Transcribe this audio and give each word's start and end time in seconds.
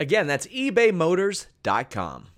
Again, 0.00 0.26
that's 0.26 0.46
ebaymotors.com. 0.46 2.28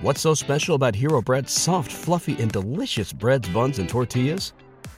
What's 0.00 0.20
so 0.20 0.34
special 0.34 0.74
about 0.74 0.94
Hero 0.94 1.22
Bread's 1.22 1.52
soft, 1.52 1.90
fluffy, 1.90 2.40
and 2.40 2.50
delicious 2.52 3.12
breads, 3.12 3.48
buns, 3.48 3.78
and 3.78 3.88
tortillas? 3.88 4.52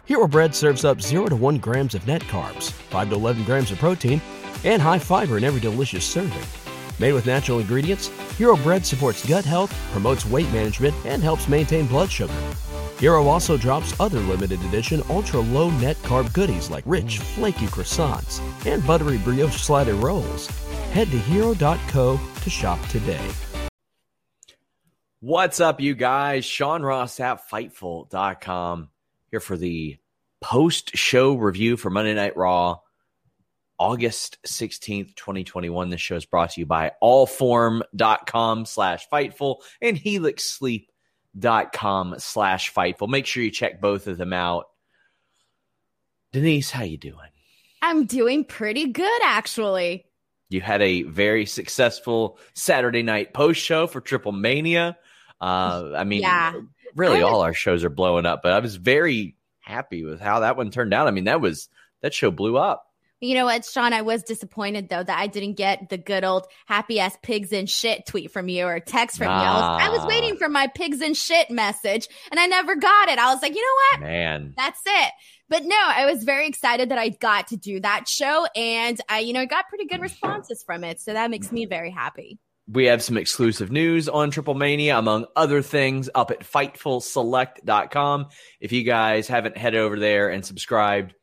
Hero 0.07 0.27
Bread 0.27 0.55
serves 0.55 0.85
up 0.85 1.01
0 1.01 1.27
to 1.27 1.37
1 1.37 1.59
grams 1.59 1.95
of 1.95 2.07
net 2.07 2.23
carbs, 2.23 2.71
5 2.71 3.11
to 3.11 3.15
11 3.17 3.45
grams 3.45 3.71
of 3.71 3.79
protein, 3.79 4.21
and 4.65 4.81
high 4.81 4.99
fiber 4.99 5.37
in 5.37 5.45
every 5.45 5.61
delicious 5.61 6.05
serving. 6.05 6.66
Made 6.99 7.13
with 7.13 7.27
natural 7.27 7.59
ingredients, 7.59 8.09
Hero 8.39 8.57
Bread 8.57 8.85
supports 8.87 9.27
gut 9.27 9.45
health, 9.45 9.75
promotes 9.93 10.25
weight 10.25 10.51
management, 10.53 10.95
and 11.05 11.23
helps 11.23 11.49
maintain 11.49 11.87
blood 11.87 12.11
sugar. 12.11 12.35
Hero 12.99 13.27
also 13.27 13.57
drops 13.57 13.99
other 14.01 14.21
limited 14.21 14.63
edition 14.65 15.03
ultra 15.11 15.41
low 15.41 15.71
net 15.71 15.97
carb 15.99 16.33
goodies 16.33 16.71
like 16.71 16.85
rich, 16.87 17.19
flaky 17.19 17.67
croissants 17.67 18.41
and 18.67 18.87
buttery 18.87 19.19
brioche 19.19 19.61
slider 19.61 19.95
rolls. 19.95 20.47
Head 20.93 21.11
to 21.11 21.19
hero.co 21.19 22.19
to 22.43 22.51
shop 22.51 22.81
today. 22.89 23.21
What's 25.21 25.61
up, 25.61 25.81
you 25.81 25.95
guys? 25.95 26.45
Sean 26.45 26.83
Ross 26.83 27.21
at 27.21 27.49
Fightful.com 27.51 28.91
here 29.31 29.41
for 29.41 29.57
the 29.57 29.99
post 30.41 30.97
show 30.97 31.35
review 31.35 31.77
for 31.77 31.91
Monday 31.91 32.15
Night 32.15 32.37
Raw, 32.37 32.79
August 33.79 34.39
16th, 34.47 35.15
2021. 35.17 35.91
This 35.91 36.01
show 36.01 36.17
is 36.17 36.25
brought 36.25 36.53
to 36.53 36.61
you 36.61 36.67
by 36.67 36.93
allform.com 37.03 38.65
slash 38.67 39.07
Fightful 39.13 39.57
and 39.83 39.97
helixsleep.com 39.99 42.15
slash 42.19 42.73
Fightful. 42.73 43.09
Make 43.09 43.27
sure 43.27 43.43
you 43.43 43.51
check 43.51 43.81
both 43.81 44.07
of 44.07 44.17
them 44.19 44.33
out. 44.33 44.67
Denise, 46.33 46.71
how 46.71 46.85
you 46.85 46.99
doing? 46.99 47.17
I'm 47.83 48.07
doing 48.07 48.45
pretty 48.45 48.93
good, 48.93 49.23
actually. 49.25 50.07
You 50.49 50.61
had 50.61 50.83
a 50.83 51.03
very 51.03 51.47
successful 51.47 52.39
Saturday 52.55 53.03
night 53.03 53.35
post 53.35 53.61
show 53.61 53.87
for 53.87 54.01
Triple 54.01 54.33
Mania. 54.33 54.97
Uh, 55.41 55.91
I 55.97 56.05
mean, 56.05 56.23
Yeah. 56.23 56.55
really, 56.95 57.23
all 57.23 57.43
our 57.43 57.55
shows 57.55 57.85
are 57.85 57.91
blowing 57.91 58.27
up, 58.27 58.43
but 58.43 58.53
I 58.53 58.61
was 58.61 58.77
very 58.77 59.37
happy 59.61 60.05
with 60.05 60.21
how 60.21 60.41
that 60.41 60.57
one 60.57 60.71
turned 60.71 60.95
out. 60.95 61.09
I 61.09 61.11
mean, 61.11 61.25
that 61.25 61.41
was 61.41 61.69
that 62.03 62.15
show 62.15 62.31
blew 62.31 62.57
up. 62.57 62.86
You 63.21 63.35
know 63.35 63.47
what, 63.47 63.65
Sean? 63.65 63.95
I 63.95 64.03
was 64.03 64.23
disappointed 64.23 64.91
though 64.91 65.03
that 65.03 65.19
I 65.19 65.27
didn't 65.27 65.55
get 65.55 65.89
the 65.89 65.97
good 65.97 66.23
old 66.23 66.47
happy 66.67 67.01
ass 67.01 67.17
pigs 67.23 67.51
and 67.51 67.69
shit 67.69 68.05
tweet 68.07 68.31
from 68.31 68.49
you 68.49 68.67
or 68.67 68.79
text 68.79 69.17
from 69.17 69.29
you. 69.29 69.33
I 69.33 69.55
was, 69.55 69.83
I 69.83 69.89
was 69.89 70.01
ah. 70.03 70.07
waiting 70.07 70.37
for 70.37 70.51
my 70.51 70.67
pigs 70.67 71.01
and 71.01 71.17
shit 71.17 71.51
message 71.51 72.09
and 72.31 72.39
I 72.39 72.47
never 72.47 72.77
got 72.77 73.09
it. 73.09 73.19
I 73.19 73.33
was 73.33 73.41
like, 73.41 73.55
you 73.55 73.63
know 73.63 73.83
what? 73.93 74.01
Man, 74.09 74.53
That's 74.57 74.81
it. 74.85 75.13
But 75.49 75.65
no, 75.65 75.77
I 75.79 76.05
was 76.13 76.25
very 76.25 76.47
excited 76.47 76.91
that 76.91 76.99
I 76.99 77.09
got 77.09 77.49
to 77.49 77.57
do 77.57 77.81
that 77.81 78.07
show 78.07 78.47
and 78.55 79.01
I, 79.09 79.21
you 79.21 79.33
know, 79.33 79.47
got 79.47 79.69
pretty 79.69 79.87
good 79.87 80.01
responses 80.03 80.63
from 80.63 80.85
it. 80.85 81.01
So 81.01 81.13
that 81.13 81.31
makes 81.31 81.51
me 81.51 81.67
very 81.67 81.91
happy. 81.91 82.39
we 82.69 82.87
have 82.87 83.03
some 83.03 83.17
exclusive 83.17 83.71
news 83.71 84.09
on 84.09 84.31
Triple 84.31 84.55
Mania, 84.55 84.99
among 84.99 85.27
other 85.37 85.63
things, 85.63 86.11
up 86.15 86.33
at 86.33 86.41
FightfulSelect.com. 86.41 88.27
If 88.61 88.73
you 88.73 88.83
guys 88.83 89.29
haven't 89.29 89.57
headed 89.57 89.81
over 89.81 89.99
there 89.99 90.31
and 90.31 90.45
subscribed, 90.45 91.15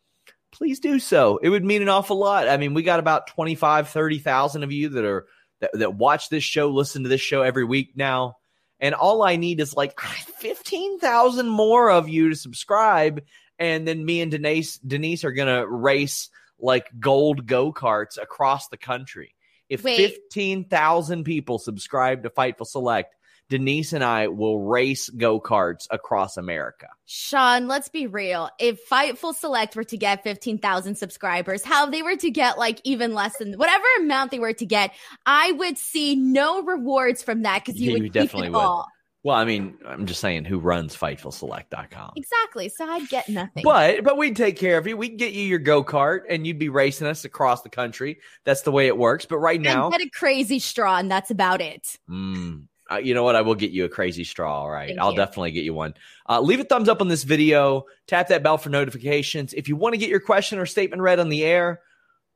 please 0.64 0.80
do 0.80 0.98
so. 0.98 1.40
It 1.44 1.50
would 1.50 1.66
mean 1.66 1.82
an 1.82 1.90
awful 1.90 2.16
lot. 2.16 2.48
I 2.48 2.56
mean, 2.56 2.74
we 2.74 2.84
got 2.84 3.02
about 3.02 3.28
25, 3.28 3.90
30,000 3.90 4.64
of 4.64 4.72
you 4.72 4.88
that 4.88 5.04
are 5.04 5.26
that, 5.60 5.72
that 5.74 5.96
watch 5.96 6.30
this 6.30 6.46
show, 6.46 6.70
listen 6.70 7.04
to 7.04 7.10
this 7.10 7.20
show 7.20 7.42
every 7.42 7.66
week 7.66 7.98
now. 7.98 8.38
And 8.80 8.96
all 8.96 9.24
I 9.24 9.36
need 9.36 9.60
is 9.60 9.76
like 9.76 10.00
15,000 10.00 11.50
more 11.50 11.92
of 11.92 12.08
you 12.08 12.30
to 12.30 12.36
subscribe. 12.38 13.26
And 13.60 13.86
then 13.86 14.06
me 14.06 14.22
and 14.22 14.32
Denise, 14.32 14.78
Denise 14.78 15.26
are 15.26 15.34
going 15.34 15.54
to 15.54 15.68
race 15.68 16.30
like 16.58 16.88
gold 16.98 17.46
go 17.46 17.74
karts 17.74 18.18
across 18.18 18.70
the 18.70 18.78
country. 18.78 19.36
If 19.68 19.82
15,000 19.82 21.26
people 21.26 21.60
subscribe 21.60 22.24
to 22.24 22.30
Fightful 22.30 22.68
Select, 22.68 23.14
Denise 23.50 23.94
and 23.94 24.04
I 24.04 24.28
will 24.28 24.62
race 24.62 25.10
go 25.10 25.40
karts 25.40 25.88
across 25.92 26.38
America. 26.38 26.88
Sean, 27.06 27.68
let's 27.68 27.90
be 27.90 28.08
real. 28.08 28.50
If 28.60 28.88
Fightful 28.90 29.36
Select 29.36 29.76
were 29.76 29.84
to 29.84 29.98
get 29.98 30.24
15,000 30.24 30.96
subscribers, 30.96 31.64
how 31.64 31.86
they 31.86 32.02
were 32.02 32.16
to 32.16 32.32
get 32.32 32.58
like 32.58 32.80
even 32.84 33.14
less 33.14 33.38
than 33.38 33.54
whatever 33.54 33.86
amount 34.00 34.32
they 34.32 34.40
were 34.40 34.54
to 34.54 34.66
get, 34.66 34.92
I 35.26 35.52
would 35.52 35.78
see 35.78 36.16
no 36.16 36.64
rewards 36.64 37.22
from 37.22 37.44
that 37.44 37.64
because 37.66 37.80
you 37.80 37.92
Yeah, 37.92 37.94
would 37.94 38.04
you 38.04 38.10
definitely 38.10 38.48
it 38.48 38.54
would. 38.54 38.60
all. 38.60 38.88
Well, 39.26 39.38
I 39.38 39.46
mean, 39.46 39.78
I'm 39.88 40.06
just 40.06 40.20
saying 40.20 40.44
who 40.44 40.60
runs 40.60 40.98
FightfulSelect.com. 40.98 42.12
Exactly. 42.18 42.68
So 42.68 42.86
I'd 42.86 43.08
get 43.08 43.30
nothing. 43.30 43.64
But 43.64 44.04
but 44.04 44.18
we'd 44.18 44.36
take 44.36 44.58
care 44.58 44.78
of 44.78 44.86
you. 44.86 44.98
We'd 44.98 45.18
get 45.18 45.32
you 45.32 45.44
your 45.44 45.60
go 45.60 45.82
kart, 45.82 46.22
and 46.30 46.46
you'd 46.46 46.60
be 46.60 46.68
racing 46.68 47.08
us 47.08 47.24
across 47.24 47.62
the 47.62 47.70
country. 47.70 48.20
That's 48.44 48.64
the 48.64 48.72
way 48.72 48.88
it 48.88 48.98
works. 48.98 49.26
But 49.26 49.38
right 49.38 49.62
now, 49.62 49.88
I'd 49.88 49.94
get 49.94 50.08
a 50.08 50.10
crazy 50.10 50.60
straw, 50.60 50.98
and 50.98 51.10
that's 51.10 51.32
about 51.32 51.62
it. 51.62 51.98
Mm, 52.10 52.68
uh, 52.92 52.98
you 52.98 53.14
know 53.14 53.24
what? 53.24 53.36
I 53.36 53.42
will 53.42 53.56
get 53.56 53.72
you 53.72 53.86
a 53.86 53.90
crazy 53.90 54.24
straw. 54.24 54.62
All 54.62 54.70
right. 54.70 54.90
Thank 54.90 55.00
I'll 55.00 55.12
you. 55.12 55.18
definitely 55.18 55.52
get 55.52 55.64
you 55.64 55.74
one. 55.74 55.94
Uh, 56.28 56.42
leave 56.42 56.60
a 56.60 56.64
thumbs 56.64 56.90
up 56.90 57.02
on 57.02 57.08
this 57.08 57.24
video. 57.24 57.86
Tap 58.08 58.28
that 58.28 58.44
bell 58.44 58.58
for 58.58 58.70
notifications. 58.70 59.54
If 59.54 59.68
you 59.68 59.76
want 59.76 59.94
to 59.94 59.98
get 59.98 60.10
your 60.10 60.20
question 60.20 60.60
or 60.60 60.66
statement 60.66 61.02
read 61.02 61.20
on 61.20 61.30
the 61.30 61.44
air, 61.44 61.82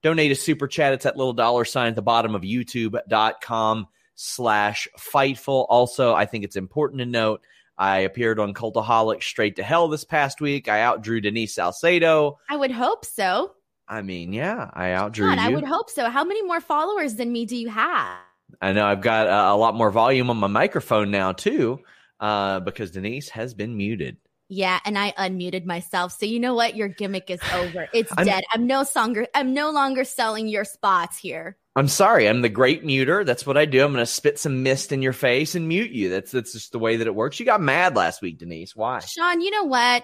donate 0.03 0.31
a 0.31 0.36
super 0.36 0.68
chat. 0.68 0.94
It's 0.94 1.03
that 1.03 1.18
little 1.18 1.34
dollar 1.34 1.66
sign 1.66 1.90
at 1.90 1.96
the 1.96 2.02
bottom 2.02 2.36
of 2.36 2.44
youtube.com 2.44 3.88
slash 4.16 4.88
fightful. 4.97 5.66
Also, 5.69 6.13
I 6.13 6.25
think 6.25 6.44
it's 6.44 6.56
important 6.56 7.00
to 7.00 7.06
note 7.06 7.41
I 7.78 8.00
appeared 8.00 8.40
on 8.40 8.53
Cultaholic 8.53 9.22
Straight 9.22 9.57
to 9.57 9.63
Hell 9.63 9.88
this 9.88 10.03
past 10.03 10.41
week. 10.41 10.68
I 10.68 10.80
outdrew 10.80 11.22
Denise 11.22 11.53
Salcedo. 11.53 12.40
I 12.50 12.56
would 12.56 12.72
hope 12.72 13.06
so. 13.06 13.52
I 13.88 14.02
mean, 14.02 14.34
yeah, 14.34 14.69
I 14.74 14.90
outdrew 14.90 15.30
Sean, 15.30 15.38
you. 15.38 15.44
I 15.44 15.50
would 15.50 15.63
hope 15.63 15.90
so. 15.90 16.09
How 16.09 16.24
many 16.24 16.41
more 16.44 16.59
followers 16.59 17.16
than 17.16 17.31
me 17.31 17.46
do 17.46 17.56
you 17.56 17.69
have? 17.69 18.18
I 18.62 18.73
know 18.73 18.85
I've 18.85 19.01
got 19.01 19.28
a, 19.28 19.53
a 19.53 19.57
lot 19.57 19.75
more 19.75 19.91
volume 19.91 20.29
on 20.29 20.38
my 20.38 20.47
microphone 20.47 21.12
now 21.12 21.31
too, 21.34 21.79
uh, 22.19 22.59
because 22.62 22.91
Denise 22.91 23.29
has 23.29 23.53
been 23.53 23.78
muted. 23.78 24.18
Yeah, 24.50 24.79
and 24.85 24.97
I 24.97 25.12
unmuted 25.18 25.66
myself. 25.66 26.13
So 26.18 26.25
you 26.25 26.40
know 26.40 26.53
what? 26.56 26.75
Your 26.75 26.88
gimmick 26.88 27.29
is 27.29 27.41
over. 27.53 27.88
It's 27.94 28.12
I'm- 28.18 28.25
dead. 28.25 28.44
I'm 28.53 28.66
no 28.66 28.85
longer 28.95 29.28
I'm 29.35 29.53
no 29.53 29.72
longer 29.72 30.03
selling 30.06 30.47
your 30.47 30.63
spots 30.63 31.18
here. 31.18 31.57
I'm 31.75 31.88
sorry, 31.90 32.28
I'm 32.28 32.41
the 32.41 32.50
great 32.50 32.84
muter. 32.84 33.23
That's 33.23 33.45
what 33.45 33.56
I 33.57 33.66
do. 33.66 33.84
I'm 33.85 33.91
going 33.94 34.01
to 34.01 34.06
spit 34.12 34.40
some 34.40 34.63
mist 34.63 34.91
in 34.91 35.03
your 35.03 35.13
face 35.13 35.53
and 35.53 35.68
mute 35.68 35.91
you. 35.91 36.09
That's 36.09 36.31
that's 36.31 36.53
just 36.53 36.71
the 36.71 36.80
way 36.80 36.95
that 36.98 37.06
it 37.07 37.13
works. 37.13 37.39
You 37.39 37.45
got 37.45 37.62
mad 37.62 37.95
last 37.95 38.21
week, 38.21 38.39
Denise. 38.39 38.75
Why? 38.75 39.00
Sean, 39.00 39.42
you 39.42 39.51
know 39.51 39.65
what? 39.65 40.03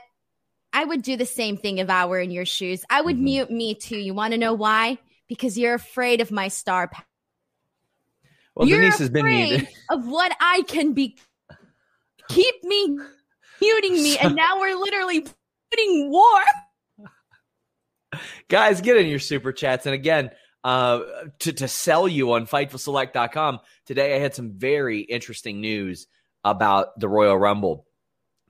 I 0.71 0.83
would 0.85 1.01
do 1.03 1.15
the 1.17 1.25
same 1.25 1.57
thing 1.57 1.77
if 1.79 1.89
I 1.89 2.05
were 2.05 2.19
in 2.19 2.29
your 2.31 2.45
shoes. 2.45 2.83
I 2.89 3.01
would 3.01 3.15
Mhm. 3.15 3.21
mute 3.21 3.51
me 3.51 3.75
too. 3.75 3.97
You 3.97 4.13
want 4.13 4.33
to 4.33 4.37
know 4.37 4.53
why? 4.53 4.97
Because 5.29 5.57
you're 5.57 5.73
afraid 5.73 6.19
of 6.21 6.31
my 6.31 6.47
star 6.49 6.89
power. 6.89 7.05
Well, 8.55 8.67
you're 8.67 8.79
Denise 8.79 8.99
has 8.99 9.09
been 9.09 9.25
muted. 9.25 9.67
of 9.89 10.07
what 10.07 10.35
I 10.39 10.63
can 10.67 10.93
be. 10.93 11.17
Keep 12.29 12.63
me 12.63 12.97
muting 13.61 13.93
me, 13.93 14.17
and 14.17 14.35
now 14.35 14.59
we're 14.59 14.77
literally 14.77 15.25
putting 15.71 16.09
war. 16.11 16.41
Guys, 18.47 18.81
get 18.81 18.97
in 18.97 19.07
your 19.07 19.19
super 19.19 19.51
chats. 19.51 19.85
And 19.85 19.95
again, 19.95 20.29
uh, 20.63 21.01
to, 21.39 21.53
to 21.53 21.67
sell 21.67 22.07
you 22.07 22.33
on 22.33 22.45
FightfulSelect.com, 22.45 23.59
today 23.85 24.15
I 24.15 24.19
had 24.19 24.35
some 24.35 24.51
very 24.51 24.99
interesting 24.99 25.59
news 25.59 26.07
about 26.43 26.99
the 26.99 27.09
Royal 27.09 27.37
Rumble. 27.37 27.87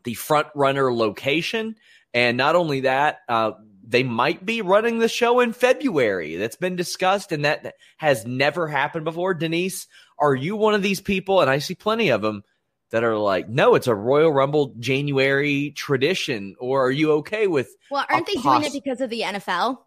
The 0.04 0.16
front 0.16 0.48
runner 0.54 0.94
location. 0.94 1.76
And 2.14 2.36
not 2.36 2.56
only 2.56 2.82
that, 2.82 3.20
uh, 3.30 3.52
they 3.86 4.04
might 4.04 4.46
be 4.46 4.62
running 4.62 5.00
the 5.00 5.10
show 5.10 5.42
in 5.42 5.54
February. 5.54 6.38
That's 6.38 6.56
been 6.56 6.76
discussed, 6.76 7.32
and 7.32 7.46
that 7.46 7.76
has 7.98 8.26
never 8.26 8.68
happened 8.68 9.06
before. 9.06 9.34
Denise, 9.34 9.88
are 10.18 10.34
you 10.34 10.56
one 10.56 10.74
of 10.74 10.82
these 10.82 11.02
people? 11.02 11.42
And 11.42 11.50
I 11.50 11.60
see 11.60 11.76
plenty 11.76 12.10
of 12.10 12.22
them 12.22 12.44
that 12.92 13.04
are 13.04 13.18
like, 13.18 13.50
no, 13.50 13.76
it's 13.76 13.88
a 13.88 13.96
Royal 13.96 14.32
Rumble 14.32 14.74
January 14.80 15.72
tradition, 15.72 16.56
or 16.60 16.86
are 16.86 16.92
you 16.92 17.14
okay 17.14 17.48
with? 17.48 17.70
Well, 17.92 18.06
aren't 18.10 18.28
they 18.28 18.34
doing 18.34 18.64
it 18.64 18.74
because 18.74 19.02
of 19.02 19.10
the 19.10 19.22
NFL? 19.22 19.80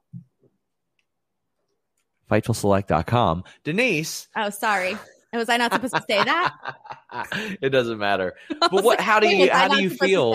FightfulSelect.com. 2.31 3.45
Denise. 3.65 4.29
Oh, 4.37 4.51
sorry. 4.51 4.97
Was 5.33 5.49
I 5.51 5.59
not 5.59 5.73
supposed 5.73 5.95
to 5.95 6.05
say 6.09 6.25
that? 6.25 6.55
it 7.61 7.69
doesn't 7.69 7.99
matter. 7.99 8.35
But 8.59 8.73
what? 8.73 8.85
Like, 8.85 9.01
how 9.01 9.21
do 9.21 9.29
you? 9.29 9.51
How 9.51 9.69
do 9.69 9.83
you 9.83 9.91
feel? 9.91 10.35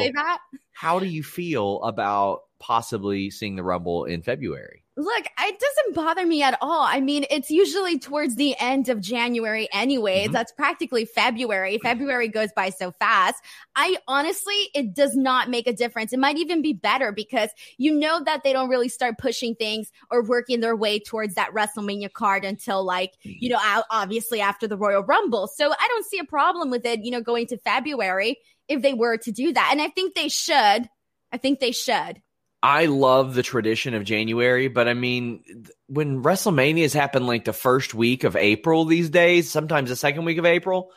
How 0.71 0.99
do 0.99 1.07
you 1.07 1.23
feel 1.23 1.81
about 1.83 2.41
possibly 2.61 3.29
seeing 3.29 3.57
the 3.57 3.63
Rumble 3.63 4.05
in 4.05 4.21
February? 4.21 4.83
Look, 4.97 5.25
it 5.25 5.59
doesn't 5.59 5.95
bother 5.95 6.25
me 6.25 6.43
at 6.43 6.57
all. 6.61 6.83
I 6.83 6.99
mean, 6.99 7.25
it's 7.31 7.49
usually 7.49 7.97
towards 7.97 8.35
the 8.35 8.55
end 8.59 8.89
of 8.89 8.99
January 8.99 9.67
anyways. 9.73 10.25
Mm-hmm. 10.25 10.33
That's 10.33 10.51
practically 10.51 11.05
February. 11.05 11.79
February 11.81 12.27
goes 12.27 12.49
by 12.53 12.69
so 12.69 12.91
fast. 12.91 13.41
I 13.75 13.97
honestly, 14.07 14.69
it 14.75 14.93
does 14.93 15.15
not 15.15 15.49
make 15.49 15.65
a 15.65 15.73
difference. 15.73 16.11
It 16.11 16.19
might 16.19 16.37
even 16.37 16.61
be 16.61 16.73
better 16.73 17.11
because 17.13 17.49
you 17.77 17.97
know 17.97 18.21
that 18.25 18.43
they 18.43 18.51
don't 18.51 18.69
really 18.69 18.89
start 18.89 19.17
pushing 19.17 19.55
things 19.55 19.91
or 20.11 20.23
working 20.23 20.59
their 20.59 20.75
way 20.75 20.99
towards 20.99 21.35
that 21.35 21.53
WrestleMania 21.53 22.11
card 22.11 22.43
until 22.43 22.83
like, 22.83 23.13
you 23.23 23.49
know, 23.49 23.59
obviously 23.89 24.41
after 24.41 24.67
the 24.67 24.77
Royal 24.77 25.03
Rumble. 25.03 25.47
So 25.47 25.71
I 25.71 25.87
don't 25.87 26.05
see 26.05 26.19
a 26.19 26.25
problem 26.25 26.69
with 26.69 26.85
it, 26.85 26.99
you 27.03 27.11
know, 27.11 27.21
going 27.21 27.47
to 27.47 27.57
February 27.57 28.37
if 28.67 28.81
they 28.81 28.93
were 28.93 29.17
to 29.17 29.31
do 29.31 29.53
that. 29.53 29.69
And 29.71 29.81
I 29.81 29.87
think 29.87 30.15
they 30.15 30.29
should. 30.29 30.89
I 31.31 31.37
think 31.41 31.59
they 31.61 31.71
should. 31.71 32.21
I 32.63 32.85
love 32.85 33.33
the 33.33 33.41
tradition 33.41 33.95
of 33.95 34.03
January, 34.03 34.67
but 34.67 34.87
I 34.87 34.93
mean, 34.93 35.43
when 35.87 36.21
WrestleManias 36.21 36.93
happen 36.93 37.25
like 37.25 37.45
the 37.45 37.53
first 37.53 37.95
week 37.95 38.23
of 38.23 38.35
April 38.35 38.85
these 38.85 39.09
days, 39.09 39.49
sometimes 39.49 39.89
the 39.89 39.95
second 39.95 40.25
week 40.25 40.37
of 40.37 40.45
April, 40.45 40.91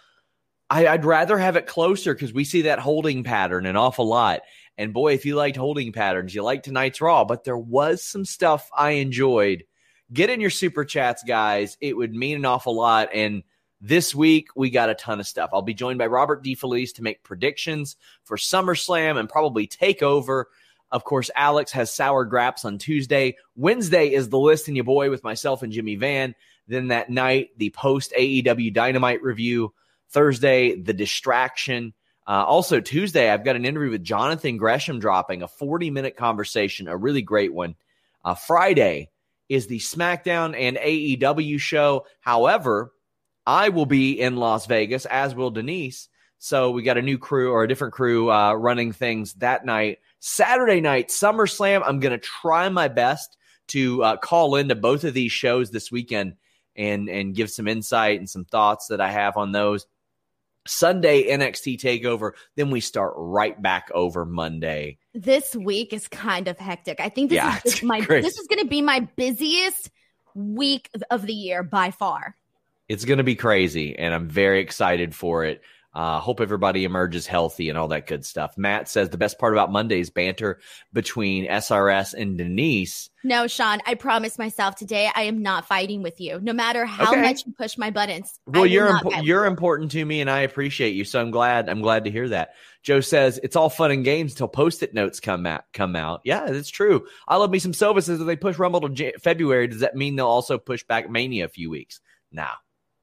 I, 0.68 0.90
would 0.92 1.06
rather 1.06 1.38
have 1.38 1.56
it 1.56 1.66
closer 1.66 2.12
because 2.12 2.34
we 2.34 2.44
see 2.44 2.62
that 2.62 2.80
holding 2.80 3.24
pattern 3.24 3.64
an 3.64 3.76
awful 3.76 4.06
lot. 4.06 4.40
And 4.76 4.92
boy, 4.92 5.14
if 5.14 5.24
you 5.24 5.36
liked 5.36 5.56
holding 5.56 5.92
patterns, 5.92 6.34
you 6.34 6.42
like 6.42 6.64
tonight's 6.64 7.00
Raw, 7.00 7.24
but 7.24 7.44
there 7.44 7.56
was 7.56 8.02
some 8.02 8.24
stuff 8.26 8.68
I 8.76 8.92
enjoyed. 8.92 9.64
Get 10.12 10.30
in 10.30 10.40
your 10.40 10.50
super 10.50 10.84
chats, 10.84 11.22
guys. 11.22 11.78
It 11.80 11.96
would 11.96 12.14
mean 12.14 12.36
an 12.36 12.44
awful 12.44 12.74
lot. 12.74 13.08
And 13.14 13.42
this 13.80 14.14
week, 14.14 14.48
we 14.54 14.70
got 14.70 14.90
a 14.90 14.94
ton 14.94 15.20
of 15.20 15.26
stuff. 15.26 15.50
I'll 15.52 15.62
be 15.62 15.74
joined 15.74 15.98
by 15.98 16.06
Robert 16.06 16.44
DeFelice 16.44 16.94
to 16.94 17.02
make 17.02 17.22
predictions 17.22 17.96
for 18.24 18.36
SummerSlam 18.36 19.18
and 19.18 19.28
probably 19.28 19.66
take 19.66 20.02
over 20.02 20.48
of 20.94 21.02
course, 21.02 21.28
Alex 21.34 21.72
has 21.72 21.92
Sour 21.92 22.24
Graps 22.24 22.64
on 22.64 22.78
Tuesday. 22.78 23.36
Wednesday 23.56 24.12
is 24.12 24.28
the 24.28 24.38
list 24.38 24.68
and 24.68 24.76
your 24.76 24.84
boy 24.84 25.10
with 25.10 25.24
myself 25.24 25.64
and 25.64 25.72
Jimmy 25.72 25.96
Van. 25.96 26.36
Then 26.68 26.88
that 26.88 27.10
night, 27.10 27.48
the 27.56 27.70
post 27.70 28.12
AEW 28.16 28.72
Dynamite 28.72 29.20
review. 29.20 29.74
Thursday, 30.10 30.80
the 30.80 30.92
distraction. 30.92 31.94
Uh, 32.28 32.44
also, 32.44 32.80
Tuesday, 32.80 33.28
I've 33.28 33.44
got 33.44 33.56
an 33.56 33.64
interview 33.64 33.90
with 33.90 34.04
Jonathan 34.04 34.56
Gresham 34.56 35.00
dropping 35.00 35.42
a 35.42 35.48
40 35.48 35.90
minute 35.90 36.16
conversation, 36.16 36.86
a 36.86 36.96
really 36.96 37.22
great 37.22 37.52
one. 37.52 37.74
Uh, 38.24 38.36
Friday 38.36 39.10
is 39.48 39.66
the 39.66 39.80
SmackDown 39.80 40.56
and 40.56 40.76
AEW 40.76 41.58
show. 41.58 42.06
However, 42.20 42.92
I 43.44 43.70
will 43.70 43.86
be 43.86 44.20
in 44.20 44.36
Las 44.36 44.66
Vegas, 44.66 45.06
as 45.06 45.34
will 45.34 45.50
Denise. 45.50 46.08
So 46.38 46.70
we 46.70 46.84
got 46.84 46.98
a 46.98 47.02
new 47.02 47.18
crew 47.18 47.50
or 47.50 47.64
a 47.64 47.68
different 47.68 47.94
crew 47.94 48.30
uh, 48.30 48.52
running 48.52 48.92
things 48.92 49.32
that 49.34 49.64
night. 49.64 49.98
Saturday 50.26 50.80
night, 50.80 51.08
SummerSlam. 51.08 51.82
I'm 51.84 52.00
going 52.00 52.18
to 52.18 52.18
try 52.18 52.70
my 52.70 52.88
best 52.88 53.36
to 53.68 54.02
uh, 54.02 54.16
call 54.16 54.56
into 54.56 54.74
both 54.74 55.04
of 55.04 55.12
these 55.12 55.32
shows 55.32 55.70
this 55.70 55.92
weekend 55.92 56.36
and 56.74 57.10
and 57.10 57.34
give 57.34 57.50
some 57.50 57.68
insight 57.68 58.18
and 58.18 58.28
some 58.28 58.46
thoughts 58.46 58.86
that 58.86 59.02
I 59.02 59.10
have 59.10 59.36
on 59.36 59.52
those. 59.52 59.86
Sunday 60.66 61.28
NXT 61.28 61.78
Takeover, 61.78 62.32
then 62.56 62.70
we 62.70 62.80
start 62.80 63.12
right 63.18 63.60
back 63.60 63.90
over 63.92 64.24
Monday. 64.24 64.96
This 65.12 65.54
week 65.54 65.92
is 65.92 66.08
kind 66.08 66.48
of 66.48 66.58
hectic. 66.58 67.00
I 67.00 67.10
think 67.10 67.28
this 67.28 67.36
yeah, 67.36 67.60
is 67.62 67.82
my 67.82 68.00
crazy. 68.00 68.22
this 68.26 68.38
is 68.38 68.46
going 68.46 68.62
to 68.62 68.68
be 68.68 68.80
my 68.80 69.00
busiest 69.00 69.90
week 70.34 70.88
of 71.10 71.26
the 71.26 71.34
year 71.34 71.62
by 71.62 71.90
far. 71.90 72.34
It's 72.88 73.04
going 73.04 73.18
to 73.18 73.24
be 73.24 73.36
crazy, 73.36 73.98
and 73.98 74.14
I'm 74.14 74.30
very 74.30 74.60
excited 74.60 75.14
for 75.14 75.44
it. 75.44 75.60
Uh, 75.94 76.18
hope 76.18 76.40
everybody 76.40 76.84
emerges 76.84 77.26
healthy 77.26 77.68
and 77.68 77.78
all 77.78 77.88
that 77.88 78.06
good 78.06 78.24
stuff. 78.24 78.58
Matt 78.58 78.88
says 78.88 79.10
the 79.10 79.16
best 79.16 79.38
part 79.38 79.52
about 79.52 79.70
Monday's 79.70 80.10
banter 80.10 80.58
between 80.92 81.46
SRS 81.46 82.14
and 82.14 82.36
Denise. 82.36 83.10
No, 83.22 83.46
Sean, 83.46 83.80
I 83.86 83.94
promise 83.94 84.36
myself 84.36 84.74
today 84.74 85.08
I 85.14 85.22
am 85.22 85.40
not 85.40 85.66
fighting 85.66 86.02
with 86.02 86.20
you. 86.20 86.40
No 86.42 86.52
matter 86.52 86.84
how 86.84 87.12
okay. 87.12 87.22
much 87.22 87.46
you 87.46 87.52
push 87.52 87.78
my 87.78 87.90
buttons. 87.90 88.40
Well, 88.46 88.66
you're 88.66 88.88
impo- 88.88 89.24
you're 89.24 89.46
important 89.46 89.92
to 89.92 90.04
me, 90.04 90.20
and 90.20 90.28
I 90.28 90.40
appreciate 90.40 90.94
you. 90.94 91.04
So 91.04 91.20
I'm 91.20 91.30
glad 91.30 91.68
I'm 91.68 91.80
glad 91.80 92.04
to 92.04 92.10
hear 92.10 92.28
that. 92.30 92.54
Joe 92.82 93.00
says 93.00 93.38
it's 93.42 93.56
all 93.56 93.70
fun 93.70 93.92
and 93.92 94.04
games 94.04 94.34
till 94.34 94.48
post-it 94.48 94.94
notes 94.94 95.20
come 95.20 95.46
out. 95.46 95.64
Come 95.72 95.96
out. 95.96 96.20
Yeah, 96.24 96.50
that's 96.50 96.70
true. 96.70 97.06
I 97.26 97.36
love 97.36 97.50
me 97.50 97.60
some 97.60 97.72
Silva 97.72 98.02
says 98.02 98.20
if 98.20 98.26
they 98.26 98.36
push 98.36 98.58
Rumble 98.58 98.82
to 98.82 98.88
J- 98.90 99.14
February, 99.22 99.68
does 99.68 99.80
that 99.80 99.96
mean 99.96 100.16
they'll 100.16 100.26
also 100.26 100.58
push 100.58 100.82
back 100.82 101.08
Mania 101.08 101.44
a 101.44 101.48
few 101.48 101.70
weeks? 101.70 102.00
Now 102.30 102.52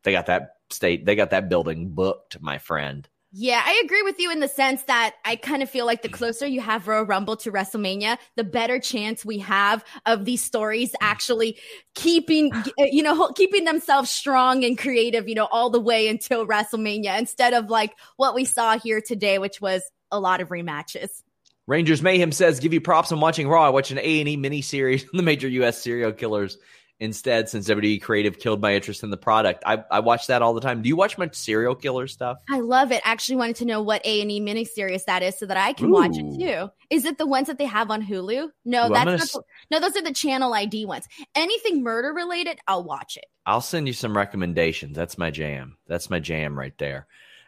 they 0.04 0.12
got 0.12 0.28
that 0.28 0.56
state 0.74 1.06
they 1.06 1.16
got 1.16 1.32
that 1.32 1.50
building 1.50 1.90
booked, 1.90 2.42
my 2.42 2.58
friend. 2.58 3.08
Yeah, 3.34 3.62
I 3.66 3.82
agree 3.86 4.02
with 4.02 4.20
you 4.20 4.30
in 4.30 4.42
the 4.42 4.50
sense 4.50 4.84
that 4.84 5.16
I 5.24 5.38
kind 5.38 5.64
of 5.64 5.70
feel 5.70 5.86
like 5.86 6.02
the 6.02 6.10
closer 6.10 6.46
you 6.46 6.60
have 6.60 6.86
Royal 6.86 7.06
Rumble 7.06 7.38
to 7.38 7.52
WrestleMania, 7.52 8.18
the 8.36 8.44
better 8.44 8.78
chance 8.78 9.24
we 9.24 9.38
have 9.40 9.86
of 10.06 10.26
these 10.26 10.44
stories 10.44 10.94
actually 11.00 11.58
keeping, 11.96 12.52
uh, 12.54 12.64
you 12.78 13.02
know, 13.02 13.30
keeping 13.38 13.64
themselves 13.64 14.10
strong 14.10 14.66
and 14.66 14.78
creative, 14.78 15.30
you 15.30 15.36
know, 15.36 15.48
all 15.50 15.70
the 15.70 15.80
way 15.80 16.10
until 16.10 16.46
WrestleMania 16.46 17.18
instead 17.18 17.54
of 17.54 17.70
like 17.70 17.96
what 18.18 18.36
we 18.36 18.44
saw 18.44 18.78
here 18.78 19.00
today, 19.00 19.40
which 19.40 19.62
was 19.62 19.82
a 20.12 20.20
lot 20.20 20.42
of 20.42 20.50
rematches. 20.50 21.24
Rangers 21.68 22.02
Mayhem 22.02 22.34
says, 22.34 22.60
"Give 22.60 22.74
you 22.74 22.82
props 22.82 23.14
on 23.14 23.22
watching 23.22 23.48
Raw. 23.48 23.66
I 23.66 23.70
watched 23.70 23.92
an 23.92 24.00
A 24.00 24.20
and 24.20 24.28
E 24.28 24.36
miniseries 24.36 25.04
on 25.04 25.16
the 25.16 25.24
major 25.24 25.48
U.S. 25.48 25.82
serial 25.82 26.12
killers 26.12 26.58
instead 27.02 27.50
since 27.50 27.68
WWE 27.68 28.00
Creative 28.00 28.38
killed 28.38 28.62
my 28.62 28.76
interest 28.76 29.04
in 29.04 29.10
the 29.10 29.18
product. 29.18 29.64
I, 29.66 29.84
I 29.90 30.00
watch 30.02 30.28
that 30.28 30.44
all 30.44 30.54
the 30.54 30.62
time. 30.62 30.84
Do 30.84 30.88
you 30.88 30.96
watch 30.96 31.18
much 31.18 31.36
serial 31.36 31.74
killer 31.74 32.08
stuff? 32.08 32.38
I 32.48 32.60
love 32.60 32.92
it. 32.92 33.02
Actually 33.04 33.38
wanted 33.38 33.56
to 33.58 33.66
know 33.66 33.82
what 33.82 34.06
A&E 34.06 34.40
miniseries 34.40 35.06
that 35.06 35.24
is 35.24 35.38
so 35.38 35.48
that 35.48 35.58
I 35.58 35.74
can 35.74 35.88
Ooh. 35.88 35.94
watch 35.94 36.16
it 36.16 36.40
too. 36.40 36.70
Is 36.92 37.06
it 37.06 37.18
the 37.18 37.26
ones 37.26 37.48
that 37.48 37.58
they 37.58 37.66
have 37.66 37.90
on 37.90 38.04
Hulu? 38.04 38.50
No, 38.64 38.86
Ooh, 38.86 38.94
that's 38.94 39.34
the, 39.34 39.42
No, 39.72 39.80
those 39.80 39.98
are 39.98 40.04
the 40.04 40.14
channel 40.14 40.54
ID 40.54 40.86
ones. 40.86 41.08
Anything 41.34 41.82
murder 41.82 42.14
related, 42.14 42.60
I'll 42.68 42.84
watch 42.84 43.18
it. 43.18 43.26
I'll 43.48 43.62
send 43.62 43.88
you 43.88 43.94
some 43.94 44.16
recommendations. 44.16 44.96
That's 44.96 45.18
my 45.18 45.32
jam. 45.32 45.78
That's 45.88 46.12
my 46.12 46.20
jam 46.20 46.58
right 46.58 46.78
there. 46.78 47.08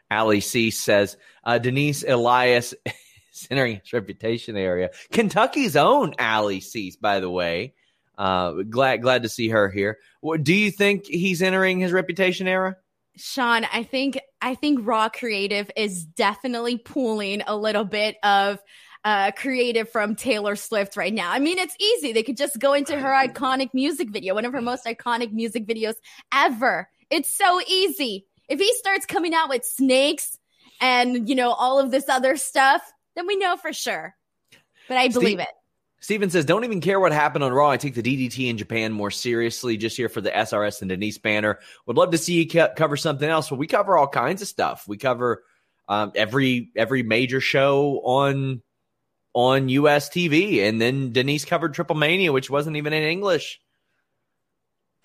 Ali 0.09 0.39
C 0.39 0.71
says, 0.71 1.15
uh, 1.43 1.59
Denise 1.59 2.03
Elias 2.03 2.73
is 2.85 3.47
entering 3.51 3.81
his 3.83 3.93
reputation 3.93 4.57
area. 4.57 4.89
Kentucky's 5.11 5.75
own 5.75 6.15
Ali 6.17 6.59
C, 6.59 6.91
by 6.99 7.19
the 7.19 7.29
way. 7.29 7.75
Uh, 8.17 8.51
glad 8.69 9.01
glad 9.01 9.23
to 9.23 9.29
see 9.29 9.49
her 9.49 9.69
here. 9.69 9.97
Do 10.41 10.53
you 10.53 10.71
think 10.71 11.05
he's 11.05 11.41
entering 11.41 11.79
his 11.79 11.91
reputation 11.91 12.47
era? 12.47 12.77
Sean, 13.15 13.65
I 13.71 13.83
think 13.83 14.19
I 14.41 14.55
think 14.55 14.79
Raw 14.83 15.09
Creative 15.09 15.69
is 15.75 16.05
definitely 16.05 16.77
pulling 16.77 17.41
a 17.45 17.55
little 17.55 17.85
bit 17.85 18.17
of 18.23 18.59
uh, 19.03 19.31
creative 19.31 19.89
from 19.89 20.15
Taylor 20.15 20.55
Swift 20.55 20.95
right 20.95 21.13
now. 21.13 21.31
I 21.31 21.39
mean, 21.39 21.59
it's 21.59 21.75
easy. 21.79 22.13
They 22.13 22.23
could 22.23 22.37
just 22.37 22.59
go 22.59 22.73
into 22.73 22.97
her 22.97 23.09
iconic 23.09 23.73
music 23.73 24.09
video, 24.09 24.33
one 24.33 24.45
of 24.45 24.53
her 24.53 24.61
most 24.61 24.85
iconic 24.85 25.31
music 25.31 25.67
videos 25.67 25.95
ever. 26.33 26.89
It's 27.09 27.29
so 27.29 27.59
easy. 27.67 28.25
If 28.47 28.59
he 28.59 28.73
starts 28.75 29.05
coming 29.05 29.33
out 29.33 29.49
with 29.49 29.65
snakes 29.65 30.37
and, 30.81 31.27
you 31.27 31.35
know, 31.35 31.51
all 31.51 31.79
of 31.79 31.91
this 31.91 32.09
other 32.09 32.37
stuff, 32.37 32.81
then 33.15 33.27
we 33.27 33.35
know 33.35 33.57
for 33.57 33.73
sure. 33.73 34.15
But 34.87 34.97
I 34.97 35.09
believe 35.09 35.27
Steve, 35.27 35.39
it. 35.41 35.47
Steven 36.03 36.29
says, 36.29 36.43
don't 36.43 36.65
even 36.65 36.81
care 36.81 36.99
what 36.99 37.13
happened 37.13 37.45
on 37.45 37.53
Raw. 37.53 37.69
I 37.69 37.77
take 37.77 37.95
the 37.95 38.03
DDT 38.03 38.49
in 38.49 38.57
Japan 38.57 38.91
more 38.91 39.09
seriously 39.09 39.77
just 39.77 39.95
here 39.95 40.09
for 40.09 40.19
the 40.19 40.31
SRS 40.31 40.81
and 40.81 40.89
Denise 40.89 41.17
banner. 41.17 41.59
Would 41.85 41.95
love 41.95 42.11
to 42.11 42.17
see 42.17 42.43
you 42.43 42.67
cover 42.75 42.97
something 42.97 43.29
else. 43.29 43.49
Well, 43.49 43.57
we 43.57 43.67
cover 43.67 43.97
all 43.97 44.09
kinds 44.09 44.41
of 44.41 44.49
stuff. 44.49 44.83
We 44.85 44.97
cover 44.97 45.45
um, 45.87 46.11
every 46.13 46.71
every 46.75 47.03
major 47.03 47.39
show 47.39 48.01
on 48.03 48.61
on 49.31 49.69
US 49.69 50.09
TV. 50.09 50.67
And 50.67 50.81
then 50.81 51.13
Denise 51.13 51.45
covered 51.45 51.73
Triple 51.73 51.95
Mania, 51.95 52.33
which 52.33 52.49
wasn't 52.49 52.75
even 52.75 52.91
in 52.91 53.03
English. 53.03 53.61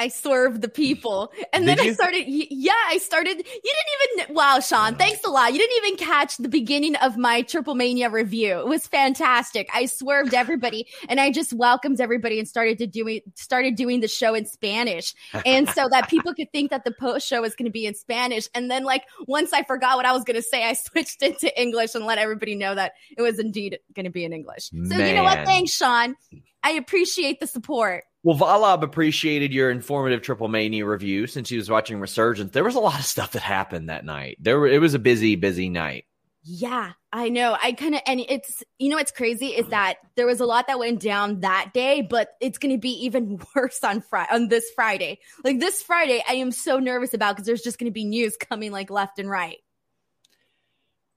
I 0.00 0.08
swerved 0.08 0.62
the 0.62 0.68
people. 0.68 1.32
And 1.52 1.66
Did 1.66 1.78
then 1.78 1.84
you? 1.84 1.90
I 1.90 1.94
started, 1.94 2.24
yeah, 2.26 2.72
I 2.86 2.98
started. 2.98 3.36
You 3.36 3.42
didn't 3.42 4.20
even, 4.20 4.34
wow, 4.34 4.60
Sean, 4.60 4.94
thanks 4.94 5.24
a 5.24 5.30
lot. 5.30 5.52
You 5.52 5.58
didn't 5.58 5.84
even 5.84 5.96
catch 5.96 6.36
the 6.36 6.48
beginning 6.48 6.94
of 6.96 7.16
my 7.16 7.42
Triple 7.42 7.74
Mania 7.74 8.08
review. 8.08 8.60
It 8.60 8.66
was 8.66 8.86
fantastic. 8.86 9.68
I 9.74 9.86
swerved 9.86 10.34
everybody 10.34 10.86
and 11.08 11.18
I 11.18 11.32
just 11.32 11.52
welcomed 11.52 12.00
everybody 12.00 12.38
and 12.38 12.46
started 12.46 12.78
to 12.78 12.86
doing, 12.86 13.20
started 13.34 13.74
doing 13.74 14.00
the 14.00 14.08
show 14.08 14.34
in 14.34 14.46
Spanish. 14.46 15.14
And 15.44 15.68
so 15.70 15.88
that 15.90 16.08
people 16.10 16.32
could 16.32 16.52
think 16.52 16.70
that 16.70 16.84
the 16.84 16.92
post 16.92 17.26
show 17.26 17.42
was 17.42 17.56
going 17.56 17.66
to 17.66 17.72
be 17.72 17.86
in 17.86 17.94
Spanish. 17.94 18.48
And 18.54 18.70
then 18.70 18.84
like, 18.84 19.02
once 19.26 19.52
I 19.52 19.64
forgot 19.64 19.96
what 19.96 20.06
I 20.06 20.12
was 20.12 20.22
going 20.22 20.36
to 20.36 20.42
say, 20.42 20.64
I 20.64 20.72
switched 20.74 21.22
into 21.22 21.60
English 21.60 21.96
and 21.96 22.06
let 22.06 22.18
everybody 22.18 22.54
know 22.54 22.74
that 22.74 22.92
it 23.16 23.22
was 23.22 23.40
indeed 23.40 23.78
going 23.94 24.04
to 24.04 24.10
be 24.10 24.24
in 24.24 24.32
English. 24.32 24.66
So 24.68 24.76
Man. 24.76 25.08
you 25.08 25.14
know 25.14 25.24
what? 25.24 25.44
Thanks, 25.44 25.72
Sean. 25.72 26.14
I 26.62 26.72
appreciate 26.72 27.40
the 27.40 27.46
support. 27.46 28.04
Well, 28.28 28.36
Valab 28.36 28.82
appreciated 28.82 29.54
your 29.54 29.70
informative 29.70 30.20
Triple 30.20 30.48
Mania 30.48 30.84
review 30.84 31.26
since 31.26 31.48
he 31.48 31.56
was 31.56 31.70
watching 31.70 31.98
Resurgence. 31.98 32.52
There 32.52 32.62
was 32.62 32.74
a 32.74 32.78
lot 32.78 32.98
of 32.98 33.06
stuff 33.06 33.32
that 33.32 33.40
happened 33.40 33.88
that 33.88 34.04
night. 34.04 34.36
There, 34.38 34.66
it 34.66 34.82
was 34.82 34.92
a 34.92 34.98
busy, 34.98 35.34
busy 35.34 35.70
night. 35.70 36.04
Yeah, 36.42 36.92
I 37.10 37.30
know. 37.30 37.56
I 37.62 37.72
kind 37.72 37.94
of, 37.94 38.02
and 38.06 38.20
it's, 38.20 38.62
you 38.78 38.90
know, 38.90 38.96
what's 38.96 39.12
crazy 39.12 39.46
is 39.46 39.68
that 39.68 39.94
there 40.16 40.26
was 40.26 40.40
a 40.40 40.44
lot 40.44 40.66
that 40.66 40.78
went 40.78 41.00
down 41.00 41.40
that 41.40 41.70
day, 41.72 42.02
but 42.02 42.28
it's 42.38 42.58
going 42.58 42.74
to 42.74 42.78
be 42.78 43.06
even 43.06 43.40
worse 43.56 43.82
on 43.82 44.02
Friday, 44.02 44.28
on 44.30 44.48
this 44.48 44.70
Friday. 44.74 45.20
Like 45.42 45.58
this 45.58 45.80
Friday, 45.80 46.22
I 46.28 46.34
am 46.34 46.52
so 46.52 46.78
nervous 46.78 47.14
about 47.14 47.34
because 47.34 47.46
there's 47.46 47.62
just 47.62 47.78
going 47.78 47.90
to 47.90 47.94
be 47.94 48.04
news 48.04 48.36
coming 48.36 48.72
like 48.72 48.90
left 48.90 49.18
and 49.18 49.30
right. 49.30 49.56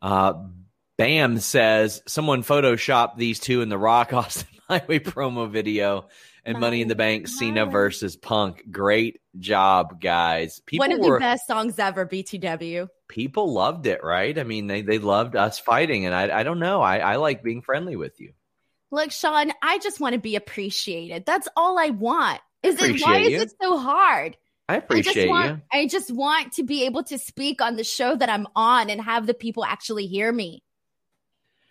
Uh, 0.01 0.45
Bam 0.97 1.39
says 1.39 2.03
someone 2.07 2.41
photoshopped 2.41 3.17
these 3.17 3.41
two 3.41 3.61
in 3.61 3.67
the 3.67 3.77
Rock 3.77 4.13
Austin 4.13 4.47
Highway 4.69 4.99
promo 4.99 5.51
video 5.51 6.07
and 6.43 6.59
Money 6.59 6.81
in 6.81 6.87
the 6.87 6.95
Bank 6.95 7.27
Cena 7.27 7.65
versus 7.65 8.15
Punk. 8.15 8.63
Great 8.71 9.21
job, 9.37 10.01
guys. 10.01 10.61
People 10.65 10.87
One 10.87 10.91
of 10.93 10.99
were, 10.99 11.15
the 11.15 11.19
best 11.19 11.47
songs 11.47 11.77
ever, 11.77 12.05
BTW. 12.05 12.87
People 13.07 13.53
loved 13.53 13.85
it, 13.85 14.03
right? 14.03 14.37
I 14.37 14.43
mean, 14.43 14.67
they, 14.67 14.81
they 14.81 14.97
loved 14.97 15.35
us 15.35 15.59
fighting, 15.59 16.05
and 16.05 16.15
I, 16.15 16.39
I 16.39 16.43
don't 16.43 16.59
know. 16.59 16.81
I, 16.81 16.97
I 16.99 17.15
like 17.17 17.43
being 17.43 17.61
friendly 17.61 17.95
with 17.95 18.19
you. 18.19 18.33
Look, 18.89 19.11
Sean, 19.11 19.51
I 19.61 19.79
just 19.79 19.99
want 19.99 20.13
to 20.13 20.19
be 20.19 20.35
appreciated. 20.35 21.25
That's 21.25 21.47
all 21.55 21.79
I 21.79 21.91
want. 21.91 22.41
Is 22.63 22.81
it 22.81 23.01
why 23.01 23.17
you. 23.19 23.37
is 23.37 23.43
it 23.43 23.53
so 23.61 23.77
hard? 23.77 24.37
I 24.67 24.75
appreciate 24.75 25.11
I 25.11 25.13
just 25.13 25.29
want, 25.29 25.49
you. 25.49 25.61
I 25.71 25.87
just 25.87 26.11
want 26.11 26.53
to 26.53 26.63
be 26.63 26.85
able 26.85 27.03
to 27.03 27.17
speak 27.17 27.61
on 27.61 27.75
the 27.75 27.83
show 27.83 28.15
that 28.15 28.29
I'm 28.29 28.47
on 28.55 28.89
and 28.89 29.01
have 29.01 29.27
the 29.27 29.33
people 29.33 29.65
actually 29.65 30.07
hear 30.07 30.31
me. 30.31 30.63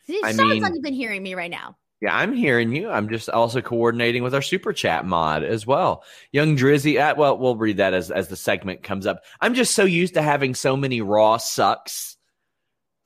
See, 0.06 0.20
I 0.22 0.32
Sean's 0.32 0.50
mean, 0.50 0.62
not 0.62 0.76
even 0.76 0.92
hearing 0.92 1.22
me 1.22 1.34
right 1.34 1.50
now. 1.50 1.76
Yeah, 2.00 2.16
I'm 2.16 2.32
hearing 2.32 2.74
you. 2.74 2.88
I'm 2.88 3.10
just 3.10 3.28
also 3.28 3.60
coordinating 3.60 4.22
with 4.22 4.34
our 4.34 4.40
super 4.40 4.72
chat 4.72 5.04
mod 5.04 5.44
as 5.44 5.66
well. 5.66 6.02
Young 6.32 6.56
Drizzy, 6.56 6.96
at, 6.96 7.12
uh, 7.12 7.20
well, 7.20 7.38
we'll 7.38 7.56
read 7.56 7.76
that 7.76 7.92
as, 7.92 8.10
as 8.10 8.28
the 8.28 8.36
segment 8.36 8.82
comes 8.82 9.06
up. 9.06 9.22
I'm 9.40 9.54
just 9.54 9.74
so 9.74 9.84
used 9.84 10.14
to 10.14 10.22
having 10.22 10.54
so 10.54 10.76
many 10.76 11.02
raw 11.02 11.36
sucks 11.36 12.16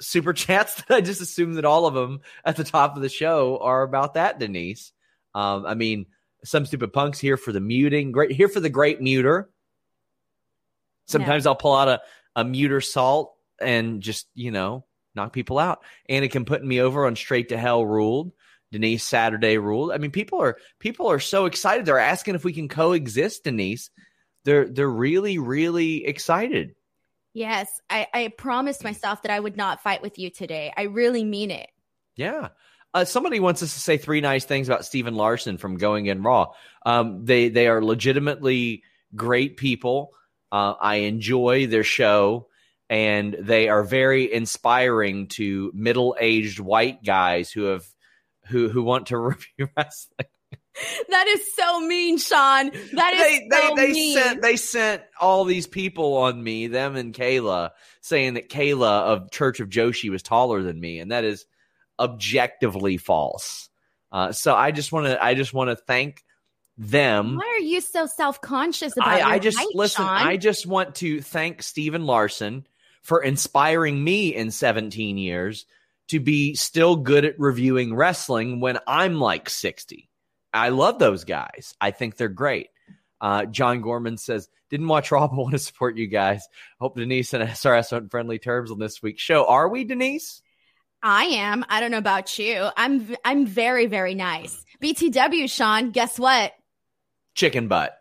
super 0.01 0.33
chats 0.33 0.77
that 0.77 0.95
I 0.95 1.01
just 1.01 1.21
assume 1.21 1.55
that 1.55 1.65
all 1.65 1.87
of 1.87 1.95
them 1.95 2.21
at 2.45 2.57
the 2.57 2.65
top 2.65 2.95
of 2.95 3.03
the 3.03 3.09
show 3.09 3.59
are 3.59 3.83
about 3.83 4.15
that, 4.15 4.39
Denise. 4.39 4.93
Um, 5.35 5.67
I 5.67 5.75
mean, 5.75 6.07
some 6.45 6.65
stupid 6.65 6.93
punks 6.93 7.19
here 7.19 7.37
for 7.37 7.51
the 7.51 7.61
muting, 7.61 8.13
great 8.13 8.31
here 8.31 8.49
for 8.49 8.61
the 8.61 8.71
great 8.71 9.01
muter. 9.01 9.47
Sometimes 11.07 11.47
I'll 11.47 11.57
pull 11.57 11.75
out 11.75 11.89
a, 11.89 12.01
a 12.37 12.45
muter 12.45 12.83
salt 12.85 13.35
and 13.61 14.01
just, 14.01 14.27
you 14.35 14.53
know, 14.53 14.85
knock 15.15 15.33
people 15.33 15.59
out. 15.59 15.81
Anakin 16.09 16.47
putting 16.47 16.69
me 16.69 16.81
over 16.81 17.07
on 17.07 17.17
straight 17.17 17.49
to 17.49 17.59
hell 17.59 17.85
ruled. 17.85 18.33
Denise 18.75 19.05
Saturday 19.05 19.57
ruled. 19.57 19.93
I 19.93 19.99
mean, 19.99 20.11
people 20.11 20.43
are 20.43 20.57
people 20.81 21.07
are 21.09 21.21
so 21.21 21.47
excited. 21.47 21.87
They're 21.87 21.97
asking 22.01 22.35
if 22.35 22.43
we 22.43 22.53
can 22.53 22.67
coexist, 22.67 23.45
Denise. 23.45 23.89
They're 24.45 24.69
they're 24.69 24.91
really, 24.91 25.39
really 25.39 26.05
excited. 26.05 26.75
Yes. 27.35 27.69
I, 27.89 28.09
I 28.13 28.33
promised 28.37 28.83
myself 28.83 29.23
that 29.23 29.31
I 29.31 29.39
would 29.39 29.57
not 29.57 29.81
fight 29.81 30.03
with 30.03 30.19
you 30.19 30.29
today. 30.29 30.73
I 30.77 30.83
really 30.83 31.23
mean 31.23 31.53
it. 31.53 31.69
Yeah. 32.17 32.49
Uh, 32.93 33.05
somebody 33.05 33.39
wants 33.39 33.63
us 33.63 33.75
to 33.75 33.81
say 33.81 33.97
three 33.97 34.21
nice 34.21 34.45
things 34.45 34.69
about 34.69 34.85
Stephen 34.85 35.15
Larson 35.15 35.57
from 35.57 35.77
Going 35.77 36.07
in 36.07 36.23
Raw. 36.23 36.53
Um, 36.85 37.25
they 37.25 37.49
they 37.49 37.69
are 37.69 37.83
legitimately 37.83 38.83
great 39.15 39.57
people. 39.57 40.11
Uh, 40.51 40.75
I 40.81 40.97
enjoy 40.97 41.69
their 41.69 41.85
show, 41.85 42.49
and 42.91 43.37
they 43.39 43.69
are 43.69 43.85
very 43.85 44.33
inspiring 44.33 45.29
to 45.29 45.71
middle 45.75 46.17
aged 46.19 46.59
white 46.59 47.05
guys 47.05 47.53
who 47.53 47.65
have 47.67 47.85
who 48.49 48.69
who 48.69 48.83
want 48.83 49.07
to 49.07 49.19
review 49.19 49.69
wrestling. 49.77 50.29
That 51.09 51.29
is 51.29 51.55
so 51.55 51.81
mean, 51.81 52.19
Sean. 52.19 52.71
That 52.95 53.15
is 53.15 53.21
they, 53.21 53.49
so 53.51 53.75
they, 53.77 53.87
they 53.87 53.93
mean. 53.93 54.19
sent 54.19 54.43
they 54.43 54.57
sent 54.57 55.03
all 55.21 55.45
these 55.45 55.67
people 55.67 56.17
on 56.17 56.43
me, 56.43 56.67
them 56.67 56.97
and 56.97 57.15
Kayla, 57.15 57.71
saying 58.01 58.35
that 58.35 58.49
Kayla 58.49 59.03
of 59.03 59.31
Church 59.31 59.61
of 59.61 59.69
Joshi 59.69 60.11
was 60.11 60.23
taller 60.23 60.63
than 60.63 60.81
me, 60.81 60.99
and 60.99 61.13
that 61.13 61.25
is 61.25 61.47
objectively 61.99 62.97
false. 62.97 63.69
Uh, 64.11 64.33
so 64.33 64.55
I 64.55 64.73
just 64.73 64.91
want 64.91 65.07
to 65.07 65.23
I 65.23 65.35
just 65.35 65.55
want 65.55 65.71
to 65.71 65.77
thank 65.77 66.25
them. 66.77 67.37
Why 67.37 67.57
are 67.59 67.65
you 67.65 67.81
so 67.81 68.07
self 68.07 68.41
conscious 68.41 68.97
about? 68.97 69.09
I, 69.09 69.35
I 69.35 69.39
just 69.39 69.59
height, 69.59 69.69
listen. 69.75 70.05
Sean? 70.05 70.27
I 70.27 70.37
just 70.37 70.67
want 70.67 70.97
to 70.97 71.21
thank 71.21 71.63
Stephen 71.63 72.05
Larson 72.05 72.67
for 73.03 73.23
inspiring 73.23 74.03
me 74.03 74.35
in 74.35 74.51
17 74.51 75.19
years 75.19 75.67
to 76.09 76.21
be 76.21 76.55
still 76.55 76.97
good 76.97 77.25
at 77.25 77.39
reviewing 77.39 77.95
wrestling 77.95 78.61
when 78.61 78.79
I'm 78.87 79.21
like 79.21 79.49
60. 79.49 80.09
I 80.53 80.69
love 80.69 80.99
those 80.99 81.25
guys. 81.25 81.75
I 81.81 81.91
think 81.91 82.17
they're 82.17 82.29
great. 82.29 82.69
Uh, 83.21 83.47
John 83.47 83.81
Gorman 83.81 84.19
says, 84.19 84.49
didn't 84.71 84.89
watch 84.89 85.11
Raw, 85.11 85.27
but 85.29 85.37
want 85.37 85.53
to 85.53 85.59
support 85.59 85.97
you 85.97 86.07
guys. 86.07 86.47
Hope 86.81 86.97
Denise 86.97 87.33
and 87.33 87.49
SRS 87.49 87.93
are 87.93 87.97
on 87.97 88.09
friendly 88.09 88.39
terms 88.39 88.71
on 88.71 88.79
this 88.79 89.03
week's 89.03 89.23
show. 89.23 89.47
Are 89.47 89.69
we, 89.69 89.85
Denise? 89.85 90.43
I 91.03 91.25
am. 91.25 91.65
I 91.69 91.81
don't 91.81 91.91
know 91.91 91.99
about 91.99 92.39
you. 92.39 92.67
I'm 92.77 93.15
I'm 93.25 93.47
very, 93.47 93.85
very 93.87 94.15
nice. 94.15 94.65
BTW, 94.83 95.51
Sean, 95.51 95.91
guess 95.91 96.19
what? 96.19 96.53
Chicken 97.35 97.69
butt. 97.69 97.95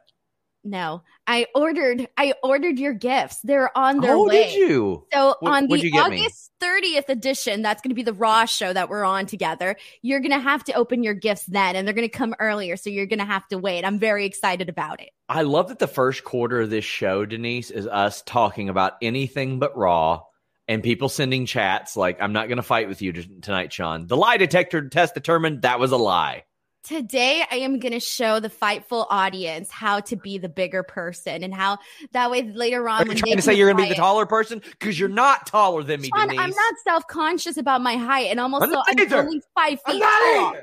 No, 0.64 1.04
I 1.26 1.48
ordered. 1.56 2.08
I 2.18 2.34
ordered 2.44 2.80
your 2.80 2.94
gifts. 2.94 3.40
They're 3.44 3.76
on 3.78 4.02
their 4.02 4.16
oh, 4.16 4.28
way. 4.28 4.46
did 4.46 4.56
you? 4.56 5.06
So 5.14 5.36
what, 5.40 5.52
on 5.52 5.68
the 5.68 5.92
August 5.94 6.52
thirtieth 6.60 7.08
edition, 7.08 7.62
that's 7.62 7.82
going 7.82 7.92
to 7.92 7.96
be 7.96 8.04
the 8.04 8.14
Raw 8.14 8.46
show 8.46 8.74
that 8.74 8.90
we're 8.90 9.06
on 9.06 9.26
together. 9.26 9.78
You're 10.02 10.20
going 10.20 10.32
to 10.32 10.40
have 10.40 10.64
to 10.66 10.74
open 10.74 11.02
your 11.02 11.14
gifts 11.14 11.46
then, 11.46 11.76
and 11.76 11.88
they're 11.88 11.96
going 11.96 12.10
to 12.10 12.18
come 12.18 12.36
earlier. 12.40 12.76
So 12.76 12.90
you're 12.90 13.06
going 13.06 13.20
to 13.20 13.26
have 13.26 13.48
to 13.50 13.58
wait. 13.58 13.86
I'm 13.86 14.00
very 14.00 14.26
excited 14.26 14.68
about 14.68 15.00
it. 15.02 15.12
I 15.30 15.44
love 15.44 15.70
that 15.70 15.80
the 15.80 15.88
first 15.88 16.24
quarter 16.24 16.62
of 16.62 16.70
this 16.70 16.86
show, 16.86 17.26
Denise, 17.26 17.72
is 17.72 17.88
us 17.88 18.22
talking 18.24 18.68
about 18.70 18.94
anything 19.02 19.60
but 19.60 19.78
Raw. 19.78 20.24
And 20.66 20.82
people 20.82 21.10
sending 21.10 21.46
chats 21.46 21.98
like, 21.98 22.22
I'm 22.22 22.32
not 22.32 22.48
going 22.48 22.56
to 22.56 22.64
fight 22.64 22.88
with 22.88 23.02
you 23.02 23.12
tonight, 23.12 23.74
Sean. 23.74 24.08
The 24.08 24.16
lie 24.16 24.38
detector 24.38 24.88
test 24.88 25.14
determined 25.14 25.64
that 25.64 25.78
was 25.78 25.92
a 25.92 25.98
lie. 25.98 26.46
Today, 26.84 27.46
I 27.50 27.58
am 27.58 27.80
going 27.80 27.94
to 27.94 28.02
show 28.02 28.42
the 28.42 28.50
fightful 28.50 29.08
audience 29.10 29.72
how 29.72 30.02
to 30.02 30.18
be 30.18 30.38
the 30.38 30.50
bigger 30.50 30.84
person 30.84 31.42
and 31.42 31.54
how 31.54 31.78
that 32.12 32.30
way 32.30 32.42
later 32.44 32.90
on. 32.90 33.04
Are 33.04 33.06
you 33.06 33.16
trying 33.16 33.38
to 33.38 33.42
say 33.42 33.54
you're 33.54 33.72
going 33.72 33.78
to 33.78 33.84
be 33.84 33.90
the 33.90 33.96
taller 33.96 34.26
person? 34.26 34.62
Because 34.72 35.00
you're 35.00 35.08
not 35.08 35.48
taller 35.48 35.84
than 35.84 36.02
me, 36.02 36.10
Sean, 36.14 36.28
Denise. 36.28 36.42
I'm 36.42 36.50
not 36.50 36.74
self 36.84 37.08
conscious 37.08 37.56
about 37.56 37.80
my 37.82 37.96
height, 37.96 38.28
and 38.32 38.40
almost 38.40 38.64
I'm, 38.64 38.76
I'm 38.76 39.14
only 39.14 39.42
five 39.56 39.80
feet 39.86 40.02
tall. 40.02 40.56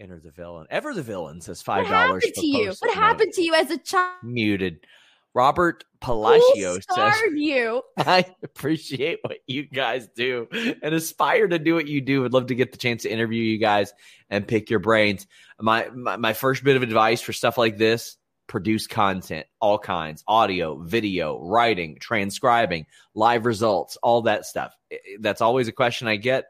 Enter 0.00 0.18
the 0.18 0.30
villain. 0.30 0.68
Ever 0.70 0.94
the 0.94 1.02
villain 1.02 1.42
says 1.42 1.60
five 1.60 1.86
dollars. 1.86 2.22
What 2.24 2.24
happened 2.24 2.34
to 2.34 2.46
you? 2.46 2.72
What 2.80 2.94
happened 2.94 3.32
to 3.34 3.42
you 3.42 3.54
as 3.54 3.70
a 3.70 3.78
child? 3.78 4.14
Muted. 4.22 4.86
Robert 5.34 5.84
Palacio 6.00 6.78
says, 6.78 7.20
you. 7.34 7.82
I 7.98 8.26
appreciate 8.42 9.18
what 9.22 9.38
you 9.46 9.64
guys 9.64 10.08
do 10.14 10.48
and 10.52 10.94
aspire 10.94 11.48
to 11.48 11.58
do 11.58 11.74
what 11.74 11.88
you 11.88 12.00
do. 12.00 12.22
Would 12.22 12.32
love 12.32 12.46
to 12.46 12.54
get 12.54 12.72
the 12.72 12.78
chance 12.78 13.02
to 13.02 13.10
interview 13.10 13.42
you 13.42 13.58
guys 13.58 13.92
and 14.30 14.46
pick 14.46 14.70
your 14.70 14.78
brains. 14.78 15.26
My, 15.60 15.88
my, 15.92 16.16
my 16.16 16.32
first 16.32 16.62
bit 16.62 16.76
of 16.76 16.82
advice 16.82 17.20
for 17.20 17.32
stuff 17.32 17.58
like 17.58 17.76
this 17.76 18.16
produce 18.46 18.86
content, 18.86 19.46
all 19.60 19.78
kinds 19.78 20.22
audio, 20.28 20.76
video, 20.76 21.40
writing, 21.42 21.96
transcribing, 21.98 22.86
live 23.14 23.46
results, 23.46 23.96
all 24.02 24.22
that 24.22 24.44
stuff. 24.44 24.74
That's 25.20 25.40
always 25.40 25.66
a 25.68 25.72
question 25.72 26.08
I 26.08 26.16
get 26.16 26.44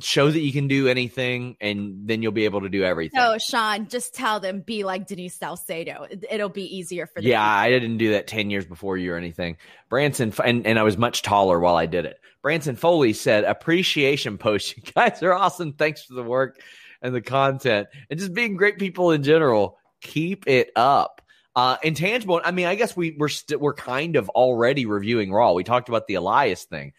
show 0.00 0.30
that 0.30 0.40
you 0.40 0.52
can 0.52 0.68
do 0.68 0.88
anything 0.88 1.56
and 1.60 2.06
then 2.06 2.22
you'll 2.22 2.32
be 2.32 2.44
able 2.44 2.62
to 2.62 2.68
do 2.68 2.82
everything. 2.82 3.18
No, 3.18 3.38
Sean, 3.38 3.88
just 3.88 4.14
tell 4.14 4.40
them 4.40 4.60
be 4.60 4.84
like 4.84 5.06
Denise 5.06 5.34
Salcedo. 5.34 6.06
It'll 6.30 6.48
be 6.48 6.76
easier 6.76 7.06
for 7.06 7.20
them. 7.20 7.30
Yeah, 7.30 7.44
I 7.44 7.68
didn't 7.70 7.98
do 7.98 8.12
that 8.12 8.26
10 8.26 8.50
years 8.50 8.66
before 8.66 8.96
you 8.96 9.12
or 9.12 9.16
anything. 9.16 9.56
Branson, 9.88 10.32
and, 10.44 10.66
and 10.66 10.78
I 10.78 10.82
was 10.82 10.98
much 10.98 11.22
taller 11.22 11.60
while 11.60 11.76
I 11.76 11.86
did 11.86 12.06
it. 12.06 12.18
Branson 12.42 12.76
Foley 12.76 13.12
said, 13.12 13.44
appreciation 13.44 14.38
post. 14.38 14.76
You 14.76 14.82
guys 14.94 15.22
are 15.22 15.32
awesome. 15.32 15.72
Thanks 15.72 16.04
for 16.04 16.14
the 16.14 16.24
work 16.24 16.60
and 17.00 17.14
the 17.14 17.20
content 17.20 17.88
and 18.10 18.18
just 18.18 18.34
being 18.34 18.56
great 18.56 18.78
people 18.78 19.12
in 19.12 19.22
general. 19.22 19.78
Keep 20.00 20.48
it 20.48 20.70
up. 20.74 21.22
Uh, 21.54 21.76
intangible. 21.82 22.40
I 22.42 22.50
mean, 22.50 22.66
I 22.66 22.74
guess 22.74 22.96
we 22.96 23.14
we're 23.18 23.28
st- 23.28 23.60
we're 23.60 23.74
kind 23.74 24.16
of 24.16 24.30
already 24.30 24.86
reviewing 24.86 25.30
Raw. 25.30 25.52
We 25.52 25.64
talked 25.64 25.90
about 25.90 26.06
the 26.06 26.14
Elias 26.14 26.64
thing. 26.64 26.94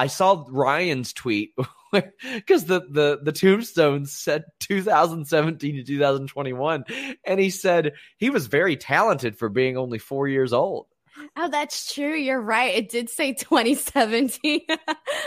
I 0.00 0.06
saw 0.06 0.46
Ryan's 0.48 1.12
tweet 1.12 1.54
because 1.92 2.64
the, 2.64 2.80
the 2.90 3.20
the 3.22 3.32
tombstone 3.32 4.06
said 4.06 4.44
2017 4.60 5.76
to 5.76 5.82
2021, 5.82 6.84
and 7.26 7.38
he 7.38 7.50
said 7.50 7.92
he 8.16 8.30
was 8.30 8.46
very 8.46 8.78
talented 8.78 9.36
for 9.36 9.50
being 9.50 9.76
only 9.76 9.98
four 9.98 10.26
years 10.26 10.54
old. 10.54 10.86
Oh, 11.36 11.50
that's 11.50 11.92
true. 11.92 12.14
You're 12.14 12.40
right. 12.40 12.74
It 12.74 12.88
did 12.88 13.10
say 13.10 13.34
2017. 13.34 14.62
oh, 14.70 14.86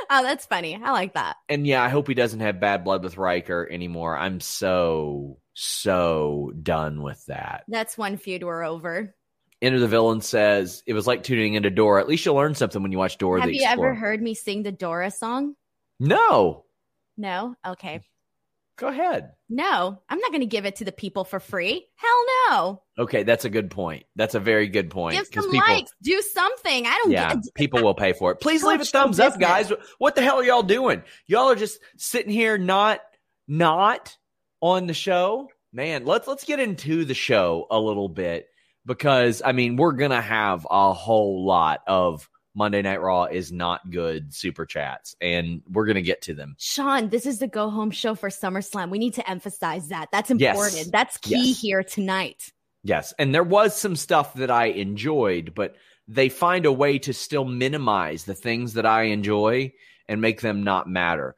that's 0.09 0.47
funny. 0.47 0.79
I 0.83 0.91
like 0.91 1.13
that. 1.13 1.35
And 1.49 1.67
yeah, 1.67 1.83
I 1.83 1.89
hope 1.89 2.07
he 2.07 2.15
doesn't 2.15 2.39
have 2.39 2.59
bad 2.59 2.83
blood 2.83 3.03
with 3.03 3.15
Ryker 3.15 3.69
anymore. 3.71 4.17
I'm 4.17 4.39
so 4.39 5.37
so 5.53 6.51
done 6.63 7.03
with 7.03 7.23
that. 7.27 7.63
That's 7.67 7.95
one 7.95 8.17
feud 8.17 8.43
we're 8.43 8.63
over. 8.63 9.13
Enter 9.63 9.79
the 9.79 9.87
Villain 9.87 10.19
says 10.19 10.83
it 10.85 10.93
was 10.93 11.07
like 11.07 11.23
tuning 11.23 11.53
into 11.53 11.69
Dora. 11.69 12.01
At 12.01 12.09
least 12.09 12.25
you'll 12.25 12.35
learn 12.35 12.53
something 12.53 12.83
when 12.83 12.91
you 12.91 12.97
watch 12.97 13.17
Dora. 13.17 13.41
Have 13.41 13.53
you 13.53 13.63
ever 13.65 13.95
heard 13.95 14.21
me 14.21 14.33
sing 14.33 14.63
the 14.63 14.73
Dora 14.73 15.09
song? 15.09 15.55
No. 16.01 16.65
No. 17.17 17.55
Okay. 17.65 18.01
Go 18.75 18.87
ahead. 18.87 19.31
No, 19.49 20.01
I'm 20.09 20.17
not 20.17 20.31
going 20.31 20.41
to 20.41 20.47
give 20.47 20.65
it 20.65 20.77
to 20.77 20.85
the 20.85 20.91
people 20.91 21.23
for 21.23 21.39
free. 21.39 21.87
Hell 21.95 22.25
no. 22.49 22.81
Okay, 22.97 23.23
that's 23.23 23.45
a 23.45 23.49
good 23.49 23.69
point. 23.69 24.03
That's 24.15 24.35
a 24.35 24.39
very 24.39 24.67
good 24.67 24.89
point. 24.89 25.15
Give 25.15 25.27
some 25.27 25.51
people, 25.51 25.67
likes. 25.69 25.91
Do 26.01 26.21
something. 26.21 26.87
I 26.87 26.99
don't 27.03 27.11
yeah, 27.11 27.35
get 27.35 27.53
people 27.53 27.83
will 27.83 27.93
pay 27.93 28.13
for 28.13 28.31
it. 28.31 28.41
Please 28.41 28.63
leave 28.63 28.81
a 28.81 28.85
thumbs 28.85 29.19
up, 29.19 29.39
guys. 29.39 29.71
What 29.99 30.15
the 30.15 30.23
hell 30.23 30.39
are 30.39 30.43
y'all 30.43 30.63
doing? 30.63 31.03
Y'all 31.27 31.51
are 31.51 31.55
just 31.55 31.79
sitting 31.97 32.31
here 32.31 32.57
not 32.57 32.99
not 33.47 34.17
on 34.59 34.87
the 34.87 34.93
show. 34.93 35.49
Man, 35.71 36.05
let's 36.05 36.27
let's 36.27 36.43
get 36.43 36.59
into 36.59 37.05
the 37.05 37.13
show 37.13 37.67
a 37.69 37.79
little 37.79 38.09
bit 38.09 38.47
because 38.85 39.41
I 39.43 39.51
mean, 39.51 39.75
we're 39.75 39.93
going 39.93 40.11
to 40.11 40.21
have 40.21 40.67
a 40.69 40.93
whole 40.93 41.45
lot 41.45 41.81
of 41.87 42.29
Monday 42.55 42.81
Night 42.83 43.01
Raw 43.01 43.25
is 43.25 43.51
not 43.51 43.89
good 43.89 44.33
super 44.33 44.65
chats 44.65 45.15
and 45.19 45.61
we're 45.71 45.85
going 45.85 45.95
to 45.95 46.01
get 46.03 46.21
to 46.23 46.33
them. 46.35 46.55
Sean, 46.59 47.09
this 47.09 47.25
is 47.25 47.39
the 47.39 47.47
go 47.47 47.69
home 47.69 47.89
show 47.91 48.13
for 48.13 48.29
SummerSlam. 48.29 48.89
We 48.91 48.99
need 48.99 49.15
to 49.15 49.27
emphasize 49.29 49.87
that. 49.87 50.09
That's 50.11 50.29
Yes. 50.29 50.55
important. 50.55 50.91
That's 50.91 51.17
key 51.17 51.47
Yes. 51.49 51.61
here 51.61 51.83
tonight. 51.83 52.51
Yes, 52.83 53.13
and 53.17 53.33
there 53.33 53.43
was 53.43 53.75
some 53.75 53.95
stuff 53.95 54.33
that 54.35 54.51
I 54.51 54.65
enjoyed, 54.65 55.53
but 55.55 55.75
they 56.07 56.27
find 56.27 56.65
a 56.65 56.71
way 56.71 56.99
to 56.99 57.13
still 57.13 57.45
minimize 57.45 58.25
the 58.25 58.35
things 58.35 58.73
that 58.73 58.85
I 58.85 59.03
enjoy 59.03 59.71
and 60.09 60.19
make 60.19 60.41
them 60.41 60.63
not 60.63 60.87
matter. 60.89 61.35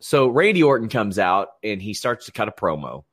So 0.00 0.28
Randy 0.28 0.62
Orton 0.62 0.90
comes 0.90 1.18
out 1.18 1.48
and 1.64 1.80
he 1.80 1.94
starts 1.94 2.26
to 2.26 2.32
cut 2.32 2.48
a 2.48 2.52
promo. 2.52 3.04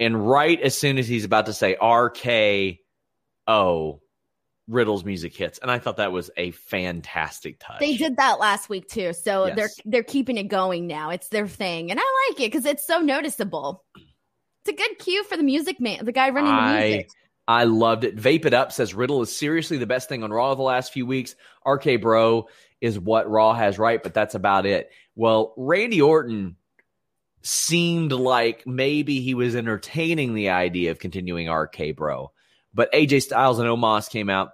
And 0.00 0.28
right 0.28 0.60
as 0.60 0.76
soon 0.76 0.98
as 0.98 1.06
he's 1.06 1.24
about 1.24 1.46
to 1.46 1.52
say 1.52 1.76
RKO, 1.80 2.78
Riddle's 4.66 5.04
music 5.04 5.36
hits. 5.36 5.58
And 5.58 5.70
I 5.70 5.78
thought 5.78 5.98
that 5.98 6.10
was 6.12 6.30
a 6.36 6.50
fantastic 6.52 7.58
touch. 7.60 7.80
They 7.80 7.96
did 7.96 8.16
that 8.16 8.38
last 8.40 8.68
week 8.68 8.88
too, 8.88 9.12
so 9.12 9.46
Yes. 9.46 9.56
they're 9.56 9.70
they're 9.84 10.02
keeping 10.02 10.38
it 10.38 10.44
going 10.48 10.86
now. 10.86 11.10
It's 11.10 11.28
their 11.28 11.46
thing, 11.46 11.90
and 11.90 12.00
I 12.00 12.28
like 12.30 12.40
it 12.40 12.50
because 12.50 12.64
it's 12.66 12.86
so 12.86 13.00
noticeable. 13.00 13.84
It's 13.96 14.70
a 14.70 14.72
good 14.72 14.98
cue 14.98 15.22
for 15.24 15.36
the 15.36 15.42
music 15.42 15.80
man, 15.80 16.04
the 16.04 16.12
guy 16.12 16.30
running 16.30 16.54
the 16.54 16.80
music. 16.88 17.10
I 17.46 17.64
loved 17.64 18.04
it. 18.04 18.16
Vape 18.16 18.46
it 18.46 18.54
up 18.54 18.72
says 18.72 18.94
Riddle 18.94 19.20
is 19.20 19.34
seriously 19.36 19.76
the 19.76 19.86
best 19.86 20.08
thing 20.08 20.24
on 20.24 20.30
Raw 20.32 20.54
the 20.54 20.62
last 20.62 20.94
few 20.94 21.04
weeks. 21.04 21.34
RK 21.66 22.00
Bro 22.00 22.48
is 22.80 22.98
what 22.98 23.28
Raw 23.30 23.52
has 23.52 23.78
right, 23.78 24.02
but 24.02 24.14
that's 24.14 24.34
about 24.34 24.64
it. 24.64 24.90
Well, 25.14 25.52
Randy 25.58 26.00
Orton 26.00 26.56
seemed 27.44 28.10
like 28.10 28.66
maybe 28.66 29.20
he 29.20 29.34
was 29.34 29.54
entertaining 29.54 30.34
the 30.34 30.48
idea 30.48 30.90
of 30.90 30.98
continuing 30.98 31.48
RK 31.48 31.94
Bro, 31.94 32.32
but 32.72 32.92
AJ 32.92 33.22
Styles 33.22 33.58
and 33.58 33.68
Omos 33.68 34.10
came 34.10 34.30
out. 34.30 34.50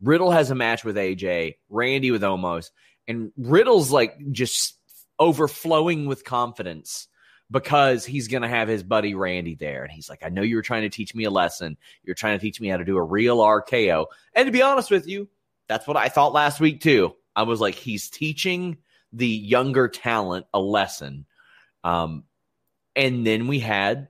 Riddle 0.00 0.30
has 0.30 0.50
a 0.50 0.54
match 0.54 0.84
with 0.84 0.96
AJ, 0.96 1.56
Randy 1.68 2.10
with 2.10 2.22
Omos, 2.22 2.70
and 3.08 3.32
Riddle's 3.36 3.90
like 3.90 4.16
just 4.30 4.78
overflowing 5.18 6.06
with 6.06 6.24
confidence 6.24 7.08
because 7.50 8.04
he's 8.04 8.28
going 8.28 8.42
to 8.42 8.48
have 8.48 8.68
his 8.68 8.82
buddy 8.82 9.14
Randy 9.14 9.54
there. 9.54 9.82
And 9.82 9.90
he's 9.90 10.08
like, 10.08 10.22
I 10.22 10.28
know 10.28 10.42
you 10.42 10.56
were 10.56 10.62
trying 10.62 10.82
to 10.82 10.90
teach 10.90 11.14
me 11.14 11.24
a 11.24 11.30
lesson. 11.30 11.78
You're 12.02 12.14
trying 12.14 12.38
to 12.38 12.42
teach 12.42 12.60
me 12.60 12.68
how 12.68 12.76
to 12.76 12.84
do 12.84 12.98
a 12.98 13.02
real 13.02 13.38
RKO. 13.38 14.06
And 14.34 14.46
to 14.46 14.52
be 14.52 14.62
honest 14.62 14.90
with 14.90 15.08
you, 15.08 15.28
that's 15.66 15.86
what 15.86 15.96
I 15.96 16.08
thought 16.08 16.32
last 16.32 16.60
week 16.60 16.82
too. 16.82 17.14
I 17.34 17.42
was 17.44 17.60
like, 17.60 17.74
he's 17.74 18.10
teaching 18.10 18.76
the 19.12 19.26
younger 19.26 19.88
talent 19.88 20.46
a 20.52 20.60
lesson. 20.60 21.24
Um, 21.84 22.24
and 22.96 23.26
then 23.26 23.46
we 23.46 23.60
had 23.60 24.08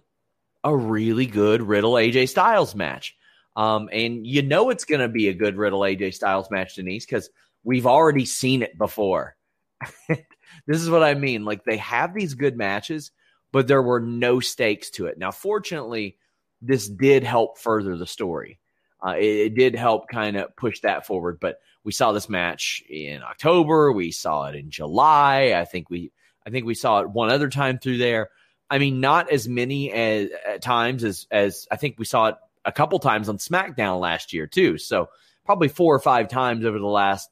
a 0.65 0.77
really 0.77 1.27
good 1.27 1.63
Riddle 1.63 1.93
AJ 1.93 2.29
Styles 2.29 2.75
match. 2.75 3.17
Um, 3.57 3.89
and 3.93 4.27
you 4.27 4.43
know 4.43 4.71
it's 4.71 4.85
going 4.85 5.01
to 5.01 5.09
be 5.09 5.29
a 5.29 5.35
good 5.35 5.57
Riddle 5.57 5.81
AJ 5.81 6.15
Styles 6.15 6.51
match, 6.51 6.77
Denise, 6.77 7.05
because 7.05 7.29
we've 7.65 7.87
already 7.87 8.25
seen 8.25 8.63
it 8.63 8.79
before. 8.79 9.37
this 10.09 10.81
is 10.81 10.89
what 10.89 11.03
I 11.03 11.15
mean. 11.15 11.45
Like 11.45 11.65
they 11.65 11.79
have 11.79 12.15
these 12.15 12.35
good 12.35 12.57
matches, 12.57 13.11
but 13.53 13.67
there 13.67 13.83
were 13.83 14.01
no 14.01 14.41
stakes 14.41 14.91
to 14.91 15.07
it. 15.07 15.19
Now, 15.19 15.33
fortunately, 15.33 16.19
this 16.63 16.89
did 16.89 17.25
help 17.25 17.59
further 17.59 17.97
the 17.97 18.07
story. 18.07 18.59
Uh, 19.05 19.15
it, 19.17 19.25
it 19.25 19.55
did 19.55 19.75
help 19.75 20.09
kind 20.09 20.37
of 20.37 20.55
push 20.57 20.81
that 20.81 21.07
forward. 21.07 21.39
But 21.41 21.59
we 21.85 21.93
saw 21.93 22.13
this 22.13 22.29
match 22.29 22.83
in 22.89 23.23
October. 23.23 23.93
We 23.93 24.11
saw 24.11 24.47
it 24.47 24.55
in 24.55 24.71
July. 24.71 25.55
I 25.57 25.65
think 25.65 25.91
we, 25.91 26.13
I 26.49 26.51
think 26.51 26.65
we 26.65 26.75
saw 26.75 27.01
it 27.01 27.11
one 27.11 27.29
other 27.29 27.51
time 27.51 27.79
through 27.79 27.99
there. 27.99 28.31
I 28.71 28.79
mean, 28.79 29.01
not 29.01 29.31
as 29.31 29.47
many 29.47 29.93
as 29.93 30.31
at 30.47 30.63
times 30.63 31.05
as 31.05 31.27
as 31.31 31.69
I 31.71 31.77
think 31.77 31.99
we 31.99 32.07
saw 32.07 32.29
it 32.29 32.37
a 32.65 32.73
couple 32.73 32.99
times 33.01 33.29
on 33.29 33.37
SmackDown 33.37 34.01
last 34.01 34.33
year 34.33 34.47
too. 34.47 34.79
So 34.79 35.11
probably 35.45 35.69
four 35.69 35.95
or 35.95 36.01
five 36.01 36.29
times 36.29 36.65
over 36.65 36.79
the 36.79 36.87
last 36.87 37.29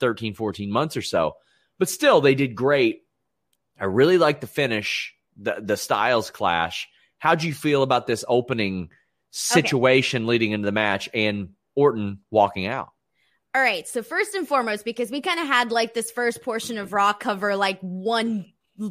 13, 0.00 0.34
14 0.34 0.70
months 0.70 0.94
or 0.94 1.00
so. 1.00 1.36
But 1.78 1.88
still, 1.88 2.20
they 2.20 2.34
did 2.34 2.54
great. 2.54 3.02
I 3.78 3.84
really 3.86 4.18
like 4.18 4.42
the 4.42 4.46
finish, 4.46 5.14
the 5.38 5.56
the 5.62 5.78
Styles 5.78 6.30
clash. 6.30 6.86
How'd 7.16 7.42
you 7.42 7.54
feel 7.54 7.82
about 7.82 8.06
this 8.06 8.26
opening 8.28 8.90
situation 9.30 10.26
leading 10.26 10.50
into 10.50 10.66
the 10.66 10.72
match 10.72 11.08
and 11.14 11.54
Orton 11.74 12.18
walking 12.30 12.66
out? 12.66 12.90
All 13.54 13.60
right. 13.60 13.86
So 13.88 14.02
first 14.02 14.34
and 14.34 14.46
foremost, 14.46 14.84
because 14.84 15.10
we 15.10 15.20
kind 15.20 15.40
of 15.40 15.46
had 15.46 15.72
like 15.72 15.92
this 15.92 16.10
first 16.10 16.42
portion 16.42 16.78
of 16.78 16.92
Raw 16.92 17.12
cover 17.12 17.56
like 17.56 17.80
one 17.80 18.46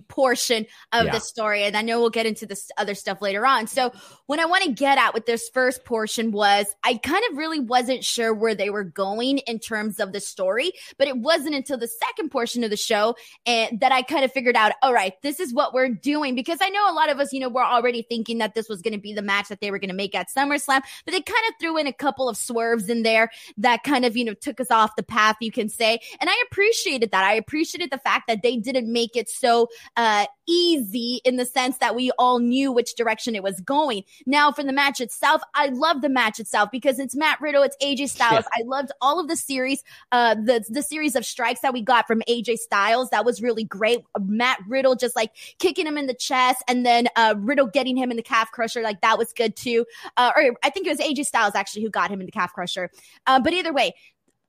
portion 0.07 0.65
of 0.91 1.05
Yeah. 1.05 1.11
the 1.13 1.19
story, 1.19 1.63
and 1.63 1.75
I 1.75 1.81
know 1.81 1.99
we'll 1.99 2.09
get 2.09 2.25
into 2.25 2.45
this 2.45 2.69
other 2.77 2.95
stuff 2.95 3.21
later 3.21 3.45
on. 3.45 3.67
So 3.67 3.91
what 4.27 4.39
I 4.39 4.45
want 4.45 4.63
to 4.63 4.71
get 4.71 4.97
at 4.97 5.13
with 5.13 5.25
this 5.25 5.49
first 5.53 5.83
portion 5.85 6.31
was 6.31 6.65
I 6.83 6.95
kind 6.95 7.23
of 7.31 7.37
really 7.37 7.59
wasn't 7.59 8.03
sure 8.03 8.33
where 8.33 8.55
they 8.55 8.69
were 8.69 8.83
going 8.83 9.39
in 9.39 9.59
terms 9.59 9.99
of 9.99 10.13
the 10.13 10.19
story, 10.19 10.71
but 10.97 11.07
it 11.07 11.17
wasn't 11.17 11.55
until 11.55 11.77
the 11.77 11.87
second 11.87 12.29
portion 12.29 12.63
of 12.63 12.69
the 12.69 12.77
show 12.77 13.15
and 13.45 13.79
that 13.79 13.91
I 13.91 14.01
kind 14.01 14.23
of 14.23 14.31
figured 14.31 14.55
out, 14.55 14.73
all 14.81 14.93
right, 14.93 15.13
this 15.23 15.39
is 15.39 15.53
what 15.53 15.73
we're 15.73 15.89
doing 15.89 16.35
because 16.35 16.59
I 16.61 16.69
know 16.69 16.91
a 16.91 16.93
lot 16.93 17.09
of 17.09 17.19
us, 17.19 17.33
you 17.33 17.39
know, 17.39 17.49
we're 17.49 17.63
already 17.63 18.03
thinking 18.03 18.37
that 18.39 18.53
this 18.53 18.69
was 18.69 18.81
going 18.81 18.93
to 18.93 18.99
be 18.99 19.13
the 19.13 19.21
match 19.21 19.47
that 19.49 19.61
they 19.61 19.71
were 19.71 19.79
going 19.79 19.89
to 19.89 19.95
make 19.95 20.13
at 20.15 20.27
SummerSlam, 20.29 20.81
but 21.05 21.11
they 21.11 21.21
kind 21.21 21.47
of 21.47 21.53
threw 21.59 21.77
in 21.77 21.87
a 21.87 21.93
couple 21.93 22.29
of 22.29 22.37
swerves 22.37 22.89
in 22.89 23.03
there 23.03 23.31
that 23.57 23.83
kind 23.83 24.05
of, 24.05 24.15
you 24.15 24.25
know, 24.25 24.33
took 24.33 24.59
us 24.59 24.71
off 24.71 24.95
the 24.95 25.03
path, 25.03 25.37
you 25.41 25.51
can 25.51 25.69
say. 25.69 25.99
And 26.19 26.29
I 26.29 26.43
appreciated 26.49 27.11
that. 27.11 27.23
I 27.23 27.33
appreciated 27.33 27.91
the 27.91 27.97
fact 27.97 28.27
that 28.27 28.41
they 28.43 28.57
didn't 28.57 28.91
make 28.91 29.15
it 29.15 29.29
so 29.29 29.67
uh, 29.95 30.25
easy 30.47 31.21
in 31.23 31.35
the 31.35 31.45
sense 31.45 31.77
that 31.77 31.95
we 31.95 32.11
all 32.17 32.39
knew 32.39 32.71
which 32.71 32.95
direction 32.95 33.35
it 33.35 33.43
was 33.43 33.59
going. 33.61 34.03
Now, 34.25 34.51
for 34.51 34.63
the 34.63 34.73
match 34.73 34.99
itself, 34.99 35.41
I 35.53 35.67
love 35.67 36.01
the 36.01 36.09
match 36.09 36.39
itself 36.39 36.69
because 36.71 36.99
it's 36.99 37.15
Matt 37.15 37.39
Riddle, 37.39 37.63
it's 37.63 37.77
AJ 37.81 38.09
Styles. 38.09 38.45
I 38.53 38.63
loved 38.63 38.91
all 39.01 39.19
of 39.19 39.27
the 39.27 39.35
series, 39.35 39.83
uh, 40.11 40.35
the 40.35 40.63
the 40.69 40.81
series 40.81 41.15
of 41.15 41.25
strikes 41.25 41.61
that 41.61 41.73
we 41.73 41.81
got 41.81 42.07
from 42.07 42.21
AJ 42.27 42.57
Styles. 42.57 43.09
That 43.09 43.25
was 43.25 43.41
really 43.41 43.63
great. 43.63 44.03
Matt 44.19 44.59
Riddle 44.67 44.95
just 44.95 45.15
like 45.15 45.31
kicking 45.59 45.85
him 45.85 45.97
in 45.97 46.07
the 46.07 46.13
chest, 46.13 46.63
and 46.67 46.85
then 46.85 47.07
uh, 47.15 47.35
Riddle 47.37 47.67
getting 47.67 47.97
him 47.97 48.11
in 48.11 48.17
the 48.17 48.23
calf 48.23 48.51
crusher. 48.51 48.81
Like 48.81 49.01
that 49.01 49.17
was 49.17 49.33
good 49.33 49.55
too. 49.55 49.85
Uh, 50.17 50.31
or 50.35 50.55
I 50.63 50.69
think 50.69 50.87
it 50.87 50.89
was 50.89 50.99
AJ 50.99 51.25
Styles 51.25 51.55
actually 51.55 51.83
who 51.83 51.89
got 51.89 52.11
him 52.11 52.19
in 52.19 52.25
the 52.25 52.31
calf 52.31 52.53
crusher. 52.53 52.89
Uh, 53.27 53.39
but 53.39 53.53
either 53.53 53.73
way, 53.73 53.93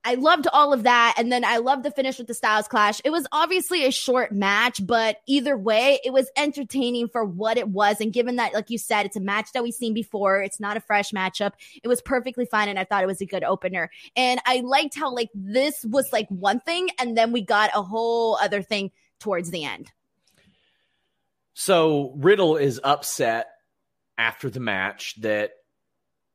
I 0.03 0.15
loved 0.15 0.47
all 0.53 0.73
of 0.73 0.85
that. 0.85 1.15
And 1.19 1.31
then 1.31 1.45
I 1.45 1.59
loved 1.59 1.83
the 1.83 1.91
finish 1.91 2.17
with 2.17 2.27
the 2.27 2.35
Styles 2.35 2.69
Clash. 2.69 3.03
It 3.05 3.11
was 3.11 3.27
obviously 3.33 3.85
a 3.85 3.91
short 3.91 4.33
match, 4.33 4.85
but 4.87 5.19
either 5.27 5.59
way, 5.59 6.01
it 6.05 6.13
was 6.13 6.31
entertaining 6.37 7.09
for 7.09 7.25
what 7.25 7.59
it 7.59 7.69
was. 7.69 8.01
And 8.01 8.13
given 8.13 8.37
that, 8.37 8.55
like 8.55 8.71
you 8.71 8.79
said, 8.79 9.05
it's 9.05 9.17
a 9.17 9.21
match 9.21 9.53
that 9.53 9.63
we've 9.63 9.75
seen 9.75 9.93
before, 9.93 10.41
it's 10.41 10.59
not 10.59 10.79
a 10.79 10.81
fresh 10.81 11.11
matchup. 11.11 11.53
It 11.83 11.89
was 11.89 12.01
perfectly 12.01 12.47
fine. 12.47 12.69
And 12.69 12.79
I 12.79 12.85
thought 12.85 13.03
it 13.03 13.09
was 13.09 13.21
a 13.21 13.27
good 13.27 13.45
opener. 13.45 13.91
And 14.17 14.41
I 14.47 14.61
liked 14.61 14.97
how, 14.97 15.15
like, 15.15 15.29
this 15.35 15.85
was 15.85 16.11
like 16.13 16.29
one 16.29 16.61
thing, 16.61 16.89
and 16.99 17.17
then 17.17 17.31
we 17.33 17.43
got 17.43 17.71
a 17.75 17.83
whole 17.83 18.37
other 18.37 18.63
thing 18.63 18.93
towards 19.19 19.51
the 19.51 19.65
end. 19.65 19.93
So 21.53 22.15
Riddle 22.17 22.57
is 22.57 22.81
upset 22.83 23.49
after 24.17 24.49
the 24.49 24.61
match 24.61 25.21
that 25.21 25.53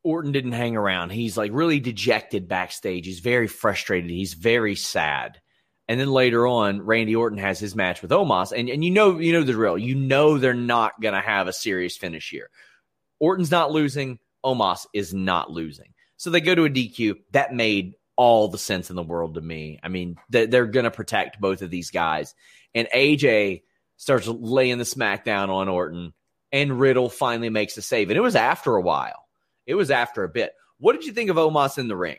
Orton 0.05 0.31
didn't 0.31 0.51
hang 0.51 0.77
around. 0.77 1.09
He's 1.09 1.35
like 1.35 1.51
really 1.53 1.79
dejected 1.79 2.47
backstage. 2.47 3.05
He's 3.07 3.19
very 3.19 3.47
frustrated. 3.47 4.11
He's 4.11 4.35
very 4.35 4.75
sad. 4.75 5.41
And 5.87 5.99
then 5.99 6.11
later 6.11 6.47
on, 6.47 6.81
Randy 6.81 7.15
Orton 7.15 7.39
has 7.39 7.59
his 7.59 7.75
match 7.75 8.01
with 8.01 8.11
Omos, 8.11 8.51
and, 8.57 8.69
and 8.69 8.83
you 8.83 8.91
know 8.91 9.19
you 9.19 9.33
know 9.33 9.43
the 9.43 9.53
drill. 9.53 9.77
You 9.77 9.95
know 9.95 10.37
they're 10.37 10.53
not 10.53 11.01
gonna 11.01 11.21
have 11.21 11.47
a 11.47 11.53
serious 11.53 11.97
finish 11.97 12.29
here. 12.29 12.49
Orton's 13.19 13.51
not 13.51 13.71
losing. 13.71 14.19
Omos 14.45 14.85
is 14.93 15.13
not 15.13 15.51
losing. 15.51 15.93
So 16.17 16.29
they 16.29 16.39
go 16.41 16.55
to 16.55 16.65
a 16.65 16.69
DQ. 16.69 17.15
That 17.31 17.53
made 17.53 17.95
all 18.15 18.47
the 18.47 18.57
sense 18.57 18.89
in 18.89 18.95
the 18.95 19.03
world 19.03 19.35
to 19.35 19.41
me. 19.41 19.79
I 19.83 19.89
mean, 19.89 20.17
they- 20.29 20.45
they're 20.45 20.67
going 20.67 20.85
to 20.85 20.91
protect 20.91 21.41
both 21.41 21.61
of 21.61 21.69
these 21.69 21.91
guys. 21.91 22.33
And 22.73 22.87
AJ 22.93 23.63
starts 23.97 24.27
laying 24.27 24.77
the 24.77 24.83
smackdown 24.85 25.49
on 25.49 25.67
Orton, 25.67 26.13
and 26.51 26.79
Riddle 26.79 27.09
finally 27.09 27.49
makes 27.49 27.75
a 27.77 27.81
save. 27.81 28.09
And 28.09 28.17
it 28.17 28.21
was 28.21 28.35
after 28.35 28.75
a 28.75 28.81
while. 28.81 29.24
It 29.65 29.75
was 29.75 29.91
after 29.91 30.23
a 30.23 30.29
bit. 30.29 30.53
What 30.77 30.93
did 30.93 31.05
you 31.05 31.13
think 31.13 31.29
of 31.29 31.37
Omos 31.37 31.77
in 31.77 31.87
the 31.87 31.95
ring? 31.95 32.17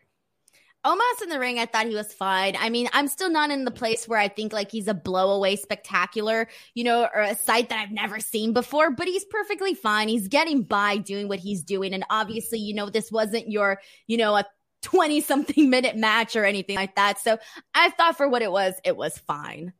Omos 0.86 1.22
in 1.22 1.30
the 1.30 1.40
ring, 1.40 1.58
I 1.58 1.66
thought 1.66 1.86
he 1.86 1.96
was 1.96 2.12
fine. 2.12 2.56
I 2.56 2.70
mean, 2.70 2.88
I'm 2.92 3.08
still 3.08 3.28
not 3.28 3.50
in 3.50 3.64
the 3.64 3.72
place 3.72 4.06
where 4.06 4.20
I 4.20 4.28
think 4.28 4.52
like 4.52 4.70
he's 4.70 4.86
a 4.86 4.94
blowaway 4.94 5.58
spectacular, 5.58 6.46
you 6.74 6.84
know, 6.84 7.08
or 7.12 7.22
a 7.22 7.34
sight 7.34 7.70
that 7.70 7.80
I've 7.80 7.90
never 7.90 8.20
seen 8.20 8.52
before, 8.52 8.92
but 8.92 9.08
he's 9.08 9.24
perfectly 9.24 9.74
fine. 9.74 10.06
He's 10.06 10.28
getting 10.28 10.62
by 10.62 10.98
doing 10.98 11.26
what 11.26 11.40
he's 11.40 11.64
doing. 11.64 11.92
And 11.92 12.04
obviously, 12.08 12.60
you 12.60 12.72
know, 12.72 12.88
this 12.88 13.10
wasn't 13.10 13.50
your, 13.50 13.80
you 14.06 14.16
know, 14.16 14.36
a 14.36 14.44
20 14.82 15.20
something 15.22 15.68
minute 15.70 15.96
match 15.96 16.36
or 16.36 16.44
anything 16.44 16.76
like 16.76 16.94
that. 16.94 17.18
So 17.18 17.36
I 17.74 17.90
thought 17.90 18.16
for 18.16 18.28
what 18.28 18.42
it 18.42 18.52
was, 18.52 18.74
it 18.84 18.96
was 18.96 19.18
fine. 19.18 19.72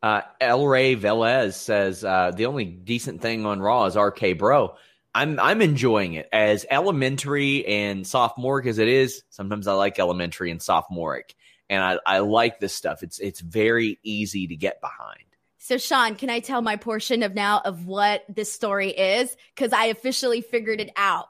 Uh, 0.00 0.20
El 0.40 0.64
Rey 0.64 0.94
Velez 0.94 1.54
says 1.54 2.04
uh, 2.04 2.30
the 2.30 2.46
only 2.46 2.64
decent 2.64 3.20
thing 3.20 3.44
on 3.46 3.60
Raw 3.60 3.86
is 3.86 3.96
RK 3.96 4.38
Bro. 4.38 4.76
I'm 5.16 5.40
I'm 5.40 5.62
enjoying 5.62 6.12
it 6.12 6.28
as 6.30 6.66
elementary 6.70 7.64
and 7.66 8.06
sophomoric 8.06 8.66
as 8.66 8.78
it 8.78 8.86
is. 8.86 9.22
Sometimes 9.30 9.66
I 9.66 9.72
like 9.72 9.98
elementary 9.98 10.50
and 10.50 10.60
sophomoric, 10.60 11.34
and 11.70 11.82
I, 11.82 11.98
I 12.04 12.18
like 12.18 12.60
this 12.60 12.74
stuff. 12.74 13.02
It's 13.02 13.18
it's 13.18 13.40
very 13.40 13.98
easy 14.02 14.46
to 14.48 14.56
get 14.56 14.82
behind. 14.82 15.24
So, 15.56 15.78
Sean, 15.78 16.16
can 16.16 16.28
I 16.28 16.40
tell 16.40 16.60
my 16.60 16.76
portion 16.76 17.22
of 17.22 17.34
now 17.34 17.62
of 17.64 17.86
what 17.86 18.24
this 18.28 18.52
story 18.52 18.90
is? 18.90 19.34
Because 19.54 19.72
I 19.72 19.86
officially 19.86 20.42
figured 20.42 20.82
it 20.82 20.90
out 20.96 21.28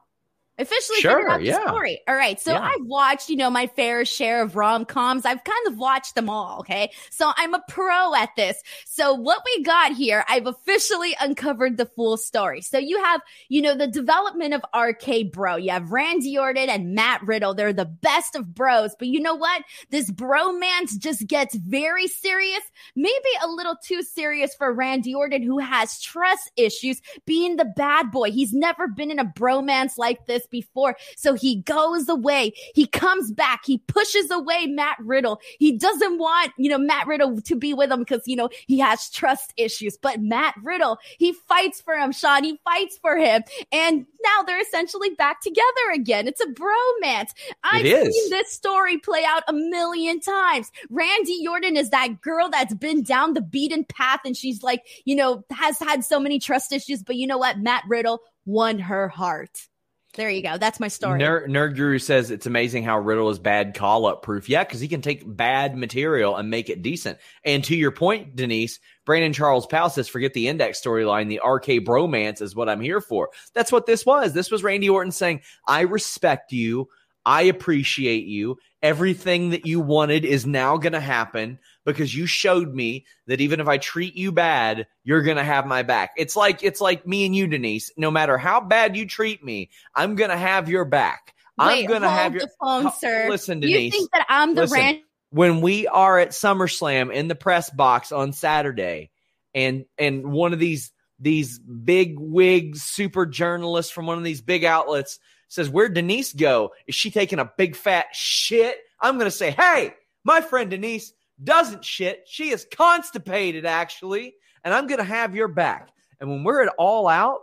officially 0.58 1.00
sure, 1.00 1.16
figured 1.16 1.30
out 1.30 1.40
the 1.40 1.46
yeah. 1.46 1.66
story. 1.66 2.00
All 2.08 2.14
right. 2.14 2.40
So 2.40 2.52
Yeah. 2.52 2.60
I've 2.60 2.86
watched, 2.86 3.28
you 3.28 3.36
know, 3.36 3.50
my 3.50 3.66
fair 3.66 4.04
share 4.04 4.42
of 4.42 4.56
rom 4.56 4.84
coms. 4.84 5.24
I've 5.24 5.44
kind 5.44 5.66
of 5.66 5.76
watched 5.78 6.14
them 6.14 6.30
all. 6.30 6.60
Okay. 6.60 6.90
So 7.10 7.32
I'm 7.36 7.54
a 7.54 7.62
pro 7.68 8.14
at 8.14 8.30
this. 8.36 8.62
So 8.84 9.12
what 9.14 9.42
we 9.44 9.62
got 9.62 9.92
here, 9.92 10.24
I've 10.28 10.46
officially 10.46 11.16
uncovered 11.20 11.76
the 11.76 11.86
full 11.86 12.16
story. 12.16 12.62
So 12.62 12.78
you 12.78 13.02
have, 13.02 13.20
you 13.48 13.60
know, 13.60 13.74
the 13.74 13.86
development 13.86 14.54
of 14.54 14.64
RK 14.74 15.32
Bro. 15.32 15.56
You 15.56 15.72
have 15.72 15.92
Randy 15.92 16.38
Orton 16.38 16.68
and 16.68 16.94
Matt 16.94 17.22
Riddle. 17.22 17.54
They're 17.54 17.72
the 17.72 17.84
best 17.84 18.34
of 18.34 18.54
bros. 18.54 18.94
But 18.98 19.08
you 19.08 19.20
know 19.20 19.34
what? 19.34 19.62
This 19.90 20.10
bromance 20.10 20.98
just 20.98 21.26
gets 21.26 21.54
very 21.54 22.08
serious, 22.08 22.62
maybe 22.94 23.14
a 23.42 23.48
little 23.48 23.76
too 23.82 24.02
serious 24.02 24.54
for 24.54 24.72
Randy 24.72 25.14
Orton, 25.14 25.42
who 25.42 25.58
has 25.58 26.00
trust 26.00 26.50
issues 26.56 27.02
being 27.26 27.56
the 27.56 27.64
bad 27.64 28.10
boy. 28.10 28.30
He's 28.30 28.52
never 28.52 28.88
been 28.88 29.10
in 29.10 29.18
a 29.18 29.24
bromance 29.24 29.98
like 29.98 30.26
this 30.26 30.45
before. 30.46 30.96
So 31.16 31.34
he 31.34 31.56
goes 31.62 32.08
away. 32.08 32.52
He 32.74 32.86
comes 32.86 33.30
back. 33.32 33.62
He 33.64 33.78
pushes 33.78 34.30
away 34.30 34.66
Matt 34.66 34.98
Riddle. 35.00 35.40
He 35.58 35.76
doesn't 35.76 36.18
want, 36.18 36.52
you 36.56 36.70
know, 36.70 36.78
Matt 36.78 37.06
Riddle 37.06 37.40
to 37.42 37.56
be 37.56 37.74
with 37.74 37.90
him 37.90 38.00
because, 38.00 38.22
you 38.26 38.36
know, 38.36 38.48
he 38.66 38.78
has 38.78 39.10
trust 39.10 39.52
issues. 39.56 39.96
But 39.96 40.20
Matt 40.20 40.54
Riddle, 40.62 40.98
he 41.18 41.32
fights 41.32 41.80
for 41.80 41.94
him, 41.94 42.12
Sean. 42.12 42.44
He 42.44 42.58
fights 42.64 42.98
for 42.98 43.16
him. 43.16 43.42
And 43.72 44.06
now 44.22 44.42
they're 44.42 44.60
essentially 44.60 45.10
back 45.10 45.40
together 45.40 45.92
again. 45.94 46.26
It's 46.26 46.40
a 46.40 46.46
bromance. 46.46 47.30
I've 47.62 47.86
seen 47.86 48.30
this 48.30 48.52
story 48.52 48.98
play 48.98 49.24
out 49.26 49.42
a 49.48 49.52
million 49.52 50.20
times. 50.20 50.70
Randy 50.90 51.46
Orton 51.48 51.76
is 51.76 51.90
that 51.90 52.20
girl 52.20 52.48
that's 52.50 52.74
been 52.74 53.02
down 53.02 53.34
the 53.34 53.40
beaten 53.40 53.84
path 53.84 54.20
and 54.24 54.36
she's 54.36 54.62
like, 54.62 54.82
you 55.04 55.14
know, 55.14 55.44
has 55.50 55.78
had 55.78 56.04
so 56.04 56.18
many 56.18 56.38
trust 56.38 56.72
issues. 56.72 57.02
But 57.02 57.16
you 57.16 57.26
know 57.26 57.38
what? 57.38 57.58
Matt 57.58 57.84
Riddle 57.88 58.20
won 58.44 58.78
her 58.78 59.08
heart. 59.08 59.68
There 60.16 60.30
you 60.30 60.42
go. 60.42 60.56
That's 60.56 60.80
my 60.80 60.88
story. 60.88 61.20
Nerd, 61.20 61.48
Nerd 61.48 61.76
Guru 61.76 61.98
says 61.98 62.30
it's 62.30 62.46
amazing 62.46 62.84
how 62.84 62.98
Riddle 62.98 63.28
is 63.28 63.38
bad 63.38 63.74
call 63.74 64.06
up 64.06 64.22
proof. 64.22 64.48
Yeah, 64.48 64.64
because 64.64 64.80
he 64.80 64.88
can 64.88 65.02
take 65.02 65.22
bad 65.24 65.76
material 65.76 66.36
and 66.36 66.48
make 66.48 66.70
it 66.70 66.80
decent. 66.82 67.18
And 67.44 67.62
to 67.64 67.76
your 67.76 67.90
point, 67.90 68.34
Denise, 68.34 68.80
Brandon 69.04 69.34
Charles 69.34 69.66
Powell 69.66 69.90
says, 69.90 70.08
forget 70.08 70.32
the 70.32 70.48
index 70.48 70.80
storyline. 70.80 71.28
The 71.28 71.42
RK 71.46 71.84
bromance 71.86 72.40
is 72.40 72.56
what 72.56 72.68
I'm 72.68 72.80
here 72.80 73.02
for. 73.02 73.28
That's 73.52 73.70
what 73.70 73.84
this 73.84 74.06
was. 74.06 74.32
This 74.32 74.50
was 74.50 74.62
Randy 74.62 74.88
Orton 74.88 75.12
saying, 75.12 75.42
I 75.66 75.82
respect 75.82 76.50
you. 76.50 76.88
I 77.26 77.42
appreciate 77.42 78.24
you. 78.24 78.56
Everything 78.86 79.50
that 79.50 79.66
you 79.66 79.80
wanted 79.80 80.24
is 80.24 80.46
now 80.46 80.76
going 80.76 80.92
to 80.92 81.00
happen 81.00 81.58
because 81.84 82.14
you 82.14 82.26
showed 82.26 82.72
me 82.72 83.04
that 83.26 83.40
even 83.40 83.58
if 83.58 83.66
I 83.66 83.78
treat 83.78 84.14
you 84.14 84.30
bad, 84.30 84.86
you're 85.02 85.22
going 85.22 85.38
to 85.38 85.42
have 85.42 85.66
my 85.66 85.82
back. 85.82 86.12
It's 86.16 86.36
like 86.36 86.62
it's 86.62 86.80
like 86.80 87.04
me 87.04 87.26
and 87.26 87.34
you 87.34 87.48
Denise. 87.48 87.90
No 87.96 88.12
matter 88.12 88.38
how 88.38 88.60
bad 88.60 88.96
you 88.96 89.04
treat 89.04 89.42
me, 89.42 89.70
I'm 89.92 90.14
going 90.14 90.30
to 90.30 90.36
have 90.36 90.68
your 90.68 90.84
back. 90.84 91.34
I'm 91.58 91.86
going 91.86 92.02
to 92.02 92.08
have 92.08 92.32
your 92.32 92.42
the 92.42 92.50
phone, 92.60 92.84
Ho- 92.84 92.92
sir. 92.96 93.26
Listen, 93.28 93.58
Denise. 93.58 93.86
you 93.86 93.90
think 93.90 94.10
that 94.12 94.24
I'm 94.28 94.54
the 94.54 94.62
Listen, 94.62 95.02
when 95.30 95.62
we 95.62 95.88
are 95.88 96.20
at 96.20 96.28
SummerSlam 96.28 97.12
in 97.12 97.26
the 97.26 97.34
press 97.34 97.68
box 97.70 98.12
on 98.12 98.32
Saturday, 98.32 99.10
and 99.52 99.84
and 99.98 100.30
one 100.30 100.52
of 100.52 100.60
these 100.60 100.92
these 101.18 101.58
big 101.58 102.20
wig 102.20 102.76
super 102.76 103.26
journalists 103.26 103.90
from 103.90 104.06
one 104.06 104.18
of 104.18 104.22
these 104.22 104.42
big 104.42 104.64
outlets 104.64 105.18
says, 105.48 105.70
"Where'd 105.70 105.94
Denise 105.94 106.32
go? 106.32 106.72
Is 106.86 106.94
she 106.94 107.10
taking 107.10 107.38
a 107.38 107.52
big 107.56 107.76
fat 107.76 108.06
shit?" 108.12 108.78
I'm 109.00 109.18
gonna 109.18 109.30
say, 109.30 109.50
"Hey, 109.50 109.94
my 110.24 110.40
friend 110.40 110.70
Denise 110.70 111.12
doesn't 111.42 111.84
shit. 111.84 112.24
She 112.26 112.50
is 112.50 112.66
constipated, 112.70 113.66
actually, 113.66 114.34
and 114.64 114.72
I'm 114.72 114.86
gonna 114.86 115.04
have 115.04 115.34
your 115.34 115.48
back." 115.48 115.90
And 116.20 116.30
when 116.30 116.44
we're 116.44 116.62
at 116.62 116.74
all 116.78 117.08
out, 117.08 117.40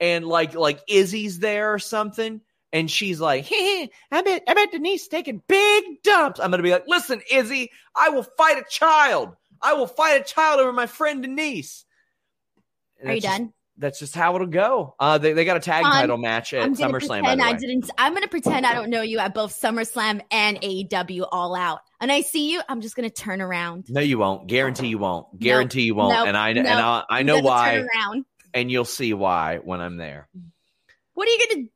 and 0.00 0.26
like 0.26 0.54
like 0.54 0.80
Izzy's 0.88 1.38
there 1.38 1.72
or 1.74 1.78
something, 1.78 2.40
and 2.72 2.90
she's 2.90 3.20
like, 3.20 3.46
"I 3.50 3.88
bet 4.10 4.42
I 4.48 4.54
bet 4.54 4.72
Denise 4.72 5.08
taking 5.08 5.42
big 5.48 6.02
dumps." 6.02 6.40
I'm 6.40 6.50
gonna 6.50 6.62
be 6.62 6.70
like, 6.72 6.86
"Listen, 6.86 7.22
Izzy, 7.30 7.70
I 7.94 8.08
will 8.10 8.22
fight 8.22 8.58
a 8.58 8.64
child. 8.68 9.36
I 9.62 9.74
will 9.74 9.86
fight 9.86 10.20
a 10.20 10.24
child 10.24 10.60
over 10.60 10.72
my 10.72 10.86
friend 10.86 11.22
Denise." 11.22 11.84
And 13.00 13.10
Are 13.10 13.14
you 13.14 13.20
just- 13.20 13.38
done? 13.38 13.52
That's 13.76 13.98
just 13.98 14.14
how 14.14 14.34
it'll 14.34 14.46
go. 14.46 14.94
Uh, 15.00 15.18
they, 15.18 15.32
they 15.32 15.44
got 15.44 15.56
a 15.56 15.60
tag 15.60 15.82
Fun. 15.82 15.92
title 15.92 16.16
match 16.16 16.54
at 16.54 16.70
SummerSlam. 16.70 17.22
By 17.22 17.34
pretend 17.34 17.40
the 17.40 17.44
I 17.44 17.52
didn't. 17.54 17.90
I'm 17.98 18.14
gonna 18.14 18.28
pretend 18.28 18.66
I 18.66 18.74
don't 18.74 18.90
know 18.90 19.02
you 19.02 19.18
at 19.18 19.34
both 19.34 19.58
SummerSlam 19.58 20.20
and 20.30 20.60
AEW 20.60 21.26
All 21.30 21.54
Out. 21.54 21.80
And 22.00 22.12
I 22.12 22.20
see 22.20 22.52
you. 22.52 22.60
I'm 22.68 22.80
just 22.80 22.94
gonna 22.96 23.10
turn 23.10 23.40
around. 23.40 23.86
No, 23.88 24.00
you 24.00 24.18
won't. 24.18 24.46
Guarantee 24.46 24.88
you 24.88 24.98
won't. 24.98 25.38
Guarantee 25.38 25.82
you 25.82 25.94
won't. 25.94 26.14
Nope. 26.14 26.28
and 26.28 26.36
I 26.36 26.52
Nope. 26.52 26.66
and 26.66 26.80
I, 26.80 27.04
I 27.10 27.22
know 27.22 27.40
why, 27.40 27.84
and 28.52 28.70
you'll 28.70 28.84
see 28.84 29.12
why 29.12 29.58
when 29.58 29.80
I'm 29.80 29.96
there. 29.96 30.28
What 31.14 31.28
are 31.28 31.32
you 31.32 31.46
gonna? 31.48 31.66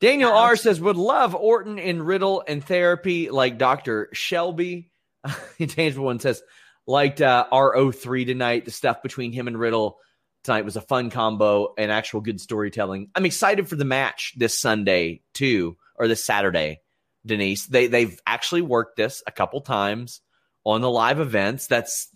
Daniel 0.00 0.30
Ouch. 0.30 0.36
R 0.36 0.56
says 0.56 0.80
would 0.80 0.96
love 0.96 1.34
Orton 1.34 1.78
and 1.78 2.06
Riddle 2.06 2.42
and 2.46 2.64
therapy 2.64 3.30
like 3.30 3.58
Doctor 3.58 4.08
Shelby. 4.12 4.90
Tangible 5.58 6.06
one 6.06 6.20
says 6.20 6.42
liked 6.86 7.20
uh, 7.20 7.46
RO3 7.52 8.24
tonight. 8.24 8.64
The 8.64 8.70
stuff 8.70 9.02
between 9.02 9.32
him 9.32 9.48
and 9.48 9.58
Riddle 9.58 9.98
tonight 10.44 10.64
was 10.64 10.76
a 10.76 10.80
fun 10.80 11.10
combo 11.10 11.74
and 11.76 11.90
actual 11.90 12.20
good 12.20 12.40
storytelling. 12.40 13.10
I'm 13.14 13.26
excited 13.26 13.68
for 13.68 13.76
the 13.76 13.84
match 13.84 14.34
this 14.36 14.58
Sunday 14.58 15.22
too, 15.34 15.76
or 15.96 16.08
this 16.08 16.24
Saturday. 16.24 16.80
Denise, 17.26 17.66
they 17.66 17.86
they've 17.88 18.18
actually 18.26 18.62
worked 18.62 18.96
this 18.96 19.22
a 19.26 19.32
couple 19.32 19.60
times 19.60 20.20
on 20.64 20.80
the 20.80 20.90
live 20.90 21.20
events. 21.20 21.66
That's 21.66 22.08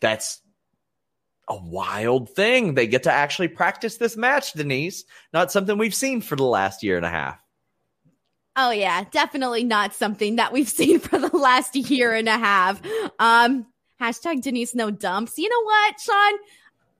that's 0.00 0.40
a 1.48 1.56
wild 1.56 2.30
thing. 2.30 2.74
They 2.74 2.86
get 2.86 3.04
to 3.04 3.12
actually 3.12 3.48
practice 3.48 3.96
this 3.96 4.16
match, 4.16 4.52
Denise. 4.52 5.04
Not 5.32 5.50
something 5.50 5.78
we've 5.78 5.94
seen 5.94 6.20
for 6.20 6.36
the 6.36 6.44
last 6.44 6.82
year 6.82 6.96
and 6.96 7.06
a 7.06 7.10
half. 7.10 7.42
Oh 8.56 8.70
yeah, 8.70 9.04
definitely 9.10 9.64
not 9.64 9.94
something 9.94 10.36
that 10.36 10.52
we've 10.52 10.68
seen 10.80 11.00
for 11.00 11.18
the 11.18 11.34
last 11.36 11.74
year 11.76 12.12
and 12.12 12.28
a 12.28 12.38
half. 12.38 12.82
Um, 13.18 13.66
hashtag 14.00 14.42
Denise 14.42 14.74
no 14.74 14.90
dumps. 14.90 15.38
You 15.38 15.48
know 15.48 15.62
what, 15.62 16.00
Sean? 16.00 16.38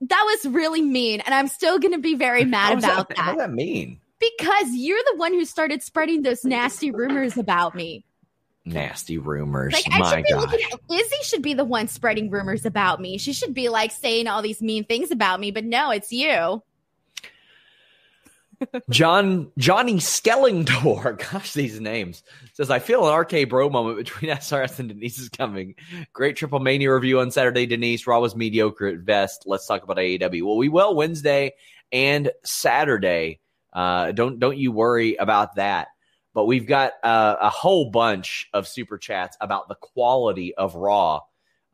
That 0.01 0.23
was 0.27 0.53
really 0.53 0.83
mean, 0.83 1.21
and 1.21 1.35
I'm 1.35 1.49
still 1.49 1.79
gonna 1.79 1.99
be 1.99 2.15
very 2.15 2.45
mad 2.45 2.75
How's 2.75 2.85
about 2.85 2.97
How 3.17 3.25
that. 3.25 3.33
does 3.33 3.37
that 3.39 3.53
mean? 3.53 4.01
because 4.21 4.71
you're 4.73 4.99
the 5.13 5.17
one 5.17 5.33
who 5.33 5.45
started 5.45 5.81
spreading 5.83 6.23
those 6.23 6.45
nasty 6.45 6.91
rumors 6.91 7.37
about 7.37 7.75
me. 7.77 8.05
Nasty 8.65 9.17
rumors. 9.17 9.73
Like 9.73 9.85
I 9.91 9.99
My 10.01 10.11
should 10.17 10.25
be 10.25 10.35
looking 10.35 10.61
at 10.73 10.81
Izzy 10.91 11.17
should 11.23 11.43
be 11.43 11.55
the 11.55 11.65
one 11.65 11.89
spreading 11.89 12.29
rumors 12.29 12.67
about 12.67 13.01
me. 13.01 13.17
She 13.19 13.33
should 13.33 13.55
be 13.55 13.69
like 13.69 13.93
saying 13.93 14.27
all 14.27 14.43
these 14.43 14.61
mean 14.61 14.85
things 14.85 15.11
about 15.11 15.41
me, 15.41 15.53
but 15.53 15.65
no, 15.65 15.91
it's 15.91 16.13
you. 16.13 16.63
John 18.91 19.53
Johnny 19.59 19.95
Skellingtor, 19.95 21.19
gosh, 21.33 21.53
these 21.53 21.81
names 21.81 22.23
says 22.55 22.71
I 22.71 22.79
feel 22.79 23.09
an 23.09 23.19
RK 23.19 23.49
Bro 23.49 23.71
moment 23.71 23.97
between 23.97 24.31
SRS 24.37 24.79
and 24.79 24.89
Denise 24.89 25.19
is 25.19 25.29
coming. 25.29 25.75
Great 26.13 26.37
Triple 26.37 26.59
Mania 26.61 26.93
review 26.93 27.21
on 27.21 27.31
Saturday. 27.31 27.67
Denise 27.67 28.07
Raw 28.07 28.21
was 28.21 28.35
mediocre 28.35 28.87
at 28.87 29.05
best. 29.05 29.45
Let's 29.47 29.67
talk 29.67 29.83
about 29.83 29.97
AEW. 29.97 30.43
Well, 30.43 30.57
we 30.57 30.69
will 30.69 30.95
Wednesday 30.95 31.55
and 31.93 32.31
Saturday. 32.45 33.41
Uh, 33.73 34.13
don't 34.13 34.39
don't 34.39 34.59
you 34.59 34.73
worry 34.73 35.17
about 35.17 35.57
that. 35.57 35.89
But 36.35 36.47
we've 36.47 36.67
got 36.67 36.93
uh, 37.03 37.37
a 37.41 37.51
whole 37.51 37.91
bunch 37.91 38.49
of 38.53 38.69
super 38.69 38.99
chats 38.99 39.37
about 39.41 39.69
the 39.69 39.75
quality 39.75 40.55
of 40.55 40.75
Raw. 40.75 41.21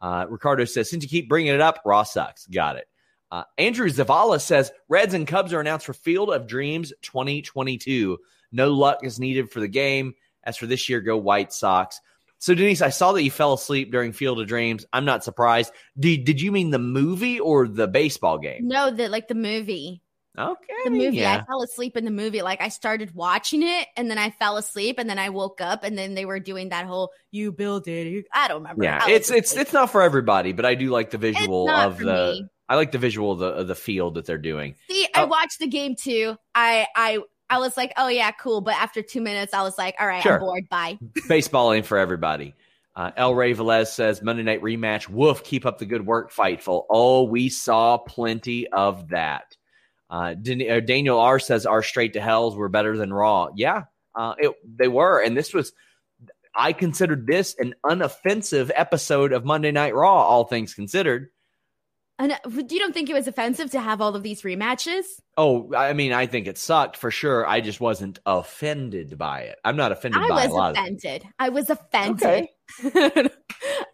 Uh, 0.01 0.27
Ricardo 0.29 0.65
says, 0.65 0.89
since 0.89 1.03
you 1.03 1.09
keep 1.09 1.29
bringing 1.29 1.55
it 1.55 1.61
up, 1.61 1.81
Raw 1.85 2.03
sucks. 2.03 2.47
Got 2.47 2.77
it. 2.77 2.87
Uh, 3.31 3.45
Andrew 3.59 3.89
Zavala 3.89 4.41
says 4.41 4.71
Reds 4.89 5.15
and 5.15 5.27
Cubs 5.27 5.53
are 5.53 5.61
announced 5.61 5.87
for 5.87 5.93
Field 5.95 6.31
of 6.31 6.47
Dreams 6.47 6.93
2022. 7.03 8.19
No 8.53 8.71
luck 8.73 8.99
is 9.03 9.19
needed 9.19 9.51
for 9.51 9.61
the 9.61 9.69
game. 9.69 10.15
As 10.45 10.57
for 10.57 10.67
this 10.67 10.89
year, 10.89 11.01
go 11.01 11.17
White 11.17 11.53
Sox. 11.53 12.01
So 12.39 12.55
Denise, 12.55 12.83
I 12.83 12.91
saw 12.91 13.13
that 13.13 13.23
you 13.23 13.31
fell 13.31 13.55
asleep 13.55 13.91
during 13.91 14.13
Field 14.13 14.39
of 14.41 14.47
Dreams. 14.47 14.85
I'm 14.93 15.07
not 15.07 15.25
surprised. 15.25 15.73
Did 15.99 16.25
did 16.25 16.41
you 16.41 16.53
mean 16.53 16.71
the 16.71 16.79
movie 16.79 17.41
or 17.41 17.67
the 17.67 17.89
baseball 17.89 18.39
game? 18.39 18.69
No, 18.69 18.91
the 18.91 19.09
like 19.09 19.29
the 19.29 19.35
movie. 19.35 20.03
Okay, 20.37 20.75
The 20.85 20.91
movie. 20.91 21.19
yeah. 21.19 21.43
I 21.43 21.45
fell 21.45 21.63
asleep 21.63 21.97
in 21.97 22.05
the 22.05 22.11
movie. 22.11 22.43
Like 22.43 22.61
I 22.61 22.69
started 22.69 23.15
watching 23.15 23.63
it 23.63 23.87
and 23.97 24.11
then 24.11 24.19
I 24.19 24.31
fell 24.31 24.57
asleep 24.57 24.99
and 24.99 25.09
then 25.09 25.17
I 25.19 25.29
woke 25.29 25.61
up 25.61 25.85
and 25.85 25.97
then 25.97 26.15
they 26.15 26.25
were 26.25 26.41
doing 26.41 26.71
that 26.71 26.87
whole 26.87 27.13
you 27.31 27.53
build 27.53 27.87
it. 27.87 28.27
I 28.33 28.49
don't 28.49 28.63
remember. 28.63 28.83
Yeah, 28.83 29.09
it's 29.09 29.31
it's 29.31 29.53
asleep. 29.53 29.63
it's 29.63 29.73
not 29.73 29.91
for 29.91 30.03
everybody, 30.03 30.53
but 30.53 30.67
I 30.67 30.75
do 30.75 30.91
like 30.91 31.11
the 31.11 31.19
visual 31.19 31.71
of 31.71 31.99
the. 31.99 32.05
me. 32.33 32.47
I 32.69 32.77
like 32.77 32.93
the 32.93 32.99
visual 32.99 33.33
of 33.33 33.39
the 33.39 33.47
of 33.47 33.69
the 33.69 33.75
field 33.75 34.15
that 34.15 34.27
they're 34.27 34.39
doing. 34.39 34.75
See, 34.89 35.07
I 35.15 35.23
Oh. 35.23 35.27
watched 35.27 35.59
the 35.59 35.67
game 35.67 35.95
too. 35.97 36.37
I 36.55 36.87
I 36.97 37.19
I 37.51 37.59
was 37.59 37.77
like, 37.77 37.93
oh 37.97 38.09
yeah, 38.09 38.31
cool. 38.33 38.61
But 38.61 38.75
after 38.77 39.03
two 39.03 39.21
minutes, 39.21 39.53
I 39.53 39.63
was 39.63 39.77
like, 39.77 39.95
all 40.01 40.07
right, 40.07 40.23
Sure. 40.23 40.35
I'm 40.35 40.41
bored. 40.41 40.69
Bye. 40.71 40.99
Baseball 41.29 41.73
ain't 41.73 41.87
for 41.87 41.99
everybody. 41.99 42.55
Uh, 42.97 43.11
El 43.17 43.35
Ray 43.35 43.55
Velez 43.55 43.89
says 43.89 44.23
Monday 44.23 44.45
night 44.45 44.63
rematch. 44.63 45.09
Woof, 45.09 45.43
keep 45.43 45.67
up 45.67 45.79
the 45.79 45.85
good 45.87 46.07
work, 46.07 46.33
Fightful. 46.33 46.85
Oh, 46.89 47.25
we 47.25 47.49
saw 47.49 47.99
plenty 47.99 48.69
of 48.69 49.09
that. 49.09 49.57
Uh, 50.09 50.35
uh 50.71 50.81
Daniel 50.81 51.19
R 51.19 51.39
says 51.41 51.67
our 51.67 51.83
straight 51.83 52.13
to 52.13 52.21
hells 52.21 52.55
were 52.57 52.69
better 52.69 52.97
than 52.97 53.13
Raw. 53.13 53.49
Yeah, 53.57 53.85
uh, 54.15 54.35
it, 54.39 54.53
they 54.77 54.89
were, 54.89 55.21
and 55.21 55.37
this 55.37 55.53
was. 55.53 55.73
I 56.57 56.73
considered 56.73 57.27
this 57.27 57.57
an 57.59 57.75
unoffensive 57.85 58.71
episode 58.77 59.33
of 59.33 59.45
Monday 59.45 59.73
Night 59.73 59.93
Raw, 59.93 60.15
all 60.23 60.45
things 60.45 60.73
considered. 60.73 61.31
And 62.19 62.33
uh, 62.33 62.39
you 62.47 62.79
don't 62.79 62.95
think 62.95 63.11
it 63.11 63.15
was 63.15 63.27
offensive 63.27 63.71
to 63.73 63.81
have 63.81 64.01
all 64.01 64.15
of 64.15 64.23
these 64.23 64.43
rematches? 64.43 65.05
Oh, 65.37 65.75
I 65.75 65.93
mean, 65.95 66.13
I 66.13 66.27
think 66.27 66.47
it 66.47 66.57
sucked 66.59 66.97
for 66.97 67.11
sure. 67.11 67.47
I 67.47 67.61
just 67.61 67.81
wasn't 67.81 68.21
offended 68.25 69.19
by 69.19 69.41
it. 69.41 69.57
I'm 69.65 69.77
not 69.77 69.91
offended 69.91 70.23
I 70.23 70.29
by 70.29 70.47
was 70.47 70.77
offended. 70.77 71.25
I 71.41 71.49
was 71.49 71.71
offended. 71.71 72.23
Okay. 72.23 72.49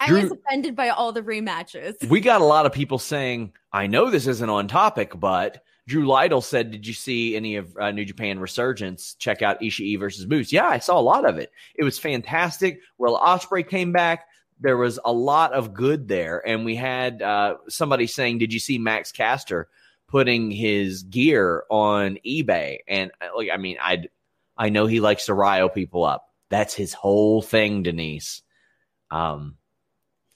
I 0.01 0.07
Drew, 0.07 0.23
was 0.23 0.33
offended 0.33 0.77
by 0.77 0.91
all 0.91 1.13
the 1.13 1.23
rematches. 1.23 1.95
We 2.09 2.21
got 2.21 2.43
a 2.43 2.45
lot 2.45 2.67
of 2.67 2.73
people 2.73 2.99
saying, 2.99 3.55
I 3.73 3.87
know 3.87 4.11
this 4.11 4.27
isn't 4.27 4.51
on 4.51 4.69
topic, 4.69 5.19
but 5.19 5.65
Drew 5.89 6.07
Lytle 6.07 6.43
said, 6.43 6.71
Did 6.71 6.87
you 6.87 6.95
see 6.95 7.37
any 7.37 7.57
of 7.57 7.75
uh, 7.81 7.91
New 7.91 8.05
Japan 8.05 8.39
Resurgence? 8.39 9.15
Check 9.15 9.41
out 9.41 9.61
Ishii 9.61 9.99
versus 9.99 10.27
Moose. 10.27 10.53
Yeah, 10.53 10.69
I 10.69 10.79
saw 10.79 10.99
a 10.99 11.01
lot 11.01 11.25
of 11.25 11.39
it. 11.39 11.51
It 11.75 11.85
was 11.85 11.99
fantastic. 11.99 12.81
Will 12.99 13.19
Ospreay 13.19 13.67
came 13.67 13.93
back 13.93 14.27
there 14.61 14.77
was 14.77 14.99
a 15.05 15.12
lot 15.12 15.53
of 15.53 15.75
good 15.75 16.09
there. 16.09 16.46
And 16.46 16.64
we 16.64 16.77
had 16.77 17.23
uh, 17.23 17.57
somebody 17.68 18.07
saying, 18.07 18.38
Did 18.38 18.53
you 18.53 18.61
see 18.61 18.79
Max 18.79 19.11
Caster 19.11 19.68
putting 20.07 20.51
his 20.51 21.03
gear 21.03 21.64
on 21.70 22.18
eBay? 22.27 22.79
And 22.87 23.11
uh, 23.20 23.37
like, 23.37 23.49
I 23.53 23.57
mean, 23.57 23.77
I 23.81 24.05
I 24.57 24.68
know 24.68 24.87
he 24.87 25.01
likes 25.01 25.27
to 25.27 25.35
rile 25.35 25.70
people 25.70 26.05
up. 26.05 26.27
That's 26.51 26.75
his 26.75 26.92
whole 26.92 27.40
thing, 27.42 27.83
Denise. 27.83 28.42
Um, 29.11 29.57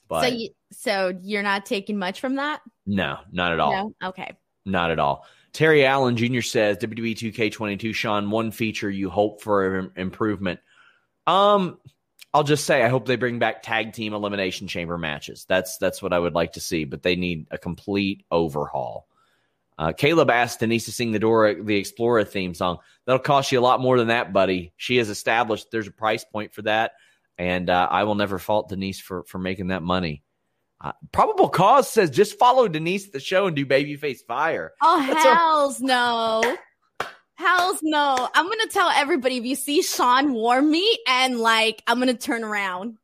but 0.08 0.22
so, 0.22 0.26
you, 0.28 0.50
so 0.72 1.12
you're 1.22 1.42
not 1.42 1.66
taking 1.66 1.98
much 1.98 2.20
from 2.20 2.37
that? 2.37 2.60
No, 2.87 3.18
not 3.32 3.52
at 3.52 3.60
all. 3.60 3.72
No? 3.72 4.08
Okay. 4.08 4.32
Not 4.64 4.90
at 4.90 4.98
all. 4.98 5.26
Terry 5.52 5.84
Allen 5.84 6.16
Jr. 6.16 6.40
says 6.40 6.78
WWE 6.78 7.14
2K22, 7.14 7.94
Sean, 7.94 8.30
one 8.30 8.50
feature 8.50 8.90
you 8.90 9.08
hope 9.08 9.40
for 9.40 9.92
improvement. 9.96 10.60
Um, 11.26 11.78
I'll 12.35 12.42
just 12.42 12.66
say 12.66 12.83
I 12.83 12.88
hope 12.88 13.07
they 13.07 13.14
bring 13.14 13.38
back 13.38 13.62
tag 13.62 13.92
team 13.92 14.12
elimination 14.12 14.66
chamber 14.66 14.99
matches. 14.99 15.47
That's 15.49 15.79
that's 15.79 16.03
what 16.03 16.12
I 16.12 16.18
would 16.18 16.35
like 16.35 16.55
to 16.55 16.61
see, 16.61 16.85
but 16.85 17.03
they 17.03 17.14
need 17.14 17.47
a 17.53 17.59
complete 17.59 18.25
overhaul. 18.31 19.07
Uh, 19.79 19.92
Caleb 19.92 20.31
asked 20.31 20.59
Denise 20.61 20.85
to 20.87 20.92
sing 20.92 21.12
the 21.12 21.20
Dora 21.20 21.62
the 21.62 21.77
Explorer 21.77 22.25
theme 22.25 22.53
song. 22.55 22.79
That'll 23.07 23.20
cost 23.20 23.53
you 23.53 23.61
a 23.61 23.62
lot 23.62 23.81
more 23.81 23.99
than 23.99 24.09
that, 24.09 24.33
buddy. 24.33 24.73
She 24.77 24.97
has 24.97 25.11
established 25.11 25.70
there's 25.70 25.87
a 25.87 25.92
price 25.92 26.25
point 26.25 26.53
for 26.53 26.62
that, 26.62 26.92
and 27.38 27.70
uh, 27.70 27.88
I 27.88 28.03
will 28.03 28.16
never 28.16 28.40
fault 28.40 28.68
Denise 28.68 29.01
for 29.01 29.23
for 29.25 29.38
making 29.38 29.68
that 29.68 29.83
money. 29.83 30.25
Uh, 30.81 30.92
probable 31.12 31.49
cause 31.49 31.88
says 31.88 32.11
just 32.11 32.37
follow 32.38 32.66
Denise 32.66 33.07
at 33.07 33.12
the 33.12 33.20
show 33.20 33.47
and 33.47 33.55
do 33.55 33.64
babyface 33.64 34.25
fire. 34.27 34.73
Oh 34.83 35.07
That's 35.07 35.23
hell's 35.23 35.81
a- 35.81 35.85
no! 35.85 36.57
Hells 37.37 37.81
no. 37.83 38.29
I'm 38.35 38.47
to 38.61 38.68
tell 38.68 38.88
everybody 38.90 39.38
if 39.38 39.44
you 39.44 39.57
see 39.57 39.83
Sean 39.83 40.33
warm 40.33 40.70
me 40.70 40.99
and 41.07 41.38
like, 41.40 41.83
I'm 41.87 41.99
to 42.09 42.14
turn 42.14 42.44
around. 42.44 42.99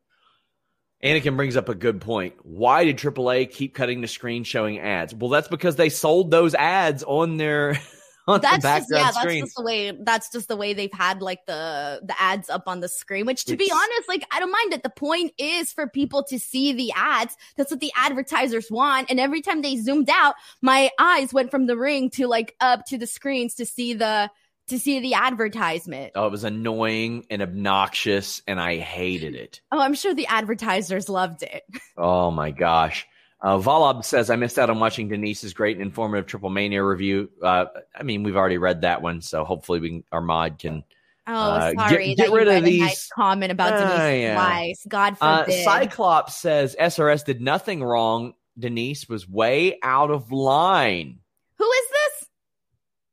Anakin 1.02 1.36
brings 1.36 1.56
up 1.56 1.68
a 1.68 1.74
good 1.74 2.00
point. 2.00 2.34
Why 2.42 2.84
did 2.84 2.98
AAA 2.98 3.50
keep 3.50 3.74
cutting 3.74 4.02
the 4.02 4.08
screen 4.08 4.44
showing 4.44 4.78
ads? 4.78 5.14
Well, 5.14 5.30
that's 5.30 5.48
because 5.48 5.76
they 5.76 5.88
sold 5.88 6.30
those 6.30 6.54
ads 6.54 7.02
on 7.02 7.38
their 7.38 7.80
on 8.30 8.40
that's 8.40 8.56
the 8.56 8.62
background 8.62 8.88
just, 8.88 9.16
yeah, 9.16 9.20
screen. 9.20 9.40
That's 9.40 9.48
just 9.50 9.56
the 9.56 9.62
way. 9.62 9.98
That's 10.00 10.30
just 10.30 10.48
the 10.48 10.56
way 10.56 10.72
they've 10.74 10.92
had 10.92 11.22
like 11.22 11.46
the 11.46 12.00
the 12.02 12.20
ads 12.20 12.48
up 12.50 12.64
on 12.66 12.80
the 12.80 12.88
screen. 12.88 13.26
Which, 13.26 13.44
to 13.46 13.54
it's, 13.54 13.64
be 13.64 13.70
honest, 13.70 14.08
like 14.08 14.24
I 14.30 14.40
don't 14.40 14.52
mind 14.52 14.72
it. 14.72 14.82
The 14.82 14.90
point 14.90 15.32
is 15.38 15.72
for 15.72 15.86
people 15.86 16.24
to 16.24 16.38
see 16.38 16.72
the 16.72 16.92
ads. 16.94 17.36
That's 17.56 17.70
what 17.70 17.80
the 17.80 17.92
advertisers 17.96 18.70
want. 18.70 19.10
And 19.10 19.20
every 19.20 19.42
time 19.42 19.62
they 19.62 19.76
zoomed 19.76 20.10
out, 20.10 20.34
my 20.62 20.90
eyes 20.98 21.32
went 21.32 21.50
from 21.50 21.66
the 21.66 21.76
ring 21.76 22.10
to 22.10 22.26
like 22.26 22.54
up 22.60 22.86
to 22.86 22.98
the 22.98 23.06
screens 23.06 23.54
to 23.54 23.66
see 23.66 23.94
the 23.94 24.30
to 24.70 24.78
see 24.78 25.00
the 25.00 25.14
advertisement. 25.14 26.12
Oh, 26.14 26.26
it 26.26 26.30
was 26.30 26.44
annoying 26.44 27.26
and 27.28 27.42
obnoxious, 27.42 28.40
and 28.46 28.60
I 28.60 28.78
hated 28.78 29.34
it. 29.34 29.60
Oh, 29.70 29.80
I'm 29.80 29.94
sure 29.94 30.14
the 30.14 30.28
advertisers 30.28 31.08
loved 31.08 31.42
it. 31.42 31.64
Oh 31.96 32.30
my 32.30 32.50
gosh. 32.50 33.06
Uh, 33.42 33.56
Valab 33.58 34.04
says, 34.04 34.28
I 34.28 34.36
missed 34.36 34.58
out 34.58 34.68
on 34.68 34.78
watching 34.80 35.08
Denise's 35.08 35.54
great 35.54 35.76
and 35.76 35.82
informative 35.82 36.26
Triple 36.26 36.50
Mania 36.50 36.84
review. 36.84 37.30
Uh, 37.42 37.66
I 37.94 38.02
mean, 38.02 38.22
we've 38.22 38.36
already 38.36 38.58
read 38.58 38.82
that 38.82 39.00
one, 39.00 39.22
so 39.22 39.44
hopefully 39.44 39.80
we 39.80 39.88
can, 39.88 40.04
our 40.12 40.20
mod 40.20 40.58
can. 40.58 40.84
Oh, 41.26 41.32
uh, 41.32 41.72
sorry. 41.74 42.14
Get, 42.14 42.26
get 42.26 42.32
rid 42.32 42.48
of 42.48 42.64
these. 42.64 42.80
Nice 42.80 43.08
comment 43.08 43.50
about 43.50 43.70
Denise's 43.70 43.98
uh, 43.98 44.14
yeah. 44.14 44.36
lies. 44.36 44.86
God 44.86 45.16
uh, 45.20 45.44
forbid. 45.44 45.64
Cyclops 45.64 46.36
says 46.36 46.76
SRS 46.78 47.24
did 47.24 47.40
nothing 47.40 47.82
wrong. 47.82 48.34
Denise 48.58 49.08
was 49.08 49.26
way 49.26 49.78
out 49.82 50.10
of 50.10 50.32
line. 50.32 51.20
Who 51.56 51.70
is 51.70 51.88
this? 51.88 52.28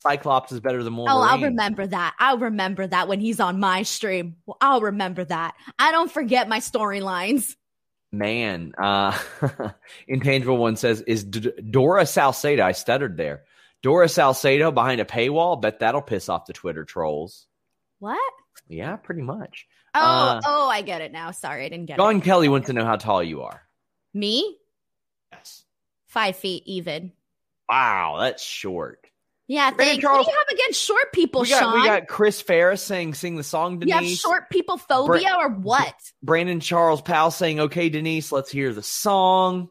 Cyclops 0.01 0.51
is 0.51 0.59
better 0.59 0.83
than 0.83 0.95
Wolverine. 0.97 1.17
Oh, 1.17 1.21
I'll 1.21 1.41
remember 1.41 1.87
that. 1.87 2.15
I'll 2.19 2.37
remember 2.37 2.85
that 2.85 3.07
when 3.07 3.21
he's 3.21 3.39
on 3.39 3.59
my 3.59 3.83
stream. 3.83 4.35
I'll 4.59 4.81
remember 4.81 5.23
that. 5.23 5.55
I 5.79 5.91
don't 5.91 6.11
forget 6.11 6.49
my 6.49 6.59
storylines 6.59 7.55
man, 8.11 8.73
uh, 8.77 9.17
intangible 10.07 10.57
one 10.57 10.75
says, 10.75 11.01
"Is 11.01 11.23
D- 11.23 11.51
Dora 11.69 12.05
Salcedo?" 12.05 12.63
I 12.63 12.71
stuttered 12.71 13.17
there. 13.17 13.43
Dora 13.83 14.09
Salcedo 14.09 14.71
behind 14.71 15.01
a 15.01 15.05
paywall. 15.05 15.61
Bet 15.61 15.79
that'll 15.79 16.01
piss 16.01 16.29
off 16.29 16.45
the 16.45 16.53
Twitter 16.53 16.83
trolls. 16.83 17.45
What? 17.99 18.19
Yeah, 18.67 18.95
pretty 18.95 19.21
much. 19.21 19.67
Oh, 19.93 19.99
uh, 19.99 20.41
oh, 20.45 20.69
I 20.69 20.81
get 20.81 21.01
it 21.01 21.11
now. 21.11 21.31
Sorry, 21.31 21.65
I 21.65 21.69
didn't 21.69 21.85
get 21.85 21.97
John 21.97 22.17
it. 22.17 22.23
Kelly 22.23 22.49
wants 22.49 22.67
to 22.67 22.73
know 22.73 22.85
how 22.85 22.95
tall 22.95 23.23
you 23.23 23.41
are. 23.43 23.61
Me? 24.13 24.57
Yes. 25.31 25.63
Five 26.07 26.35
feet 26.35 26.63
even. 26.65 27.11
Wow, 27.69 28.17
that's 28.19 28.43
short. 28.43 29.06
Yeah, 29.47 29.71
thanks. 29.71 30.01
Charles, 30.01 30.25
what 30.25 30.25
do 30.25 30.31
you 30.31 30.37
have 30.37 30.57
against 30.59 30.83
short 30.83 31.13
people, 31.13 31.41
we 31.41 31.49
got, 31.49 31.59
Sean? 31.59 31.81
We 31.81 31.87
got 31.87 32.07
Chris 32.07 32.41
Ferris 32.41 32.83
saying 32.83 33.13
"Sing 33.13 33.37
the 33.37 33.43
song." 33.43 33.79
Denise. 33.79 33.93
You 33.93 34.09
have 34.09 34.17
short 34.17 34.49
people 34.49 34.77
phobia 34.77 35.29
Bra- 35.29 35.45
or 35.45 35.49
what? 35.49 35.95
Brandon 36.21 36.59
Charles 36.59 37.01
Powell 37.01 37.31
saying, 37.31 37.59
"Okay, 37.61 37.89
Denise, 37.89 38.31
let's 38.31 38.51
hear 38.51 38.73
the 38.73 38.83
song." 38.83 39.69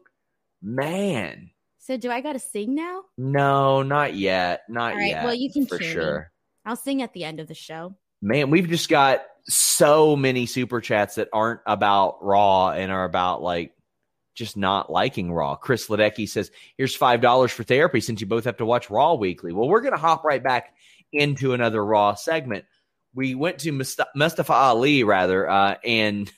Man. 0.63 1.51
So 1.77 1.95
do 1.95 2.11
I 2.11 2.21
got 2.21 2.33
to 2.33 2.39
sing 2.39 2.75
now? 2.75 3.03
No, 3.17 3.83
not 3.83 4.15
yet. 4.15 4.63
Not 4.67 4.93
All 4.93 4.97
right, 4.97 5.11
yet. 5.11 5.23
Well, 5.23 5.35
you 5.35 5.51
can 5.53 5.67
for 5.67 5.79
sure. 5.79 6.19
Me. 6.19 6.25
I'll 6.65 6.75
sing 6.75 7.01
at 7.01 7.13
the 7.13 7.23
end 7.23 7.39
of 7.39 7.47
the 7.47 7.53
show. 7.53 7.95
Man, 8.21 8.49
we've 8.49 8.67
just 8.67 8.89
got 8.89 9.21
so 9.47 10.15
many 10.15 10.47
super 10.47 10.81
chats 10.81 11.15
that 11.15 11.29
aren't 11.31 11.61
about 11.65 12.17
Raw 12.21 12.71
and 12.71 12.91
are 12.91 13.05
about 13.05 13.41
like 13.41 13.73
just 14.37 14.55
not 14.55 14.91
liking 14.91 15.33
Raw. 15.33 15.55
Chris 15.55 15.87
Ledecky 15.87 16.29
says, 16.29 16.51
here's 16.77 16.97
$5 16.97 17.49
for 17.49 17.63
therapy 17.63 17.99
since 17.99 18.21
you 18.21 18.27
both 18.27 18.45
have 18.45 18.57
to 18.57 18.65
watch 18.65 18.89
Raw 18.89 19.15
weekly. 19.15 19.51
Well, 19.51 19.67
we're 19.67 19.81
going 19.81 19.95
to 19.95 19.99
hop 19.99 20.23
right 20.23 20.41
back 20.41 20.75
into 21.11 21.53
another 21.53 21.83
Raw 21.83 22.13
segment. 22.13 22.65
We 23.15 23.33
went 23.33 23.59
to 23.59 23.71
Mustafa 23.71 24.53
Ali, 24.53 25.03
rather, 25.03 25.49
uh, 25.49 25.75
and 25.83 26.31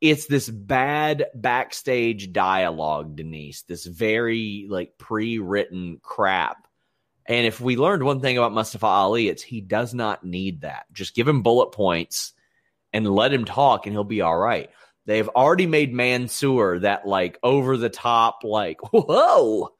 it's 0.00 0.26
this 0.26 0.48
bad 0.48 1.26
backstage 1.34 2.32
dialogue, 2.32 3.16
Denise, 3.16 3.62
this 3.62 3.84
very 3.84 4.66
like 4.70 4.96
pre 4.96 5.40
written 5.40 5.98
crap. 6.00 6.68
And 7.26 7.46
if 7.46 7.60
we 7.60 7.76
learned 7.76 8.04
one 8.04 8.20
thing 8.20 8.38
about 8.38 8.52
Mustafa 8.52 8.86
Ali, 8.86 9.28
it's 9.28 9.42
he 9.42 9.60
does 9.60 9.92
not 9.92 10.22
need 10.22 10.60
that. 10.60 10.86
Just 10.92 11.16
give 11.16 11.26
him 11.26 11.42
bullet 11.42 11.72
points 11.72 12.32
and 12.92 13.10
let 13.10 13.32
him 13.32 13.44
talk, 13.44 13.86
and 13.86 13.92
he'll 13.92 14.04
be 14.04 14.20
all 14.20 14.38
right. 14.38 14.70
They've 15.08 15.28
already 15.30 15.66
made 15.66 15.94
Mansoor 15.94 16.80
that 16.80 17.06
like 17.08 17.38
over 17.42 17.78
the 17.78 17.88
top, 17.88 18.40
like 18.44 18.78
whoa 18.92 19.70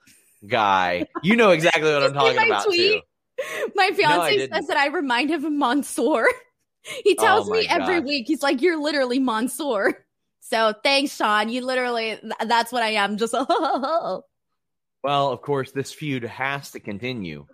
guy. 0.47 1.07
You 1.23 1.37
know 1.37 1.51
exactly 1.51 1.83
what 1.83 2.03
I'm 2.03 2.13
talking 2.15 2.47
about 2.47 2.65
tweet? 2.65 3.03
too. 3.39 3.71
My 3.75 3.91
fiance 3.91 4.37
no, 4.39 4.57
says 4.57 4.67
that 4.69 4.79
I 4.79 4.87
remind 4.87 5.31
him 5.31 5.45
of 5.45 5.53
Mansoor. 5.53 6.29
he 7.05 7.15
tells 7.15 7.47
oh 7.47 7.53
me 7.53 7.67
every 7.69 8.01
week. 8.01 8.27
He's 8.27 8.43
like, 8.43 8.63
"You're 8.63 8.81
literally 8.81 9.21
Mansoor." 9.21 10.05
So 10.41 10.73
thanks, 10.83 11.15
Sean. 11.15 11.51
You 11.51 11.63
literally, 11.63 12.19
that's 12.47 12.73
what 12.73 12.83
I 12.83 12.93
am. 12.93 13.19
Just 13.19 13.35
well, 13.35 14.25
of 15.05 15.43
course, 15.43 15.73
this 15.73 15.93
feud 15.93 16.25
has 16.25 16.71
to 16.71 16.81
continue. 16.81 17.45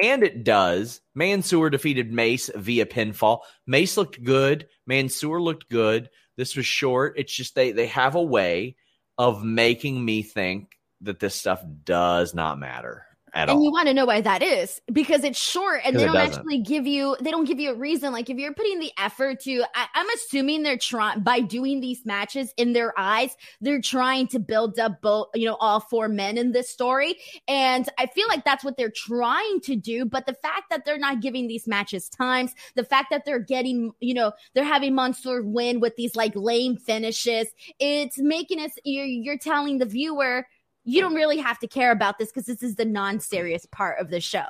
And 0.00 0.22
it 0.22 0.44
does. 0.44 1.00
Mansoor 1.16 1.70
defeated 1.70 2.12
Mace 2.12 2.48
via 2.54 2.86
pinfall. 2.86 3.40
Mace 3.66 3.96
looked 3.96 4.22
good. 4.22 4.68
Mansoor 4.86 5.42
looked 5.42 5.68
good. 5.68 6.08
This 6.40 6.56
was 6.56 6.64
short. 6.64 7.18
It's 7.18 7.34
just 7.34 7.54
they 7.54 7.72
they 7.72 7.88
have 7.88 8.14
a 8.14 8.22
way 8.22 8.76
of 9.18 9.44
making 9.44 10.02
me 10.02 10.22
think 10.22 10.78
that 11.02 11.20
this 11.20 11.34
stuff 11.34 11.62
does 11.84 12.34
not 12.34 12.58
matter. 12.58 13.04
At 13.34 13.48
and 13.48 13.58
all. 13.58 13.64
you 13.64 13.70
want 13.70 13.88
to 13.88 13.94
know 13.94 14.04
why 14.04 14.20
that 14.20 14.42
is 14.42 14.80
because 14.92 15.24
it's 15.24 15.38
short 15.38 15.80
and 15.84 15.96
they 15.96 16.04
don't 16.04 16.16
actually 16.16 16.58
give 16.58 16.86
you 16.86 17.16
they 17.20 17.30
don't 17.30 17.44
give 17.44 17.60
you 17.60 17.70
a 17.70 17.74
reason 17.74 18.12
like 18.12 18.30
if 18.30 18.36
you're 18.36 18.54
putting 18.54 18.78
the 18.78 18.92
effort 18.98 19.40
to 19.40 19.62
I, 19.74 19.86
i'm 19.94 20.08
assuming 20.10 20.62
they're 20.62 20.78
trying 20.78 21.20
by 21.20 21.40
doing 21.40 21.80
these 21.80 22.04
matches 22.04 22.52
in 22.56 22.72
their 22.72 22.92
eyes 22.98 23.36
they're 23.60 23.80
trying 23.80 24.28
to 24.28 24.38
build 24.38 24.78
up 24.78 25.00
both 25.00 25.28
you 25.34 25.46
know 25.46 25.56
all 25.60 25.80
four 25.80 26.08
men 26.08 26.38
in 26.38 26.52
this 26.52 26.68
story 26.70 27.16
and 27.48 27.88
i 27.98 28.06
feel 28.06 28.28
like 28.28 28.44
that's 28.44 28.64
what 28.64 28.76
they're 28.76 28.90
trying 28.90 29.60
to 29.60 29.76
do 29.76 30.04
but 30.04 30.26
the 30.26 30.34
fact 30.34 30.64
that 30.70 30.84
they're 30.84 30.98
not 30.98 31.20
giving 31.20 31.46
these 31.46 31.66
matches 31.66 32.08
times 32.08 32.54
the 32.74 32.84
fact 32.84 33.08
that 33.10 33.24
they're 33.24 33.38
getting 33.38 33.92
you 34.00 34.14
know 34.14 34.32
they're 34.54 34.64
having 34.64 34.94
Mansoor 34.94 35.42
win 35.42 35.80
with 35.80 35.96
these 35.96 36.16
like 36.16 36.34
lame 36.34 36.76
finishes 36.76 37.46
it's 37.78 38.18
making 38.18 38.60
us 38.60 38.72
you're, 38.84 39.06
you're 39.06 39.38
telling 39.38 39.78
the 39.78 39.86
viewer 39.86 40.46
you 40.90 41.00
don't 41.00 41.14
really 41.14 41.38
have 41.38 41.58
to 41.60 41.68
care 41.68 41.92
about 41.92 42.18
this 42.18 42.28
because 42.28 42.46
this 42.46 42.62
is 42.62 42.74
the 42.74 42.84
non-serious 42.84 43.64
part 43.66 44.00
of 44.00 44.10
the 44.10 44.20
show. 44.20 44.46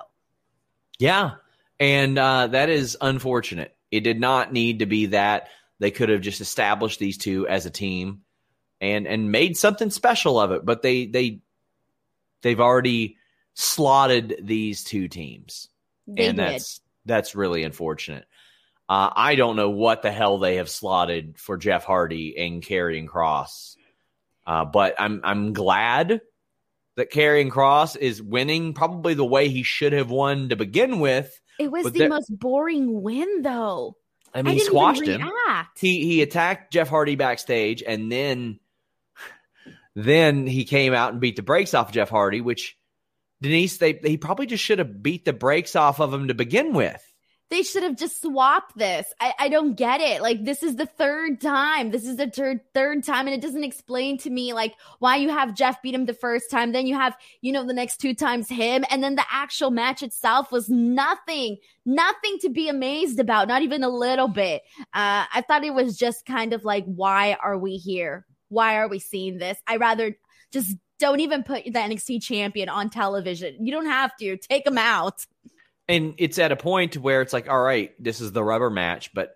Yeah. 0.98 1.32
And 1.78 2.18
uh, 2.18 2.48
that 2.48 2.70
is 2.70 2.96
unfortunate. 3.00 3.76
It 3.90 4.00
did 4.00 4.20
not 4.20 4.52
need 4.52 4.78
to 4.78 4.86
be 4.86 5.06
that. 5.06 5.48
They 5.80 5.90
could 5.90 6.08
have 6.08 6.20
just 6.22 6.40
established 6.40 6.98
these 6.98 7.18
two 7.18 7.46
as 7.46 7.66
a 7.66 7.70
team 7.70 8.22
and 8.80 9.06
and 9.06 9.30
made 9.30 9.56
something 9.56 9.90
special 9.90 10.40
of 10.40 10.52
it, 10.52 10.64
but 10.64 10.82
they 10.82 11.06
they 11.06 11.40
they've 12.42 12.60
already 12.60 13.16
slotted 13.54 14.36
these 14.42 14.84
two 14.84 15.08
teams. 15.08 15.68
They 16.06 16.26
and 16.26 16.38
did. 16.38 16.46
that's 16.46 16.80
that's 17.04 17.34
really 17.34 17.64
unfortunate. 17.64 18.26
Uh, 18.88 19.10
I 19.14 19.34
don't 19.36 19.56
know 19.56 19.70
what 19.70 20.02
the 20.02 20.10
hell 20.10 20.38
they 20.38 20.56
have 20.56 20.68
slotted 20.68 21.38
for 21.38 21.56
Jeff 21.56 21.84
Hardy 21.84 22.36
and 22.36 22.62
Karrion 22.62 23.06
Kross, 23.06 23.76
uh, 24.46 24.64
but 24.64 24.94
I'm 24.98 25.20
I'm 25.24 25.52
glad 25.52 26.20
that 26.96 27.12
Karrion 27.12 27.50
Kross 27.50 27.96
is 27.96 28.22
winning 28.22 28.74
probably 28.74 29.14
the 29.14 29.24
way 29.24 29.48
he 29.48 29.62
should 29.62 29.92
have 29.92 30.10
won 30.10 30.48
to 30.48 30.56
begin 30.56 31.00
with. 31.00 31.40
It 31.58 31.70
was 31.70 31.90
the 31.92 32.08
most 32.08 32.30
boring 32.38 33.02
win, 33.02 33.42
though. 33.42 33.96
I 34.34 34.42
mean, 34.42 34.52
I 34.52 34.54
he 34.54 34.60
squashed 34.60 35.06
him. 35.06 35.28
He 35.78 36.04
he 36.04 36.22
attacked 36.22 36.72
Jeff 36.72 36.88
Hardy 36.88 37.16
backstage, 37.16 37.82
and 37.86 38.10
then 38.10 38.60
then 39.94 40.46
he 40.46 40.64
came 40.64 40.94
out 40.94 41.12
and 41.12 41.20
beat 41.20 41.36
the 41.36 41.42
brakes 41.42 41.74
off 41.74 41.88
of 41.88 41.94
Jeff 41.94 42.10
Hardy, 42.10 42.40
which 42.40 42.76
Denise 43.42 43.78
they 43.78 43.98
he 44.04 44.16
probably 44.16 44.46
just 44.46 44.62
should 44.62 44.78
have 44.78 45.02
beat 45.02 45.24
the 45.24 45.32
brakes 45.32 45.74
off 45.74 46.00
of 46.00 46.14
him 46.14 46.28
to 46.28 46.34
begin 46.34 46.72
with. 46.72 47.02
They 47.50 47.62
should 47.62 47.82
have 47.82 47.96
just 47.96 48.22
swapped 48.22 48.78
this. 48.78 49.12
I, 49.20 49.34
I 49.38 49.48
don't 49.48 49.74
get 49.74 50.00
it. 50.00 50.22
Like 50.22 50.44
this 50.44 50.62
is 50.62 50.76
the 50.76 50.86
third 50.86 51.40
time. 51.40 51.90
This 51.90 52.06
is 52.06 52.16
the 52.16 52.30
third 52.30 52.60
third 52.74 53.02
time, 53.02 53.26
and 53.26 53.34
it 53.34 53.40
doesn't 53.40 53.64
explain 53.64 54.18
to 54.18 54.30
me 54.30 54.52
like 54.52 54.74
why 55.00 55.16
you 55.16 55.30
have 55.30 55.56
Jeff 55.56 55.82
beat 55.82 55.94
him 55.94 56.06
the 56.06 56.14
first 56.14 56.50
time, 56.50 56.70
then 56.70 56.86
you 56.86 56.94
have 56.94 57.16
you 57.40 57.52
know 57.52 57.66
the 57.66 57.74
next 57.74 57.96
two 57.96 58.14
times 58.14 58.48
him, 58.48 58.84
and 58.88 59.02
then 59.02 59.16
the 59.16 59.24
actual 59.30 59.70
match 59.70 60.02
itself 60.02 60.52
was 60.52 60.68
nothing, 60.68 61.56
nothing 61.84 62.38
to 62.40 62.50
be 62.50 62.68
amazed 62.68 63.18
about, 63.18 63.48
not 63.48 63.62
even 63.62 63.82
a 63.82 63.88
little 63.88 64.28
bit. 64.28 64.62
Uh, 64.94 65.26
I 65.34 65.44
thought 65.46 65.64
it 65.64 65.74
was 65.74 65.96
just 65.96 66.24
kind 66.26 66.52
of 66.52 66.64
like, 66.64 66.84
why 66.84 67.36
are 67.42 67.58
we 67.58 67.76
here? 67.76 68.26
Why 68.48 68.76
are 68.76 68.88
we 68.88 69.00
seeing 69.00 69.38
this? 69.38 69.58
I 69.66 69.76
rather 69.76 70.16
just 70.52 70.76
don't 71.00 71.20
even 71.20 71.42
put 71.42 71.64
the 71.64 71.70
NXT 71.72 72.22
champion 72.22 72.68
on 72.68 72.90
television. 72.90 73.56
You 73.64 73.72
don't 73.72 73.86
have 73.86 74.14
to 74.18 74.36
take 74.36 74.66
him 74.66 74.78
out. 74.78 75.26
And 75.90 76.14
it's 76.18 76.38
at 76.38 76.52
a 76.52 76.56
point 76.56 76.96
where 76.96 77.20
it's 77.20 77.32
like, 77.32 77.48
all 77.48 77.60
right, 77.60 77.92
this 78.02 78.20
is 78.20 78.30
the 78.30 78.44
rubber 78.44 78.70
match, 78.70 79.12
but 79.12 79.34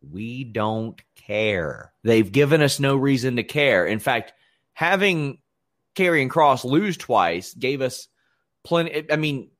we 0.00 0.44
don't 0.44 1.00
care. 1.16 1.92
They've 2.02 2.30
given 2.30 2.62
us 2.62 2.80
no 2.80 2.96
reason 2.96 3.36
to 3.36 3.42
care. 3.42 3.84
In 3.86 3.98
fact, 3.98 4.32
having 4.72 5.38
Karrion 5.94 6.28
Kross 6.28 6.64
lose 6.64 6.96
twice 6.96 7.52
gave 7.52 7.82
us 7.82 8.08
plenty. 8.64 9.10
I 9.12 9.16
mean, 9.16 9.50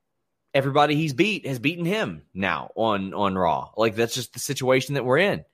everybody 0.55 0.97
he's 0.97 1.13
beat 1.13 1.47
has 1.47 1.59
beaten 1.59 1.85
him 1.85 2.23
now 2.33 2.71
on 2.75 3.13
on 3.15 3.37
Raw. 3.37 3.71
Like 3.77 3.95
that's 3.95 4.15
just 4.15 4.33
the 4.33 4.41
situation 4.41 4.95
that 4.95 5.05
we're 5.05 5.19
in. 5.19 5.45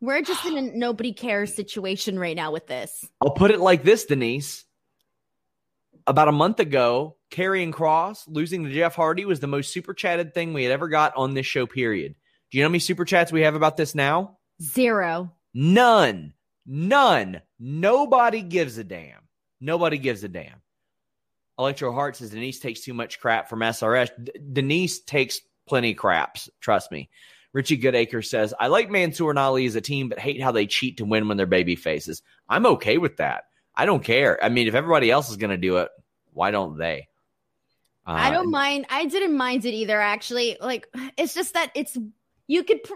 We're 0.00 0.22
just 0.22 0.44
in 0.46 0.56
a 0.56 0.62
nobody 0.62 1.12
cares 1.12 1.54
situation 1.54 2.18
right 2.18 2.36
now 2.36 2.52
with 2.52 2.68
this. 2.68 3.04
I'll 3.20 3.30
put 3.30 3.50
it 3.50 3.58
like 3.58 3.82
this, 3.82 4.04
Denise. 4.04 4.64
About 6.06 6.28
a 6.28 6.32
month 6.32 6.60
ago, 6.60 7.16
Karrion 7.30 7.72
Kross 7.72 8.24
losing 8.26 8.64
to 8.64 8.72
Jeff 8.72 8.94
Hardy 8.94 9.24
was 9.24 9.40
the 9.40 9.46
most 9.46 9.72
super 9.72 9.94
chatted 9.94 10.34
thing 10.34 10.52
we 10.52 10.64
had 10.64 10.72
ever 10.72 10.88
got 10.88 11.16
on 11.16 11.34
this 11.34 11.46
show, 11.46 11.66
period. 11.66 12.14
Do 12.50 12.58
you 12.58 12.64
know 12.64 12.68
how 12.68 12.72
many 12.72 12.78
super 12.78 13.04
chats 13.04 13.30
we 13.30 13.42
have 13.42 13.54
about 13.54 13.76
this 13.76 13.94
now? 13.94 14.38
Zero. 14.62 15.32
None. 15.52 16.32
None. 16.66 17.42
Nobody 17.58 18.42
gives 18.42 18.78
a 18.78 18.84
damn. 18.84 19.20
Nobody 19.60 19.98
gives 19.98 20.24
a 20.24 20.28
damn. 20.28 20.62
Electro 21.58 21.92
Heart 21.92 22.16
says 22.16 22.30
Denise 22.30 22.60
takes 22.60 22.80
too 22.80 22.94
much 22.94 23.20
crap 23.20 23.48
from 23.48 23.60
SRS. 23.60 24.10
D- 24.22 24.32
Denise 24.52 25.00
takes 25.00 25.40
plenty 25.66 25.90
of 25.90 25.96
craps. 25.96 26.48
Trust 26.60 26.92
me. 26.92 27.10
Richie 27.52 27.78
Goodacre 27.78 28.24
says, 28.24 28.54
I 28.58 28.68
like 28.68 28.90
Mansoor 28.90 29.30
and 29.30 29.38
Ali 29.38 29.66
as 29.66 29.74
a 29.74 29.80
team, 29.80 30.08
but 30.08 30.18
hate 30.18 30.40
how 30.40 30.52
they 30.52 30.66
cheat 30.66 30.98
to 30.98 31.04
win 31.04 31.28
when 31.28 31.36
they're 31.36 31.46
baby 31.46 31.76
faces. 31.76 32.22
I'm 32.48 32.66
okay 32.66 32.98
with 32.98 33.16
that. 33.16 33.44
I 33.74 33.86
don't 33.86 34.04
care. 34.04 34.42
I 34.42 34.48
mean, 34.48 34.68
if 34.68 34.74
everybody 34.74 35.10
else 35.10 35.30
is 35.30 35.36
going 35.36 35.50
to 35.50 35.56
do 35.56 35.78
it, 35.78 35.88
why 36.32 36.50
don't 36.50 36.78
they? 36.78 37.08
Uh, 38.08 38.12
I 38.12 38.30
don't 38.30 38.50
mind. 38.50 38.86
I 38.88 39.04
didn't 39.04 39.36
mind 39.36 39.64
it 39.66 39.74
either, 39.74 40.00
actually. 40.00 40.56
Like, 40.60 40.88
it's 41.18 41.34
just 41.34 41.54
that 41.54 41.70
it's, 41.74 41.96
you 42.46 42.64
could, 42.64 42.82
pr- 42.82 42.94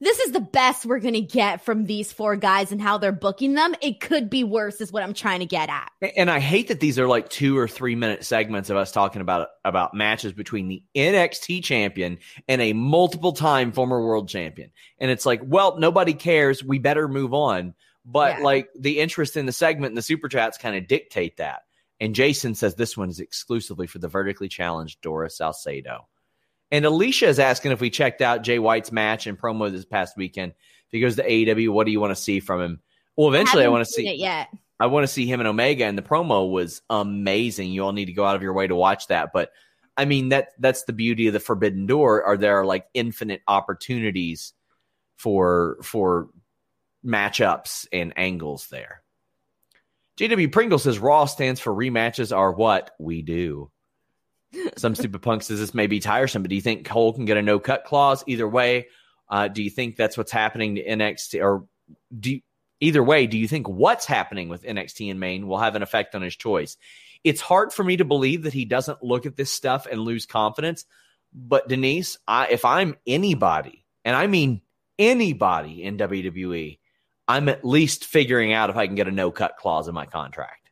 this 0.00 0.18
is 0.20 0.32
the 0.32 0.40
best 0.40 0.84
we're 0.84 0.98
going 0.98 1.14
to 1.14 1.20
get 1.20 1.64
from 1.64 1.84
these 1.84 2.12
four 2.12 2.36
guys 2.36 2.72
and 2.72 2.80
how 2.80 2.98
they're 2.98 3.12
booking 3.12 3.54
them. 3.54 3.74
It 3.80 4.00
could 4.00 4.28
be 4.28 4.44
worse, 4.44 4.80
is 4.80 4.92
what 4.92 5.02
I'm 5.02 5.14
trying 5.14 5.40
to 5.40 5.46
get 5.46 5.68
at. 5.68 5.90
And 6.16 6.30
I 6.30 6.38
hate 6.38 6.68
that 6.68 6.80
these 6.80 6.98
are 6.98 7.06
like 7.06 7.28
two 7.30 7.56
or 7.56 7.66
three 7.68 7.94
minute 7.94 8.24
segments 8.24 8.68
of 8.70 8.76
us 8.76 8.92
talking 8.92 9.22
about 9.22 9.48
about 9.64 9.94
matches 9.94 10.32
between 10.34 10.68
the 10.68 10.82
NXT 10.94 11.64
champion 11.64 12.18
and 12.46 12.60
a 12.60 12.72
multiple 12.74 13.32
time 13.32 13.72
former 13.72 14.04
world 14.04 14.28
champion. 14.28 14.70
And 14.98 15.10
it's 15.10 15.24
like, 15.24 15.40
well, 15.42 15.78
nobody 15.78 16.12
cares. 16.14 16.62
We 16.64 16.78
better 16.78 17.08
move 17.08 17.32
on. 17.32 17.74
But 18.04 18.38
Yeah. 18.38 18.44
like 18.44 18.68
the 18.78 19.00
interest 19.00 19.36
in 19.36 19.46
the 19.46 19.52
segment 19.52 19.90
and 19.92 19.98
the 19.98 20.02
super 20.02 20.28
chats 20.28 20.58
kind 20.58 20.76
of 20.76 20.86
dictate 20.86 21.38
that. 21.38 21.62
And 22.00 22.14
Jason 22.14 22.54
says 22.54 22.74
this 22.74 22.96
one 22.96 23.08
is 23.08 23.20
exclusively 23.20 23.86
for 23.86 23.98
the 23.98 24.08
vertically 24.08 24.48
challenged 24.48 25.00
Doris 25.00 25.38
Salcedo. 25.38 26.08
And 26.70 26.84
Alicia 26.84 27.28
is 27.28 27.38
asking 27.38 27.72
if 27.72 27.80
we 27.80 27.90
checked 27.90 28.20
out 28.20 28.42
Jay 28.42 28.58
White's 28.58 28.92
match 28.92 29.26
and 29.26 29.38
promo 29.38 29.70
this 29.70 29.84
past 29.84 30.16
weekend. 30.16 30.52
If 30.52 30.92
he 30.92 31.00
goes 31.00 31.16
to 31.16 31.28
AEW, 31.28 31.70
what 31.70 31.86
do 31.86 31.92
you 31.92 32.00
want 32.00 32.10
to 32.10 32.20
see 32.20 32.40
from 32.40 32.60
him? 32.60 32.80
Well, 33.16 33.28
eventually, 33.28 33.62
I, 33.62 33.64
haven't 33.64 33.72
want 33.72 33.86
to 33.86 33.92
see 33.92 34.08
it 34.08 34.18
yet. 34.18 34.48
I 34.78 34.86
want 34.86 35.04
to 35.04 35.12
see 35.12 35.26
him 35.26 35.40
and 35.40 35.48
Omega, 35.48 35.84
and 35.84 35.96
the 35.96 36.02
promo 36.02 36.50
was 36.50 36.82
amazing. 36.90 37.72
You 37.72 37.84
all 37.84 37.92
need 37.92 38.06
to 38.06 38.12
go 38.12 38.24
out 38.24 38.36
of 38.36 38.42
your 38.42 38.52
way 38.52 38.66
to 38.66 38.76
watch 38.76 39.06
that. 39.06 39.30
But 39.32 39.52
I 39.96 40.04
mean, 40.04 40.28
that 40.30 40.48
that's 40.58 40.84
the 40.84 40.92
beauty 40.92 41.28
of 41.28 41.32
the 41.32 41.40
Forbidden 41.40 41.86
Door. 41.86 42.24
Are 42.24 42.36
there 42.36 42.64
like 42.64 42.86
infinite 42.92 43.42
opportunities 43.48 44.52
for 45.16 45.78
for 45.82 46.28
matchups 47.04 47.86
and 47.92 48.12
angles 48.16 48.68
there? 48.68 49.02
JW 50.16 50.50
Pringle 50.50 50.78
says 50.78 50.98
Raw 50.98 51.26
stands 51.26 51.60
for 51.60 51.72
rematches 51.72 52.34
are 52.34 52.52
what 52.52 52.92
we 52.98 53.22
do. 53.22 53.70
Some 54.76 54.94
stupid 54.94 55.22
punk 55.22 55.42
says 55.42 55.58
this 55.58 55.74
may 55.74 55.86
be 55.86 56.00
tiresome, 56.00 56.42
but 56.42 56.48
do 56.48 56.54
you 56.54 56.62
think 56.62 56.86
Cole 56.86 57.12
can 57.12 57.26
get 57.26 57.36
a 57.36 57.42
no 57.42 57.58
cut 57.58 57.84
clause? 57.84 58.24
Either 58.26 58.48
way, 58.48 58.86
uh, 59.28 59.48
do 59.48 59.62
you 59.62 59.70
think 59.70 59.96
that's 59.96 60.16
what's 60.16 60.32
happening 60.32 60.76
to 60.76 60.84
NXT 60.84 61.42
or 61.42 61.66
do 62.18 62.32
you, 62.32 62.40
either 62.80 63.02
way, 63.02 63.26
do 63.26 63.36
you 63.36 63.48
think 63.48 63.68
what's 63.68 64.06
happening 64.06 64.48
with 64.48 64.62
NXT 64.62 65.10
in 65.10 65.18
Maine 65.18 65.46
will 65.46 65.58
have 65.58 65.76
an 65.76 65.82
effect 65.82 66.14
on 66.14 66.22
his 66.22 66.36
choice? 66.36 66.76
It's 67.22 67.40
hard 67.40 67.72
for 67.72 67.84
me 67.84 67.96
to 67.98 68.04
believe 68.04 68.44
that 68.44 68.52
he 68.52 68.64
doesn't 68.64 69.02
look 69.02 69.26
at 69.26 69.36
this 69.36 69.50
stuff 69.50 69.86
and 69.90 70.00
lose 70.00 70.26
confidence. 70.26 70.86
But 71.34 71.68
Denise, 71.68 72.18
I, 72.26 72.48
if 72.48 72.64
I'm 72.64 72.96
anybody, 73.06 73.84
and 74.04 74.16
I 74.16 74.26
mean 74.28 74.62
anybody 74.98 75.82
in 75.82 75.98
WWE, 75.98 76.78
I'm 77.28 77.48
at 77.48 77.64
least 77.64 78.04
figuring 78.04 78.52
out 78.52 78.70
if 78.70 78.76
I 78.76 78.86
can 78.86 78.94
get 78.94 79.08
a 79.08 79.12
no 79.12 79.30
cut 79.30 79.56
clause 79.56 79.88
in 79.88 79.94
my 79.94 80.06
contract. 80.06 80.70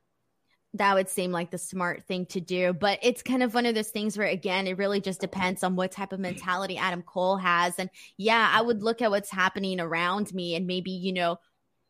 that 0.74 0.94
would 0.94 1.08
seem 1.08 1.30
like 1.30 1.50
the 1.50 1.58
smart 1.58 2.02
thing 2.04 2.26
to 2.26 2.40
do. 2.40 2.72
But 2.72 2.98
it's 3.02 3.22
kind 3.22 3.42
of 3.42 3.54
one 3.54 3.64
of 3.64 3.74
those 3.74 3.90
things 3.90 4.18
where, 4.18 4.26
again, 4.26 4.66
it 4.66 4.76
really 4.76 5.00
just 5.00 5.20
depends 5.20 5.62
on 5.62 5.76
what 5.76 5.92
type 5.92 6.12
of 6.12 6.20
mentality 6.20 6.76
Adam 6.76 7.02
Cole 7.02 7.36
has. 7.36 7.78
And 7.78 7.88
yeah, 8.16 8.50
I 8.52 8.60
would 8.60 8.82
look 8.82 9.00
at 9.00 9.10
what's 9.10 9.30
happening 9.30 9.80
around 9.80 10.34
me 10.34 10.56
and 10.56 10.66
maybe, 10.66 10.90
you 10.90 11.12
know, 11.12 11.38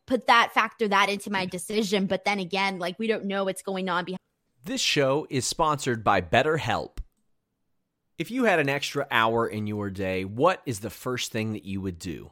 put 0.05 0.27
that 0.27 0.53
factor 0.53 0.87
that 0.87 1.09
into 1.09 1.31
my 1.31 1.47
decision. 1.47 2.05
But 2.05 2.25
then 2.25 2.39
again, 2.39 2.77
like 2.77 2.99
we 2.99 3.07
don't 3.07 3.25
know 3.25 3.43
what's 3.43 3.63
going 3.63 3.89
on 3.89 4.05
behind. 4.05 4.19
This 4.63 4.81
show 4.81 5.25
is 5.29 5.45
sponsored 5.45 6.03
by 6.03 6.21
BetterHelp. 6.21 6.99
If 8.17 8.31
you 8.31 8.45
had 8.45 8.59
an 8.59 8.69
extra 8.69 9.07
hour 9.11 9.47
in 9.47 9.67
your 9.67 9.89
day, 9.89 10.25
what 10.25 10.61
is 10.65 10.79
the 10.79 10.89
first 10.89 11.31
thing 11.31 11.53
that 11.53 11.65
you 11.65 11.81
would 11.81 11.99
do? 11.99 12.31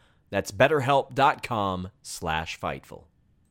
That's 0.31 0.51
betterhelp.com 0.51 1.89
slash 2.01 2.59
fightful. 2.59 3.10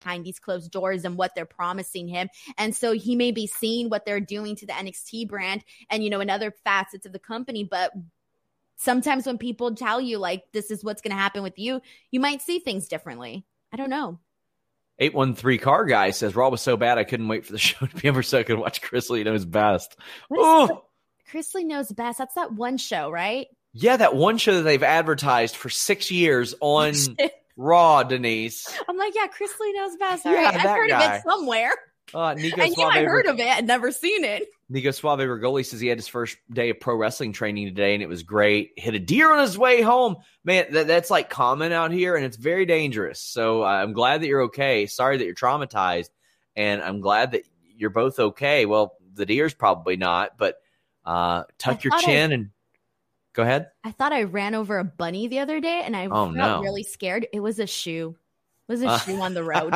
behind 0.00 0.24
these 0.24 0.38
closed 0.38 0.70
doors 0.70 1.04
and 1.04 1.16
what 1.16 1.34
they're 1.34 1.46
promising 1.46 2.08
him. 2.08 2.28
And 2.58 2.74
so 2.74 2.92
he 2.92 3.16
may 3.16 3.32
be 3.32 3.46
seeing 3.46 3.88
what 3.88 4.04
they're 4.04 4.20
doing 4.20 4.56
to 4.56 4.66
the 4.66 4.72
NXT 4.72 5.28
brand 5.28 5.64
and, 5.90 6.02
you 6.02 6.10
know, 6.10 6.20
in 6.20 6.30
other 6.30 6.54
facets 6.64 7.06
of 7.06 7.12
the 7.12 7.18
company. 7.18 7.64
But 7.64 7.92
sometimes 8.76 9.26
when 9.26 9.38
people 9.38 9.74
tell 9.74 10.00
you, 10.00 10.18
like, 10.18 10.44
this 10.52 10.70
is 10.70 10.82
what's 10.82 11.02
going 11.02 11.12
to 11.12 11.20
happen 11.20 11.42
with 11.42 11.58
you, 11.58 11.80
you 12.10 12.20
might 12.20 12.42
see 12.42 12.58
things 12.58 12.88
differently. 12.88 13.44
I 13.72 13.76
don't 13.76 13.90
know. 13.90 14.18
813 14.98 15.58
car 15.58 15.86
guy 15.86 16.10
says 16.10 16.36
Raw 16.36 16.50
was 16.50 16.60
so 16.60 16.76
bad 16.76 16.98
I 16.98 17.04
couldn't 17.04 17.28
wait 17.28 17.46
for 17.46 17.52
the 17.52 17.58
show 17.58 17.86
to 17.86 17.96
be 17.96 18.08
over 18.08 18.22
so 18.22 18.38
I 18.38 18.42
could 18.42 18.58
watch 18.58 18.82
Chrisley 18.82 19.24
his 19.30 19.46
best. 19.46 19.96
Oh, 20.32 20.84
Chrisley 21.32 21.64
knows 21.64 21.90
best. 21.90 22.18
That's 22.18 22.34
that 22.34 22.52
one 22.52 22.76
show, 22.76 23.10
right? 23.10 23.46
Yeah, 23.72 23.96
that 23.96 24.16
one 24.16 24.36
show 24.38 24.56
that 24.56 24.62
they've 24.62 24.82
advertised 24.82 25.56
for 25.56 25.68
six 25.68 26.10
years 26.10 26.54
on 26.60 26.94
Raw, 27.60 28.02
Denise. 28.02 28.66
I'm 28.88 28.96
like, 28.96 29.14
yeah, 29.14 29.26
Chrisley 29.26 29.74
knows 29.74 29.96
best. 29.96 30.24
All 30.24 30.32
yeah, 30.32 30.44
right. 30.44 30.54
I've 30.54 30.60
heard 30.62 30.88
guy. 30.88 31.04
of 31.04 31.18
it 31.18 31.22
somewhere. 31.24 31.72
Uh, 32.12 32.34
Nico 32.34 32.62
I 32.62 32.68
knew 32.68 32.82
I 32.82 33.04
heard 33.04 33.26
of 33.26 33.38
it. 33.38 33.46
I'd 33.46 33.66
never 33.66 33.92
seen 33.92 34.24
it. 34.24 34.48
Nico 34.68 34.90
Suave 34.90 35.20
Regoli 35.20 35.64
says 35.64 35.78
he 35.78 35.86
had 35.86 35.98
his 35.98 36.08
first 36.08 36.38
day 36.50 36.70
of 36.70 36.80
pro 36.80 36.96
wrestling 36.96 37.32
training 37.32 37.66
today, 37.66 37.92
and 37.94 38.02
it 38.02 38.08
was 38.08 38.22
great. 38.22 38.72
Hit 38.76 38.94
a 38.94 38.98
deer 38.98 39.30
on 39.30 39.40
his 39.40 39.58
way 39.58 39.82
home. 39.82 40.16
Man, 40.42 40.72
that, 40.72 40.86
that's 40.86 41.10
like 41.10 41.28
common 41.28 41.70
out 41.70 41.92
here, 41.92 42.16
and 42.16 42.24
it's 42.24 42.36
very 42.36 42.64
dangerous. 42.66 43.20
So 43.20 43.62
uh, 43.62 43.66
I'm 43.66 43.92
glad 43.92 44.22
that 44.22 44.26
you're 44.26 44.44
okay. 44.44 44.86
Sorry 44.86 45.18
that 45.18 45.24
you're 45.24 45.34
traumatized, 45.34 46.10
and 46.56 46.82
I'm 46.82 47.00
glad 47.00 47.32
that 47.32 47.42
you're 47.76 47.90
both 47.90 48.18
okay. 48.18 48.64
Well, 48.64 48.94
the 49.14 49.26
deer's 49.26 49.54
probably 49.54 49.96
not, 49.96 50.38
but 50.38 50.56
uh, 51.04 51.44
tuck 51.58 51.84
your 51.84 51.96
chin 51.98 52.30
I- 52.30 52.34
and 52.34 52.50
Go 53.32 53.42
ahead. 53.42 53.68
I 53.84 53.92
thought 53.92 54.12
I 54.12 54.24
ran 54.24 54.54
over 54.54 54.78
a 54.78 54.84
bunny 54.84 55.28
the 55.28 55.38
other 55.38 55.60
day 55.60 55.82
and 55.84 55.96
I 55.96 56.06
oh, 56.06 56.32
felt 56.32 56.34
no. 56.34 56.60
really 56.60 56.82
scared. 56.82 57.26
It 57.32 57.40
was 57.40 57.58
a 57.58 57.66
shoe. 57.66 58.16
It 58.68 58.72
was 58.72 58.82
a 58.82 58.88
uh, 58.88 58.98
shoe 58.98 59.20
on 59.20 59.34
the 59.34 59.44
road. 59.44 59.72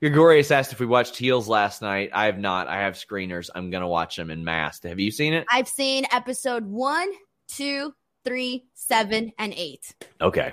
Gregorius 0.00 0.50
asked 0.50 0.72
if 0.72 0.80
we 0.80 0.86
watched 0.86 1.16
Heels 1.16 1.48
last 1.48 1.82
night. 1.82 2.10
I 2.12 2.26
have 2.26 2.38
not. 2.38 2.68
I 2.68 2.80
have 2.80 2.94
screeners. 2.94 3.50
I'm 3.54 3.70
going 3.70 3.82
to 3.82 3.88
watch 3.88 4.16
them 4.16 4.30
in 4.30 4.44
mass. 4.44 4.82
Have 4.82 5.00
you 5.00 5.10
seen 5.10 5.34
it? 5.34 5.46
I've 5.50 5.68
seen 5.68 6.06
episode 6.12 6.64
one, 6.66 7.08
two, 7.48 7.94
three, 8.24 8.64
seven, 8.74 9.32
and 9.38 9.52
eight. 9.54 9.94
Okay. 10.20 10.52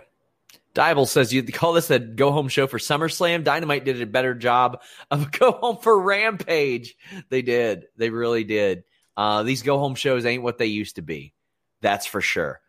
Dybel 0.73 1.07
says 1.07 1.31
you 1.31 1.43
call 1.43 1.73
this 1.73 1.91
a 1.91 1.99
go 1.99 2.31
home 2.31 2.49
show 2.49 2.65
for 2.65 2.79
SummerSlam. 2.79 3.43
Dynamite 3.43 3.85
did 3.85 4.01
a 4.01 4.05
better 4.05 4.33
job 4.33 4.81
of 5.11 5.27
a 5.27 5.29
go 5.29 5.51
home 5.51 5.77
for 5.77 6.01
Rampage. 6.01 6.95
They 7.29 7.41
did. 7.41 7.85
They 7.95 8.09
really 8.09 8.43
did. 8.43 8.83
Uh, 9.15 9.43
these 9.43 9.61
go 9.61 9.77
home 9.77 9.95
shows 9.95 10.25
ain't 10.25 10.43
what 10.43 10.57
they 10.57 10.65
used 10.65 10.95
to 10.95 11.01
be. 11.01 11.33
That's 11.83 12.07
for 12.07 12.21
sure. 12.21 12.61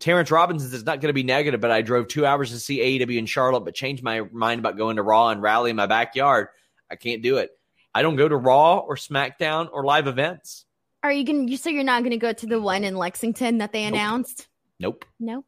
Terrence 0.00 0.30
Robinson 0.30 0.72
is 0.74 0.84
not 0.84 1.00
going 1.00 1.08
to 1.08 1.14
be 1.14 1.22
negative, 1.22 1.60
but 1.60 1.70
I 1.70 1.80
drove 1.80 2.08
two 2.08 2.26
hours 2.26 2.50
to 2.50 2.58
see 2.58 2.80
AEW 2.80 3.16
in 3.16 3.26
Charlotte, 3.26 3.64
but 3.64 3.74
changed 3.74 4.02
my 4.02 4.20
mind 4.32 4.58
about 4.58 4.76
going 4.76 4.96
to 4.96 5.02
Raw 5.02 5.30
and 5.30 5.40
rally 5.40 5.70
in 5.70 5.76
my 5.76 5.86
backyard. 5.86 6.48
I 6.90 6.96
can't 6.96 7.22
do 7.22 7.38
it. 7.38 7.50
I 7.94 8.02
don't 8.02 8.16
go 8.16 8.28
to 8.28 8.36
Raw 8.36 8.78
or 8.78 8.96
SmackDown 8.96 9.68
or 9.72 9.84
live 9.84 10.06
events. 10.06 10.66
Are 11.02 11.12
you 11.12 11.24
going? 11.24 11.46
to 11.46 11.50
You 11.50 11.56
say 11.56 11.70
you're 11.72 11.84
not 11.84 12.02
going 12.02 12.10
to 12.10 12.18
go 12.18 12.32
to 12.32 12.46
the 12.46 12.60
one 12.60 12.84
in 12.84 12.96
Lexington 12.96 13.58
that 13.58 13.72
they 13.72 13.84
nope. 13.84 13.92
announced? 13.92 14.48
Nope. 14.78 15.04
No. 15.18 15.44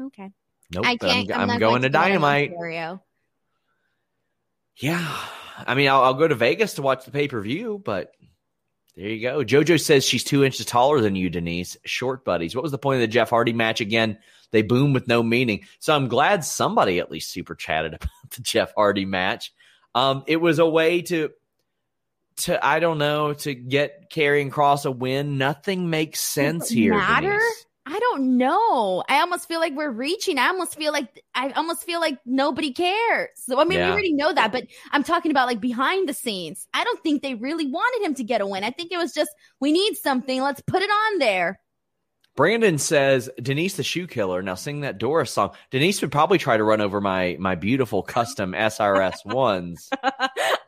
Okay. 0.00 0.30
Nope. 0.72 0.86
I 0.86 0.96
can't. 0.96 1.30
I'm, 1.30 1.40
I'm, 1.40 1.50
I'm 1.50 1.58
going, 1.58 1.72
going, 1.72 1.82
to, 1.82 1.88
Dynamite. 1.88 2.52
Yeah, 4.76 5.16
I 5.66 5.74
mean, 5.74 5.88
I'll, 5.88 6.02
I'll 6.02 6.14
go 6.14 6.26
to 6.26 6.34
Vegas 6.34 6.74
to 6.74 6.82
watch 6.82 7.04
the 7.04 7.12
pay 7.12 7.28
per 7.28 7.40
view, 7.40 7.80
but 7.84 8.12
there 8.96 9.08
you 9.08 9.20
go. 9.20 9.44
JoJo 9.44 9.80
says 9.80 10.04
she's 10.04 10.22
two 10.22 10.44
inches 10.44 10.66
taller 10.66 11.00
than 11.00 11.16
you, 11.16 11.28
Denise. 11.28 11.76
Short 11.84 12.24
buddies. 12.24 12.54
What 12.54 12.62
was 12.62 12.72
the 12.72 12.78
point 12.78 12.96
of 12.96 13.00
the 13.00 13.08
Jeff 13.08 13.30
Hardy 13.30 13.52
match 13.52 13.80
again? 13.80 14.18
They 14.52 14.62
boom 14.62 14.92
with 14.92 15.08
no 15.08 15.22
meaning. 15.22 15.64
So 15.80 15.94
I'm 15.94 16.06
glad 16.06 16.44
somebody 16.44 17.00
at 17.00 17.10
least 17.10 17.32
super 17.32 17.56
chatted 17.56 17.94
about 18.00 18.30
the 18.30 18.42
Jeff 18.42 18.72
Hardy 18.76 19.04
match. 19.04 19.52
Um, 19.96 20.22
it 20.28 20.36
was 20.36 20.60
a 20.60 20.68
way 20.68 21.02
to, 21.02 21.30
to 22.36 22.64
I 22.64 22.78
don't 22.78 22.98
know, 22.98 23.34
to 23.34 23.54
get 23.54 24.10
Karrion 24.10 24.50
Kross 24.50 24.86
a 24.86 24.92
win. 24.92 25.38
Nothing 25.38 25.90
makes 25.90 26.20
sense 26.20 26.68
here. 26.68 26.94
Matter? 26.94 27.30
Denise. 27.30 27.66
I 27.86 27.98
don't 27.98 28.38
know. 28.38 29.04
I 29.08 29.20
almost 29.20 29.46
feel 29.46 29.60
like 29.60 29.74
we're 29.74 29.90
reaching. 29.90 30.38
I 30.38 30.48
almost 30.48 30.74
feel 30.74 30.92
like 30.92 31.22
I 31.34 31.50
almost 31.50 31.84
feel 31.84 32.00
like 32.00 32.18
nobody 32.24 32.72
cares. 32.72 33.28
So 33.36 33.60
I 33.60 33.64
mean, 33.64 33.78
yeah. 33.78 33.88
we 33.88 33.92
already 33.92 34.14
know 34.14 34.32
that, 34.32 34.52
but 34.52 34.66
I'm 34.92 35.04
talking 35.04 35.30
about 35.30 35.48
like 35.48 35.60
behind 35.60 36.08
the 36.08 36.14
scenes. 36.14 36.66
I 36.72 36.82
don't 36.82 37.02
think 37.02 37.22
they 37.22 37.34
really 37.34 37.66
wanted 37.66 38.06
him 38.06 38.14
to 38.14 38.24
get 38.24 38.40
a 38.40 38.46
win. 38.46 38.64
I 38.64 38.70
think 38.70 38.90
it 38.90 38.96
was 38.96 39.12
just 39.12 39.30
we 39.60 39.70
need 39.70 39.96
something. 39.96 40.40
Let's 40.40 40.62
put 40.62 40.82
it 40.82 40.88
on 40.90 41.18
there. 41.18 41.60
Brandon 42.36 42.78
says 42.78 43.30
Denise 43.40 43.76
the 43.76 43.84
shoe 43.84 44.06
killer. 44.06 44.42
Now 44.42 44.54
sing 44.54 44.80
that 44.80 44.98
Doris 44.98 45.30
song. 45.30 45.50
Denise 45.70 46.00
would 46.00 46.10
probably 46.10 46.38
try 46.38 46.56
to 46.56 46.64
run 46.64 46.80
over 46.80 47.00
my 47.02 47.36
my 47.38 47.54
beautiful 47.54 48.02
custom 48.02 48.52
SRS 48.52 49.24
ones. 49.26 49.90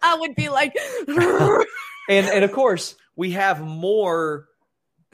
I 0.03 0.17
would 0.19 0.35
be 0.35 0.51
like, 0.51 0.77
and 1.09 2.27
and 2.27 2.45
of 2.45 2.53
course 2.53 2.95
we 3.17 3.33
have 3.33 3.63
more 3.63 4.49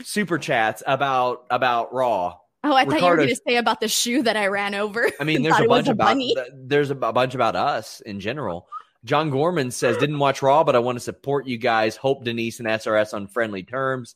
super 0.01 0.39
chats 0.39 0.83
about 0.87 1.45
about 1.51 1.93
Raw. 1.93 2.39
Oh, 2.65 2.75
I 2.75 2.85
thought 2.85 3.01
you 3.01 3.07
were 3.07 3.17
going 3.17 3.29
to 3.29 3.41
say 3.47 3.57
about 3.57 3.81
the 3.81 3.89
shoe 3.89 4.23
that 4.23 4.37
I 4.37 4.47
ran 4.47 4.75
over. 4.75 5.11
I 5.19 5.25
mean, 5.25 5.43
there's 5.43 5.59
a 5.59 5.67
bunch 5.67 5.89
a 5.89 5.93
about 5.93 6.17
there's 6.55 6.91
a, 6.91 6.97
a 6.97 7.13
bunch 7.13 7.35
about 7.35 7.57
us 7.57 8.01
in 8.03 8.21
general. 8.21 8.69
John 9.05 9.31
Gorman 9.31 9.73
says, 9.73 9.97
didn't 9.97 10.21
watch 10.21 10.43
Raw, 10.43 10.63
but 10.63 10.77
I 10.77 10.79
want 10.79 10.95
to 10.95 11.01
support 11.01 11.47
you 11.47 11.59
guys. 11.59 11.97
Hope 11.97 12.23
Denise 12.23 12.61
and 12.61 12.69
SRS 12.69 13.15
on 13.15 13.27
friendly 13.27 13.65
terms. 13.65 14.15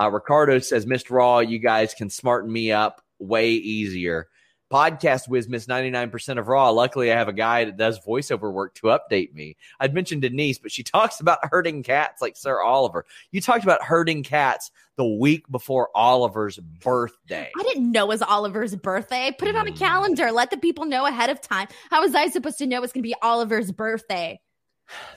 Uh, 0.00 0.08
Ricardo 0.12 0.60
says, 0.60 0.86
missed 0.86 1.10
Raw. 1.10 1.40
You 1.40 1.58
guys 1.58 1.92
can 1.92 2.08
smarten 2.08 2.52
me 2.52 2.70
up 2.70 3.02
way 3.18 3.50
easier 3.50 4.28
podcast 4.70 5.28
whiz 5.28 5.48
miss 5.48 5.66
99% 5.66 6.38
of 6.38 6.48
raw. 6.48 6.70
Luckily 6.70 7.12
i 7.12 7.16
have 7.16 7.28
a 7.28 7.32
guy 7.32 7.64
that 7.64 7.76
does 7.76 7.98
voiceover 8.00 8.52
work 8.52 8.74
to 8.76 8.88
update 8.88 9.32
me. 9.34 9.56
I'd 9.80 9.94
mentioned 9.94 10.22
denise 10.22 10.58
but 10.58 10.72
she 10.72 10.82
talks 10.84 11.20
about 11.20 11.38
herding 11.42 11.82
cats 11.82 12.20
like 12.22 12.36
sir 12.36 12.60
oliver. 12.60 13.04
You 13.30 13.40
talked 13.40 13.64
about 13.64 13.82
herding 13.82 14.22
cats 14.22 14.70
the 14.96 15.06
week 15.06 15.48
before 15.50 15.88
oliver's 15.94 16.58
birthday. 16.58 17.50
I 17.56 17.62
didn't 17.62 17.92
know 17.92 18.04
it 18.04 18.08
was 18.08 18.22
oliver's 18.22 18.74
birthday. 18.74 19.34
Put 19.38 19.48
it 19.48 19.56
on 19.56 19.68
a 19.68 19.70
mm. 19.70 19.78
calendar. 19.78 20.32
Let 20.32 20.50
the 20.50 20.56
people 20.56 20.84
know 20.86 21.06
ahead 21.06 21.30
of 21.30 21.40
time. 21.40 21.68
How 21.88 22.02
was 22.02 22.14
i 22.14 22.28
supposed 22.28 22.58
to 22.58 22.66
know 22.66 22.82
it's 22.82 22.92
going 22.92 23.02
to 23.02 23.08
be 23.08 23.14
oliver's 23.22 23.70
birthday? 23.70 24.40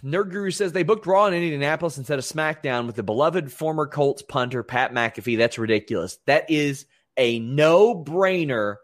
Nerd 0.04 0.32
Guru 0.32 0.52
says 0.52 0.72
they 0.72 0.84
booked 0.84 1.06
Raw 1.06 1.26
in 1.28 1.34
Indianapolis 1.34 1.98
instead 1.98 2.20
of 2.20 2.26
SmackDown 2.26 2.88
with 2.88 2.96
the 2.96 3.04
beloved 3.04 3.52
former 3.52 3.88
Colts 3.88 4.22
punter 4.22 4.64
Pat 4.64 4.94
McAfee. 4.94 5.38
That's 5.38 5.58
ridiculous. 5.58 6.20
That 6.26 6.50
is 6.50 6.86
a 7.18 7.40
no 7.40 7.96
brainer, 7.96 8.78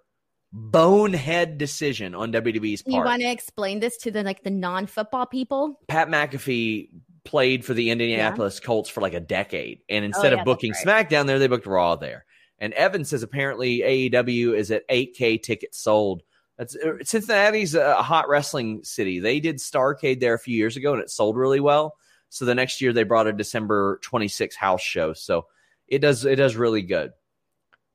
bonehead 0.52 1.58
decision 1.58 2.16
on 2.16 2.32
WWE's 2.32 2.82
part. 2.82 2.94
You 2.94 3.02
want 3.02 3.22
to 3.22 3.30
explain 3.30 3.80
this 3.80 3.98
to 3.98 4.12
the 4.12 4.24
like 4.24 4.44
the 4.44 4.50
non 4.50 4.88
football 4.88 5.26
people? 5.26 5.80
Pat 5.88 6.08
McAfee 6.08 6.90
played 7.24 7.66
for 7.66 7.74
the 7.74 7.90
Indianapolis 7.90 8.60
yeah. 8.62 8.66
Colts 8.66 8.90
for 8.90 9.02
like 9.02 9.14
a 9.14 9.20
decade, 9.20 9.82
and 9.90 10.04
oh, 10.04 10.08
instead 10.08 10.34
oh, 10.34 10.36
yeah, 10.36 10.42
of 10.42 10.46
booking 10.46 10.74
right. 10.86 11.08
SmackDown 11.10 11.28
there, 11.28 11.40
they 11.40 11.48
booked 11.48 11.68
Raw 11.68 11.96
there. 11.96 12.26
And 12.60 12.74
Evan 12.74 13.06
says 13.06 13.22
apparently 13.22 13.80
AEW 13.80 14.56
is 14.56 14.72
at 14.72 14.88
8K 14.90 15.44
tickets 15.44 15.80
sold. 15.80 16.24
That's 16.58 16.76
uh, 16.76 16.94
Cincinnati's 17.04 17.76
a 17.76 18.02
hot 18.02 18.28
wrestling 18.30 18.84
city. 18.84 19.20
They 19.20 19.40
did 19.40 19.58
Starcade 19.58 20.20
there 20.20 20.34
a 20.34 20.40
few 20.40 20.58
years 20.58 20.76
ago, 20.76 20.94
and 20.94 21.02
it 21.02 21.12
sold 21.12 21.38
really 21.38 21.60
well. 21.60 21.96
So 22.30 22.46
the 22.46 22.56
next 22.56 22.82
year 22.82 22.94
they 22.94 23.04
brought 23.04 23.28
a 23.28 23.34
December 23.34 24.00
26 24.02 24.56
house 24.56 24.82
show. 24.82 25.14
So 25.14 25.46
it 25.88 26.00
does 26.00 26.26
it 26.26 26.36
does 26.36 26.56
really 26.56 26.82
good. 26.82 27.12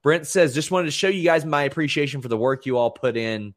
Brent 0.03 0.26
says, 0.26 0.55
just 0.55 0.70
wanted 0.70 0.86
to 0.86 0.92
show 0.92 1.09
you 1.09 1.22
guys 1.22 1.44
my 1.44 1.62
appreciation 1.62 2.20
for 2.20 2.28
the 2.28 2.36
work 2.36 2.66
you 2.66 2.76
all 2.76 2.90
put 2.90 3.16
in. 3.16 3.55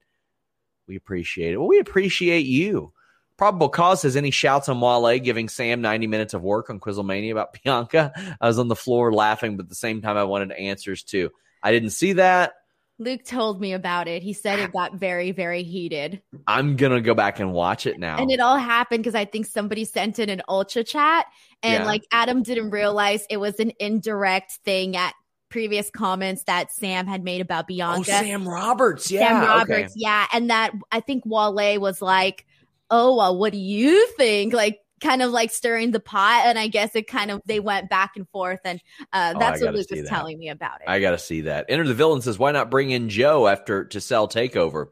We 0.88 0.96
appreciate 0.96 1.54
it. 1.54 1.58
Well, 1.58 1.68
we 1.68 1.80
appreciate 1.80 2.46
you. 2.46 2.94
Probable 3.38 3.68
cause 3.68 4.02
says 4.02 4.16
any 4.16 4.32
shouts 4.32 4.70
on 4.70 4.80
Wale 4.80 5.20
giving 5.20 5.50
Sam 5.50 5.82
90 5.82 6.08
minutes 6.08 6.34
of 6.34 6.42
work 6.42 6.70
on 6.70 6.80
Quizzlemania 6.80 7.32
about 7.32 7.58
Bianca. 7.64 8.14
I 8.40 8.48
was 8.48 8.60
on 8.60 8.68
the 8.68 8.76
floor 8.76 9.12
laughing, 9.12 9.58
but 9.58 9.64
at 9.64 9.70
the 9.70 9.76
same 9.76 10.02
time, 10.02 10.18
I 10.18 10.24
wanted 10.24 10.52
answers 10.52 11.04
too. 11.04 11.32
I 11.62 11.72
didn't 11.72 11.90
see 11.90 12.14
that. 12.14 12.54
Luke 12.98 13.26
told 13.26 13.60
me 13.60 13.74
about 13.74 14.08
it. 14.08 14.24
He 14.24 14.32
said 14.32 14.60
it 14.60 14.72
got 14.72 14.96
very, 14.96 15.32
very 15.32 15.64
heated. 15.64 16.22
I'm 16.48 16.78
gonna 16.78 17.02
go 17.02 17.14
back 17.14 17.42
and 17.42 17.52
watch 17.52 17.86
it 17.86 18.00
now. 18.00 18.18
And 18.18 18.32
it 18.32 18.40
all 18.40 18.58
happened 18.58 19.04
because 19.04 19.16
I 19.16 19.26
think 19.26 19.48
somebody 19.48 19.84
sent 19.84 20.18
in 20.18 20.30
an 20.30 20.42
ultra 20.48 20.82
chat, 20.82 21.26
and 21.62 21.84
yeah. 21.84 21.86
like 21.86 22.04
Adam 22.14 22.42
didn't 22.42 22.70
realize 22.70 23.26
it 23.30 23.36
was 23.36 23.60
an 23.60 23.74
indirect 23.82 24.60
thing 24.64 24.96
at 24.96 25.14
previous 25.50 25.90
comments 25.90 26.44
that 26.44 26.72
Sam 26.72 27.08
had 27.08 27.24
made 27.24 27.42
about 27.42 27.68
Bianca. 27.68 28.00
Oh, 28.00 28.04
Sam 28.04 28.48
Roberts, 28.48 29.12
yeah, 29.12 29.28
Sam 29.28 29.48
Roberts, 29.48 29.92
okay. 29.92 29.94
yeah, 29.96 30.28
and 30.34 30.50
that 30.50 30.72
I 30.92 31.00
think 31.00 31.24
Wale 31.26 31.80
was 31.80 32.02
like, 32.02 32.46
"Oh, 32.90 33.16
well, 33.16 33.38
what 33.38 33.52
do 33.52 33.60
you 33.60 34.08
think?" 34.18 34.54
Like 34.54 34.80
kind 35.02 35.22
of 35.22 35.32
like 35.32 35.52
stirring 35.52 35.92
the 35.92 36.00
pot 36.00 36.44
and 36.46 36.58
i 36.58 36.68
guess 36.68 36.96
it 36.96 37.08
kind 37.08 37.30
of 37.30 37.42
they 37.46 37.60
went 37.60 37.90
back 37.90 38.14
and 38.16 38.28
forth 38.30 38.62
and 38.64 38.80
uh, 39.12 39.34
oh, 39.36 39.40
that's 39.40 39.62
oh, 39.62 39.66
what 39.66 39.76
luke 39.76 39.92
was 39.92 40.02
that. 40.02 40.08
telling 40.08 40.40
me 40.40 40.50
about 40.50 40.82
it 40.82 40.88
i 40.88 41.00
gotta 41.00 41.18
see 41.18 41.42
that 41.42 41.66
enter 41.70 41.86
the 41.86 41.94
villain 41.94 42.22
says 42.22 42.40
why 42.40 42.52
not 42.52 42.72
bring 42.72 42.92
in 42.92 43.10
joe 43.10 43.46
after 43.48 43.86
to 43.86 44.00
sell 44.00 44.28
takeover 44.28 44.88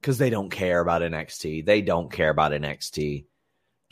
because 0.00 0.18
they 0.18 0.30
don't 0.30 0.50
care 0.50 0.80
about 0.80 1.02
nxt 1.02 1.64
they 1.64 1.80
don't 1.80 2.12
care 2.12 2.30
about 2.30 2.52
nxt 2.52 3.24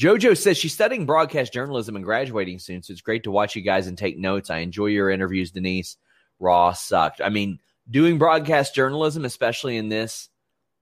jojo 0.00 0.36
says 0.36 0.56
she's 0.56 0.72
studying 0.72 1.06
broadcast 1.06 1.52
journalism 1.52 1.96
and 1.96 2.04
graduating 2.04 2.58
soon 2.58 2.82
so 2.82 2.92
it's 2.92 3.00
great 3.00 3.24
to 3.24 3.30
watch 3.30 3.56
you 3.56 3.62
guys 3.62 3.86
and 3.86 3.98
take 3.98 4.18
notes 4.18 4.50
i 4.50 4.58
enjoy 4.58 4.86
your 4.86 5.10
interviews 5.10 5.50
denise 5.50 5.96
raw 6.38 6.72
sucked 6.72 7.20
i 7.20 7.28
mean 7.28 7.58
doing 7.90 8.18
broadcast 8.18 8.74
journalism 8.74 9.24
especially 9.24 9.76
in 9.76 9.88
this 9.88 10.28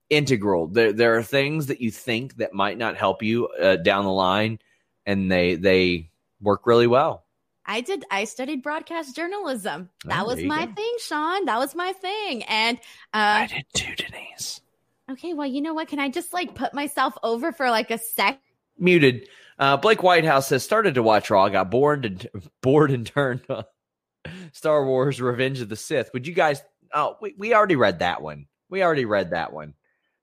integral. 0.09 0.67
There 0.67 0.93
there 0.93 1.15
are 1.17 1.23
things 1.23 1.67
that 1.67 1.81
you 1.81 1.91
think 1.91 2.37
that 2.37 2.53
might 2.53 2.77
not 2.77 2.97
help 2.97 3.23
you 3.23 3.47
uh, 3.47 3.77
down 3.77 4.05
the 4.05 4.11
line, 4.11 4.59
and 5.05 5.31
they 5.31 5.55
they 5.55 6.09
work 6.41 6.65
really 6.65 6.87
well. 6.87 7.25
I 7.65 7.81
did. 7.81 8.05
I 8.09 8.23
studied 8.23 8.63
broadcast 8.63 9.15
journalism. 9.15 9.89
Oh, 10.05 10.09
that 10.09 10.25
was 10.25 10.41
my 10.43 10.65
go. 10.65 10.73
thing, 10.73 10.93
Sean. 10.99 11.45
That 11.45 11.59
was 11.59 11.75
my 11.75 11.93
thing, 11.93 12.43
and 12.43 12.77
uh, 13.13 13.45
I 13.45 13.47
did 13.47 13.65
too, 13.73 13.95
Denise. 13.95 14.61
Okay, 15.09 15.33
well, 15.33 15.47
you 15.47 15.61
know 15.61 15.73
what? 15.73 15.87
Can 15.87 15.99
I 15.99 16.09
just 16.09 16.33
like 16.33 16.55
put 16.55 16.73
myself 16.73 17.13
over 17.23 17.51
for 17.51 17.69
like 17.69 17.91
a 17.91 17.97
sec? 17.97 18.39
Muted. 18.77 19.27
Uh, 19.59 19.77
Blake 19.77 20.03
Whitehouse 20.03 20.47
says 20.47 20.63
started 20.63 20.95
to 20.95 21.03
watch 21.03 21.29
Raw, 21.29 21.49
got 21.49 21.71
bored 21.71 22.05
and 22.05 22.27
bored 22.61 22.91
and 22.91 23.05
turned 23.05 23.41
on 23.49 23.63
Star 24.53 24.85
Wars: 24.85 25.21
Revenge 25.21 25.61
of 25.61 25.69
the 25.69 25.75
Sith. 25.75 26.11
Would 26.13 26.27
you 26.27 26.33
guys? 26.33 26.61
Oh, 26.93 27.17
we, 27.21 27.33
we 27.37 27.53
already 27.53 27.75
read 27.75 27.99
that 27.99 28.21
one. 28.21 28.47
We 28.69 28.83
already 28.83 29.05
read 29.05 29.31
that 29.31 29.51
one. 29.53 29.73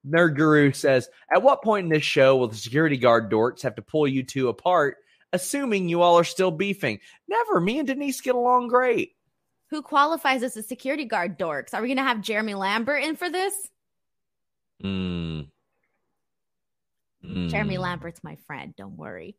Nerd 0.07 0.37
Guru 0.37 0.73
says, 0.73 1.09
At 1.35 1.43
what 1.43 1.63
point 1.63 1.85
in 1.85 1.91
this 1.91 2.05
show 2.05 2.37
will 2.37 2.49
the 2.49 2.57
security 2.57 2.97
guard 2.97 3.31
dorks 3.31 3.63
have 3.63 3.75
to 3.77 3.83
pull 3.83 4.07
you 4.07 4.23
two 4.23 4.49
apart, 4.49 4.99
assuming 5.33 5.89
you 5.89 6.03
all 6.03 6.19
are 6.19 6.25
still 6.25 6.51
beefing? 6.51 7.01
Never. 7.29 7.61
Me 7.61 7.79
and 7.79 7.87
Denise 7.87 8.21
get 8.21 8.35
along 8.35 8.69
great. 8.69 9.13
Who 9.71 9.83
qualifies 9.83 10.43
as 10.43 10.57
a 10.57 10.63
security 10.63 11.05
guard 11.05 11.39
dorks? 11.39 11.73
Are 11.75 11.81
we 11.81 11.89
going 11.89 11.97
to 11.97 12.05
have 12.05 12.21
Jeremy 12.21 12.55
Lambert 12.55 13.03
in 13.03 13.17
for 13.17 13.31
this? 13.31 13.55
Mm. 14.83 15.49
Mm. 17.25 17.51
Jeremy 17.51 17.79
Lambert's 17.79 18.23
my 18.23 18.37
friend. 18.47 18.75
Don't 18.77 18.97
worry. 18.97 19.37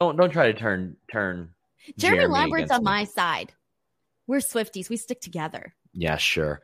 Don't 0.00 0.16
don't 0.16 0.30
try 0.30 0.52
to 0.52 0.58
turn 0.58 0.96
turn. 1.10 1.50
Jeremy, 1.98 2.18
Jeremy 2.18 2.34
Lambert's 2.34 2.70
on 2.70 2.80
me. 2.80 2.84
my 2.84 3.04
side. 3.04 3.52
We're 4.26 4.38
Swifties. 4.38 4.88
We 4.88 4.96
stick 4.96 5.20
together. 5.20 5.74
Yeah, 5.92 6.16
sure. 6.16 6.62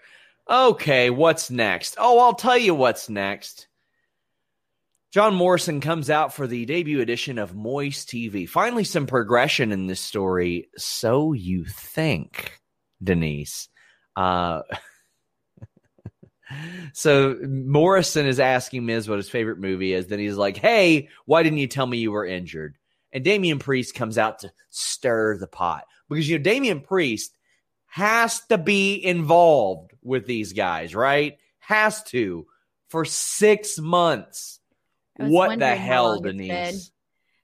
Okay, 0.49 1.11
what's 1.11 1.51
next? 1.51 1.97
Oh, 1.99 2.19
I'll 2.19 2.35
tell 2.35 2.59
you 2.59 2.75
what's 2.75 3.09
next. 3.09 3.69
John 5.13 5.35
Morrison 5.35 5.81
comes 5.81 6.09
out 6.09 6.35
for 6.35 6.47
the 6.47 6.65
debut 6.67 7.01
edition 7.01 7.39
of 7.39 7.55
Moist 7.55 8.09
TV. 8.09 8.49
Finally, 8.49 8.85
some 8.85 9.07
progression 9.07 9.73
in 9.73 9.87
this 9.87 10.01
story. 10.01 10.69
So 10.77 11.33
you 11.33 11.65
think, 11.65 12.59
Denise. 13.03 13.69
Uh, 14.17 14.63
so 16.93 17.37
Morrison 17.43 18.27
is 18.27 18.41
asking 18.41 18.87
Miz 18.87 19.09
what 19.09 19.19
his 19.19 19.29
favorite 19.29 19.59
movie 19.59 19.93
is. 19.93 20.07
Then 20.07 20.19
he's 20.19 20.37
like, 20.37 20.57
hey, 20.57 21.09
why 21.27 21.43
didn't 21.43 21.59
you 21.59 21.67
tell 21.67 21.87
me 21.87 21.99
you 21.99 22.13
were 22.13 22.27
injured? 22.27 22.77
And 23.13 23.25
Damian 23.25 23.59
Priest 23.59 23.95
comes 23.95 24.19
out 24.19 24.41
to 24.41 24.53
stir 24.71 25.37
the 25.37 25.47
pot 25.47 25.85
because, 26.09 26.29
you 26.29 26.39
know, 26.39 26.43
Damian 26.45 26.81
Priest 26.81 27.37
has 27.87 28.41
to 28.47 28.59
be 28.59 28.95
involved 29.05 29.93
with 30.03 30.27
these 30.27 30.53
guys, 30.53 30.95
right? 30.95 31.39
Has 31.59 32.03
to 32.05 32.47
for 32.89 33.05
six 33.05 33.79
months. 33.79 34.61
What 35.17 35.59
the 35.59 35.75
hell, 35.77 36.21
Denise? 36.21 36.91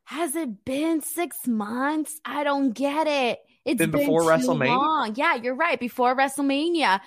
Has 0.05 0.37
it 0.37 0.65
been 0.65 1.01
six 1.01 1.47
months? 1.47 2.21
I 2.25 2.45
don't 2.45 2.71
get 2.71 3.09
it. 3.09 3.41
It's 3.65 3.79
been, 3.79 3.91
been 3.91 4.01
before 4.03 4.23
WrestleMania. 4.23 4.79
Long. 4.79 5.15
Yeah, 5.17 5.35
you're 5.35 5.57
right. 5.57 5.79
Before 5.79 6.17
WrestleMania. 6.17 7.01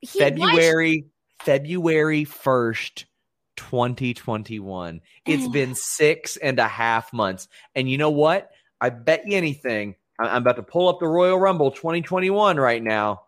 He, 0.00 0.18
February, 0.18 1.06
February 1.42 2.24
1st, 2.24 3.04
2021. 3.56 5.00
It's 5.26 5.48
been 5.52 5.74
six 5.74 6.36
and 6.36 6.58
a 6.58 6.68
half 6.68 7.12
months. 7.12 7.48
And 7.74 7.90
you 7.90 7.98
know 7.98 8.10
what? 8.10 8.50
I 8.80 8.90
bet 8.90 9.26
you 9.26 9.36
anything 9.36 9.96
I'm 10.20 10.42
about 10.42 10.56
to 10.56 10.62
pull 10.62 10.88
up 10.88 11.00
the 11.00 11.08
Royal 11.08 11.38
Rumble 11.38 11.70
2021 11.70 12.58
right 12.58 12.82
now. 12.82 13.22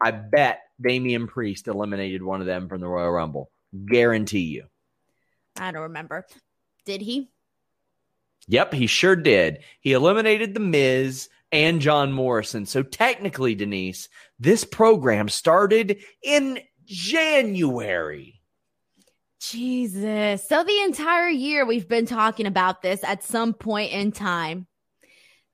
I 0.00 0.12
bet 0.12 0.60
Damian 0.80 1.26
Priest 1.26 1.66
eliminated 1.66 2.22
one 2.22 2.40
of 2.40 2.46
them 2.46 2.68
from 2.68 2.80
the 2.80 2.86
Royal 2.86 3.10
Rumble. 3.10 3.50
Guarantee 3.86 4.42
you. 4.42 4.64
I 5.58 5.72
don't 5.72 5.82
remember. 5.82 6.26
Did 6.84 7.00
he? 7.00 7.30
Yep, 8.46 8.72
he 8.74 8.86
sure 8.86 9.16
did. 9.16 9.58
He 9.80 9.92
eliminated 9.92 10.54
The 10.54 10.60
Miz 10.60 11.28
and 11.52 11.80
John 11.80 12.12
Morrison. 12.12 12.66
So 12.66 12.82
technically, 12.82 13.54
Denise, 13.54 14.08
this 14.38 14.64
program 14.64 15.28
started 15.28 16.02
in 16.22 16.60
January. 16.84 18.40
Jesus. 19.40 20.46
So 20.48 20.64
the 20.64 20.80
entire 20.82 21.28
year 21.28 21.64
we've 21.64 21.88
been 21.88 22.06
talking 22.06 22.46
about 22.46 22.82
this 22.82 23.04
at 23.04 23.22
some 23.22 23.54
point 23.54 23.92
in 23.92 24.12
time. 24.12 24.66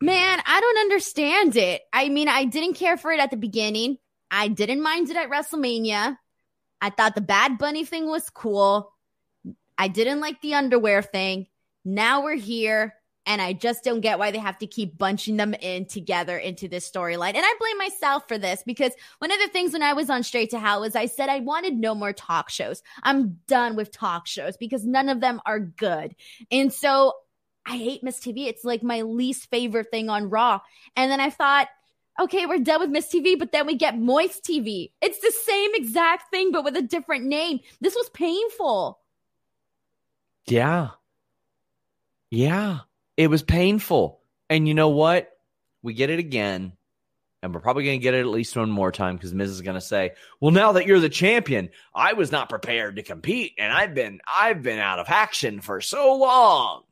Man, 0.01 0.42
I 0.45 0.61
don't 0.61 0.78
understand 0.78 1.57
it. 1.57 1.82
I 1.92 2.09
mean, 2.09 2.28
I 2.28 2.45
didn't 2.45 2.74
care 2.74 2.97
for 2.97 3.12
it 3.12 3.20
at 3.20 3.30
the 3.30 3.36
beginning. 3.36 3.99
I 4.30 4.49
didn't 4.49 4.82
mind 4.82 5.11
it 5.11 5.16
at 5.16 5.30
WrestleMania. 5.30 6.16
I 6.80 6.90
thought 6.90 7.14
the 7.14 7.20
Bad 7.20 7.59
Bunny 7.59 7.84
thing 7.84 8.07
was 8.07 8.28
cool. 8.30 8.92
I 9.78 9.88
didn't 9.88 10.20
like 10.20 10.40
the 10.40 10.55
underwear 10.55 11.03
thing. 11.03 11.47
Now 11.84 12.22
we're 12.22 12.34
here, 12.34 12.95
and 13.27 13.41
I 13.41 13.53
just 13.53 13.85
don't 13.85 14.01
get 14.01 14.18
why 14.18 14.31
they 14.31 14.39
have 14.39 14.59
to 14.59 14.66
keep 14.66 14.99
bunching 14.99 15.37
them 15.37 15.55
in 15.55 15.87
together 15.87 16.37
into 16.37 16.68
this 16.68 16.89
storyline. 16.89 17.35
And 17.35 17.45
I 17.45 17.55
blame 17.59 17.79
myself 17.79 18.29
for 18.29 18.39
this 18.39 18.62
because 18.64 18.93
one 19.18 19.33
of 19.33 19.39
the 19.39 19.49
things 19.49 19.72
when 19.72 19.83
I 19.83 19.95
was 19.95 20.11
on 20.11 20.22
Straight 20.22 20.51
to 20.51 20.59
Hell 20.59 20.81
was 20.81 20.95
I 20.95 21.07
said 21.07 21.29
I 21.29 21.41
wanted 21.41 21.75
no 21.75 21.95
more 21.95 22.12
talk 22.12 22.51
shows. 22.51 22.83
I'm 23.03 23.39
done 23.47 23.77
with 23.77 23.91
talk 23.91 24.27
shows 24.27 24.57
because 24.57 24.85
none 24.85 25.09
of 25.09 25.20
them 25.20 25.41
are 25.47 25.61
good. 25.61 26.14
And 26.51 26.72
so 26.72 27.14
I 27.66 27.77
hate 27.77 28.03
Miz 28.03 28.20
TV. 28.20 28.47
It's 28.47 28.64
like 28.64 28.83
my 28.83 29.03
least 29.03 29.49
favorite 29.51 29.91
thing 29.91 30.11
on 30.11 30.29
Raw. 30.29 30.61
And 30.97 31.11
then 31.11 31.20
I 31.20 31.31
thought, 31.31 31.68
okay, 32.20 32.47
we're 32.47 32.59
done 32.59 32.81
with 32.81 32.91
Miz 32.91 33.07
TV, 33.07 33.39
but 33.39 33.53
then 33.53 33.66
we 33.66 33.75
get 33.75 33.99
Moist 33.99 34.45
TV. 34.45 34.93
It's 35.01 35.18
the 35.20 35.33
same 35.33 35.70
exact 35.75 36.31
thing, 36.31 36.53
but 36.53 36.64
with 36.64 36.77
a 36.77 36.83
different 36.83 37.25
name. 37.25 37.61
This 37.81 37.95
was 37.95 38.11
painful. 38.11 39.01
Yeah. 40.47 40.91
Yeah. 42.31 42.81
It 43.16 43.28
was 43.28 43.42
painful. 43.42 44.20
And 44.50 44.66
you 44.68 44.74
know 44.74 44.90
what? 44.90 45.30
We 45.82 45.94
get 45.94 46.10
it 46.10 46.18
again. 46.18 46.72
and 47.42 47.52
we're 47.54 47.60
probably 47.60 47.84
going 47.84 48.00
to 48.00 48.02
get 48.02 48.14
it 48.14 48.20
at 48.20 48.26
least 48.26 48.56
one 48.56 48.70
more 48.70 48.90
time 48.90 49.16
because 49.16 49.34
Miz 49.34 49.50
is 49.50 49.60
going 49.60 49.74
to 49.74 49.80
say, 49.80 50.12
"Well, 50.40 50.50
now 50.50 50.72
that 50.72 50.86
you're 50.86 50.98
the 50.98 51.10
champion, 51.10 51.68
I 51.94 52.14
was 52.14 52.32
not 52.32 52.48
prepared 52.48 52.96
to 52.96 53.02
compete, 53.02 53.52
and 53.58 53.70
I've 53.70 53.94
been 53.94 54.20
I've 54.26 54.62
been 54.62 54.78
out 54.78 54.98
of 54.98 55.06
action 55.10 55.60
for 55.60 55.82
so 55.82 56.16
long." 56.16 56.84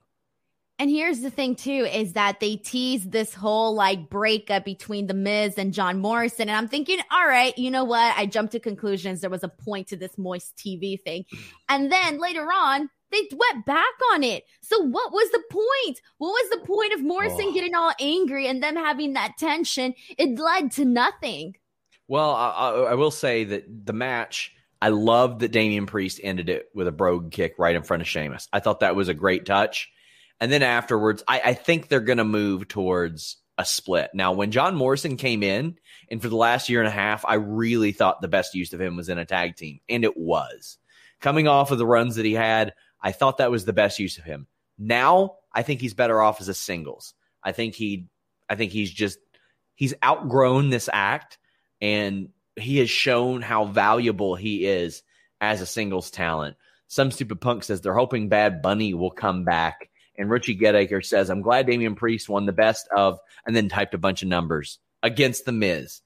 And 0.79 0.91
here's 0.91 1.21
the 1.21 1.31
thing 1.31 1.55
too 1.55 1.89
is 1.91 2.15
that 2.15 2.41
they 2.41 2.57
tease 2.57 3.05
this 3.05 3.33
whole 3.33 3.75
like 3.75 4.11
breakup 4.11 4.65
between 4.67 5.07
the 5.07 5.15
Miz 5.15 5.57
and 5.57 5.73
John 5.73 6.01
Morrison, 6.01 6.49
and 6.51 6.57
I'm 6.57 6.69
thinking, 6.69 6.99
all 7.11 7.27
right, 7.27 7.57
you 7.57 7.71
know 7.71 7.85
what? 7.85 8.15
I 8.17 8.27
jumped 8.27 8.53
to 8.53 8.61
conclusions. 8.61 9.21
There 9.23 9.31
was 9.31 9.45
a 9.45 9.49
point 9.49 9.87
to 9.89 9.97
this 9.97 10.19
moist 10.19 10.55
TV 10.57 11.01
thing, 11.01 11.25
and 11.69 11.91
then 11.91 12.21
later 12.21 12.47
on, 12.53 12.91
they 13.13 13.29
went 13.31 13.67
back 13.67 13.95
on 14.13 14.23
it. 14.25 14.45
So 14.63 14.81
what 14.81 15.13
was 15.13 15.31
the 15.31 15.43
point? 15.51 16.01
What 16.19 16.31
was 16.31 16.51
the 16.51 16.67
point 16.67 16.93
of 16.95 17.03
Morrison 17.03 17.47
oh. 17.49 17.53
getting 17.53 17.75
all 17.75 17.93
angry 18.01 18.47
and 18.49 18.63
them 18.63 18.77
having 18.77 19.13
that 19.13 19.35
tension? 19.39 19.95
It 20.19 20.39
led 20.39 20.73
to 20.73 20.85
nothing. 20.85 21.55
Well, 22.09 22.35
I, 22.35 22.71
I, 22.91 22.95
will 22.95 23.11
say 23.11 23.45
that 23.45 23.87
the 23.87 23.93
match, 23.93 24.53
I 24.83 24.89
love 24.89 25.39
that 25.39 25.53
Damian 25.53 25.87
Priest 25.87 26.21
ended 26.23 26.49
it 26.49 26.67
with 26.75 26.89
a 26.89 26.93
brogue 26.93 27.31
kick 27.31 27.55
right 27.59 27.77
in 27.77 27.85
front 27.85 28.03
of 28.03 28.09
Sheamus. 28.09 28.49
I 28.53 28.61
thought 28.61 28.81
that 28.81 28.97
was 28.97 29.09
a 29.09 29.15
great 29.15 29.47
touch. 29.47 29.91
And 30.41 30.51
then 30.51 30.63
afterwards, 30.63 31.23
I, 31.29 31.41
I 31.45 31.55
think 31.55 31.89
they're 31.89 32.01
going 32.01 32.19
to 32.19 32.25
move 32.25 32.67
towards 32.67 33.37
a 33.59 33.65
split. 33.65 34.11
Now, 34.13 34.33
when 34.33 34.51
John 34.51 34.75
Morrison 34.75 35.17
came 35.17 35.43
in, 35.43 35.79
and 36.11 36.21
for 36.21 36.29
the 36.29 36.37
last 36.37 36.69
year 36.69 36.81
and 36.81 36.89
a 36.89 36.93
half, 36.93 37.25
I 37.25 37.35
really 37.35 37.93
thought 37.93 38.21
the 38.21 38.29
best 38.29 38.55
use 38.55 38.73
of 38.73 38.81
him 38.81 38.97
was 38.97 39.09
in 39.09 39.19
a 39.19 39.25
tag 39.25 39.57
team, 39.57 39.81
and 39.89 40.05
it 40.05 40.17
was. 40.17 40.79
Coming 41.21 41.47
off 41.47 41.71
of 41.71 41.79
the 41.79 41.87
runs 41.87 42.17
that 42.17 42.27
he 42.27 42.33
had, 42.33 42.75
I 43.03 43.13
thought 43.13 43.39
that 43.39 43.51
was 43.51 43.65
the 43.65 43.73
best 43.73 43.99
use 43.99 44.19
of 44.19 44.25
him. 44.25 44.47
Now 44.79 45.37
I 45.53 45.63
think 45.63 45.81
he's 45.81 45.95
better 45.95 46.21
off 46.21 46.41
as 46.41 46.49
a 46.49 46.55
singles. 46.55 47.15
I 47.43 47.53
think 47.53 47.75
he 47.75 48.07
I 48.49 48.55
think 48.55 48.73
he's 48.73 48.91
just 48.91 49.19
he's 49.75 49.95
outgrown 50.05 50.71
this 50.71 50.89
act 50.93 51.39
and 51.81 52.29
he 52.57 52.79
has 52.79 52.91
shown 52.91 53.43
how 53.43 53.65
valuable 53.65 54.35
he 54.35 54.67
is 54.67 55.03
as 55.41 55.61
a 55.61 55.67
singles 55.67 56.11
talent. 56.11 56.57
Some 56.89 57.11
stupid 57.11 57.41
punk 57.41 57.65
says 57.65 57.81
they're 57.81 57.95
hoping 57.95 58.29
Bad 58.29 58.63
Bunny 58.63 58.95
will 58.95 59.11
come 59.11 59.45
back. 59.45 59.89
And 60.17 60.29
Richie 60.29 60.59
Goodacre 60.59 61.05
says, 61.05 61.31
I'm 61.31 61.41
glad 61.41 61.67
Damian 61.67 61.95
Priest 61.95 62.29
won 62.29 62.45
the 62.45 62.53
best 62.53 62.87
of, 62.95 63.19
and 63.47 63.57
then 63.57 63.71
typed 63.71 63.95
a 63.95 63.99
bunch 63.99 64.23
of 64.23 64.29
numbers 64.29 64.79
against 65.03 65.47
The 65.47 65.53
Miz 65.53 66.03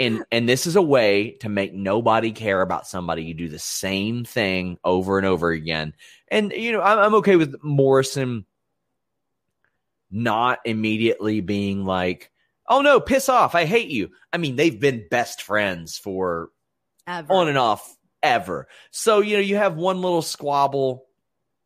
and 0.00 0.24
and 0.30 0.48
this 0.48 0.66
is 0.66 0.76
a 0.76 0.82
way 0.82 1.32
to 1.40 1.48
make 1.48 1.72
nobody 1.72 2.32
care 2.32 2.60
about 2.60 2.86
somebody. 2.86 3.24
You 3.24 3.34
do 3.34 3.48
the 3.48 3.58
same 3.58 4.24
thing 4.24 4.78
over 4.84 5.18
and 5.18 5.26
over 5.26 5.50
again, 5.50 5.94
and 6.28 6.52
you 6.52 6.72
know 6.72 6.82
I'm, 6.82 6.98
I'm 6.98 7.14
okay 7.16 7.36
with 7.36 7.62
Morrison 7.62 8.46
not 10.10 10.60
immediately 10.64 11.40
being 11.40 11.84
like, 11.84 12.30
"Oh 12.68 12.80
no, 12.80 13.00
piss 13.00 13.28
off! 13.28 13.54
I 13.54 13.64
hate 13.64 13.88
you." 13.88 14.10
I 14.32 14.38
mean, 14.38 14.56
they've 14.56 14.78
been 14.78 15.06
best 15.10 15.42
friends 15.42 15.98
for 15.98 16.50
ever. 17.06 17.32
on 17.32 17.48
and 17.48 17.58
off 17.58 17.96
ever. 18.22 18.68
So 18.90 19.20
you 19.20 19.36
know, 19.36 19.42
you 19.42 19.56
have 19.56 19.76
one 19.76 20.00
little 20.00 20.22
squabble, 20.22 21.06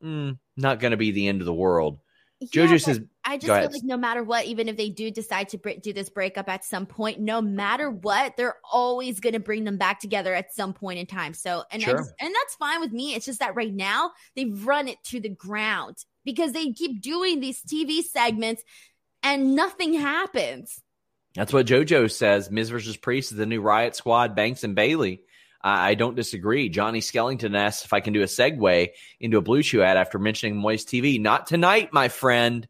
mm, 0.02 0.38
not 0.56 0.80
going 0.80 0.90
to 0.90 0.96
be 0.96 1.12
the 1.12 1.28
end 1.28 1.40
of 1.40 1.46
the 1.46 1.54
world. 1.54 2.00
Yeah, 2.40 2.66
JoJo 2.66 2.82
says 2.82 3.00
I 3.24 3.36
just 3.36 3.46
feel 3.46 3.70
like 3.70 3.82
no 3.84 3.96
matter 3.96 4.22
what, 4.22 4.46
even 4.46 4.68
if 4.68 4.76
they 4.76 4.88
do 4.90 5.10
decide 5.10 5.48
to 5.50 5.58
do 5.82 5.92
this 5.92 6.08
breakup 6.08 6.48
at 6.48 6.64
some 6.64 6.86
point, 6.86 7.20
no 7.20 7.42
matter 7.42 7.90
what, 7.90 8.36
they're 8.36 8.56
always 8.72 9.20
going 9.20 9.32
to 9.32 9.40
bring 9.40 9.64
them 9.64 9.76
back 9.76 10.00
together 10.00 10.34
at 10.34 10.54
some 10.54 10.72
point 10.72 10.98
in 10.98 11.06
time. 11.06 11.34
So, 11.34 11.64
and 11.70 11.82
sure. 11.82 11.98
just, 11.98 12.12
and 12.20 12.34
that's 12.34 12.54
fine 12.54 12.80
with 12.80 12.92
me. 12.92 13.14
It's 13.14 13.26
just 13.26 13.40
that 13.40 13.54
right 13.54 13.72
now 13.72 14.12
they've 14.36 14.66
run 14.66 14.88
it 14.88 14.98
to 15.06 15.20
the 15.20 15.28
ground 15.28 15.96
because 16.24 16.52
they 16.52 16.72
keep 16.72 17.02
doing 17.02 17.40
these 17.40 17.60
TV 17.62 18.02
segments 18.02 18.62
and 19.22 19.54
nothing 19.56 19.94
happens. 19.94 20.80
That's 21.34 21.52
what 21.52 21.66
JoJo 21.66 22.10
says. 22.10 22.50
Miz 22.50 22.70
versus 22.70 22.96
Priest 22.96 23.32
is 23.32 23.38
the 23.38 23.46
new 23.46 23.60
Riot 23.60 23.94
Squad, 23.94 24.34
Banks 24.34 24.64
and 24.64 24.74
Bayley. 24.74 25.22
I 25.68 25.94
don't 25.94 26.16
disagree. 26.16 26.68
Johnny 26.68 27.00
Skellington 27.00 27.56
asks 27.56 27.84
if 27.84 27.92
I 27.92 28.00
can 28.00 28.12
do 28.12 28.22
a 28.22 28.26
segue 28.26 28.88
into 29.20 29.38
a 29.38 29.42
Blue 29.42 29.62
Chew 29.62 29.82
ad 29.82 29.96
after 29.96 30.18
mentioning 30.18 30.56
Moist 30.56 30.88
TV. 30.88 31.20
Not 31.20 31.46
tonight, 31.46 31.92
my 31.92 32.08
friend. 32.08 32.66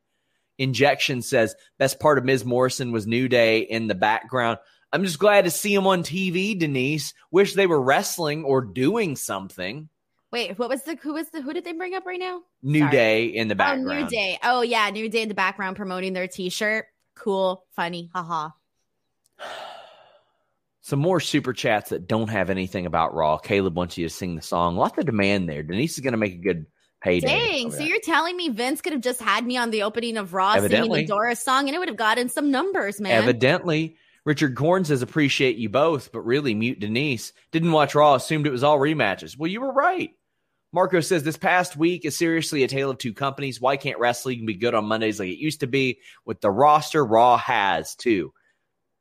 Injection 0.58 1.22
says 1.22 1.54
best 1.78 2.00
part 2.00 2.18
of 2.18 2.24
Ms. 2.24 2.44
Morrison 2.44 2.90
was 2.90 3.06
New 3.06 3.28
Day 3.28 3.60
in 3.60 3.86
the 3.86 3.94
background. 3.94 4.58
I'm 4.92 5.04
just 5.04 5.18
glad 5.18 5.44
to 5.44 5.50
see 5.50 5.74
him 5.74 5.86
on 5.86 6.02
TV, 6.02 6.58
Denise. 6.58 7.14
Wish 7.30 7.54
they 7.54 7.66
were 7.66 7.80
wrestling 7.80 8.44
or 8.44 8.62
doing 8.62 9.16
something. 9.16 9.88
Wait, 10.30 10.58
what 10.58 10.68
was 10.68 10.82
the 10.82 10.96
who 10.96 11.14
was 11.14 11.28
the 11.30 11.40
who 11.40 11.52
did 11.52 11.64
they 11.64 11.72
bring 11.72 11.94
up 11.94 12.04
right 12.04 12.18
now? 12.18 12.42
New 12.62 12.80
Sorry. 12.80 12.90
Day 12.90 13.24
in 13.26 13.48
the 13.48 13.54
background. 13.54 13.88
Oh, 13.90 14.02
New 14.02 14.08
Day. 14.08 14.38
Oh 14.42 14.62
yeah, 14.62 14.90
New 14.90 15.08
Day 15.08 15.22
in 15.22 15.28
the 15.28 15.34
background 15.34 15.76
promoting 15.76 16.12
their 16.12 16.28
t-shirt. 16.28 16.86
Cool, 17.14 17.64
funny, 17.74 18.10
haha. 18.14 18.50
Some 20.88 21.00
more 21.00 21.20
super 21.20 21.52
chats 21.52 21.90
that 21.90 22.08
don't 22.08 22.30
have 22.30 22.48
anything 22.48 22.86
about 22.86 23.14
Raw. 23.14 23.36
Caleb 23.36 23.76
wants 23.76 23.98
you 23.98 24.08
to 24.08 24.14
sing 24.14 24.36
the 24.36 24.40
song. 24.40 24.74
Lots 24.74 24.96
of 24.96 25.04
demand 25.04 25.46
there. 25.46 25.62
Denise 25.62 25.92
is 25.92 26.00
going 26.00 26.12
to 26.12 26.18
make 26.18 26.32
a 26.32 26.38
good 26.38 26.64
payday. 27.02 27.26
Dang! 27.26 27.70
So 27.72 27.80
you're 27.80 28.00
telling 28.00 28.38
me 28.38 28.48
Vince 28.48 28.80
could 28.80 28.94
have 28.94 29.02
just 29.02 29.20
had 29.20 29.46
me 29.46 29.58
on 29.58 29.70
the 29.70 29.82
opening 29.82 30.16
of 30.16 30.32
Raw 30.32 30.54
Evidently. 30.54 31.00
singing 31.00 31.06
the 31.06 31.12
Doris 31.12 31.40
song, 31.40 31.68
and 31.68 31.76
it 31.76 31.78
would 31.78 31.88
have 31.88 31.98
gotten 31.98 32.30
some 32.30 32.50
numbers, 32.50 33.02
man. 33.02 33.22
Evidently. 33.22 33.98
Richard 34.24 34.56
Korn 34.56 34.86
says 34.86 35.02
appreciate 35.02 35.58
you 35.58 35.68
both, 35.68 36.10
but 36.10 36.22
really 36.22 36.54
mute 36.54 36.80
Denise. 36.80 37.34
Didn't 37.52 37.72
watch 37.72 37.94
Raw, 37.94 38.14
assumed 38.14 38.46
it 38.46 38.50
was 38.50 38.64
all 38.64 38.78
rematches. 38.78 39.36
Well, 39.36 39.50
you 39.50 39.60
were 39.60 39.74
right. 39.74 40.12
Marco 40.72 41.00
says 41.00 41.22
this 41.22 41.36
past 41.36 41.76
week 41.76 42.06
is 42.06 42.16
seriously 42.16 42.64
a 42.64 42.68
tale 42.68 42.88
of 42.88 42.96
two 42.96 43.12
companies. 43.12 43.60
Why 43.60 43.76
can't 43.76 43.98
wrestling 43.98 44.46
be 44.46 44.54
good 44.54 44.74
on 44.74 44.86
Mondays 44.86 45.20
like 45.20 45.28
it 45.28 45.38
used 45.38 45.60
to 45.60 45.66
be? 45.66 45.98
With 46.24 46.40
the 46.40 46.50
roster 46.50 47.04
Raw 47.04 47.36
has 47.36 47.94
too. 47.94 48.32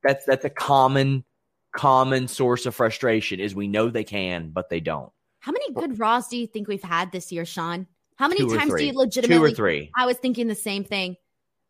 That's 0.03 0.25
that's 0.25 0.43
a 0.43 0.49
common 0.49 1.23
common 1.75 2.27
source 2.27 2.65
of 2.65 2.75
frustration 2.75 3.39
is 3.39 3.55
we 3.55 3.67
know 3.67 3.89
they 3.89 4.03
can, 4.03 4.49
but 4.49 4.69
they 4.69 4.79
don't. 4.79 5.11
How 5.39 5.51
many 5.51 5.71
good 5.73 5.99
Raws 5.99 6.27
do 6.27 6.37
you 6.37 6.47
think 6.47 6.67
we've 6.67 6.83
had 6.83 7.11
this 7.11 7.31
year, 7.31 7.45
Sean? 7.45 7.87
How 8.17 8.27
many 8.27 8.47
times 8.47 8.73
do 8.73 8.83
you 8.83 8.93
legitimately? 8.93 9.49
Two 9.49 9.53
or 9.53 9.55
three. 9.55 9.91
I 9.95 10.05
was 10.05 10.17
thinking 10.17 10.47
the 10.47 10.55
same 10.55 10.83
thing. 10.83 11.15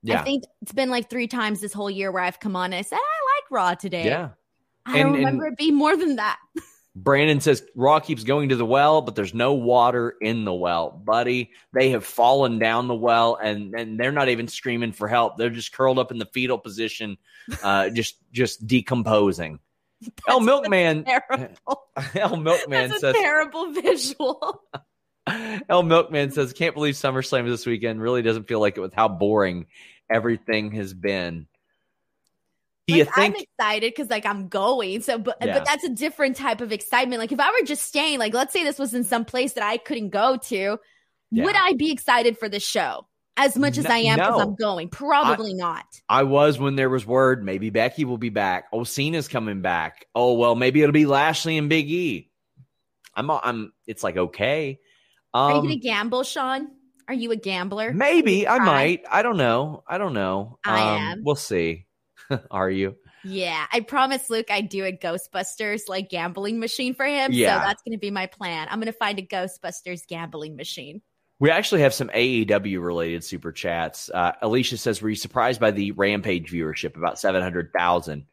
Yeah. 0.02 0.22
I 0.22 0.24
think 0.24 0.45
it's 0.62 0.72
been 0.72 0.89
like 0.89 1.10
three 1.10 1.28
times 1.28 1.60
this 1.60 1.74
whole 1.74 1.91
year 1.91 2.12
where 2.12 2.24
I've 2.24 2.39
come 2.39 2.56
on 2.56 2.66
and 2.66 2.76
I 2.76 2.82
said, 2.82 2.98
I 2.98 3.00
like 3.00 3.52
Raw 3.52 3.76
today. 3.76 4.06
Yeah. 4.06 4.30
I 4.86 5.04
don't 5.04 5.14
remember 5.14 5.48
it 5.48 5.58
being 5.58 5.76
more 5.76 5.98
than 5.98 6.16
that. 6.16 6.39
Brandon 6.95 7.39
says 7.39 7.64
Raw 7.76 8.00
keeps 8.00 8.24
going 8.24 8.50
to 8.50 8.56
the 8.56 8.66
well, 8.66 9.02
but 9.02 9.16
there's 9.16 9.34
no 9.34 9.54
water 9.54 10.16
in 10.22 10.45
the 10.45 10.54
well, 10.54 10.89
buddy. 10.89 11.52
They 11.72 11.91
have 11.91 12.04
fallen 12.04 12.58
down 12.58 12.88
the 12.88 12.95
well, 12.95 13.36
and 13.36 13.76
and 13.76 14.00
they're 14.00 14.12
not 14.12 14.30
even 14.30 14.48
screaming 14.48 14.93
for 14.93 15.08
help. 15.08 15.38
They're 15.38 15.52
just 15.52 15.74
curled 15.74 16.00
up 16.00 16.12
in 16.12 16.18
the 16.18 16.26
fetal 16.26 16.58
position, 16.58 17.18
uh, 17.62 17.89
just 17.93 18.16
just 18.32 18.66
decomposing. 18.66 19.60
El 20.28 20.41
Milkman. 20.41 21.06
El 22.16 22.38
Milkman 22.38 22.91
says 23.00 23.16
terrible 23.16 23.72
visual. 23.72 24.64
El 25.70 25.84
Milkman 25.84 26.32
says, 26.32 26.54
"Can't 26.54 26.74
believe 26.74 26.95
SummerSlam 26.95 27.45
this 27.45 27.66
weekend. 27.66 28.02
Really 28.02 28.22
doesn't 28.22 28.48
feel 28.48 28.60
like 28.60 28.78
it 28.78 28.82
with 28.82 28.93
how 28.93 29.08
boring 29.08 29.66
everything 30.10 30.72
has 30.72 30.93
been." 30.93 31.48
Do 32.88 32.93
like, 32.93 33.00
you 33.00 33.06
think 33.06 33.36
I'm 33.36 33.41
excited 33.41 33.93
because 33.93 34.10
like 34.10 34.26
I'm 34.26 34.48
going? 34.48 35.02
So, 35.02 35.18
but 35.18 35.38
yeah. 35.41 35.58
but 35.58 35.66
that's 35.66 35.84
a 35.84 35.89
different 35.89 36.38
type 36.38 36.62
of 36.62 36.72
excitement. 36.72 37.20
Like 37.20 37.34
if 37.34 37.39
I 37.39 37.52
were 37.52 37.66
just 37.66 37.84
staying, 37.84 38.20
like 38.20 38.34
let's 38.34 38.54
say 38.54 38.64
this 38.64 38.80
was 38.80 38.93
in 38.93 39.04
some 39.04 39.26
place 39.26 39.54
that 39.54 39.64
I 39.64 39.78
couldn't 39.78 40.10
go 40.10 40.38
to, 40.38 40.78
yeah. 41.32 41.43
would 41.43 41.56
I 41.56 41.74
be 41.74 41.91
excited 41.91 42.38
for 42.38 42.48
the 42.48 42.62
show? 42.62 43.06
As 43.38 43.56
much 43.56 43.78
as 43.78 43.86
I 43.86 44.00
am 44.00 44.18
because 44.18 44.38
no. 44.38 44.42
I'm 44.42 44.56
going. 44.56 44.90
Probably 44.90 45.52
I, 45.52 45.56
not. 45.56 45.86
I 46.10 46.24
was 46.24 46.60
when 46.60 46.76
there 46.76 46.90
was 46.90 47.06
word 47.06 47.44
maybe 47.44 47.70
Becky 47.70 48.04
will 48.04 48.18
be 48.18 48.30
back. 48.30 48.66
Oh, 48.74 48.84
Cena's 48.84 49.28
coming 49.28 49.62
back. 49.62 50.06
Oh 50.14 50.34
well, 50.34 50.56
maybe 50.56 50.82
it'll 50.82 50.94
be 50.94 51.06
Lashley 51.06 51.58
and 51.58 51.70
Big 51.70 51.90
E. 51.90 52.32
I'm 53.16 53.32
I'm. 53.32 53.74
It's 53.86 54.04
like 54.04 54.18
okay. 54.18 54.80
Um, 55.34 55.42
Are 55.42 55.56
you 55.56 55.62
gonna 55.62 55.74
um, 55.76 55.80
gamble, 55.80 56.24
Sean? 56.24 56.68
Are 57.08 57.14
you 57.14 57.32
a 57.32 57.38
gambler? 57.38 57.94
Maybe 57.94 58.48
I 58.48 58.60
might. 58.60 59.06
I 59.10 59.22
don't 59.22 59.38
know. 59.38 59.84
I 59.88 59.98
don't 59.98 60.14
know. 60.14 60.60
I 60.66 60.82
um, 60.82 61.02
am. 61.02 61.24
We'll 61.24 61.36
see. 61.36 61.86
Are 62.52 62.70
you? 62.70 62.98
Yeah, 63.24 63.66
I 63.72 63.80
promised 63.80 64.30
Luke 64.30 64.52
I'd 64.52 64.70
do 64.70 64.86
a 64.86 64.92
Ghostbusters 64.92 65.84
like 65.88 66.10
gambling 66.10 66.60
machine 66.60 66.94
for 66.94 67.06
him. 67.06 67.32
Yeah. 67.32 67.60
So 67.60 67.68
that's 67.68 67.82
going 67.84 67.94
to 67.94 68.00
be 68.00 68.12
my 68.12 68.26
plan. 68.26 68.68
I'm 68.70 68.80
going 68.80 68.92
to 68.92 68.98
find 68.98 69.20
a 69.20 69.22
Ghostbusters 69.22 70.06
gambling 70.08 70.56
machine. 70.56 71.02
We 71.40 71.52
actually 71.52 71.82
have 71.82 71.94
some 71.94 72.10
AEW 72.10 72.84
related 72.84 73.24
super 73.24 73.52
chats. 73.52 74.10
Uh, 74.12 74.34
Alicia 74.42 74.78
says, 74.78 75.02
"Were 75.02 75.10
you 75.10 75.16
surprised 75.16 75.60
by 75.60 75.72
the 75.72 75.92
Rampage 75.92 76.52
viewership? 76.52 76.96
About 76.96 77.20
seven 77.20 77.42
hundred 77.42 77.72
thousand. 77.78 78.26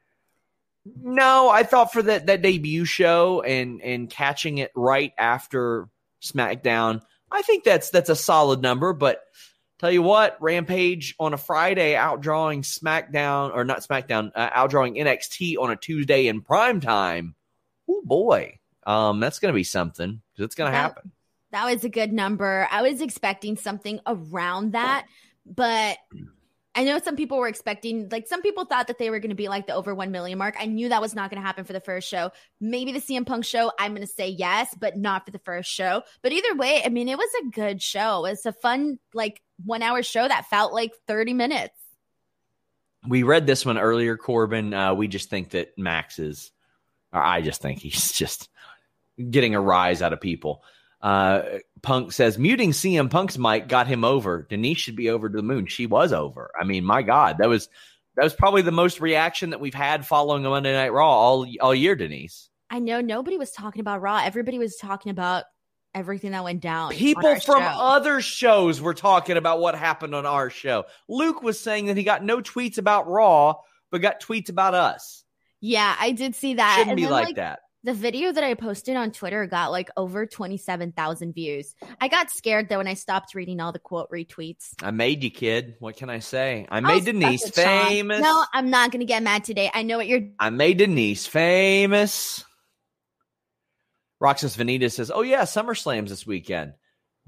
No, 1.03 1.49
I 1.49 1.63
thought 1.63 1.93
for 1.93 2.03
that 2.03 2.27
that 2.27 2.43
debut 2.43 2.85
show 2.85 3.43
and 3.43 3.83
and 3.83 4.09
catching 4.09 4.59
it 4.59 4.71
right 4.75 5.13
after 5.19 5.89
SmackDown, 6.23 7.03
I 7.31 7.43
think 7.43 7.65
that's 7.65 7.91
that's 7.91 8.11
a 8.11 8.17
solid 8.17 8.61
number. 8.63 8.93
But 8.93 9.23
tell 9.79 9.91
you 9.91 10.03
what, 10.03 10.37
Rampage 10.41 11.15
on 11.19 11.35
a 11.35 11.39
Friday 11.39 11.95
outdrawing 11.95 12.61
SmackDown 12.61 13.55
or 13.55 13.65
not 13.65 13.81
SmackDown, 13.81 14.33
uh, 14.35 14.51
outdrawing 14.51 14.99
NXT 14.99 15.57
on 15.59 15.71
a 15.71 15.77
Tuesday 15.77 16.27
in 16.27 16.43
prime 16.43 16.81
time. 16.81 17.35
Oh 17.89 18.03
boy, 18.05 18.59
um, 18.87 19.21
that's 19.21 19.39
going 19.39 19.53
to 19.53 19.57
be 19.57 19.65
something 19.65 20.21
because 20.33 20.45
it's 20.47 20.55
going 20.55 20.71
to 20.71 20.77
happen. 20.77 21.13
That 21.55 21.73
was 21.73 21.85
a 21.85 21.89
good 21.89 22.13
number. 22.13 22.67
I 22.69 22.83
was 22.83 23.01
expecting 23.01 23.57
something 23.57 24.01
around 24.09 24.73
that, 24.73 25.07
but 25.47 25.99
I 26.75 26.83
know 26.83 26.99
some 26.99 27.15
people 27.15 27.39
were 27.39 27.47
expecting, 27.47 28.09
like, 28.11 28.27
some 28.27 28.43
people 28.43 28.65
thought 28.65 28.89
that 28.89 28.99
they 28.99 29.09
were 29.09 29.21
going 29.21 29.31
to 29.31 29.37
be 29.37 29.47
like 29.47 29.69
the 29.69 29.73
over 29.73 29.95
1 29.95 30.11
million 30.11 30.37
mark. 30.37 30.57
I 30.59 30.67
knew 30.67 30.89
that 30.89 31.01
was 31.01 31.15
not 31.15 31.31
going 31.31 31.41
to 31.41 31.47
happen 31.47 31.65
for 31.65 31.73
the 31.73 31.79
first 31.79 32.09
show. 32.09 32.33
Maybe 32.61 32.91
the 32.91 32.99
CM 32.99 33.25
Punk 33.25 33.45
show, 33.45 33.71
I'm 33.79 33.93
going 33.95 34.05
to 34.05 34.13
say 34.13 34.31
yes, 34.31 34.75
but 34.81 34.97
not 34.97 35.25
for 35.25 35.31
the 35.31 35.39
first 35.39 35.71
show. 35.71 36.03
But 36.23 36.33
either 36.33 36.57
way, 36.57 36.83
I 36.85 36.89
mean, 36.89 37.09
it 37.09 37.17
was 37.17 37.31
a 37.41 37.51
good 37.51 37.81
show. 37.81 38.25
It's 38.25 38.47
a 38.47 38.53
fun, 38.53 38.99
like, 39.13 39.41
one 39.65 39.81
hour 39.81 40.03
show 40.03 40.27
that 40.27 40.47
felt 40.51 40.73
like 40.73 40.91
30 41.07 41.35
minutes. 41.35 41.79
We 43.07 43.23
read 43.23 43.47
this 43.47 43.65
one 43.65 43.79
earlier, 43.79 44.17
Corbin. 44.17 44.75
Uh, 44.75 44.95
we 44.95 45.07
just 45.07 45.31
think 45.31 45.51
that 45.51 45.79
Max 45.79 46.19
is, 46.19 46.51
or 47.13 47.23
I 47.23 47.43
just 47.43 47.63
think 47.63 47.79
he's 47.79 48.11
just 48.19 48.49
getting 49.31 49.55
a 49.55 49.61
rise 49.61 50.03
out 50.03 50.13
of 50.13 50.21
people. 50.21 50.65
Uh, 51.05 51.59
Punk 51.83 52.13
says 52.13 52.39
muting 52.39 52.71
CM 52.71 53.11
Punk's 53.11 53.37
mic 53.37 53.69
got 53.69 53.87
him 53.87 54.05
over. 54.05 54.47
Denise 54.49 54.79
should 54.79 54.97
be 54.97 55.11
over 55.11 55.29
to 55.29 55.37
the 55.37 55.43
moon. 55.43 55.67
She 55.67 55.87
was 55.87 56.15
over. 56.15 56.51
I 56.59 56.65
mean, 56.65 56.83
my 56.83 57.03
God, 57.03 57.37
that 57.39 57.49
was 57.51 57.69
that 58.17 58.25
was 58.25 58.35
probably 58.35 58.63
the 58.63 58.73
most 58.73 59.03
reaction 59.03 59.51
that 59.51 59.61
we've 59.61 59.75
had 59.75 60.07
following 60.07 60.47
a 60.47 60.49
Monday 60.49 60.73
Night 60.73 60.95
Raw 60.95 61.07
all 61.07 61.47
all 61.61 61.75
year, 61.75 61.95
Denise. 61.95 62.49
I 62.71 62.79
know 62.79 63.03
nobody 63.03 63.37
was 63.37 63.51
talking 63.51 63.81
about 63.81 64.01
Raw. 64.01 64.23
Everybody 64.25 64.59
was 64.59 64.77
talking 64.77 65.11
about 65.11 65.45
everything 65.95 66.31
that 66.31 66.43
went 66.43 66.63
down. 66.63 66.93
People 66.93 67.39
from 67.39 67.63
show. 67.63 67.69
other 67.69 68.23
shows 68.23 68.81
were 68.81 68.95
talking 68.95 69.37
about 69.37 69.61
what 69.61 69.75
happened 69.75 70.15
on 70.15 70.25
our 70.25 70.49
show. 70.49 70.85
Luke 71.07 71.43
was 71.43 71.61
saying 71.61 71.87
that 71.87 71.99
he 71.99 72.03
got 72.03 72.25
no 72.25 72.41
tweets 72.41 72.79
about 72.79 73.09
Raw, 73.11 73.57
but 73.91 74.01
got 74.01 74.23
tweets 74.23 74.49
about 74.49 74.73
us. 74.73 75.23
Yeah, 75.61 75.95
I 76.01 76.13
did 76.13 76.35
see 76.35 76.55
that. 76.55 76.77
Shouldn't 76.77 76.93
And 76.93 76.97
be 76.97 77.03
then, 77.03 77.13
like 77.13 77.37
that. 77.37 77.61
The 77.85 77.93
video 77.93 78.33
that 78.33 78.43
I 78.43 78.55
posted 78.55 78.97
on 78.97 79.11
Twitter 79.11 79.47
got 79.47 79.71
like 79.71 79.91
over 79.95 80.25
27,000 80.25 81.35
views. 81.35 81.75
I 82.01 82.09
got 82.09 82.31
scared 82.31 82.71
though 82.71 82.79
when 82.79 82.89
I 82.89 82.95
stopped 82.95 83.35
reading 83.35 83.61
all 83.61 83.73
the 83.73 83.79
quote 83.79 84.11
retweets. 84.11 84.73
I 84.83 84.91
made 84.91 85.23
you, 85.23 85.31
kid. 85.31 85.77
What 85.81 85.97
can 85.97 86.09
I 86.09 86.21
say? 86.21 86.67
I 86.71 86.77
I'll 86.77 86.83
made 86.83 87.05
Denise 87.05 87.51
famous. 87.51 88.23
No, 88.23 88.45
I'm 88.55 88.71
not 88.71 88.91
going 88.91 89.01
to 89.01 89.07
get 89.07 89.23
mad 89.23 89.45
today. 89.45 89.71
I 89.73 89.83
know 89.83 89.99
what 89.99 90.09
you're 90.09 90.23
I 90.41 90.49
made 90.49 90.79
Denise 90.79 91.27
famous. 91.27 92.43
Roxas 94.19 94.57
Venita 94.57 94.91
says, 94.91 95.13
Oh, 95.15 95.21
yeah, 95.21 95.43
SummerSlam's 95.43 96.09
this 96.09 96.27
weekend. 96.27 96.73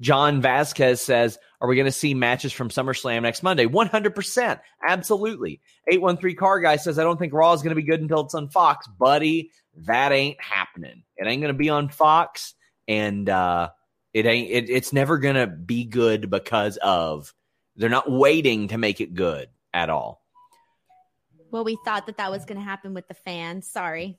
John 0.01 0.41
Vasquez 0.41 1.03
says, 1.03 1.39
Are 1.61 1.69
we 1.69 1.77
going 1.77 1.87
to 1.87 1.93
see 1.93 2.15
matches 2.15 2.53
from 2.53 2.69
SummerSlam 2.69 3.23
next 3.23 3.43
Monday? 3.43 3.67
100%. 3.67 4.61
Absolutely. 4.87 5.61
813 5.89 6.37
Car 6.37 6.61
Guy 6.61 6.77
says, 6.77 6.99
I 6.99 7.03
don't 7.03 7.19
think 7.19 7.33
Raw 7.33 7.53
is 7.53 7.63
going 7.63 7.71
to 7.71 7.81
be 7.81 7.87
good 7.87 8.01
until 8.01 8.21
it's 8.21 8.35
on 8.35 8.49
Fox. 8.49 8.87
Buddy, 8.87 9.51
that 9.87 10.13
ain't 10.13 10.41
happening. 10.41 11.03
It 11.17 11.27
ain't 11.27 11.41
going 11.41 11.53
to 11.53 11.59
be 11.59 11.71
on 11.71 11.89
Fox. 11.89 12.55
And 12.87 13.29
uh, 13.29 13.71
it 14.13 14.27
ain't, 14.27 14.51
it, 14.51 14.71
it's 14.71 14.93
never 14.93 15.19
going 15.19 15.37
to 15.37 15.47
be 15.47 15.85
good 15.85 16.29
because 16.31 16.77
of, 16.77 17.33
they're 17.77 17.89
not 17.89 18.11
waiting 18.11 18.69
to 18.69 18.79
make 18.79 19.01
it 19.01 19.15
good 19.15 19.49
at 19.73 19.91
all. 19.91 20.23
Well, 21.51 21.65
we 21.65 21.79
thought 21.85 22.07
that 22.07 22.19
that 22.19 22.31
was 22.31 22.45
going 22.45 22.59
to 22.59 22.65
happen 22.65 22.93
with 22.93 23.09
the 23.09 23.15
fans. 23.15 23.67
Sorry. 23.67 24.19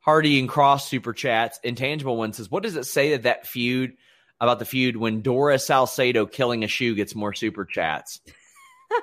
Hardy 0.00 0.38
and 0.38 0.48
Kross 0.48 0.82
super 0.82 1.12
chats. 1.12 1.58
Intangible 1.62 2.16
one 2.16 2.32
says, 2.32 2.50
"What 2.50 2.62
does 2.62 2.76
it 2.76 2.84
say 2.84 3.12
that 3.12 3.22
that 3.22 3.46
feud 3.46 3.96
about 4.40 4.58
the 4.58 4.64
feud 4.64 4.96
when 4.96 5.20
Dora 5.20 5.58
Salcedo 5.58 6.26
killing 6.26 6.64
a 6.64 6.68
shoe 6.68 6.94
gets 6.94 7.14
more 7.14 7.32
super 7.32 7.64
chats?" 7.64 8.20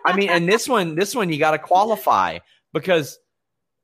I 0.05 0.15
mean, 0.15 0.29
and 0.29 0.47
this 0.47 0.67
one, 0.69 0.95
this 0.95 1.15
one 1.15 1.31
you 1.31 1.39
got 1.39 1.51
to 1.51 1.59
qualify 1.59 2.39
because 2.73 3.19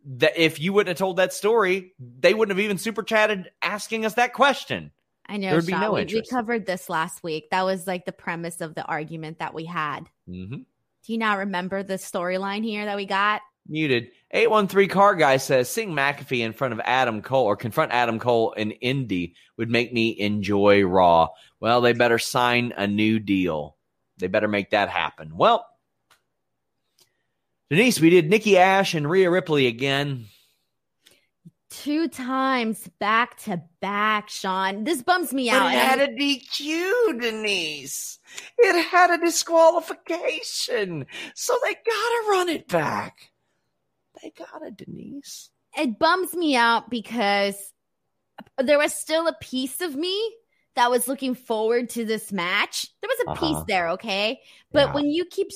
that 0.05 0.37
if 0.37 0.59
you 0.59 0.73
wouldn't 0.73 0.89
have 0.89 0.97
told 0.97 1.17
that 1.17 1.33
story, 1.33 1.93
they 1.99 2.33
wouldn't 2.33 2.57
have 2.57 2.63
even 2.63 2.77
super 2.77 3.03
chatted 3.03 3.51
asking 3.61 4.05
us 4.05 4.13
that 4.13 4.33
question. 4.33 4.91
I 5.27 5.37
know 5.37 5.49
There 5.49 5.57
would 5.57 5.65
be 5.65 5.73
no 5.73 5.91
we, 5.91 6.05
we 6.05 6.23
covered 6.23 6.65
this 6.65 6.89
last 6.89 7.21
week. 7.21 7.49
That 7.51 7.63
was 7.63 7.85
like 7.85 8.05
the 8.05 8.13
premise 8.13 8.61
of 8.61 8.75
the 8.75 8.85
argument 8.85 9.39
that 9.39 9.53
we 9.53 9.65
had. 9.65 10.07
Mm-hmm. 10.29 10.55
Do 10.55 11.13
you 11.13 11.17
not 11.17 11.39
remember 11.39 11.83
the 11.83 11.95
storyline 11.95 12.63
here 12.63 12.85
that 12.85 12.95
we 12.95 13.05
got? 13.05 13.41
Muted. 13.67 14.09
813 14.31 14.89
car 14.89 15.15
guy 15.15 15.37
says 15.37 15.69
sing 15.69 15.91
McAfee 15.93 16.39
in 16.45 16.53
front 16.53 16.73
of 16.73 16.81
Adam 16.83 17.21
Cole 17.21 17.45
or 17.45 17.55
confront 17.55 17.91
Adam 17.93 18.19
Cole 18.19 18.51
in 18.53 18.71
Indy 18.71 19.35
would 19.57 19.69
make 19.69 19.93
me 19.93 20.19
enjoy 20.19 20.83
Raw. 20.83 21.29
Well, 21.59 21.81
they 21.81 21.93
better 21.93 22.19
sign 22.19 22.73
a 22.75 22.87
new 22.87 23.19
deal. 23.19 23.77
They 24.17 24.27
better 24.27 24.47
make 24.47 24.71
that 24.71 24.89
happen. 24.89 25.37
Well, 25.37 25.65
Denise, 27.69 27.99
we 27.99 28.09
did 28.09 28.29
Nikki 28.29 28.57
Ash 28.57 28.93
and 28.93 29.09
Rhea 29.09 29.29
Ripley 29.29 29.67
again. 29.67 30.25
Two 31.69 32.07
times 32.07 32.89
back 32.99 33.37
to 33.43 33.61
back, 33.81 34.29
Sean. 34.29 34.85
This 34.85 35.01
bums 35.03 35.33
me 35.33 35.49
But 35.49 35.61
out. 35.61 35.73
it 35.73 35.77
had 35.77 35.99
I'm- 35.99 36.09
a 36.09 36.17
DQ, 36.17 37.19
Denise. 37.21 38.19
It 38.57 38.83
had 38.85 39.11
a 39.11 39.17
disqualification. 39.17 41.05
So 41.35 41.57
they 41.63 41.73
gotta 41.73 42.25
run 42.29 42.49
it 42.49 42.67
back. 42.67 43.31
They 44.27 44.43
gotta, 44.45 44.71
Denise. 44.71 45.49
it 45.77 45.97
bums 45.99 46.33
me 46.33 46.55
out 46.57 46.89
because 46.89 47.55
there 48.57 48.77
was 48.77 48.93
still 48.93 49.27
a 49.27 49.35
piece 49.39 49.79
of 49.79 49.95
me 49.95 50.35
that 50.75 50.91
was 50.91 51.07
looking 51.07 51.33
forward 51.33 51.89
to 51.91 52.03
this 52.03 52.31
match. 52.33 52.87
There 53.01 53.07
was 53.09 53.19
a 53.27 53.31
Uh-huh. 53.31 53.47
piece 53.47 53.63
there, 53.67 53.89
okay? 53.91 54.41
But 54.73 54.87
Yeah. 54.87 54.93
when 54.93 55.09
you 55.09 55.23
keep, 55.25 55.47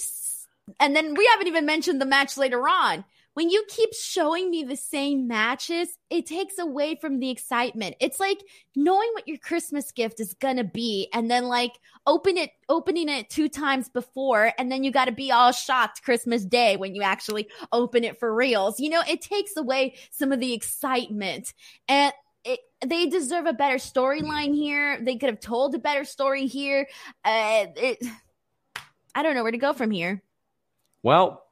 and 0.80 0.96
then 0.96 1.16
we 1.16 1.26
haven't 1.28 1.48
even 1.48 1.66
mentioned 1.66 2.00
the 2.00 2.06
match 2.06 2.38
later 2.38 2.66
on. 2.68 3.04
When 3.34 3.50
you 3.50 3.64
keep 3.70 3.94
showing 3.94 4.50
me 4.50 4.64
the 4.64 4.76
same 4.76 5.26
matches, 5.26 5.88
it 6.10 6.26
takes 6.26 6.58
away 6.58 6.96
from 7.00 7.20
the 7.20 7.30
excitement. 7.30 7.96
It's 8.02 8.20
like 8.20 8.40
knowing 8.76 9.10
what 9.14 9.28
your 9.28 9.38
Christmas 9.38 9.92
gift 9.94 10.20
is 10.20 10.34
gonna 10.34 10.66
be, 10.66 11.08
and 11.14 11.32
then 11.32 11.46
like 11.46 11.72
open 12.06 12.38
it, 12.38 12.52
opening 12.68 13.08
it 13.08 13.30
two 13.30 13.48
times 13.48 13.88
before, 13.88 14.52
and 14.58 14.70
then 14.70 14.84
you 14.84 14.92
got 14.92 15.06
to 15.06 15.14
be 15.14 15.32
all 15.32 15.52
shocked 15.52 16.04
Christmas 16.04 16.44
Day 16.44 16.76
when 16.76 16.94
you 16.94 17.04
actually 17.04 17.48
open 17.72 18.04
it 18.04 18.20
for 18.20 18.36
reals. 18.36 18.80
You 18.80 18.90
know, 18.90 19.04
it 19.08 19.22
takes 19.22 19.56
away 19.56 19.96
some 20.12 20.32
of 20.32 20.40
the 20.42 20.54
excitement, 20.54 21.54
and 21.88 22.12
it, 22.44 22.60
they 22.86 23.06
deserve 23.06 23.46
a 23.46 23.54
better 23.54 23.76
storyline 23.76 24.54
here. 24.54 25.00
They 25.02 25.16
could 25.16 25.30
have 25.30 25.40
told 25.40 25.74
a 25.76 25.80
better 25.80 26.04
story 26.04 26.48
here. 26.48 26.88
Uh, 27.24 27.68
it, 27.76 28.04
I 29.16 29.24
don't 29.24 29.36
know 29.36 29.44
where 29.44 29.52
to 29.52 29.58
go 29.58 29.74
from 29.74 29.92
here. 29.92 30.22
Well, 31.04 31.46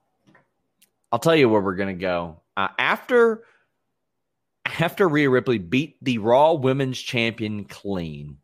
I'll 1.11 1.19
tell 1.19 1.35
you 1.35 1.49
where 1.49 1.61
we're 1.61 1.75
gonna 1.75 1.93
go. 1.93 2.41
Uh, 2.55 2.67
after 2.77 3.43
after 4.65 5.07
Rhea 5.07 5.29
Ripley 5.29 5.57
beat 5.57 5.97
the 6.01 6.19
Raw 6.19 6.53
Women's 6.53 6.99
Champion 6.99 7.65
clean, 7.65 8.37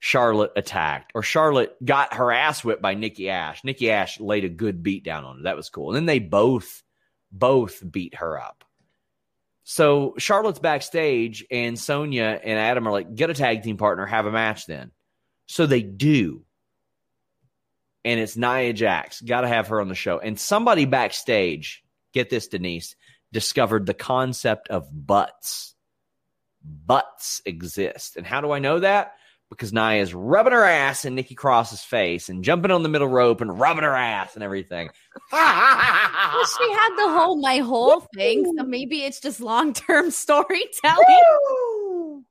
Charlotte 0.00 0.52
attacked, 0.56 1.12
or 1.14 1.22
Charlotte 1.22 1.76
got 1.84 2.14
her 2.14 2.32
ass 2.32 2.64
whipped 2.64 2.82
by 2.82 2.94
Nikki 2.94 3.28
Ash. 3.28 3.62
Nikki 3.62 3.90
Ash 3.90 4.18
laid 4.18 4.44
a 4.44 4.48
good 4.48 4.82
beat 4.82 5.04
down 5.04 5.24
on 5.24 5.36
her. 5.38 5.42
That 5.44 5.56
was 5.56 5.68
cool. 5.68 5.90
And 5.90 5.96
then 5.96 6.06
they 6.06 6.18
both 6.18 6.82
both 7.30 7.82
beat 7.90 8.16
her 8.16 8.40
up. 8.40 8.64
So 9.62 10.14
Charlotte's 10.18 10.58
backstage, 10.58 11.44
and 11.50 11.78
Sonya 11.78 12.40
and 12.42 12.58
Adam 12.58 12.88
are 12.88 12.92
like, 12.92 13.14
"Get 13.14 13.30
a 13.30 13.34
tag 13.34 13.62
team 13.62 13.76
partner, 13.76 14.06
have 14.06 14.26
a 14.26 14.32
match." 14.32 14.66
Then, 14.66 14.90
so 15.46 15.66
they 15.66 15.82
do 15.82 16.44
and 18.04 18.20
it's 18.20 18.36
Nia 18.36 18.72
Jax. 18.72 19.20
Got 19.20 19.42
to 19.42 19.48
have 19.48 19.68
her 19.68 19.80
on 19.80 19.88
the 19.88 19.94
show. 19.94 20.18
And 20.18 20.38
somebody 20.38 20.84
backstage, 20.84 21.82
get 22.12 22.30
this, 22.30 22.48
Denise, 22.48 22.96
discovered 23.32 23.86
the 23.86 23.94
concept 23.94 24.68
of 24.68 24.88
butts. 24.92 25.74
Butts 26.62 27.40
exist. 27.44 28.16
And 28.16 28.26
how 28.26 28.40
do 28.40 28.50
I 28.52 28.58
know 28.58 28.80
that? 28.80 29.14
Because 29.48 29.72
Nia 29.72 30.00
is 30.00 30.14
rubbing 30.14 30.52
her 30.52 30.64
ass 30.64 31.04
in 31.04 31.16
Nikki 31.16 31.34
Cross's 31.34 31.82
face 31.82 32.28
and 32.28 32.44
jumping 32.44 32.70
on 32.70 32.84
the 32.84 32.88
middle 32.88 33.08
rope 33.08 33.40
and 33.40 33.58
rubbing 33.58 33.82
her 33.82 33.94
ass 33.94 34.34
and 34.34 34.44
everything. 34.44 34.90
Well, 35.32 36.46
she 36.46 36.72
had 36.72 36.96
the 36.96 37.08
whole 37.08 37.36
my 37.40 37.58
whole 37.58 38.00
thing, 38.14 38.44
so 38.56 38.64
maybe 38.64 39.02
it's 39.02 39.20
just 39.20 39.40
long 39.40 39.72
term 39.72 40.10
storytelling. 40.12 41.04
Woo! 41.48 42.24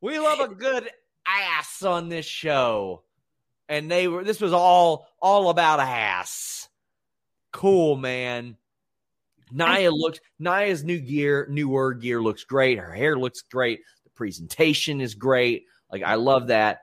We 0.00 0.18
love 0.18 0.40
a 0.40 0.48
good 0.48 0.88
ass 1.26 1.82
on 1.82 2.08
this 2.08 2.26
show. 2.26 3.02
And 3.72 3.90
they 3.90 4.06
were 4.06 4.22
this 4.22 4.38
was 4.38 4.52
all 4.52 5.08
all 5.18 5.48
about 5.48 5.80
ass. 5.80 6.68
Cool, 7.52 7.96
man. 7.96 8.58
Nia 9.50 9.90
looks 9.90 10.20
Nia's 10.38 10.84
new 10.84 11.00
gear, 11.00 11.46
newer 11.50 11.94
gear 11.94 12.20
looks 12.20 12.44
great. 12.44 12.78
Her 12.78 12.92
hair 12.92 13.18
looks 13.18 13.40
great. 13.40 13.80
The 14.04 14.10
presentation 14.10 15.00
is 15.00 15.14
great. 15.14 15.64
Like 15.90 16.02
I 16.02 16.16
love 16.16 16.48
that. 16.48 16.80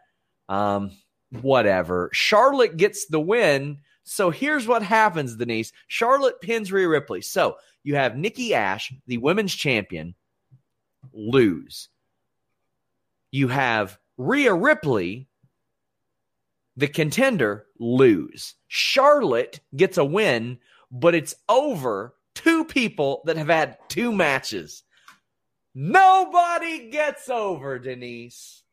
Um, 0.49 0.89
whatever. 1.29 2.09
Charlotte 2.11 2.75
gets 2.75 3.05
the 3.05 3.19
win. 3.19 3.77
So 4.03 4.31
here's 4.31 4.65
what 4.65 4.81
happens, 4.81 5.35
Denise. 5.35 5.71
Charlotte 5.89 6.41
pins 6.41 6.71
Rhea 6.71 6.87
Ripley. 6.87 7.21
So 7.21 7.57
you 7.83 7.93
have 7.97 8.17
Nikki 8.17 8.55
Ash, 8.55 8.91
the 9.05 9.17
women's 9.19 9.53
champion, 9.53 10.15
lose. 11.13 11.89
You 13.29 13.47
have 13.49 13.99
Rhea 14.17 14.55
Ripley, 14.55 15.28
the 16.79 16.87
contender, 16.87 17.65
lose. 17.77 18.55
Charlotte 18.69 19.59
gets 19.75 19.97
a 19.97 20.05
win, 20.05 20.59
but 20.89 21.13
it's 21.13 21.35
over 21.49 22.15
two 22.35 22.63
people 22.63 23.21
that 23.25 23.35
have 23.35 23.49
had 23.49 23.77
two 23.89 24.13
matches. 24.13 24.83
Nobody 25.75 26.89
gets 26.89 27.29
over, 27.29 27.79
Denise. 27.79 28.63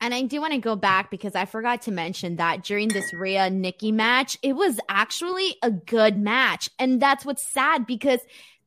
And 0.00 0.12
I 0.12 0.22
do 0.22 0.40
want 0.40 0.54
to 0.54 0.58
go 0.58 0.74
back 0.74 1.12
because 1.12 1.36
I 1.36 1.44
forgot 1.44 1.82
to 1.82 1.92
mention 1.92 2.34
that 2.34 2.64
during 2.64 2.88
this 2.88 3.14
Rhea 3.14 3.48
Nikki 3.48 3.92
match, 3.92 4.36
it 4.42 4.54
was 4.54 4.80
actually 4.88 5.54
a 5.62 5.70
good 5.70 6.18
match. 6.18 6.68
And 6.80 7.00
that's 7.00 7.24
what's 7.24 7.46
sad 7.46 7.86
because 7.86 8.18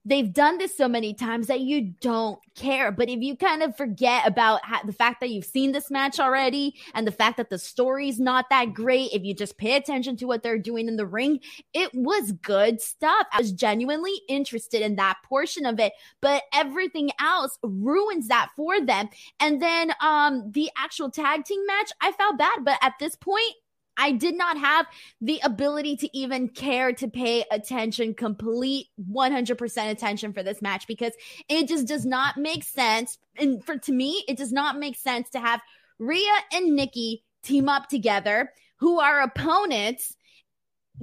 they've 0.05 0.31
done 0.31 0.59
this 0.59 0.77
so 0.77 0.87
many 0.87 1.13
times 1.13 1.47
that 1.47 1.61
you 1.61 1.93
don't 1.99 2.39
care. 2.55 2.91
But 2.91 3.09
if 3.09 3.21
you 3.21 3.35
kind 3.35 3.63
of 3.63 3.75
forget 3.75 4.25
about 4.27 4.61
the 4.85 4.93
fact 4.93 5.19
that 5.19 5.31
you've 5.31 5.45
seen 5.45 5.71
this 5.71 5.89
match 5.89 6.19
already 6.19 6.75
and 6.93 7.05
the 7.05 7.11
fact 7.11 7.37
that 7.37 7.49
the 7.49 7.57
story's 7.57 8.19
not 8.19 8.45
that 8.49 8.73
great, 8.73 9.11
if 9.11 9.23
you 9.23 9.33
just 9.33 9.57
pay 9.57 9.75
attention 9.75 10.15
to 10.17 10.25
what 10.25 10.43
they're 10.43 10.59
doing 10.59 10.87
in 10.87 10.95
the 10.95 11.05
ring, 11.05 11.39
it 11.73 11.89
was 11.93 12.31
good 12.31 12.79
stuff. 12.79 13.25
I 13.33 13.39
was 13.39 13.51
genuinely 13.51 14.13
interested 14.29 14.81
in 14.81 14.95
that 14.97 15.17
portion 15.25 15.65
of 15.65 15.79
it, 15.79 15.93
but 16.21 16.43
everything 16.53 17.09
else 17.19 17.57
ruins 17.63 18.27
that 18.27 18.49
for 18.55 18.79
them. 18.79 19.09
And 19.39 19.61
then 19.61 19.91
um 20.01 20.51
the 20.51 20.69
actual 20.77 21.09
tag 21.09 21.45
team 21.45 21.65
match, 21.65 21.91
I 22.01 22.11
felt 22.11 22.37
bad, 22.37 22.59
but 22.63 22.77
at 22.81 22.93
this 22.99 23.15
point, 23.15 23.53
I 23.97 24.11
did 24.11 24.37
not 24.37 24.57
have 24.57 24.85
the 25.21 25.39
ability 25.43 25.95
to 25.97 26.17
even 26.17 26.49
care 26.49 26.93
to 26.93 27.07
pay 27.07 27.45
attention, 27.51 28.13
complete 28.13 28.87
100% 29.11 29.91
attention 29.91 30.33
for 30.33 30.43
this 30.43 30.61
match 30.61 30.87
because 30.87 31.13
it 31.47 31.67
just 31.67 31.87
does 31.87 32.05
not 32.05 32.37
make 32.37 32.63
sense. 32.63 33.17
And 33.37 33.63
for 33.63 33.77
to 33.77 33.91
me, 33.91 34.23
it 34.27 34.37
does 34.37 34.51
not 34.51 34.77
make 34.77 34.97
sense 34.97 35.29
to 35.31 35.39
have 35.39 35.61
Rhea 35.99 36.33
and 36.53 36.75
Nikki 36.75 37.23
team 37.43 37.69
up 37.69 37.87
together, 37.87 38.51
who 38.77 38.99
are 38.99 39.21
opponents 39.21 40.15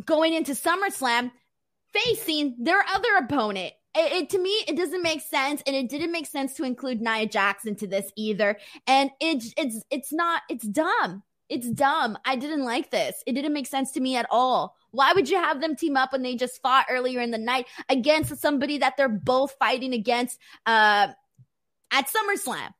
going 0.05 0.35
into 0.35 0.53
SummerSlam 0.53 1.31
facing 1.93 2.57
their 2.59 2.83
other 2.93 3.17
opponent. 3.21 3.73
It, 3.95 4.13
it, 4.13 4.31
to 4.31 4.39
me 4.39 4.51
it 4.67 4.77
doesn't 4.77 5.03
make 5.03 5.21
sense 5.21 5.63
and 5.67 5.77
it 5.77 5.91
didn't 5.91 6.13
make 6.13 6.27
sense 6.27 6.55
to 6.55 6.65
include 6.65 7.03
Nia 7.03 7.27
Jackson 7.27 7.77
to 7.77 7.87
this 7.87 8.11
either 8.17 8.59
and 8.87 9.11
it's 9.21 9.53
it's 9.59 9.85
it's 9.91 10.15
not 10.15 10.41
it's 10.49 10.67
dumb 10.67 11.23
it's 11.49 11.69
dumb. 11.71 12.17
I 12.25 12.37
didn't 12.37 12.65
like 12.65 12.91
this. 12.91 13.23
It 13.27 13.33
didn't 13.33 13.53
make 13.53 13.67
sense 13.67 13.93
to 13.93 14.01
me 14.01 14.17
at 14.17 14.27
all. 14.31 14.77
Why 14.91 15.13
would 15.13 15.29
you 15.29 15.37
have 15.37 15.61
them 15.61 15.77
team 15.77 15.97
up 15.97 16.13
when 16.13 16.23
they 16.23 16.37
just 16.37 16.61
fought 16.63 16.87
earlier 16.89 17.21
in 17.21 17.31
the 17.31 17.39
night 17.39 17.67
against 17.89 18.37
somebody 18.39 18.79
that 18.79 18.97
they're 18.97 19.09
both 19.09 19.53
fighting 19.59 19.93
against 19.93 20.39
uh, 20.67 21.09
at 21.91 22.09
SummerSlam? 22.09 22.71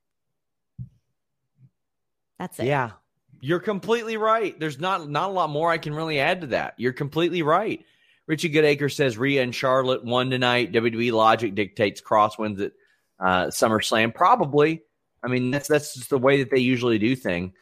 That's 2.39 2.59
it. 2.61 2.67
Yeah. 2.67 2.93
You're 3.41 3.61
completely 3.61 4.17
right. 4.17 4.59
There's 4.59 4.79
not 4.79 5.09
not 5.09 5.31
a 5.31 5.33
lot 5.33 5.51
more 5.51 5.71
I 5.71 5.79
can 5.79 5.95
really 5.95 6.21
add 6.21 6.43
to 6.43 6.47
that. 6.49 6.75
You're 6.77 6.93
completely 6.93 7.43
right. 7.43 7.85
Richie 8.27 8.51
Goodacre 8.51 8.93
says 8.93 9.19
Rhea 9.19 9.43
and 9.43 9.55
Charlotte 9.55 10.05
won 10.05 10.31
tonight. 10.31 10.73
WWE 10.73 11.13
logic 11.13 11.55
dictates 11.55 12.01
Kross 12.01 12.39
wins 12.39 12.61
at 12.61 12.73
uh, 13.19 13.47
SummerSlam. 13.47 14.15
Probably. 14.15 14.83
I 15.25 15.29
mean, 15.29 15.51
that's 15.51 15.69
that's 15.69 15.95
just 15.95 16.11
the 16.11 16.19
way 16.19 16.39
that 16.39 16.51
they 16.51 16.59
usually 16.59 16.99
do 16.99 17.17
thing 17.17 17.53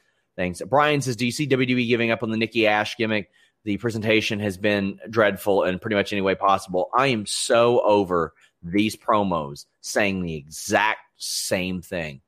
things. 0.40 0.62
Brian 0.66 1.02
says, 1.02 1.16
Do 1.16 1.26
you 1.26 1.32
see 1.32 1.46
WWE 1.46 1.86
giving 1.86 2.10
up 2.10 2.22
on 2.22 2.30
the 2.30 2.36
Nikki 2.36 2.66
Ash 2.66 2.96
gimmick? 2.96 3.30
The 3.64 3.76
presentation 3.76 4.40
has 4.40 4.56
been 4.56 4.98
dreadful 5.10 5.64
in 5.64 5.78
pretty 5.78 5.96
much 5.96 6.12
any 6.12 6.22
way 6.22 6.34
possible. 6.34 6.90
I 6.96 7.08
am 7.08 7.26
so 7.26 7.82
over 7.82 8.32
these 8.62 8.96
promos 8.96 9.66
saying 9.82 10.22
the 10.22 10.34
exact 10.34 11.00
same 11.16 11.82
thing. 11.82 12.22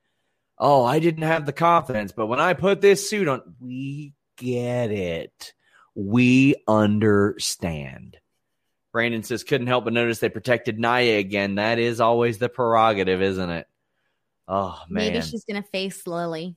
Oh, 0.59 0.85
I 0.85 0.99
didn't 0.99 1.23
have 1.23 1.47
the 1.47 1.53
confidence, 1.53 2.11
but 2.11 2.27
when 2.27 2.39
I 2.39 2.53
put 2.53 2.81
this 2.81 3.09
suit 3.09 3.27
on, 3.27 3.41
we 3.59 4.13
get 4.37 4.91
it. 4.91 5.53
We 5.95 6.55
understand. 6.67 8.17
Brandon 8.91 9.23
says, 9.23 9.43
couldn't 9.43 9.67
help 9.67 9.85
but 9.85 9.93
notice 9.93 10.19
they 10.19 10.29
protected 10.29 10.77
Nia 10.77 11.17
again. 11.17 11.55
That 11.55 11.79
is 11.79 11.99
always 11.99 12.37
the 12.37 12.47
prerogative, 12.47 13.23
isn't 13.23 13.49
it? 13.49 13.67
Oh, 14.47 14.79
man. 14.87 15.13
Maybe 15.13 15.21
she's 15.21 15.45
going 15.45 15.61
to 15.61 15.67
face 15.69 16.05
Lily. 16.05 16.55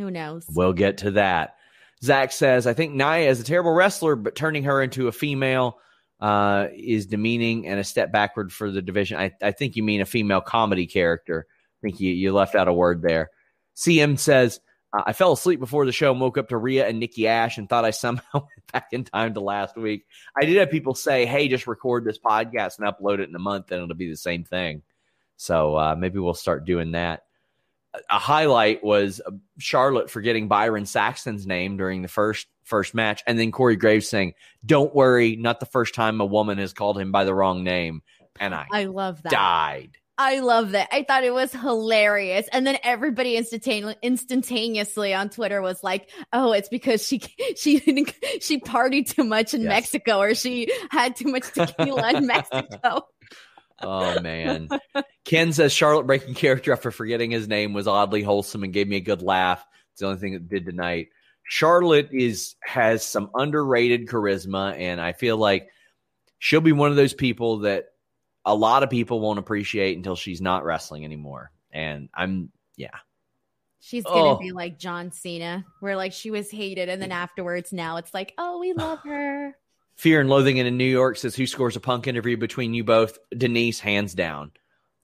Who 0.00 0.10
knows? 0.10 0.46
We'll 0.48 0.72
get 0.72 0.98
to 0.98 1.12
that. 1.12 1.56
Zach 2.02 2.32
says, 2.32 2.66
I 2.66 2.72
think 2.72 2.94
Nia 2.94 3.28
is 3.28 3.40
a 3.40 3.44
terrible 3.44 3.72
wrestler, 3.72 4.16
but 4.16 4.34
turning 4.34 4.64
her 4.64 4.80
into 4.82 5.08
a 5.08 5.12
female 5.12 5.78
uh, 6.20 6.68
is 6.74 7.06
demeaning 7.06 7.66
and 7.66 7.78
a 7.78 7.84
step 7.84 8.10
backward 8.10 8.52
for 8.52 8.70
the 8.70 8.80
division. 8.80 9.18
I, 9.18 9.32
I 9.42 9.52
think 9.52 9.76
you 9.76 9.82
mean 9.82 10.00
a 10.00 10.06
female 10.06 10.40
comedy 10.40 10.86
character. 10.86 11.46
I 11.50 11.80
think 11.82 12.00
you, 12.00 12.12
you 12.12 12.32
left 12.32 12.54
out 12.54 12.68
a 12.68 12.72
word 12.72 13.02
there. 13.02 13.30
CM 13.76 14.18
says, 14.18 14.60
uh, 14.92 15.02
I 15.06 15.12
fell 15.12 15.32
asleep 15.32 15.60
before 15.60 15.84
the 15.84 15.92
show 15.92 16.10
and 16.10 16.20
woke 16.20 16.38
up 16.38 16.48
to 16.48 16.56
Rhea 16.56 16.88
and 16.88 16.98
Nikki 16.98 17.28
Ash 17.28 17.58
and 17.58 17.68
thought 17.68 17.84
I 17.84 17.90
somehow 17.90 18.22
went 18.34 18.72
back 18.72 18.88
in 18.92 19.04
time 19.04 19.34
to 19.34 19.40
last 19.40 19.76
week. 19.76 20.06
I 20.34 20.46
did 20.46 20.56
have 20.56 20.70
people 20.70 20.94
say, 20.94 21.26
hey, 21.26 21.48
just 21.48 21.66
record 21.66 22.04
this 22.04 22.18
podcast 22.18 22.78
and 22.78 22.88
upload 22.88 23.20
it 23.20 23.28
in 23.28 23.34
a 23.34 23.40
month 23.40 23.70
and 23.70 23.82
it'll 23.82 23.94
be 23.94 24.10
the 24.10 24.16
same 24.16 24.44
thing. 24.44 24.82
So 25.36 25.76
uh, 25.76 25.94
maybe 25.96 26.18
we'll 26.18 26.34
start 26.34 26.64
doing 26.64 26.92
that 26.92 27.24
a 28.10 28.18
highlight 28.18 28.84
was 28.84 29.20
uh, 29.24 29.32
Charlotte 29.58 30.10
forgetting 30.10 30.48
Byron 30.48 30.86
Saxton's 30.86 31.46
name 31.46 31.76
during 31.76 32.02
the 32.02 32.08
first 32.08 32.46
first 32.64 32.94
match, 32.94 33.22
and 33.26 33.38
then 33.38 33.50
Corey 33.52 33.76
Graves 33.76 34.08
saying, 34.08 34.34
"Don't 34.64 34.94
worry, 34.94 35.36
not 35.36 35.60
the 35.60 35.66
first 35.66 35.94
time 35.94 36.20
a 36.20 36.26
woman 36.26 36.58
has 36.58 36.72
called 36.72 36.98
him 36.98 37.12
by 37.12 37.24
the 37.24 37.34
wrong 37.34 37.64
name." 37.64 38.02
And 38.38 38.54
I, 38.54 38.66
I 38.72 38.84
love 38.84 39.22
that. 39.22 39.32
Died. 39.32 39.96
I 40.20 40.40
love 40.40 40.72
that. 40.72 40.88
I 40.92 41.02
thought 41.02 41.24
it 41.24 41.32
was 41.32 41.50
hilarious. 41.50 42.46
And 42.52 42.66
then 42.66 42.76
everybody 42.84 43.38
instantane- 43.38 43.96
instantaneously 44.02 45.14
on 45.14 45.30
Twitter 45.30 45.62
was 45.62 45.82
like, 45.82 46.10
"Oh, 46.30 46.52
it's 46.52 46.68
because 46.68 47.06
she 47.06 47.20
she 47.56 47.78
she 48.40 48.60
partied 48.60 49.14
too 49.14 49.24
much 49.24 49.54
in 49.54 49.62
yes. 49.62 49.68
Mexico, 49.68 50.18
or 50.18 50.34
she 50.34 50.70
had 50.90 51.16
too 51.16 51.30
much 51.30 51.50
tequila 51.52 52.12
in 52.12 52.26
Mexico." 52.26 53.06
Oh 53.80 54.20
man. 54.20 54.68
Ken 55.24 55.52
says 55.52 55.72
Charlotte 55.72 56.06
breaking 56.06 56.34
character 56.34 56.72
after 56.72 56.90
forgetting 56.90 57.30
his 57.30 57.48
name 57.48 57.72
was 57.72 57.86
oddly 57.86 58.22
wholesome 58.22 58.64
and 58.64 58.72
gave 58.72 58.88
me 58.88 58.96
a 58.96 59.00
good 59.00 59.22
laugh. 59.22 59.64
It's 59.92 60.00
the 60.00 60.06
only 60.06 60.18
thing 60.18 60.34
it 60.34 60.48
did 60.48 60.64
tonight. 60.64 61.08
Charlotte 61.44 62.10
is 62.12 62.54
has 62.62 63.04
some 63.04 63.30
underrated 63.34 64.06
charisma, 64.06 64.78
and 64.78 65.00
I 65.00 65.12
feel 65.12 65.36
like 65.36 65.68
she'll 66.38 66.60
be 66.60 66.72
one 66.72 66.90
of 66.90 66.96
those 66.96 67.14
people 67.14 67.58
that 67.60 67.86
a 68.44 68.54
lot 68.54 68.82
of 68.82 68.90
people 68.90 69.20
won't 69.20 69.38
appreciate 69.38 69.96
until 69.96 70.16
she's 70.16 70.40
not 70.40 70.64
wrestling 70.64 71.04
anymore. 71.04 71.50
And 71.72 72.08
I'm 72.14 72.50
yeah. 72.76 72.96
She's 73.80 74.04
gonna 74.04 74.34
oh. 74.34 74.36
be 74.36 74.52
like 74.52 74.78
John 74.78 75.10
Cena, 75.10 75.64
where 75.80 75.96
like 75.96 76.12
she 76.12 76.30
was 76.30 76.50
hated, 76.50 76.88
and 76.88 77.00
then 77.00 77.12
afterwards, 77.12 77.72
now 77.72 77.96
it's 77.96 78.12
like, 78.12 78.34
oh, 78.36 78.58
we 78.58 78.72
love 78.72 79.00
her. 79.00 79.56
Fear 80.00 80.22
and 80.22 80.30
Loathing 80.30 80.56
in 80.56 80.78
New 80.78 80.84
York 80.86 81.18
says, 81.18 81.36
Who 81.36 81.46
scores 81.46 81.76
a 81.76 81.80
punk 81.80 82.06
interview 82.06 82.38
between 82.38 82.72
you 82.72 82.84
both? 82.84 83.18
Denise, 83.36 83.80
hands 83.80 84.14
down. 84.14 84.52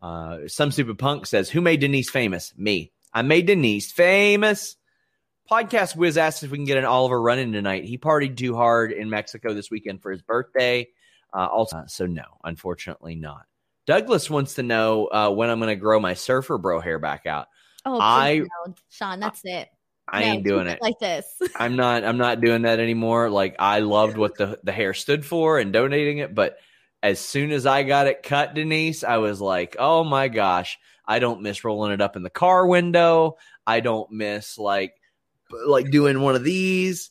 Uh, 0.00 0.38
Some 0.46 0.70
Stupid 0.70 0.98
Punk 0.98 1.26
says, 1.26 1.50
Who 1.50 1.60
made 1.60 1.80
Denise 1.80 2.08
famous? 2.08 2.54
Me. 2.56 2.92
I 3.12 3.20
made 3.20 3.44
Denise 3.44 3.92
famous. 3.92 4.76
Podcast 5.50 5.96
Wiz 5.96 6.16
asked 6.16 6.44
if 6.44 6.50
we 6.50 6.56
can 6.56 6.64
get 6.64 6.78
an 6.78 6.86
Oliver 6.86 7.20
run 7.20 7.38
in 7.38 7.52
tonight. 7.52 7.84
He 7.84 7.98
partied 7.98 8.38
too 8.38 8.56
hard 8.56 8.90
in 8.90 9.10
Mexico 9.10 9.52
this 9.52 9.70
weekend 9.70 10.00
for 10.00 10.10
his 10.10 10.22
birthday. 10.22 10.88
Uh, 11.30 11.44
also, 11.44 11.76
uh, 11.76 11.86
so 11.88 12.06
no, 12.06 12.24
unfortunately 12.42 13.16
not. 13.16 13.44
Douglas 13.86 14.30
wants 14.30 14.54
to 14.54 14.62
know 14.62 15.08
uh, 15.08 15.28
when 15.30 15.50
I'm 15.50 15.60
going 15.60 15.68
to 15.68 15.76
grow 15.76 16.00
my 16.00 16.14
surfer 16.14 16.56
bro 16.56 16.80
hair 16.80 16.98
back 16.98 17.26
out. 17.26 17.48
Oh, 17.84 18.00
I, 18.00 18.44
Sean, 18.88 19.20
that's 19.20 19.42
it. 19.44 19.68
I 20.08 20.20
no, 20.20 20.26
ain't 20.26 20.44
doing 20.44 20.66
it 20.68 20.80
like 20.80 20.98
this. 20.98 21.26
I'm 21.56 21.76
not. 21.76 22.04
I'm 22.04 22.18
not 22.18 22.40
doing 22.40 22.62
that 22.62 22.78
anymore. 22.78 23.28
Like 23.28 23.56
I 23.58 23.80
loved 23.80 24.16
what 24.16 24.36
the 24.36 24.58
the 24.62 24.72
hair 24.72 24.94
stood 24.94 25.26
for 25.26 25.58
and 25.58 25.72
donating 25.72 26.18
it, 26.18 26.34
but 26.34 26.58
as 27.02 27.20
soon 27.20 27.52
as 27.52 27.66
I 27.66 27.82
got 27.82 28.06
it 28.06 28.22
cut, 28.22 28.54
Denise, 28.54 29.04
I 29.04 29.18
was 29.18 29.40
like, 29.40 29.76
oh 29.78 30.04
my 30.04 30.28
gosh, 30.28 30.78
I 31.06 31.18
don't 31.18 31.42
miss 31.42 31.64
rolling 31.64 31.92
it 31.92 32.00
up 32.00 32.16
in 32.16 32.22
the 32.22 32.30
car 32.30 32.66
window. 32.66 33.36
I 33.66 33.80
don't 33.80 34.10
miss 34.12 34.58
like 34.58 34.94
like 35.66 35.90
doing 35.90 36.20
one 36.20 36.34
of 36.34 36.44
these. 36.44 37.10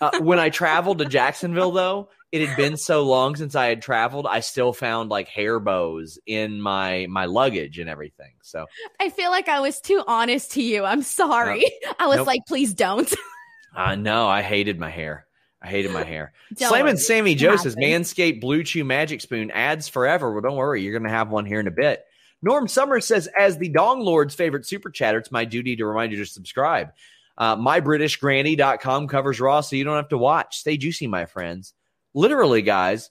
Uh, 0.00 0.20
when 0.20 0.38
I 0.38 0.50
traveled 0.50 0.98
to 0.98 1.06
Jacksonville, 1.06 1.72
though, 1.72 2.10
it 2.36 2.48
had 2.48 2.56
been 2.56 2.76
so 2.76 3.02
long 3.02 3.36
since 3.36 3.54
I 3.54 3.66
had 3.66 3.82
traveled, 3.82 4.26
I 4.26 4.40
still 4.40 4.72
found 4.72 5.10
like 5.10 5.28
hair 5.28 5.58
bows 5.58 6.18
in 6.26 6.60
my 6.60 7.06
my 7.08 7.24
luggage 7.24 7.78
and 7.78 7.88
everything. 7.88 8.32
So 8.42 8.66
I 9.00 9.10
feel 9.10 9.30
like 9.30 9.48
I 9.48 9.60
was 9.60 9.80
too 9.80 10.02
honest 10.06 10.52
to 10.52 10.62
you. 10.62 10.84
I'm 10.84 11.02
sorry. 11.02 11.64
I 11.98 12.06
was 12.06 12.18
nope. 12.18 12.26
like, 12.26 12.40
please 12.46 12.74
don't. 12.74 13.12
uh 13.76 13.94
no, 13.94 14.26
I 14.28 14.42
hated 14.42 14.78
my 14.78 14.90
hair. 14.90 15.26
I 15.62 15.68
hated 15.68 15.92
my 15.92 16.04
hair. 16.04 16.32
Slamming 16.56 16.98
Sammy 16.98 17.34
Joe 17.34 17.56
says 17.56 17.76
Manscaped 17.76 18.40
Blue 18.40 18.62
Chew 18.62 18.84
Magic 18.84 19.20
Spoon 19.20 19.50
ads 19.50 19.88
forever. 19.88 20.32
Well, 20.32 20.42
don't 20.42 20.56
worry, 20.56 20.82
you're 20.82 20.98
gonna 20.98 21.10
have 21.10 21.30
one 21.30 21.46
here 21.46 21.60
in 21.60 21.66
a 21.66 21.72
bit. 21.72 22.04
Norm 22.42 22.68
Summers 22.68 23.06
says, 23.06 23.28
as 23.36 23.56
the 23.56 23.70
Dong 23.70 24.00
Lord's 24.00 24.34
favorite 24.34 24.66
super 24.66 24.90
chatter, 24.90 25.18
it's 25.18 25.32
my 25.32 25.46
duty 25.46 25.74
to 25.76 25.86
remind 25.86 26.12
you 26.12 26.18
to 26.18 26.26
subscribe. 26.26 26.92
Uh, 27.38 27.56
MyBritishGranny.com 27.56 29.08
covers 29.08 29.40
Raw 29.40 29.62
so 29.62 29.74
you 29.74 29.84
don't 29.84 29.96
have 29.96 30.10
to 30.10 30.18
watch. 30.18 30.58
Stay 30.58 30.76
juicy, 30.76 31.06
my 31.06 31.24
friends 31.24 31.72
literally, 32.16 32.62
guys, 32.62 33.10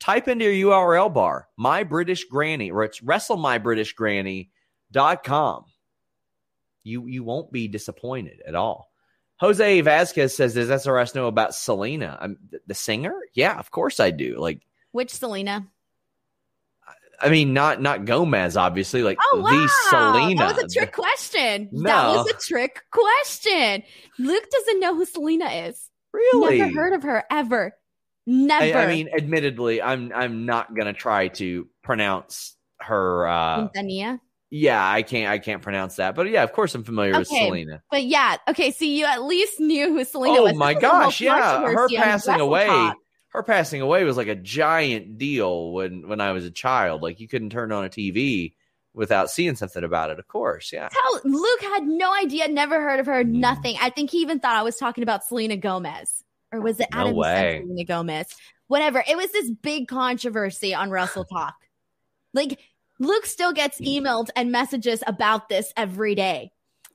type 0.00 0.28
into 0.28 0.50
your 0.50 0.70
URL 0.72 1.12
bar, 1.12 1.48
my 1.58 1.84
British 1.84 2.24
granny, 2.24 2.70
or 2.70 2.84
it's 2.84 3.00
wrestlemybritishgranny.com. 3.00 5.64
You, 6.84 7.06
you 7.06 7.24
won't 7.24 7.50
be 7.52 7.68
disappointed 7.68 8.40
at 8.46 8.54
all. 8.54 8.90
Jose 9.40 9.80
Vasquez 9.80 10.36
says, 10.36 10.54
Does 10.54 10.68
SRS 10.68 11.14
know 11.14 11.26
about 11.26 11.54
Selena? 11.54 12.18
I'm, 12.20 12.38
the 12.66 12.74
singer? 12.74 13.14
Yeah, 13.34 13.58
of 13.58 13.70
course 13.70 14.00
I 14.00 14.10
do. 14.10 14.36
Like, 14.38 14.60
which 14.92 15.10
Selena? 15.10 15.66
I 17.20 17.28
mean, 17.30 17.54
not 17.54 17.80
not 17.80 18.04
Gomez, 18.06 18.56
obviously. 18.56 19.02
Like 19.02 19.18
Oh 19.32 19.40
wow, 19.40 19.50
the 19.50 19.68
Selena. 19.88 20.34
that 20.36 20.56
was 20.56 20.64
a 20.64 20.68
trick 20.68 20.92
question. 20.92 21.68
That 21.72 21.82
No. 21.82 22.14
was 22.16 22.28
a 22.30 22.34
trick 22.34 22.82
question. 22.90 23.82
Luke 24.18 24.50
doesn't 24.50 24.80
know 24.80 24.94
who 24.94 25.06
Selena 25.06 25.46
is. 25.46 25.90
Really? 26.12 26.58
Never 26.58 26.74
heard 26.74 26.92
of 26.92 27.02
her 27.04 27.24
ever. 27.30 27.74
Never. 28.26 28.78
I, 28.78 28.84
I 28.84 28.86
mean, 28.86 29.08
admittedly, 29.14 29.82
I'm 29.82 30.12
I'm 30.14 30.46
not 30.46 30.74
gonna 30.74 30.92
try 30.94 31.28
to 31.28 31.68
pronounce 31.82 32.56
her. 32.80 33.26
uh 33.28 33.68
Quintanilla. 33.68 34.20
Yeah, 34.50 34.86
I 34.86 35.02
can't 35.02 35.30
I 35.30 35.38
can't 35.38 35.62
pronounce 35.62 35.96
that, 35.96 36.14
but 36.14 36.28
yeah, 36.30 36.42
of 36.44 36.52
course 36.52 36.74
I'm 36.74 36.84
familiar 36.84 37.18
with 37.18 37.28
Selena. 37.28 37.82
But 37.90 38.04
yeah, 38.04 38.36
okay. 38.48 38.70
So 38.70 38.84
you 38.84 39.04
at 39.04 39.22
least 39.24 39.58
knew 39.58 39.88
who 39.92 40.04
Selena 40.04 40.38
Oh 40.38 40.42
was. 40.44 40.52
Oh 40.52 40.56
my 40.56 40.74
This 40.74 40.82
was 40.82 40.84
a 40.84 40.88
whole 40.90 41.00
gosh, 41.04 41.20
yeah, 41.20 41.60
her 41.72 41.88
passing 41.88 42.40
away. 42.40 42.66
Talk. 42.66 42.96
Her 43.30 43.42
passing 43.42 43.80
away 43.80 44.04
was 44.04 44.16
like 44.16 44.28
a 44.28 44.36
giant 44.36 45.18
deal 45.18 45.72
when 45.72 46.06
when 46.08 46.20
I 46.20 46.32
was 46.32 46.44
a 46.44 46.50
child. 46.52 47.02
Like 47.02 47.18
you 47.20 47.26
couldn't 47.28 47.50
turn 47.50 47.72
on 47.72 47.84
a 47.84 47.88
TV 47.88 48.54
without 48.94 49.28
seeing 49.28 49.56
something 49.56 49.82
about 49.82 50.10
it. 50.10 50.20
Of 50.20 50.28
course, 50.28 50.72
yeah. 50.72 50.88
Tell 50.88 51.20
Luke 51.24 51.60
had 51.62 51.82
no 51.84 52.14
idea, 52.14 52.46
never 52.46 52.80
heard 52.80 53.00
of 53.00 53.06
her, 53.06 53.24
Mm. 53.24 53.32
nothing. 53.32 53.76
I 53.82 53.90
think 53.90 54.10
he 54.10 54.18
even 54.18 54.38
thought 54.38 54.54
I 54.54 54.62
was 54.62 54.76
talking 54.76 55.02
about 55.02 55.24
Selena 55.24 55.56
Gomez. 55.56 56.22
Or 56.54 56.60
was 56.60 56.78
it 56.80 56.88
No 56.92 57.00
Adam 57.00 57.12
said 57.12 57.16
way. 57.16 57.60
Selena 57.62 57.84
Gomez? 57.84 58.26
Whatever. 58.68 59.04
It 59.08 59.16
was 59.16 59.30
this 59.32 59.50
big 59.50 59.88
controversy 59.88 60.74
on 60.74 60.88
WrestleTalk. 60.90 61.52
Like 62.32 62.60
Luke 62.98 63.26
still 63.26 63.52
gets 63.52 63.80
Mm. 63.80 64.02
emailed 64.02 64.28
and 64.36 64.52
messages 64.52 65.02
about 65.06 65.48
this 65.48 65.72
every 65.76 66.14
day. 66.14 66.50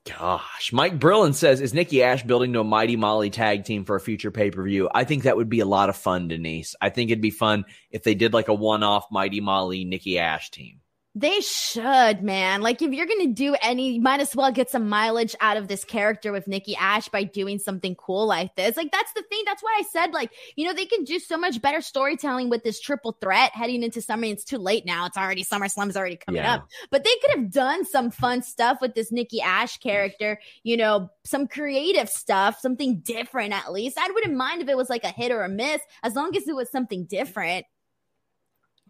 Gosh, 0.06 0.72
Mike 0.72 0.98
Brillin 0.98 1.34
says, 1.34 1.60
"Is 1.60 1.74
Nikki 1.74 2.02
Ash 2.02 2.22
building 2.22 2.54
to 2.54 2.60
a 2.60 2.64
Mighty 2.64 2.96
Molly 2.96 3.28
tag 3.28 3.64
team 3.64 3.84
for 3.84 3.96
a 3.96 4.00
future 4.00 4.30
pay 4.30 4.50
per 4.50 4.62
view?" 4.62 4.88
I 4.94 5.04
think 5.04 5.24
that 5.24 5.36
would 5.36 5.50
be 5.50 5.60
a 5.60 5.66
lot 5.66 5.90
of 5.90 5.96
fun, 5.96 6.28
Denise. 6.28 6.74
I 6.80 6.88
think 6.88 7.10
it'd 7.10 7.20
be 7.20 7.30
fun 7.30 7.66
if 7.90 8.02
they 8.02 8.14
did 8.14 8.32
like 8.32 8.48
a 8.48 8.54
one 8.54 8.82
off 8.82 9.04
Mighty 9.10 9.40
Molly 9.40 9.84
Nikki 9.84 10.18
Ash 10.18 10.50
team. 10.50 10.79
They 11.16 11.40
should, 11.40 12.22
man. 12.22 12.60
Like, 12.60 12.82
if 12.82 12.92
you're 12.92 13.06
gonna 13.06 13.32
do 13.32 13.56
any, 13.60 13.94
you 13.94 14.00
might 14.00 14.20
as 14.20 14.36
well 14.36 14.52
get 14.52 14.70
some 14.70 14.88
mileage 14.88 15.34
out 15.40 15.56
of 15.56 15.66
this 15.66 15.82
character 15.82 16.30
with 16.30 16.46
Nikki 16.46 16.76
Ash 16.76 17.08
by 17.08 17.24
doing 17.24 17.58
something 17.58 17.96
cool 17.96 18.26
like 18.26 18.54
this. 18.54 18.76
Like, 18.76 18.92
that's 18.92 19.12
the 19.14 19.24
thing. 19.28 19.42
That's 19.44 19.60
why 19.60 19.74
I 19.80 19.82
said, 19.90 20.12
like, 20.12 20.30
you 20.54 20.64
know, 20.64 20.72
they 20.72 20.86
can 20.86 21.02
do 21.02 21.18
so 21.18 21.36
much 21.36 21.60
better 21.60 21.80
storytelling 21.80 22.48
with 22.48 22.62
this 22.62 22.80
triple 22.80 23.16
threat 23.20 23.50
heading 23.54 23.82
into 23.82 24.00
summer. 24.00 24.26
It's 24.26 24.44
too 24.44 24.58
late 24.58 24.86
now. 24.86 25.06
It's 25.06 25.16
already 25.16 25.42
SummerSlam's 25.42 25.96
already 25.96 26.16
coming 26.16 26.42
Yeah. 26.42 26.54
up. 26.54 26.68
But 26.92 27.02
they 27.02 27.14
could 27.22 27.40
have 27.40 27.50
done 27.50 27.84
some 27.84 28.12
fun 28.12 28.42
stuff 28.42 28.78
with 28.80 28.94
this 28.94 29.10
Nikki 29.10 29.40
Ash 29.40 29.78
character. 29.78 30.38
You 30.62 30.76
know, 30.76 31.10
some 31.24 31.48
creative 31.48 32.08
stuff, 32.08 32.60
something 32.60 33.00
different 33.00 33.52
at 33.52 33.72
least. 33.72 33.98
I 33.98 34.08
wouldn't 34.14 34.36
mind 34.36 34.62
if 34.62 34.68
it 34.68 34.76
was 34.76 34.88
like 34.88 35.02
a 35.02 35.08
hit 35.08 35.32
or 35.32 35.42
a 35.42 35.48
miss, 35.48 35.80
as 36.04 36.14
long 36.14 36.36
as 36.36 36.46
it 36.46 36.54
was 36.54 36.70
something 36.70 37.04
different. 37.06 37.66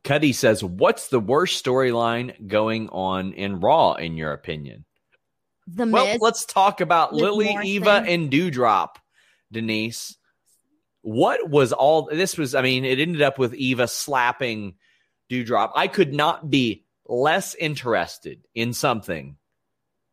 Cuddy 0.03 0.32
says, 0.32 0.64
"What's 0.64 1.09
the 1.09 1.20
worst 1.20 1.64
storyline 1.64 2.48
going 2.48 2.88
on 2.88 3.32
in 3.32 3.61
Raw, 3.61 3.94
in 3.94 4.16
your 4.16 4.32
opinion?" 4.32 4.84
The 5.66 5.86
Well, 5.86 6.07
Miz. 6.07 6.18
let's 6.20 6.44
talk 6.44 6.80
about 6.80 7.14
Lily, 7.14 7.51
Morrison. 7.51 7.70
Eva, 7.70 8.05
and 8.07 8.30
Doudrop. 8.30 8.96
Denise, 9.53 10.16
what 11.03 11.48
was 11.48 11.72
all 11.72 12.09
this? 12.11 12.36
Was 12.38 12.55
I 12.55 12.62
mean, 12.62 12.84
it 12.84 12.98
ended 12.98 13.22
up 13.22 13.38
with 13.38 13.55
Eva 13.55 13.88
slapping 13.88 14.74
Doudrop. 15.30 15.72
I 15.74 15.88
could 15.88 16.14
not 16.14 16.51
be 16.51 16.84
less 17.07 17.55
interested 17.55 18.40
in 18.55 18.72
something 18.72 19.36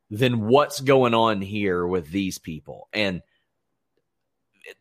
than 0.09 0.47
what's 0.47 0.79
going 0.79 1.13
on 1.13 1.41
here 1.41 1.85
with 1.85 2.09
these 2.09 2.39
people. 2.39 2.87
And 2.93 3.21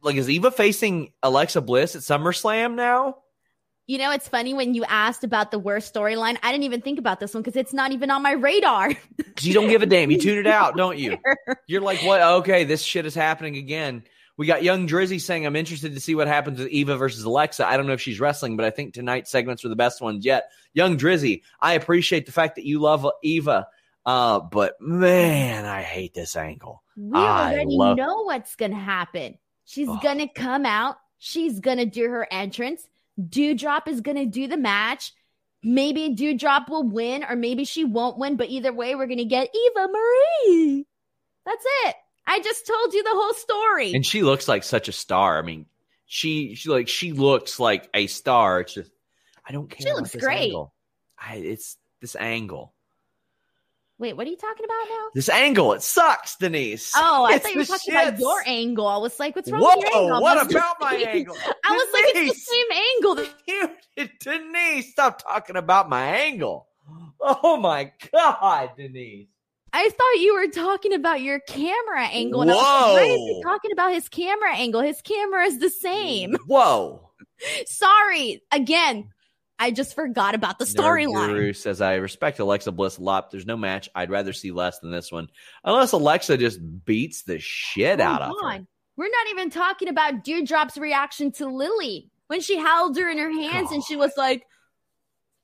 like, 0.02 0.16
is 0.16 0.30
Eva 0.30 0.50
facing 0.50 1.12
Alexa 1.22 1.60
Bliss 1.60 1.94
at 1.96 2.02
SummerSlam 2.02 2.74
now? 2.74 3.18
You 3.86 3.98
know, 3.98 4.10
it's 4.10 4.26
funny 4.28 4.52
when 4.52 4.74
you 4.74 4.84
asked 4.84 5.22
about 5.22 5.50
the 5.52 5.58
worst 5.60 5.94
storyline. 5.94 6.36
I 6.42 6.50
didn't 6.50 6.64
even 6.64 6.80
think 6.80 6.98
about 6.98 7.20
this 7.20 7.32
one 7.34 7.42
because 7.42 7.56
it's 7.56 7.72
not 7.72 7.92
even 7.92 8.10
on 8.10 8.22
my 8.22 8.32
radar. 8.32 8.92
You 9.42 9.52
don't 9.52 9.68
give 9.68 9.82
a 9.82 9.86
damn. 9.86 10.10
You 10.10 10.18
tune 10.18 10.38
it 10.38 10.46
out, 10.46 10.78
don't 10.78 10.96
you? 10.96 11.18
You're 11.66 11.82
like, 11.82 12.02
what? 12.02 12.22
Okay, 12.22 12.64
this 12.64 12.80
shit 12.82 13.04
is 13.04 13.14
happening 13.14 13.56
again. 13.58 14.02
We 14.38 14.46
got 14.46 14.62
young 14.62 14.88
Drizzy 14.88 15.20
saying, 15.20 15.44
I'm 15.44 15.56
interested 15.56 15.94
to 15.94 16.00
see 16.00 16.14
what 16.14 16.26
happens 16.26 16.58
with 16.58 16.68
Eva 16.68 16.96
versus 16.96 17.22
Alexa. 17.22 17.66
I 17.66 17.76
don't 17.76 17.86
know 17.86 17.92
if 17.92 18.00
she's 18.00 18.18
wrestling, 18.18 18.56
but 18.56 18.64
I 18.64 18.70
think 18.70 18.94
tonight's 18.94 19.30
segments 19.30 19.62
were 19.62 19.68
the 19.68 19.76
best 19.76 20.00
ones 20.00 20.24
yet. 20.24 20.50
Young 20.72 20.96
Drizzy, 20.96 21.42
I 21.60 21.74
appreciate 21.74 22.24
the 22.24 22.32
fact 22.32 22.54
that 22.56 22.64
you 22.64 22.80
love 22.80 23.06
Eva, 23.22 23.68
uh, 24.06 24.40
but 24.40 24.80
man, 24.80 25.66
I 25.66 25.82
hate 25.82 26.14
this 26.14 26.34
angle. 26.34 26.82
We 26.96 27.18
I 27.18 27.52
already 27.52 27.76
love- 27.76 27.98
know 27.98 28.22
what's 28.22 28.56
going 28.56 28.70
to 28.72 28.76
happen. 28.78 29.36
She's 29.66 29.88
Oh. 29.88 30.00
going 30.02 30.18
to 30.18 30.28
come 30.28 30.64
out. 30.64 30.96
She's 31.18 31.60
going 31.60 31.78
to 31.78 31.86
do 31.86 32.08
her 32.08 32.26
entrance. 32.30 32.88
Doudrop 33.20 33.88
is 33.88 34.00
going 34.00 34.16
to 34.16 34.26
do 34.26 34.46
the 34.46 34.56
match. 34.56 35.12
Maybe 35.62 36.14
Doudrop 36.14 36.68
will 36.68 36.88
win, 36.88 37.24
or 37.24 37.34
maybe 37.34 37.64
she 37.64 37.84
won't 37.84 38.18
win. 38.18 38.36
But 38.36 38.50
either 38.50 38.72
way, 38.72 38.94
we're 38.94 39.06
going 39.06 39.18
to 39.18 39.24
get 39.24 39.54
Eva 39.54 39.88
Marie. 39.88 40.86
That's 41.44 41.64
it. 41.84 41.96
I 42.26 42.40
just 42.40 42.66
told 42.66 42.92
you 42.92 43.02
the 43.02 43.10
whole 43.12 43.34
story. 43.34 43.94
And 43.94 44.04
she 44.04 44.22
looks 44.22 44.48
like 44.48 44.64
such 44.64 44.88
a 44.88 44.92
star. 44.92 45.38
I 45.38 45.42
mean, 45.42 45.66
she, 46.06 46.54
she 46.54 46.68
like, 46.68 46.88
she 46.88 47.12
looks 47.12 47.58
like 47.58 47.88
a 47.94 48.06
star. 48.06 48.60
It's 48.60 48.74
just, 48.74 48.90
I 49.46 49.52
don't 49.52 49.70
care. 49.70 49.86
She 49.86 49.92
looks 49.92 50.10
this 50.10 50.22
great. 50.22 50.44
angle. 50.44 50.74
I, 51.18 51.36
it's 51.36 51.76
this 52.00 52.16
angle. 52.16 52.74
Wait, 53.98 54.14
what 54.14 54.26
are 54.26 54.30
you 54.30 54.36
talking 54.36 54.64
about 54.64 54.84
now? 54.90 55.06
This 55.14 55.28
angle, 55.30 55.72
it 55.72 55.82
sucks, 55.82 56.36
Denise. 56.36 56.92
Oh, 56.94 57.24
I 57.24 57.34
It's 57.36 57.44
thought 57.44 57.52
you 57.54 57.60
were 57.60 57.64
talking 57.64 57.94
about 57.94 58.18
your 58.18 58.42
angle. 58.46 58.86
I 58.86 58.98
was 58.98 59.18
like, 59.18 59.34
what's 59.34 59.50
wrong 59.50 59.62
with 59.62 59.86
your 59.90 59.96
angle? 60.02 60.20
what 60.20 60.50
about 60.50 60.76
my 60.80 60.94
angle? 60.96 61.36
I 61.64 61.72
was 61.72 61.88
like, 61.94 62.04
it's 62.14 62.46
the 62.46 62.54
same 62.54 62.66
angle. 62.94 63.26
You, 63.96 64.08
Denise, 64.20 64.92
stop 64.92 65.22
talking 65.22 65.56
about 65.56 65.88
my 65.88 66.04
angle. 66.04 66.68
Oh 67.20 67.56
my 67.56 67.90
God, 68.12 68.70
Denise. 68.76 69.28
I 69.72 69.88
thought 69.88 70.20
you 70.20 70.34
were 70.34 70.48
talking 70.48 70.92
about 70.92 71.22
your 71.22 71.40
camera 71.40 72.06
angle. 72.06 72.42
And 72.42 72.50
I 72.50 72.54
was 72.54 72.62
like, 72.62 72.94
why 72.94 73.02
is 73.04 73.16
he 73.16 73.40
Whoa. 73.42 73.50
talking 73.50 73.72
about 73.72 73.92
his 73.94 74.08
camera 74.08 74.54
angle? 74.54 74.80
His 74.82 75.00
camera 75.02 75.44
is 75.44 75.58
the 75.58 75.70
same. 75.70 76.36
Whoa. 76.46 77.10
Sorry. 77.66 78.42
Again, 78.52 79.08
I 79.58 79.70
just 79.70 79.94
forgot 79.94 80.34
about 80.34 80.58
the 80.58 80.64
storyline. 80.64 81.28
Guru 81.28 81.52
says, 81.52 81.80
I 81.80 81.94
respect 81.94 82.38
Alexa 82.38 82.72
Bliss 82.72 82.98
a 82.98 83.02
lot. 83.02 83.30
There's 83.30 83.46
no 83.46 83.56
match. 83.56 83.88
I'd 83.94 84.10
rather 84.10 84.32
see 84.32 84.50
less 84.50 84.78
than 84.80 84.90
this 84.90 85.10
one. 85.10 85.28
Unless 85.64 85.92
Alexa 85.92 86.36
just 86.36 86.60
beats 86.84 87.22
the 87.22 87.38
shit 87.38 88.00
oh 88.00 88.04
out 88.04 88.22
of 88.22 88.28
Hold 88.38 88.52
her. 88.52 88.66
We're 88.96 89.08
not 89.08 89.30
even 89.30 89.50
talking 89.50 89.88
about 89.88 90.24
Doudrop's 90.24 90.78
reaction 90.78 91.32
to 91.32 91.46
Lily 91.46 92.10
when 92.28 92.40
she 92.40 92.56
held 92.58 92.96
her 92.96 93.08
in 93.08 93.18
her 93.18 93.30
hands 93.30 93.70
and 93.72 93.84
she 93.84 93.96
was 93.96 94.12
like, 94.16 94.46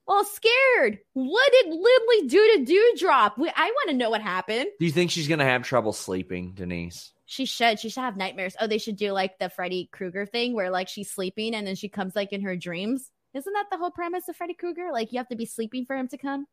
all 0.07 0.25
scared. 0.25 0.99
What 1.13 1.53
did 1.53 1.73
Lily 1.73 2.29
do 2.29 2.65
to 2.67 2.73
Doudrop? 2.73 3.39
We, 3.39 3.51
I 3.55 3.67
want 3.67 3.91
to 3.91 3.97
know 3.97 4.11
what 4.11 4.21
happened. 4.21 4.67
Do 4.79 4.87
you 4.87 4.93
think 4.93 5.11
she's 5.11 5.29
going 5.29 5.39
to 5.39 5.45
have 5.45 5.63
trouble 5.63 5.93
sleeping, 5.93 6.53
Denise? 6.55 7.13
She 7.27 7.47
should. 7.47 7.79
She 7.79 7.89
should 7.89 8.03
have 8.03 8.17
nightmares. 8.17 8.57
Oh, 8.61 8.67
they 8.67 8.79
should 8.79 8.97
do 8.97 9.13
like 9.13 9.39
the 9.39 9.49
Freddy 9.49 9.89
Krueger 9.93 10.27
thing 10.27 10.55
where 10.55 10.71
like 10.71 10.89
she's 10.89 11.11
sleeping 11.11 11.55
and 11.55 11.67
then 11.67 11.77
she 11.77 11.89
comes 11.89 12.17
like 12.17 12.33
in 12.33 12.43
her 12.43 12.57
dreams. 12.57 13.11
Isn't 13.35 13.53
that 13.53 13.67
the 13.71 13.79
whole 13.79 13.91
premise 13.91 14.29
of 14.29 14.37
Freddy 14.37 14.55
Krueger? 14.55 14.91
Like 14.93 15.13
you 15.13 15.19
have 15.19 15.29
to 15.29 15.37
be 15.37 15.47
sleeping 15.47 15.87
for 15.87 15.97
him 15.97 16.09
to 16.09 16.19
come? 16.19 16.47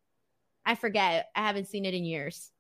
I 0.66 0.76
forget. 0.76 1.28
I 1.36 1.42
haven't 1.46 1.68
seen 1.68 1.86
it 1.86 1.94
in 1.94 2.06
years. 2.06 2.52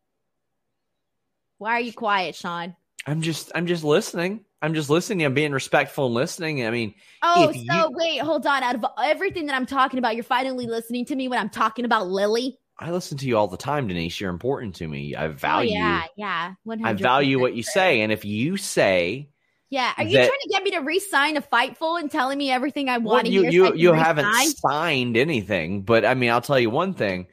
Why 1.57 1.72
are 1.74 1.80
you 1.82 1.93
quiet, 1.93 2.36
Sean? 2.36 2.76
I'm 3.05 3.22
just, 3.22 3.51
I'm 3.55 3.67
just 3.67 3.84
listening. 3.84 4.45
I'm 4.61 4.74
just 4.74 4.89
listening. 4.89 5.26
I'm 5.26 5.34
being 5.34 5.51
respectful 5.53 6.07
and 6.07 6.15
listening. 6.15 6.65
I 6.65 6.70
mean, 6.70 6.93
Oh, 7.22 7.51
so 7.51 7.59
you- 7.59 7.91
wait, 7.91 8.17
hold 8.20 8.45
on. 8.45 8.61
Out 8.63 8.76
of 8.76 8.86
everything 9.01 9.45
that 9.47 9.55
I'm 9.55 9.65
talking 9.65 9.99
about, 9.99 10.15
you're 10.15 10.24
finally 10.24 10.67
listening 10.67 11.05
to 11.05 11.15
me 11.15 11.28
when 11.28 11.39
I'm 11.39 11.49
talking 11.49 11.86
about 11.86 12.07
Lily. 12.07 12.57
I 12.78 12.91
listen 12.91 13.17
to 13.17 13.28
you 13.28 13.38
all 13.38 13.47
the 13.47 13.57
time, 13.57 13.88
Denise. 13.88 14.20
You're 14.22 14.30
important 14.30 14.76
to 14.76 14.88
me. 14.88 15.15
I 15.15 15.28
value. 15.28 15.72
Oh, 15.72 15.74
yeah, 15.74 16.03
yeah. 16.15 16.53
100 16.63 16.89
I 16.89 16.93
value 16.93 17.39
what 17.39 17.53
you 17.53 17.63
say, 17.63 18.01
and 18.01 18.11
if 18.11 18.24
you 18.24 18.55
say 18.55 19.30
Yeah. 19.70 19.93
Are 19.97 20.03
you 20.03 20.17
that- 20.17 20.28
trying 20.28 20.39
to 20.41 20.49
get 20.49 20.63
me 20.63 20.72
to 20.72 20.80
re-sign 20.80 21.38
a 21.38 21.41
Fightful 21.41 21.99
and 21.99 22.09
telling 22.09 22.38
me 22.38 22.51
everything 22.51 22.89
I 22.89 22.97
well, 22.97 23.15
want 23.15 23.28
to 23.28 23.32
you 23.32 23.43
hear? 23.43 23.67
so 23.67 23.74
you 23.74 23.89
you 23.89 23.93
haven't 23.93 24.34
signed 24.57 25.15
anything, 25.17 25.84
but 25.84 26.05
I 26.05 26.13
mean, 26.15 26.32
I'll 26.32 26.41
tell 26.41 26.59
you 26.59 26.70
one 26.70 26.93
thing: 26.93 27.28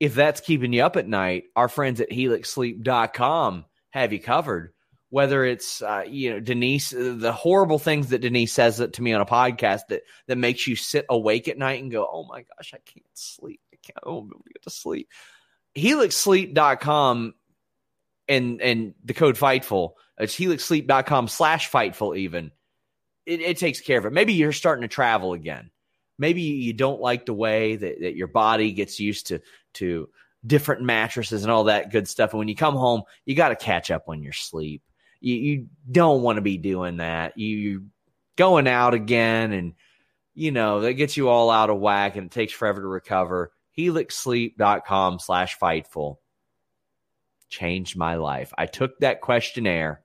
if 0.00 0.14
that's 0.14 0.40
keeping 0.40 0.72
you 0.72 0.82
up 0.82 0.96
at 0.96 1.08
night, 1.08 1.44
our 1.56 1.68
friends 1.68 2.00
at 2.00 2.10
HelixSleep.com 2.10 3.64
have 3.90 4.12
you 4.12 4.20
covered. 4.20 4.72
Whether 5.10 5.44
it's 5.44 5.82
uh, 5.82 6.04
you 6.06 6.30
know 6.30 6.40
Denise, 6.40 6.92
uh, 6.92 7.14
the 7.16 7.32
horrible 7.32 7.78
things 7.78 8.08
that 8.08 8.20
Denise 8.20 8.52
says 8.52 8.84
to 8.92 9.02
me 9.02 9.12
on 9.12 9.20
a 9.20 9.26
podcast 9.26 9.82
that 9.88 10.02
that 10.26 10.36
makes 10.36 10.66
you 10.66 10.74
sit 10.76 11.06
awake 11.08 11.48
at 11.48 11.56
night 11.56 11.80
and 11.80 11.92
go, 11.92 12.06
"Oh 12.10 12.26
my 12.26 12.42
gosh, 12.42 12.74
I 12.74 12.78
can't 12.84 13.06
sleep. 13.14 13.60
I 13.72 13.76
can't. 13.82 13.98
I 14.04 14.08
won't 14.10 14.28
be 14.28 14.34
able 14.34 14.44
to 14.44 14.52
get 14.52 14.62
to 14.64 14.70
sleep." 14.70 15.08
HelixSleep.com 15.76 17.34
and 18.28 18.60
and 18.60 18.94
the 19.04 19.14
code 19.14 19.36
Fightful. 19.36 19.92
It's 20.18 20.36
HelixSleep.com 20.36 21.28
slash 21.28 21.70
Fightful. 21.70 22.16
Even 22.16 22.50
it, 23.26 23.40
it 23.40 23.58
takes 23.58 23.80
care 23.80 23.98
of 23.98 24.06
it. 24.06 24.12
Maybe 24.12 24.32
you're 24.32 24.52
starting 24.52 24.82
to 24.82 24.88
travel 24.88 25.32
again. 25.32 25.70
Maybe 26.18 26.42
you 26.42 26.72
don't 26.72 27.00
like 27.00 27.26
the 27.26 27.34
way 27.34 27.76
that, 27.76 28.00
that 28.00 28.16
your 28.16 28.28
body 28.28 28.72
gets 28.72 28.98
used 28.98 29.26
to 29.28 29.40
to 29.74 30.08
different 30.46 30.82
mattresses 30.82 31.42
and 31.42 31.52
all 31.52 31.64
that 31.64 31.90
good 31.90 32.08
stuff. 32.08 32.32
And 32.32 32.38
when 32.38 32.48
you 32.48 32.54
come 32.54 32.76
home, 32.76 33.02
you 33.24 33.34
got 33.34 33.50
to 33.50 33.56
catch 33.56 33.90
up 33.90 34.04
on 34.08 34.22
your 34.22 34.32
sleep. 34.32 34.82
You, 35.20 35.34
you 35.34 35.66
don't 35.90 36.22
want 36.22 36.36
to 36.36 36.42
be 36.42 36.56
doing 36.56 36.98
that. 36.98 37.36
You, 37.36 37.56
you 37.56 37.86
going 38.36 38.68
out 38.68 38.94
again, 38.94 39.52
and 39.52 39.74
you 40.34 40.52
know 40.52 40.82
that 40.82 40.94
gets 40.94 41.16
you 41.16 41.28
all 41.28 41.50
out 41.50 41.70
of 41.70 41.78
whack, 41.78 42.16
and 42.16 42.26
it 42.26 42.32
takes 42.32 42.52
forever 42.52 42.80
to 42.80 42.86
recover. 42.86 43.52
helixsleep.com 43.76 45.18
slash 45.18 45.58
fightful 45.58 46.16
changed 47.48 47.96
my 47.96 48.16
life. 48.16 48.52
I 48.56 48.66
took 48.66 48.98
that 49.00 49.20
questionnaire 49.20 50.02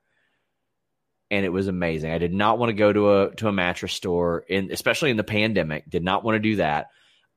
and 1.30 1.46
it 1.46 1.50
was 1.50 1.68
amazing. 1.68 2.12
I 2.12 2.18
did 2.18 2.34
not 2.34 2.60
want 2.60 2.70
to 2.70 2.74
go 2.74 2.92
to 2.92 3.22
a 3.22 3.36
to 3.36 3.48
a 3.48 3.54
mattress 3.54 3.94
store 3.94 4.44
in 4.48 4.72
especially 4.72 5.12
in 5.12 5.18
the 5.18 5.24
pandemic, 5.24 5.90
did 5.90 6.04
not 6.04 6.24
want 6.24 6.36
to 6.36 6.40
do 6.40 6.58
that. 6.58 6.88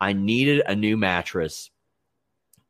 I 0.00 0.12
needed 0.12 0.62
a 0.66 0.74
new 0.74 0.96
mattress 0.96 1.70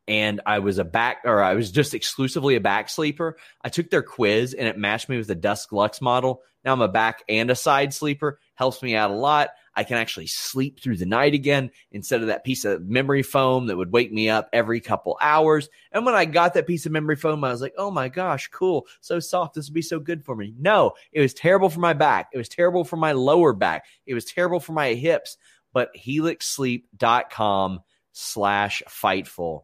and 0.07 0.41
I 0.45 0.59
was 0.59 0.77
a 0.77 0.83
back 0.83 1.21
or 1.25 1.41
I 1.41 1.55
was 1.55 1.71
just 1.71 1.93
exclusively 1.93 2.55
a 2.55 2.61
back 2.61 2.89
sleeper. 2.89 3.37
I 3.61 3.69
took 3.69 3.89
their 3.89 4.03
quiz 4.03 4.53
and 4.53 4.67
it 4.67 4.77
matched 4.77 5.09
me 5.09 5.17
with 5.17 5.27
the 5.27 5.35
Dusk 5.35 5.71
Luxe 5.71 6.01
model. 6.01 6.41
Now 6.63 6.73
I'm 6.73 6.81
a 6.81 6.87
back 6.87 7.23
and 7.27 7.49
a 7.49 7.55
side 7.55 7.93
sleeper. 7.93 8.39
Helps 8.53 8.83
me 8.83 8.95
out 8.95 9.11
a 9.11 9.15
lot. 9.15 9.49
I 9.75 9.83
can 9.83 9.97
actually 9.97 10.27
sleep 10.27 10.79
through 10.79 10.97
the 10.97 11.05
night 11.05 11.33
again 11.33 11.71
instead 11.91 12.21
of 12.21 12.27
that 12.27 12.43
piece 12.43 12.63
of 12.65 12.85
memory 12.87 13.23
foam 13.23 13.67
that 13.67 13.75
would 13.75 13.91
wake 13.91 14.11
me 14.11 14.29
up 14.29 14.49
every 14.53 14.79
couple 14.79 15.17
hours. 15.21 15.69
And 15.91 16.05
when 16.05 16.15
I 16.15 16.25
got 16.25 16.53
that 16.53 16.67
piece 16.67 16.85
of 16.85 16.91
memory 16.91 17.17
foam, 17.17 17.43
I 17.43 17.51
was 17.51 17.61
like, 17.61 17.73
oh 17.77 17.91
my 17.91 18.07
gosh, 18.07 18.47
cool. 18.47 18.87
So 19.01 19.19
soft. 19.19 19.55
This 19.55 19.67
would 19.67 19.73
be 19.73 19.81
so 19.81 19.99
good 19.99 20.23
for 20.23 20.35
me. 20.35 20.53
No, 20.57 20.93
it 21.11 21.21
was 21.21 21.33
terrible 21.33 21.69
for 21.69 21.81
my 21.81 21.93
back. 21.93 22.29
It 22.33 22.37
was 22.37 22.49
terrible 22.49 22.85
for 22.85 22.97
my 22.97 23.11
lower 23.11 23.53
back. 23.53 23.85
It 24.05 24.13
was 24.13 24.25
terrible 24.25 24.59
for 24.59 24.73
my 24.73 24.93
hips. 24.93 25.37
But 25.73 25.89
helixsleep.com 25.95 27.81
slash 28.13 28.81
fightful. 28.87 29.63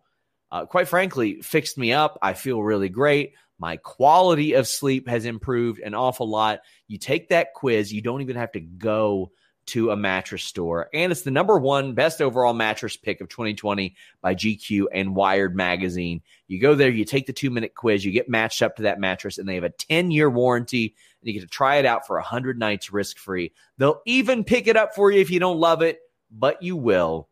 Uh, 0.51 0.65
quite 0.65 0.89
frankly, 0.89 1.41
fixed 1.41 1.77
me 1.77 1.93
up. 1.93 2.19
I 2.21 2.33
feel 2.33 2.61
really 2.61 2.89
great. 2.89 3.33
My 3.57 3.77
quality 3.77 4.53
of 4.53 4.67
sleep 4.67 5.07
has 5.07 5.23
improved 5.23 5.79
an 5.79 5.93
awful 5.93 6.27
lot. 6.27 6.61
You 6.87 6.97
take 6.97 7.29
that 7.29 7.53
quiz, 7.53 7.93
you 7.93 8.01
don't 8.01 8.21
even 8.21 8.35
have 8.35 8.51
to 8.53 8.59
go 8.59 9.31
to 9.71 9.91
a 9.91 9.95
mattress 9.95 10.43
store. 10.43 10.89
And 10.93 11.11
it's 11.11 11.21
the 11.21 11.31
number 11.31 11.57
one 11.57 11.93
best 11.93 12.21
overall 12.21 12.53
mattress 12.53 12.97
pick 12.97 13.21
of 13.21 13.29
2020 13.29 13.95
by 14.21 14.35
GQ 14.35 14.87
and 14.93 15.15
Wired 15.15 15.55
Magazine. 15.55 16.21
You 16.47 16.59
go 16.59 16.75
there, 16.75 16.89
you 16.89 17.05
take 17.05 17.25
the 17.25 17.33
two 17.33 17.49
minute 17.49 17.73
quiz, 17.73 18.03
you 18.03 18.11
get 18.11 18.29
matched 18.29 18.61
up 18.61 18.75
to 18.75 18.83
that 18.83 18.99
mattress, 18.99 19.37
and 19.37 19.47
they 19.47 19.55
have 19.55 19.63
a 19.63 19.69
10 19.69 20.11
year 20.11 20.29
warranty, 20.29 20.95
and 21.21 21.27
you 21.27 21.33
get 21.33 21.41
to 21.41 21.47
try 21.47 21.77
it 21.77 21.85
out 21.85 22.05
for 22.05 22.17
100 22.17 22.59
nights 22.59 22.91
risk 22.91 23.17
free. 23.17 23.53
They'll 23.77 24.01
even 24.05 24.43
pick 24.43 24.67
it 24.67 24.75
up 24.75 24.93
for 24.93 25.09
you 25.09 25.21
if 25.21 25.29
you 25.29 25.39
don't 25.39 25.59
love 25.59 25.81
it, 25.81 25.99
but 26.29 26.61
you 26.61 26.75
will. 26.75 27.29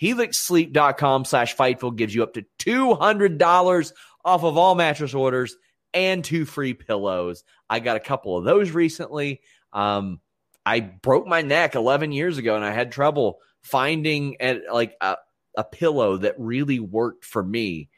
HelixSleep.com 0.00 1.24
slash 1.24 1.56
Fightful 1.56 1.96
gives 1.96 2.14
you 2.14 2.22
up 2.22 2.34
to 2.34 2.44
$200 2.60 3.92
off 4.24 4.44
of 4.44 4.56
all 4.56 4.74
mattress 4.76 5.14
orders 5.14 5.56
and 5.92 6.24
two 6.24 6.44
free 6.44 6.74
pillows. 6.74 7.42
I 7.68 7.80
got 7.80 7.96
a 7.96 8.00
couple 8.00 8.38
of 8.38 8.44
those 8.44 8.70
recently. 8.70 9.40
Um, 9.72 10.20
I 10.66 10.80
broke 10.80 11.26
my 11.26 11.42
neck 11.42 11.74
11 11.74 12.12
years 12.12 12.38
ago 12.38 12.56
and 12.56 12.64
I 12.64 12.72
had 12.72 12.90
trouble 12.92 13.38
finding 13.62 14.36
a, 14.40 14.60
like 14.72 14.96
a, 15.00 15.16
a 15.56 15.64
pillow 15.64 16.18
that 16.18 16.34
really 16.38 16.80
worked 16.80 17.24
for 17.24 17.42
me 17.42 17.88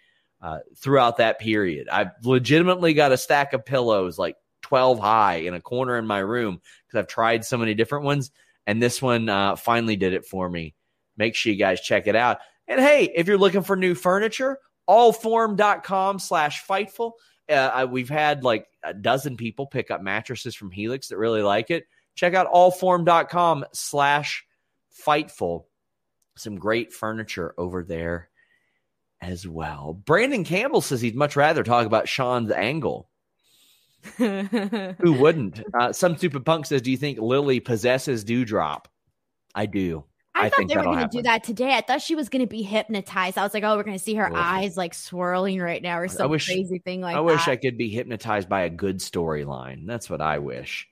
uh, 0.42 0.58
throughout 0.76 1.18
that 1.18 1.38
period. 1.38 1.88
I've 1.88 2.10
legitimately 2.22 2.94
got 2.94 3.12
a 3.12 3.16
stack 3.16 3.52
of 3.52 3.64
pillows 3.64 4.18
like 4.18 4.36
12 4.62 4.98
high 4.98 5.36
in 5.36 5.54
a 5.54 5.60
corner 5.60 5.96
in 5.96 6.06
my 6.06 6.18
room 6.18 6.60
because 6.86 6.98
I've 6.98 7.08
tried 7.08 7.44
so 7.44 7.56
many 7.56 7.74
different 7.74 8.04
ones. 8.04 8.30
And 8.66 8.82
this 8.82 9.00
one 9.00 9.28
uh, 9.28 9.56
finally 9.56 9.96
did 9.96 10.12
it 10.12 10.26
for 10.26 10.48
me. 10.48 10.74
Make 11.16 11.36
sure 11.36 11.52
you 11.52 11.58
guys 11.58 11.80
check 11.80 12.08
it 12.08 12.16
out. 12.16 12.38
And 12.66 12.80
hey, 12.80 13.08
if 13.14 13.28
you're 13.28 13.38
looking 13.38 13.62
for 13.62 13.76
new 13.76 13.94
furniture, 13.94 14.58
allform.com 14.88 16.18
slash 16.18 16.66
fightful. 16.66 17.12
Uh, 17.48 17.86
we've 17.88 18.08
had 18.08 18.42
like 18.42 18.66
a 18.82 18.92
dozen 18.92 19.36
people 19.36 19.68
pick 19.68 19.92
up 19.92 20.02
mattresses 20.02 20.56
from 20.56 20.72
Helix 20.72 21.08
that 21.08 21.16
really 21.16 21.42
like 21.42 21.70
it 21.70 21.84
check 22.16 22.34
out 22.34 22.52
allform.com 22.52 23.66
slash 23.72 24.44
fightful. 25.06 25.64
Some 26.36 26.56
great 26.58 26.92
furniture 26.92 27.54
over 27.56 27.84
there 27.84 28.28
as 29.22 29.46
well. 29.46 29.92
Brandon 29.92 30.44
Campbell 30.44 30.80
says 30.80 31.00
he'd 31.00 31.14
much 31.16 31.36
rather 31.36 31.62
talk 31.62 31.86
about 31.86 32.08
Sean's 32.08 32.50
angle. 32.50 33.08
Who 34.18 35.12
wouldn't? 35.12 35.62
Uh, 35.78 35.92
some 35.92 36.16
stupid 36.16 36.44
punk 36.44 36.66
says, 36.66 36.82
Do 36.82 36.90
you 36.90 36.96
think 36.96 37.18
Lily 37.18 37.60
possesses 37.60 38.24
Doudrop?" 38.24 38.86
I 39.54 39.66
do. 39.66 40.04
I, 40.34 40.46
I 40.46 40.48
thought 40.50 40.68
they 40.68 40.76
were 40.76 40.82
going 40.82 40.98
to 40.98 41.08
do 41.08 41.22
that 41.22 41.44
today. 41.44 41.72
I 41.74 41.80
thought 41.80 42.02
she 42.02 42.14
was 42.14 42.28
going 42.28 42.42
to 42.42 42.46
be 42.46 42.62
hypnotized. 42.62 43.38
I 43.38 43.42
was 43.42 43.54
like, 43.54 43.64
oh, 43.64 43.74
we're 43.74 43.84
going 43.84 43.96
to 43.96 44.02
see 44.02 44.14
her 44.16 44.30
eyes 44.34 44.76
like 44.76 44.92
swirling 44.92 45.60
right 45.60 45.82
now 45.82 45.98
or 45.98 46.08
some 46.08 46.30
wish, 46.30 46.46
crazy 46.46 46.78
thing 46.78 47.00
like 47.00 47.16
I 47.16 47.20
that. 47.20 47.24
wish 47.24 47.48
I 47.48 47.56
could 47.56 47.78
be 47.78 47.88
hypnotized 47.88 48.46
by 48.46 48.62
a 48.62 48.70
good 48.70 48.98
storyline. 48.98 49.86
That's 49.86 50.10
what 50.10 50.20
I 50.20 50.38
wish. 50.38 50.86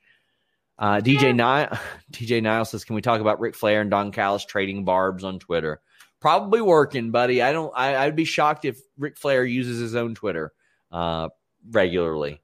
Uh, 0.79 1.01
DJ. 1.01 1.35
Niles, 1.35 1.79
DJ 2.13 2.43
Niles 2.43 2.71
says, 2.71 2.85
"Can 2.85 2.97
we 2.97 3.03
talk 3.03 3.21
about 3.21 3.41
Ric 3.41 3.55
Flair 3.55 3.81
and 3.81 3.91
Don 3.91 4.13
Callis 4.13 4.45
trading 4.45 4.85
barbs 4.85 5.25
on 5.25 5.39
Twitter?" 5.39 5.81
Probably 6.21 6.61
working, 6.61 7.11
buddy. 7.11 7.43
I 7.43 7.53
don't. 7.53 7.73
I, 7.77 8.07
would 8.07 8.17
be 8.17 8.25
shocked 8.25 8.65
if 8.65 8.81
Ric 8.97 9.17
Flair 9.19 9.45
uses 9.45 9.79
his 9.79 9.95
own 9.95 10.15
Twitter 10.15 10.53
uh, 10.91 11.29
regularly. 11.71 12.41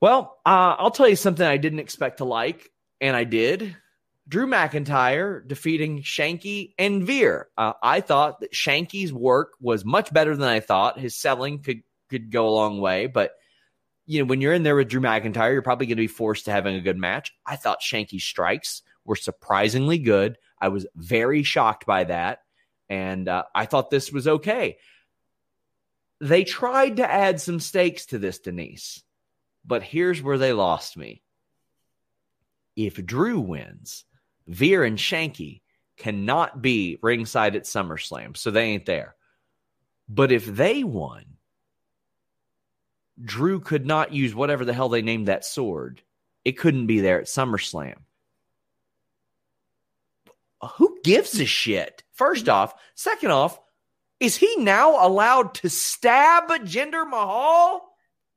Well, 0.00 0.38
uh, 0.44 0.76
I'll 0.78 0.90
tell 0.90 1.08
you 1.08 1.16
something 1.16 1.46
I 1.46 1.56
didn't 1.56 1.78
expect 1.78 2.18
to 2.18 2.24
like, 2.24 2.70
and 3.00 3.16
I 3.16 3.24
did. 3.24 3.76
Drew 4.28 4.46
McIntyre 4.46 5.46
defeating 5.46 6.02
Shanky 6.02 6.74
and 6.78 7.04
Veer. 7.04 7.48
Uh, 7.56 7.72
I 7.82 8.00
thought 8.00 8.40
that 8.40 8.52
Shanky's 8.52 9.12
work 9.12 9.52
was 9.60 9.84
much 9.84 10.12
better 10.12 10.36
than 10.36 10.48
I 10.48 10.60
thought. 10.60 10.98
His 10.98 11.14
selling 11.14 11.62
could 11.62 11.82
could 12.08 12.30
go 12.30 12.48
a 12.48 12.50
long 12.50 12.80
way, 12.80 13.06
but 13.06 13.32
you 14.06 14.20
know, 14.20 14.24
when 14.24 14.40
you're 14.40 14.52
in 14.52 14.62
there 14.62 14.76
with 14.76 14.88
Drew 14.88 15.00
McIntyre, 15.00 15.52
you're 15.52 15.62
probably 15.62 15.86
going 15.86 15.96
to 15.96 16.02
be 16.02 16.06
forced 16.06 16.46
to 16.46 16.50
having 16.50 16.74
a 16.74 16.80
good 16.80 16.98
match. 16.98 17.32
I 17.46 17.56
thought 17.56 17.80
Shanky's 17.80 18.24
strikes 18.24 18.82
were 19.04 19.16
surprisingly 19.16 19.98
good. 19.98 20.38
I 20.60 20.68
was 20.68 20.86
very 20.94 21.42
shocked 21.42 21.86
by 21.86 22.04
that. 22.04 22.40
And 22.88 23.28
uh, 23.28 23.44
I 23.54 23.66
thought 23.66 23.90
this 23.90 24.12
was 24.12 24.28
okay. 24.28 24.78
They 26.20 26.44
tried 26.44 26.96
to 26.96 27.10
add 27.10 27.40
some 27.40 27.58
stakes 27.58 28.06
to 28.06 28.18
this, 28.18 28.38
Denise, 28.38 29.02
but 29.64 29.82
here's 29.82 30.22
where 30.22 30.38
they 30.38 30.52
lost 30.52 30.96
me. 30.96 31.22
If 32.76 33.04
Drew 33.04 33.40
wins, 33.40 34.04
Veer 34.46 34.84
and 34.84 34.98
Shanky 34.98 35.62
cannot 35.96 36.62
be 36.62 36.98
ringside 37.02 37.56
at 37.56 37.64
SummerSlam, 37.64 38.36
so 38.36 38.50
they 38.50 38.66
ain't 38.66 38.86
there. 38.86 39.14
But 40.08 40.32
if 40.32 40.46
they 40.46 40.84
won, 40.84 41.24
Drew 43.20 43.60
could 43.60 43.86
not 43.86 44.12
use 44.12 44.34
whatever 44.34 44.64
the 44.64 44.72
hell 44.72 44.88
they 44.88 45.02
named 45.02 45.28
that 45.28 45.44
sword. 45.44 46.02
It 46.44 46.52
couldn't 46.52 46.86
be 46.86 47.00
there 47.00 47.20
at 47.20 47.26
SummerSlam. 47.26 47.96
Who 50.76 50.98
gives 51.02 51.38
a 51.40 51.44
shit? 51.44 52.02
First 52.12 52.48
off, 52.48 52.74
second 52.94 53.32
off, 53.32 53.58
is 54.20 54.36
he 54.36 54.54
now 54.56 55.04
allowed 55.04 55.54
to 55.54 55.68
stab 55.68 56.48
Jinder 56.64 57.08
Mahal? 57.08 57.88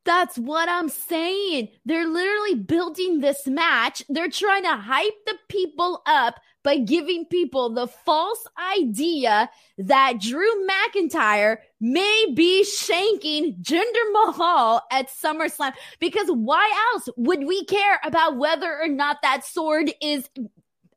That's 0.05 0.37
what 0.37 0.69
I'm 0.69 0.89
saying. 0.89 1.69
They're 1.85 2.07
literally 2.07 2.55
building 2.55 3.19
this 3.19 3.45
match. 3.47 4.03
They're 4.09 4.29
trying 4.29 4.63
to 4.63 4.75
hype 4.75 5.25
the 5.25 5.37
people 5.49 6.01
up 6.05 6.35
by 6.65 6.77
giving 6.77 7.25
people 7.25 7.69
the 7.69 7.87
false 7.87 8.43
idea 8.75 9.49
that 9.77 10.19
Drew 10.19 10.67
McIntyre 10.67 11.57
may 11.79 12.25
be 12.33 12.65
shanking 12.65 13.61
Jinder 13.61 14.11
Mahal 14.11 14.81
at 14.91 15.09
SummerSlam. 15.09 15.73
Because 15.99 16.27
why 16.27 16.91
else 16.93 17.07
would 17.15 17.45
we 17.45 17.63
care 17.65 18.01
about 18.03 18.35
whether 18.35 18.81
or 18.81 18.87
not 18.87 19.21
that 19.21 19.45
sword 19.45 19.93
is 20.01 20.27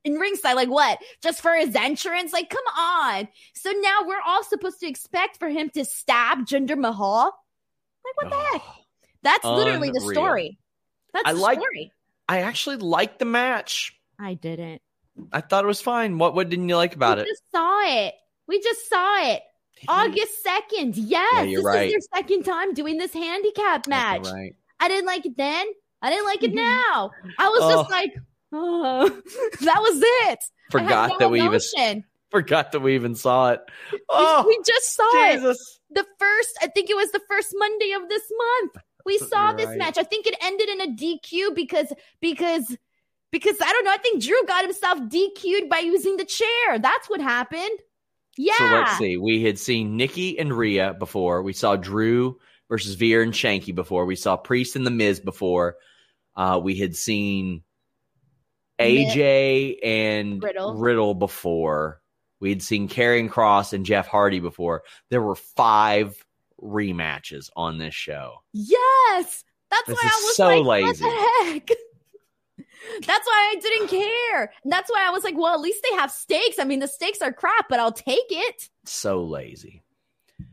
in 0.05 0.15
ringside? 0.15 0.55
Like 0.55 0.71
what? 0.71 0.99
Just 1.23 1.43
for 1.43 1.55
his 1.55 1.77
entrance? 1.77 2.33
Like, 2.33 2.49
come 2.49 2.65
on. 2.77 3.29
So 3.55 3.71
now 3.71 4.01
we're 4.07 4.23
all 4.27 4.43
supposed 4.43 4.81
to 4.81 4.89
expect 4.89 5.37
for 5.37 5.49
him 5.49 5.69
to 5.75 5.85
stab 5.85 6.47
Jinder 6.47 6.79
Mahal? 6.79 7.27
Like, 8.05 8.17
what 8.17 8.31
the 8.31 8.59
heck? 8.59 8.63
That's 9.23 9.45
literally 9.45 9.91
the 9.91 10.01
story. 10.01 10.59
That's 11.13 11.29
I 11.29 11.35
the 11.35 11.41
like, 11.41 11.59
story. 11.59 11.93
I 12.27 12.39
actually 12.39 12.77
liked 12.77 13.19
the 13.19 13.27
match. 13.27 13.95
I 14.19 14.33
didn't. 14.33 14.81
I 15.33 15.41
thought 15.41 15.65
it 15.65 15.69
was 15.69 15.81
fine. 15.81 16.19
What 16.19 16.35
what 16.35 16.49
didn't 16.49 16.69
you 16.69 16.77
like 16.77 16.95
about 16.95 17.19
we 17.19 17.23
it? 17.23 17.27
We 17.27 17.31
just 17.31 17.51
saw 17.51 17.81
it. 17.87 18.15
We 18.47 18.61
just 18.61 18.89
saw 18.89 19.31
it. 19.33 19.43
August 19.87 20.43
second. 20.43 20.97
Yes, 20.97 21.33
yeah, 21.33 21.45
this 21.45 21.65
right. 21.65 21.87
is 21.87 21.93
your 21.93 22.01
second 22.15 22.45
time 22.45 22.75
doing 22.75 22.99
this 22.99 23.13
handicap 23.13 23.87
match. 23.87 24.27
Right. 24.27 24.57
I 24.81 24.89
didn't 24.89 25.07
like 25.07 25.27
it 25.27 25.37
then. 25.37 25.67
I 26.03 26.11
didn't 26.11 26.27
like 26.27 26.43
it 26.43 26.55
mm-hmm. 26.55 26.57
now. 26.57 27.11
I 27.39 27.49
was 27.49 27.61
oh. 27.63 27.71
just 27.71 27.91
like, 27.91 28.15
oh, 28.53 29.09
that 29.61 29.81
was 29.81 30.01
it. 30.03 30.39
Forgot 30.71 31.11
no 31.11 31.19
that 31.19 31.31
we 31.31 31.41
even 31.41 32.05
forgot 32.31 32.73
that 32.73 32.81
we 32.81 32.95
even 32.95 33.15
saw 33.15 33.53
it. 33.53 33.61
Oh, 34.09 34.45
we, 34.47 34.57
we 34.57 34.63
just 34.65 34.95
saw 34.95 35.33
Jesus. 35.33 35.81
it. 35.91 35.95
The 35.95 36.07
first, 36.19 36.59
I 36.63 36.67
think 36.69 36.91
it 36.91 36.97
was 36.97 37.11
the 37.13 37.23
first 37.29 37.55
Monday 37.57 37.93
of 37.93 38.09
this 38.09 38.31
month. 38.37 38.85
We 39.07 39.19
saw 39.19 39.47
right. 39.47 39.57
this 39.57 39.77
match. 39.77 39.97
I 39.97 40.03
think 40.03 40.27
it 40.27 40.37
ended 40.43 40.69
in 40.69 40.81
a 40.83 40.87
DQ 40.89 41.55
because 41.55 41.93
because 42.21 42.77
because 43.31 43.57
I 43.63 43.73
don't 43.73 43.85
know. 43.85 43.93
I 43.93 43.99
think 43.99 44.23
Drew 44.23 44.43
got 44.47 44.65
himself 44.65 44.99
DQ'd 45.01 45.69
by 45.69 45.79
using 45.79 46.17
the 46.17 46.25
chair. 46.25 46.79
That's 46.79 47.09
what 47.09 47.21
happened. 47.21 47.79
Yeah. 48.37 48.57
So 48.57 48.65
let's 48.67 48.99
see. 48.99 49.17
We 49.17 49.43
had 49.43 49.59
seen 49.59 49.97
Nikki 49.97 50.39
and 50.39 50.53
Rhea 50.53 50.95
before. 50.99 51.43
We 51.43 51.53
saw 51.53 51.77
Drew 51.77 52.39
versus 52.69 52.95
Veer 52.95 53.23
and 53.23 53.33
Shanky 53.33 53.75
before. 53.75 54.07
We 54.07 54.17
saw 54.17 54.37
Priest 54.37 54.77
and 54.77 54.87
The 54.87 54.91
Miz 54.91 55.21
before. 55.21 55.77
Uh, 56.37 56.61
we 56.63 56.77
had 56.77 56.95
seen 56.95 57.63
AJ 58.79 59.79
and 59.85 60.43
Riddle. 60.43 60.75
Riddle 60.75 61.15
before. 61.15 62.01
We 62.41 62.51
had 62.51 62.63
seen 62.63 62.89
Karrion 62.89 63.29
Kross 63.29 63.73
and 63.73 63.85
Jeff 63.85 64.07
Hardy 64.07 64.39
before. 64.39 64.85
There 65.11 65.23
were 65.23 65.35
five 65.35 66.25
rematches 66.63 67.51
on 67.57 67.79
this 67.79 67.95
show. 67.95 68.35
Yes. 68.53 69.45
That's 69.71 69.87
This 69.87 69.97
why 69.97 70.03
I 70.05 70.21
was 70.23 70.37
so 70.37 70.61
like, 70.61 70.85
lazy. 70.85 71.05
what 71.05 71.45
the 71.45 71.53
heck? 71.53 71.71
That's 73.07 73.27
why 73.27 73.55
I 73.57 73.61
didn't 73.61 73.89
care. 73.89 74.53
And 74.63 74.73
that's 74.73 74.91
why 74.91 75.07
I 75.07 75.11
was 75.11 75.25
like, 75.25 75.37
well, 75.37 75.55
at 75.55 75.61
least 75.61 75.85
they 75.89 75.97
have 75.97 76.11
stakes. 76.11 76.59
I 76.59 76.65
mean, 76.65 76.81
the 76.81 76.89
stakes 76.89 77.21
are 77.23 77.33
crap, 77.33 77.69
but 77.69 77.81
I'll 77.81 77.93
take 77.93 78.27
it. 78.31 78.69
So 78.85 79.23
lazy. 79.23 79.83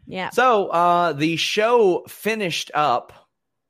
Yeah. 0.07 0.30
So 0.31 0.68
uh, 0.68 1.14
the 1.14 1.35
show 1.38 2.03
finished 2.07 2.72
up 2.73 3.14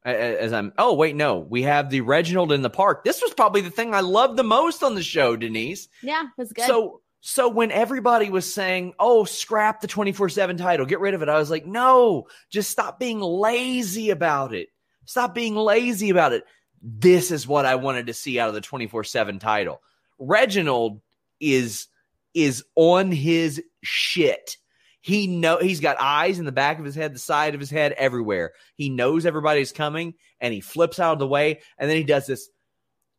as 0.04 0.54
I'm. 0.54 0.74
Oh 0.78 0.94
wait, 0.94 1.16
no, 1.16 1.40
we 1.40 1.64
have 1.64 1.90
the 1.90 2.02
Reginald 2.02 2.52
in 2.52 2.62
the 2.62 2.70
park. 2.70 3.04
This 3.04 3.22
was 3.22 3.34
probably 3.34 3.62
the 3.62 3.72
thing 3.72 3.94
I 3.94 4.02
loved 4.02 4.38
the 4.38 4.44
most 4.44 4.84
on 4.84 4.96
the 4.96 5.04
show, 5.04 5.36
Denise. 5.36 5.88
Yeah, 6.02 6.24
it 6.24 6.38
was 6.38 6.54
good. 6.54 6.68
So 6.68 7.02
so 7.22 7.50
when 7.50 7.72
everybody 7.72 8.30
was 8.30 8.52
saying, 8.52 8.94
"Oh, 9.00 9.26
scrap 9.26 9.82
the 9.82 9.88
24/7 9.88 10.58
title, 10.58 10.86
get 10.86 11.00
rid 11.00 11.16
of 11.16 11.24
it." 11.24 11.30
I 11.30 11.40
was 11.40 11.50
like, 11.50 11.66
"No, 11.66 12.28
just 12.52 12.70
stop 12.70 13.00
being 13.00 13.20
lazy 13.20 14.12
about 14.12 14.54
it. 14.54 14.70
Stop 15.06 15.34
being 15.34 15.56
lazy 15.56 16.12
about 16.12 16.34
it." 16.34 16.44
This 16.88 17.32
is 17.32 17.48
what 17.48 17.66
I 17.66 17.76
wanted 17.76 18.06
to 18.08 18.14
see 18.14 18.40
out 18.40 18.50
of 18.50 18.54
the 18.54 18.62
24/7 18.62 19.40
title. 19.40 19.82
Reginald 20.20 21.02
is 21.40 21.88
is 22.36 22.64
on 22.76 23.12
his 23.12 23.64
shit. 23.82 24.58
He 25.02 25.26
know 25.26 25.58
he's 25.58 25.80
got 25.80 25.98
eyes 26.00 26.38
in 26.38 26.46
the 26.46 26.52
back 26.52 26.78
of 26.78 26.86
his 26.86 26.94
head, 26.94 27.16
the 27.16 27.20
side 27.20 27.56
of 27.56 27.60
his 27.60 27.72
head, 27.72 27.94
everywhere. 27.94 28.54
He 28.76 28.90
knows 28.90 29.26
everybody's 29.26 29.72
coming 29.72 30.14
and 30.40 30.54
he 30.54 30.62
flips 30.62 31.00
out 31.00 31.14
of 31.14 31.20
the 31.20 31.28
way 31.28 31.62
and 31.80 31.90
then 31.90 31.98
he 31.98 32.04
does 32.04 32.28
this 32.28 32.50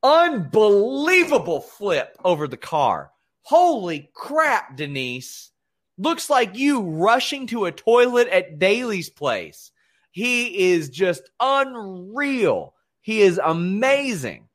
unbelievable 0.00 1.60
flip 1.60 2.16
over 2.24 2.46
the 2.46 2.56
car. 2.56 3.10
Holy 3.42 4.10
crap, 4.14 4.76
Denise. 4.76 5.50
Looks 5.98 6.30
like 6.30 6.56
you 6.56 6.82
rushing 6.82 7.48
to 7.48 7.64
a 7.64 7.72
toilet 7.72 8.28
at 8.28 8.60
Daily's 8.60 9.10
place. 9.10 9.72
He 10.12 10.70
is 10.70 10.88
just 10.88 11.30
unreal. 11.40 12.74
He 13.06 13.20
is 13.22 13.40
amazing. 13.42 14.48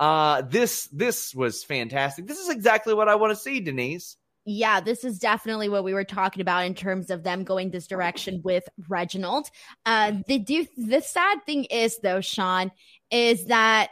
Uh 0.00 0.42
this 0.42 0.88
this 0.88 1.32
was 1.32 1.62
fantastic. 1.62 2.26
This 2.26 2.40
is 2.40 2.48
exactly 2.48 2.92
what 2.92 3.08
I 3.08 3.14
want 3.14 3.30
to 3.30 3.36
see, 3.36 3.60
Denise. 3.60 4.16
yeah, 4.44 4.80
this 4.80 5.04
is 5.04 5.20
definitely 5.20 5.68
what 5.68 5.84
we 5.84 5.94
were 5.94 6.04
talking 6.04 6.42
about 6.42 6.66
in 6.66 6.74
terms 6.74 7.08
of 7.10 7.22
them 7.22 7.44
going 7.44 7.70
this 7.70 7.86
direction 7.86 8.42
with 8.42 8.64
Reginald. 8.88 9.48
Uh, 9.86 10.12
the 10.26 10.40
do 10.40 10.66
the 10.76 11.00
sad 11.00 11.38
thing 11.46 11.64
is 11.66 12.00
though, 12.02 12.20
Sean, 12.20 12.72
is 13.10 13.46
that 13.46 13.90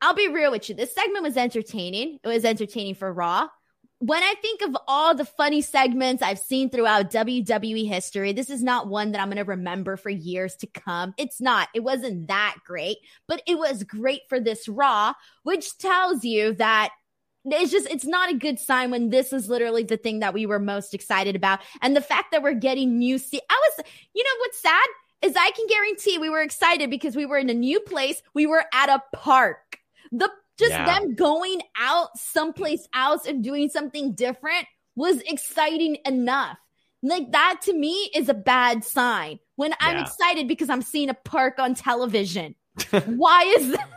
I'll 0.00 0.14
be 0.14 0.28
real 0.28 0.52
with 0.52 0.68
you. 0.68 0.76
This 0.76 0.94
segment 0.94 1.24
was 1.24 1.36
entertaining. 1.36 2.20
It 2.22 2.28
was 2.28 2.44
entertaining 2.44 2.94
for 2.94 3.12
Raw. 3.12 3.48
When 4.00 4.22
I 4.22 4.34
think 4.40 4.62
of 4.62 4.74
all 4.88 5.14
the 5.14 5.26
funny 5.26 5.60
segments 5.60 6.22
I've 6.22 6.38
seen 6.38 6.70
throughout 6.70 7.10
WWE 7.10 7.86
history, 7.86 8.32
this 8.32 8.48
is 8.48 8.62
not 8.62 8.88
one 8.88 9.12
that 9.12 9.20
I'm 9.20 9.28
going 9.28 9.36
to 9.36 9.44
remember 9.44 9.98
for 9.98 10.08
years 10.08 10.56
to 10.56 10.66
come. 10.66 11.12
It's 11.18 11.38
not. 11.38 11.68
It 11.74 11.80
wasn't 11.80 12.28
that 12.28 12.56
great, 12.64 12.96
but 13.28 13.42
it 13.46 13.58
was 13.58 13.84
great 13.84 14.22
for 14.30 14.40
this 14.40 14.68
Raw, 14.68 15.12
which 15.42 15.76
tells 15.76 16.24
you 16.24 16.54
that 16.54 16.92
it's 17.44 17.70
just 17.70 17.90
it's 17.90 18.06
not 18.06 18.30
a 18.30 18.36
good 18.36 18.58
sign 18.58 18.90
when 18.90 19.10
this 19.10 19.34
is 19.34 19.50
literally 19.50 19.82
the 19.82 19.98
thing 19.98 20.20
that 20.20 20.32
we 20.32 20.46
were 20.46 20.58
most 20.58 20.94
excited 20.94 21.36
about 21.36 21.60
and 21.82 21.94
the 21.94 22.00
fact 22.00 22.32
that 22.32 22.42
we're 22.42 22.52
getting 22.52 22.98
new 22.98 23.16
see 23.16 23.40
i 23.48 23.60
was 23.78 23.86
you 24.12 24.22
know 24.22 24.30
what's 24.40 24.60
sad 24.60 24.86
is 25.22 25.34
i 25.36 25.50
can 25.52 25.66
guarantee 25.66 26.18
we 26.18 26.28
were 26.28 26.42
excited 26.42 26.90
because 26.90 27.16
we 27.16 27.24
were 27.24 27.38
in 27.38 27.48
a 27.48 27.54
new 27.54 27.80
place 27.80 28.20
we 28.34 28.46
were 28.46 28.64
at 28.74 28.90
a 28.90 29.02
park 29.16 29.78
the 30.12 30.30
just 30.60 30.70
Yeah. 30.70 30.84
them 30.84 31.14
going 31.16 31.60
out 31.76 32.16
someplace 32.16 32.86
else 32.94 33.26
and 33.26 33.42
doing 33.42 33.68
something 33.68 34.12
different 34.14 34.66
was 34.94 35.20
exciting 35.22 35.96
enough 36.06 36.56
like 37.02 37.32
that 37.32 37.60
to 37.62 37.72
me 37.72 38.10
is 38.14 38.28
a 38.28 38.34
bad 38.34 38.84
sign 38.84 39.38
when 39.56 39.72
i'm 39.80 39.96
excited 39.98 40.46
because 40.46 40.68
i'm 40.70 40.82
seeing 40.82 41.08
a 41.08 41.14
park 41.14 41.58
on 41.58 41.74
television 41.74 42.54
why 43.06 43.42
is 43.56 43.70
that 43.72 43.88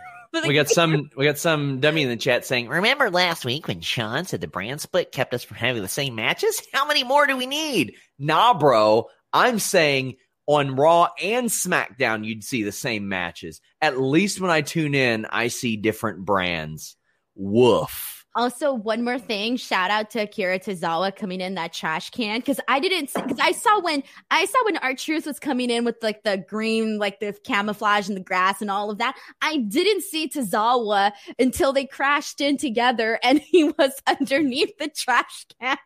We 0.47 0.55
got 0.55 0.69
some 0.79 1.09
we 1.15 1.25
got 1.25 1.37
some 1.37 1.79
dummy 1.79 2.01
in 2.03 2.09
the 2.09 2.17
chat 2.17 2.43
saying, 2.43 2.67
Remember 2.67 3.11
last 3.11 3.45
week 3.45 3.67
when 3.67 3.81
Sean 3.81 4.25
said 4.25 4.41
the 4.41 4.47
brand 4.47 4.81
split 4.81 5.11
kept 5.11 5.33
us 5.35 5.43
from 5.43 5.57
having 5.57 5.83
the 5.83 5.87
same 5.87 6.15
matches? 6.15 6.59
How 6.73 6.87
many 6.87 7.03
more 7.03 7.27
do 7.27 7.37
we 7.37 7.45
need? 7.45 7.93
Nah, 8.17 8.55
bro. 8.57 9.09
I'm 9.31 9.59
saying 9.59 10.15
on 10.47 10.75
Raw 10.75 11.09
and 11.21 11.47
SmackDown, 11.49 12.25
you'd 12.25 12.43
see 12.43 12.63
the 12.63 12.71
same 12.71 13.07
matches. 13.07 13.61
At 13.81 13.99
least 13.99 14.41
when 14.41 14.51
I 14.51 14.61
tune 14.61 14.93
in, 14.95 15.25
I 15.25 15.47
see 15.47 15.77
different 15.77 16.25
brands. 16.25 16.95
Woof. 17.35 18.25
Also, 18.35 18.73
one 18.73 19.03
more 19.03 19.19
thing. 19.19 19.57
Shout 19.57 19.91
out 19.91 20.09
to 20.11 20.21
Akira 20.21 20.57
Tozawa 20.57 21.15
coming 21.15 21.39
in 21.39 21.53
that 21.53 21.71
trash 21.71 22.09
can 22.09 22.39
because 22.39 22.59
I 22.67 22.79
didn't 22.79 23.13
because 23.13 23.37
I 23.39 23.51
saw 23.51 23.79
when 23.79 24.01
I 24.31 24.45
saw 24.45 24.57
when 24.65 24.77
R-Truth 24.77 25.27
was 25.27 25.39
coming 25.39 25.69
in 25.69 25.85
with 25.85 25.97
like 26.01 26.23
the 26.23 26.37
green, 26.49 26.97
like 26.97 27.19
the 27.19 27.33
camouflage 27.43 28.07
and 28.07 28.17
the 28.17 28.23
grass 28.23 28.59
and 28.59 28.71
all 28.71 28.89
of 28.89 28.97
that. 28.97 29.15
I 29.43 29.57
didn't 29.57 30.01
see 30.01 30.27
Tozawa 30.29 31.11
until 31.37 31.73
they 31.73 31.85
crashed 31.85 32.41
in 32.41 32.57
together 32.57 33.19
and 33.23 33.39
he 33.51 33.65
was 33.65 33.91
underneath 34.07 34.75
the 34.79 34.87
trash 34.89 35.45
can. 35.61 35.77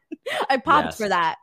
I 0.50 0.56
popped 0.56 0.86
Yes. 0.88 0.98
for 0.98 1.10
that. 1.10 1.36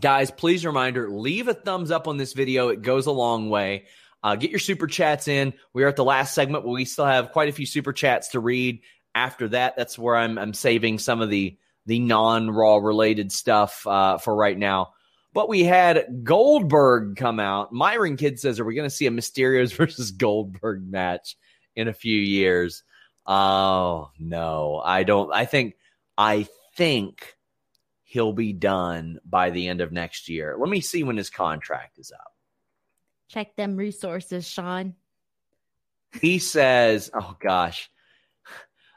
Guys, 0.00 0.30
please 0.30 0.66
reminder 0.66 1.08
leave 1.08 1.48
a 1.48 1.54
thumbs 1.54 1.90
up 1.90 2.08
on 2.08 2.16
this 2.16 2.32
video. 2.32 2.68
It 2.68 2.82
goes 2.82 3.06
a 3.06 3.12
long 3.12 3.48
way. 3.48 3.84
Uh, 4.22 4.36
get 4.36 4.50
your 4.50 4.58
super 4.58 4.86
chats 4.86 5.28
in. 5.28 5.52
We 5.72 5.84
are 5.84 5.88
at 5.88 5.96
the 5.96 6.04
last 6.04 6.34
segment, 6.34 6.64
but 6.64 6.70
we 6.70 6.84
still 6.84 7.04
have 7.04 7.30
quite 7.32 7.48
a 7.48 7.52
few 7.52 7.66
super 7.66 7.92
chats 7.92 8.28
to 8.28 8.40
read. 8.40 8.80
After 9.14 9.48
that, 9.48 9.76
that's 9.76 9.98
where 9.98 10.16
I'm, 10.16 10.38
I'm 10.38 10.54
saving 10.54 10.98
some 10.98 11.20
of 11.20 11.30
the 11.30 11.56
the 11.86 11.98
non 11.98 12.50
Raw 12.50 12.76
related 12.76 13.30
stuff 13.30 13.86
uh, 13.86 14.18
for 14.18 14.34
right 14.34 14.56
now. 14.56 14.94
But 15.32 15.48
we 15.48 15.64
had 15.64 16.22
Goldberg 16.22 17.16
come 17.16 17.38
out. 17.38 17.72
Myron 17.72 18.16
Kid 18.16 18.40
says, 18.40 18.58
"Are 18.58 18.64
we 18.64 18.74
going 18.74 18.88
to 18.88 18.94
see 18.94 19.06
a 19.06 19.10
Mysterios 19.10 19.74
versus 19.76 20.10
Goldberg 20.10 20.90
match 20.90 21.36
in 21.76 21.86
a 21.86 21.92
few 21.94 22.18
years?" 22.18 22.82
Oh 23.26 24.10
no, 24.18 24.80
I 24.84 25.02
don't. 25.04 25.32
I 25.32 25.44
think 25.44 25.74
I 26.16 26.48
think 26.76 27.36
he'll 28.14 28.32
be 28.32 28.52
done 28.52 29.18
by 29.24 29.50
the 29.50 29.66
end 29.66 29.80
of 29.80 29.90
next 29.90 30.28
year. 30.28 30.56
Let 30.56 30.70
me 30.70 30.80
see 30.80 31.02
when 31.02 31.16
his 31.16 31.30
contract 31.30 31.98
is 31.98 32.12
up. 32.12 32.32
Check 33.28 33.56
them 33.56 33.74
resources, 33.74 34.46
Sean. 34.48 34.94
He 36.20 36.38
says, 36.38 37.10
"Oh 37.12 37.36
gosh." 37.40 37.90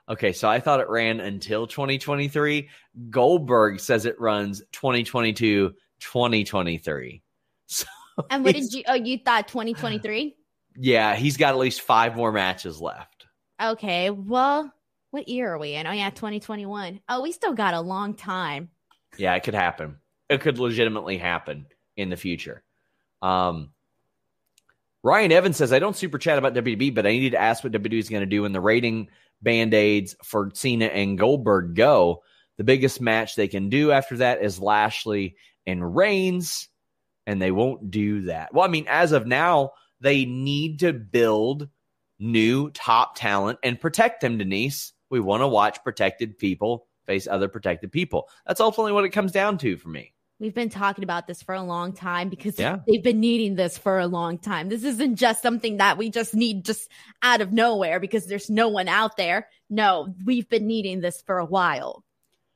Okay, 0.07 0.33
so 0.33 0.47
I 0.47 0.59
thought 0.59 0.81
it 0.81 0.87
ran 0.87 1.19
until 1.19 1.65
2023. 1.65 2.69
Goldberg 3.09 3.79
says 3.79 4.05
it 4.05 4.21
runs 4.21 4.61
2022, 4.71 5.73
2023. 5.99 7.23
So 7.65 7.87
And 8.29 8.45
what 8.45 8.53
did 8.53 8.71
you? 8.71 8.83
Oh, 8.87 8.93
you 8.93 9.17
thought 9.17 9.47
2023? 9.47 10.35
Yeah, 10.77 11.15
he's 11.15 11.37
got 11.37 11.55
at 11.55 11.57
least 11.57 11.81
five 11.81 12.15
more 12.15 12.31
matches 12.31 12.79
left. 12.79 13.25
Okay, 13.59 14.11
well, 14.11 14.71
what 15.09 15.27
year 15.27 15.53
are 15.53 15.57
we 15.57 15.73
in? 15.73 15.87
Oh 15.87 15.91
yeah, 15.91 16.11
2021. 16.11 17.01
Oh, 17.09 17.23
we 17.23 17.31
still 17.31 17.53
got 17.53 17.73
a 17.73 17.81
long 17.81 18.13
time. 18.13 18.69
Yeah, 19.17 19.35
it 19.35 19.43
could 19.43 19.53
happen. 19.53 19.97
It 20.29 20.41
could 20.41 20.59
legitimately 20.59 21.17
happen 21.17 21.67
in 21.95 22.09
the 22.09 22.17
future. 22.17 22.63
Um, 23.21 23.71
Ryan 25.03 25.31
Evans 25.31 25.57
says, 25.57 25.71
I 25.71 25.79
don't 25.79 25.95
super 25.95 26.17
chat 26.17 26.37
about 26.37 26.53
WWE, 26.53 26.93
but 26.93 27.05
I 27.05 27.11
need 27.11 27.31
to 27.31 27.41
ask 27.41 27.63
what 27.63 27.73
WWE 27.73 27.99
is 27.99 28.09
going 28.09 28.21
to 28.21 28.25
do 28.25 28.41
when 28.41 28.51
the 28.51 28.61
rating 28.61 29.09
band 29.41 29.73
aids 29.73 30.15
for 30.23 30.51
Cena 30.53 30.85
and 30.85 31.17
Goldberg 31.17 31.75
go. 31.75 32.23
The 32.57 32.63
biggest 32.63 32.99
match 32.99 33.35
they 33.35 33.47
can 33.47 33.69
do 33.69 33.91
after 33.91 34.17
that 34.17 34.41
is 34.41 34.59
Lashley 34.59 35.37
and 35.65 35.95
Reigns, 35.95 36.69
and 37.25 37.41
they 37.41 37.51
won't 37.51 37.91
do 37.91 38.23
that. 38.23 38.53
Well, 38.53 38.65
I 38.65 38.67
mean, 38.67 38.85
as 38.89 39.11
of 39.11 39.27
now, 39.27 39.71
they 40.01 40.25
need 40.25 40.79
to 40.79 40.93
build 40.93 41.69
new 42.19 42.71
top 42.71 43.15
talent 43.15 43.59
and 43.63 43.79
protect 43.79 44.21
them, 44.21 44.37
Denise. 44.37 44.93
We 45.09 45.19
want 45.19 45.41
to 45.41 45.47
watch 45.47 45.83
protected 45.83 46.37
people 46.37 46.87
face 47.07 47.27
other 47.27 47.47
protected 47.47 47.91
people. 47.91 48.29
That's 48.45 48.59
ultimately 48.61 48.91
what 48.91 49.05
it 49.05 49.09
comes 49.09 49.31
down 49.31 49.57
to 49.59 49.77
for 49.77 49.89
me. 49.89 50.13
We've 50.39 50.53
been 50.53 50.69
talking 50.69 51.03
about 51.03 51.25
this 51.25 51.41
for 51.41 51.55
a 51.55 51.63
long 51.63 51.93
time 51.93 52.29
because 52.29 52.59
Yeah. 52.59 52.77
they've 52.87 53.01
been 53.01 53.19
needing 53.19 53.55
this 53.55 53.75
for 53.75 53.97
a 53.97 54.05
long 54.05 54.37
time. 54.37 54.69
This 54.69 54.83
isn't 54.83 55.15
just 55.15 55.41
something 55.41 55.77
that 55.77 55.97
we 55.97 56.11
just 56.11 56.35
need 56.35 56.63
just 56.63 56.91
out 57.23 57.41
of 57.41 57.51
nowhere 57.51 57.99
because 57.99 58.27
there's 58.27 58.47
no 58.47 58.69
one 58.69 58.87
out 58.87 59.17
there. 59.17 59.47
No, 59.67 60.13
we've 60.25 60.47
been 60.47 60.67
needing 60.67 61.01
this 61.01 61.23
for 61.23 61.39
a 61.39 61.45
while. 61.45 62.03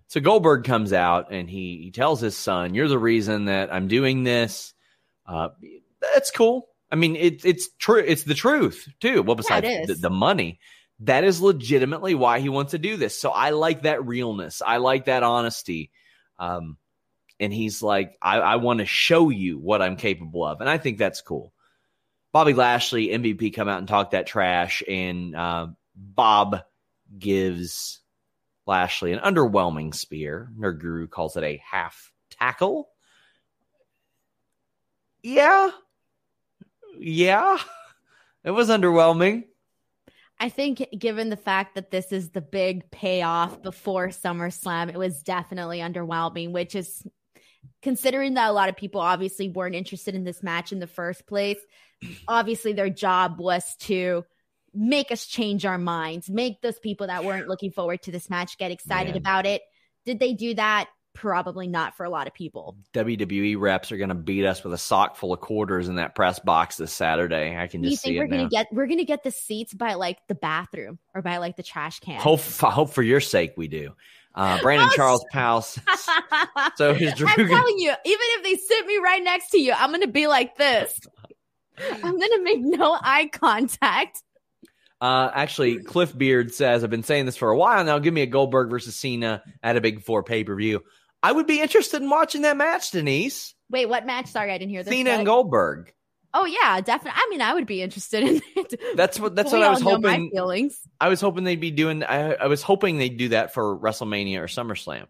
So 0.09 0.19
Goldberg 0.19 0.63
comes 0.63 0.93
out 0.93 1.31
and 1.31 1.49
he, 1.49 1.79
he 1.83 1.89
tells 1.91 2.19
his 2.21 2.37
son, 2.37 2.75
"You're 2.75 2.87
the 2.89 2.99
reason 2.99 3.45
that 3.45 3.73
I'm 3.73 3.87
doing 3.87 4.23
this." 4.23 4.75
Uh, 5.25 5.49
that's 6.13 6.29
cool. 6.29 6.67
I 6.91 6.97
mean, 6.97 7.15
it, 7.15 7.45
it's 7.45 7.69
true. 7.79 8.03
It's 8.05 8.23
the 8.23 8.33
truth 8.35 8.89
too. 8.99 9.23
Well, 9.23 9.35
besides 9.37 9.65
it 9.65 9.87
the, 9.87 9.95
the 9.95 10.09
money, 10.09 10.59
that 11.01 11.23
is 11.23 11.41
legitimately 11.41 12.15
why 12.15 12.39
he 12.39 12.49
wants 12.49 12.71
to 12.71 12.77
do 12.77 12.95
this. 12.95 13.19
So 13.19 13.31
I 13.31 13.49
like 13.51 13.83
that 13.83 14.05
realness. 14.05 14.61
I 14.65 14.77
like 14.77 15.05
that 15.05 15.23
honesty. 15.23 15.91
Um, 16.37 16.77
and 17.39 17.51
he's 17.51 17.81
like, 17.81 18.17
I, 18.21 18.39
I 18.39 18.55
want 18.57 18.79
to 18.79 18.85
show 18.85 19.29
you 19.29 19.57
what 19.57 19.81
I'm 19.81 19.95
capable 19.95 20.45
of, 20.45 20.61
and 20.61 20.69
I 20.69 20.77
think 20.77 20.97
that's 20.97 21.21
cool. 21.21 21.53
Bobby 22.31 22.53
Lashley, 22.53 23.07
MVP, 23.07 23.53
come 23.53 23.67
out 23.67 23.79
and 23.79 23.87
talk 23.87 24.11
that 24.11 24.27
trash, 24.27 24.83
and 24.87 25.35
uh, 25.35 25.67
Bob 25.95 26.61
gives 27.17 27.99
Lashley, 28.67 29.11
an 29.11 29.19
underwhelming 29.19 29.93
spear. 29.93 30.49
Her 30.61 30.71
guru 30.71 31.07
calls 31.07 31.35
it 31.35 31.43
a 31.43 31.61
half 31.69 32.11
tackle. 32.29 32.89
Yeah. 35.23 35.71
Yeah. 36.97 37.57
It 38.43 38.49
was 38.49 38.69
underwhelming. 38.69 39.43
I 40.41 40.49
think, 40.49 40.83
given 40.97 41.29
the 41.29 41.37
fact 41.37 41.75
that 41.75 41.91
this 41.91 42.11
is 42.11 42.31
the 42.31 42.41
big 42.41 42.89
payoff 42.89 43.61
before 43.61 44.07
SummerSlam, 44.07 44.89
it 44.89 44.97
was 44.97 45.21
definitely 45.21 45.77
underwhelming, 45.77 46.51
which 46.51 46.73
is 46.73 47.05
considering 47.83 48.33
that 48.33 48.49
a 48.49 48.51
lot 48.51 48.67
of 48.67 48.75
people 48.75 49.01
obviously 49.01 49.49
weren't 49.49 49.75
interested 49.75 50.15
in 50.15 50.23
this 50.23 50.41
match 50.41 50.71
in 50.71 50.79
the 50.79 50.87
first 50.87 51.27
place. 51.27 51.59
Obviously, 52.27 52.73
their 52.73 52.89
job 52.89 53.35
was 53.37 53.75
to 53.81 54.25
make 54.73 55.11
us 55.11 55.27
change 55.27 55.63
our 55.63 55.77
minds, 55.77 56.27
make 56.27 56.59
those 56.61 56.79
people 56.79 57.05
that 57.05 57.23
weren't 57.23 57.47
looking 57.47 57.71
forward 57.71 58.01
to 58.01 58.11
this 58.11 58.27
match 58.27 58.57
get 58.57 58.71
excited 58.71 59.13
Man. 59.13 59.17
about 59.17 59.45
it. 59.45 59.61
Did 60.07 60.19
they 60.19 60.33
do 60.33 60.55
that? 60.55 60.89
Probably 61.13 61.67
not 61.67 61.95
for 61.97 62.05
a 62.05 62.09
lot 62.09 62.27
of 62.27 62.33
people. 62.33 62.77
WWE 62.93 63.59
reps 63.59 63.91
are 63.91 63.97
going 63.97 64.09
to 64.09 64.15
beat 64.15 64.45
us 64.45 64.63
with 64.63 64.73
a 64.73 64.77
sock 64.77 65.17
full 65.17 65.33
of 65.33 65.41
quarters 65.41 65.89
in 65.89 65.95
that 65.95 66.15
press 66.15 66.39
box 66.39 66.77
this 66.77 66.93
Saturday. 66.93 67.57
I 67.57 67.67
can 67.67 67.83
you 67.83 67.91
just 67.91 68.03
see 68.03 68.17
we're 68.17 68.25
it 68.25 68.29
gonna 68.29 68.43
now. 68.43 68.49
get 68.49 68.67
we're 68.71 68.87
gonna 68.87 69.03
get 69.03 69.23
the 69.23 69.31
seats 69.31 69.73
by 69.73 69.95
like 69.95 70.17
the 70.27 70.35
bathroom 70.35 70.99
or 71.13 71.21
by 71.21 71.37
like 71.37 71.57
the 71.57 71.63
trash 71.63 71.99
can? 71.99 72.19
Hope, 72.21 72.39
hope 72.39 72.91
for 72.91 73.03
your 73.03 73.19
sake 73.19 73.53
we 73.57 73.67
do. 73.67 73.93
Uh, 74.33 74.59
Brandon 74.61 74.87
Oh, 74.89 74.95
Charles 74.95 75.25
Powell. 75.31 75.61
So 75.61 76.91
is 76.91 77.13
Drew 77.15 77.27
I'm 77.27 77.35
gonna- 77.35 77.49
telling 77.49 77.77
you, 77.77 77.89
even 77.89 77.97
if 78.05 78.43
they 78.43 78.55
sit 78.55 78.85
me 78.85 78.97
right 78.97 79.21
next 79.23 79.49
to 79.49 79.59
you, 79.59 79.73
I'm 79.73 79.91
gonna 79.91 80.07
be 80.07 80.27
like 80.27 80.55
this. 80.55 80.97
I'm 81.91 82.19
gonna 82.19 82.41
make 82.41 82.61
no 82.61 82.97
eye 83.01 83.29
contact. 83.33 84.23
Uh, 85.01 85.31
actually, 85.33 85.79
Cliff 85.79 86.15
Beard 86.15 86.53
says, 86.53 86.83
I've 86.83 86.91
been 86.91 87.01
saying 87.01 87.25
this 87.25 87.35
for 87.35 87.49
a 87.49 87.57
while 87.57 87.83
now. 87.83 87.97
Give 87.97 88.13
me 88.13 88.21
a 88.21 88.27
Goldberg 88.27 88.69
versus 88.69 88.95
Cena 88.95 89.41
at 89.63 89.75
a 89.75 89.81
big 89.81 90.03
four 90.03 90.21
pay 90.21 90.43
per 90.43 90.55
view. 90.55 90.83
I 91.23 91.31
would 91.31 91.47
be 91.47 91.61
interested 91.61 92.01
in 92.01 92.09
watching 92.09 92.41
that 92.43 92.57
match, 92.57 92.91
Denise. 92.91 93.53
Wait, 93.69 93.87
what 93.87 94.05
match? 94.05 94.27
Sorry, 94.27 94.51
I 94.51 94.57
didn't 94.57 94.71
hear 94.71 94.83
this. 94.83 94.91
Cena 94.91 95.11
and 95.11 95.25
Goldberg. 95.25 95.93
Oh 96.33 96.45
yeah, 96.45 96.79
definitely. 96.81 97.19
I 97.23 97.27
mean, 97.29 97.41
I 97.41 97.53
would 97.53 97.67
be 97.67 97.81
interested 97.81 98.23
in 98.23 98.41
it. 98.55 98.79
That's 98.95 99.19
what 99.19 99.35
that's 99.35 99.51
We 99.51 99.59
what 99.59 99.67
I 99.67 99.69
was 99.69 99.81
hoping. 99.81 100.31
feelings. 100.31 100.79
I 100.99 101.09
was 101.09 101.19
hoping 101.19 101.43
they'd 101.43 101.59
be 101.59 101.71
doing. 101.71 102.03
I, 102.03 102.33
I 102.33 102.47
was 102.47 102.61
hoping 102.61 102.97
they'd 102.97 103.17
do 103.17 103.29
that 103.29 103.53
for 103.53 103.77
WrestleMania 103.77 104.39
or 104.39 104.47
SummerSlam. 104.47 105.07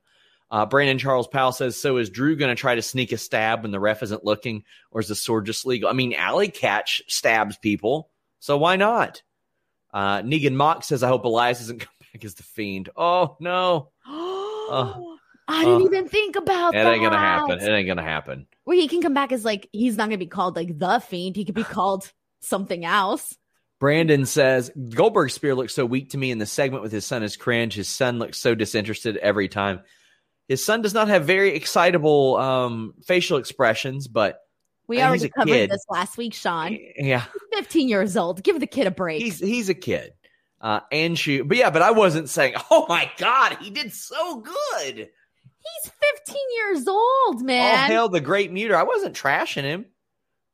Uh, 0.50 0.66
Brandon 0.66 0.98
Charles 0.98 1.28
Powell 1.28 1.52
says, 1.52 1.80
"So 1.80 1.98
is 1.98 2.10
Drew 2.10 2.36
going 2.36 2.50
to 2.50 2.60
try 2.60 2.76
to 2.76 2.82
sneak 2.82 3.12
a 3.12 3.18
stab 3.18 3.62
when 3.62 3.72
the 3.72 3.80
ref 3.80 4.04
isn't 4.04 4.26
looking, 4.26 4.64
or 4.90 5.00
is 5.00 5.08
the 5.08 5.16
sword 5.16 5.46
just 5.46 5.66
legal? 5.66 5.90
I 5.90 5.94
mean, 5.94 6.14
Alley 6.14 6.50
Catch 6.50 7.04
stabs 7.08 7.58
people, 7.58 8.10
so 8.40 8.58
why 8.58 8.76
not?" 8.76 9.22
Uh, 9.94 10.22
Negan 10.24 10.56
Mock 10.56 10.84
says, 10.84 11.04
"I 11.04 11.08
hope 11.08 11.24
Elias 11.24 11.60
doesn't 11.60 11.80
come 11.80 11.94
back 12.14 12.26
as 12.26 12.34
the 12.34 12.44
Fiend." 12.44 12.90
Oh 12.98 13.38
no, 13.40 13.92
I 15.48 15.66
didn't 15.66 15.82
uh, 15.82 15.86
even 15.86 16.08
think 16.08 16.36
about 16.36 16.74
that. 16.74 16.86
it 16.86 16.90
ain't 16.90 17.04
gonna 17.04 17.18
happen. 17.18 17.60
It 17.60 17.70
ain't 17.70 17.88
gonna 17.88 18.04
happen. 18.04 18.48
Where 18.64 18.78
he 18.78 18.88
can 18.88 19.02
come 19.02 19.14
back 19.14 19.32
as 19.32 19.44
like 19.44 19.68
he's 19.72 19.98
not 19.98 20.06
gonna 20.06 20.18
be 20.18 20.28
called 20.28 20.56
like 20.56 20.78
the 20.78 21.00
fiend. 21.00 21.36
He 21.36 21.46
could 21.46 21.56
be 21.56 21.64
called 21.66 22.12
something 22.42 22.86
else. 22.86 23.38
Brandon 23.80 24.26
says 24.28 24.72
Goldberg's 24.90 25.34
spear 25.34 25.56
looks 25.56 25.74
so 25.74 25.86
weak 25.86 26.12
to 26.12 26.18
me 26.18 26.30
in 26.30 26.38
the 26.38 26.46
segment 26.46 26.84
with 26.84 26.92
his 26.92 27.06
son 27.06 27.24
is 27.24 27.36
cringe. 27.36 27.74
His 27.74 27.90
son 27.90 28.20
looks 28.20 28.38
so 28.38 28.54
disinterested 28.54 29.18
every 29.18 29.48
time. 29.48 29.82
His 30.48 30.64
son 30.64 30.82
does 30.82 30.94
not 30.94 31.08
have 31.08 31.26
very 31.26 31.56
excitable 31.56 32.36
um, 32.38 32.94
facial 33.06 33.38
expressions, 33.38 34.08
but 34.08 34.40
We 34.88 34.98
he's 34.98 35.06
already 35.06 35.30
covered 35.30 35.48
kid. 35.48 35.72
this 35.72 35.86
last 35.90 36.18
week, 36.18 36.34
Sean. 36.34 36.78
yeah, 36.98 37.26
15 37.54 37.90
years 37.90 38.16
old. 38.16 38.44
Give 38.44 38.60
the 38.60 38.68
kid 38.68 38.86
a 38.86 38.92
break. 38.92 39.22
he's 39.22 39.40
he's 39.40 39.70
a 39.70 39.74
kid. 39.74 40.14
Uh, 40.60 40.82
and 40.92 41.18
she, 41.18 41.42
but 41.42 41.58
yeah, 41.58 41.72
but 41.72 41.82
I 41.82 41.90
wasn't 41.92 42.30
saying, 42.30 42.54
oh 42.70 42.86
my 42.88 43.10
god, 43.18 43.58
he 43.62 43.72
did 43.72 43.92
so 43.94 44.42
good. 44.42 45.10
He's 45.84 45.92
15 46.26 46.36
years 46.56 46.88
old, 46.88 46.98
All 47.36 47.40
man. 47.44 47.88
hail 47.90 48.10
the 48.10 48.22
great 48.22 48.52
muter. 48.52 48.74
I 48.76 48.84
wasn't 48.84 49.16
trashing 49.16 49.64
him. 49.64 49.86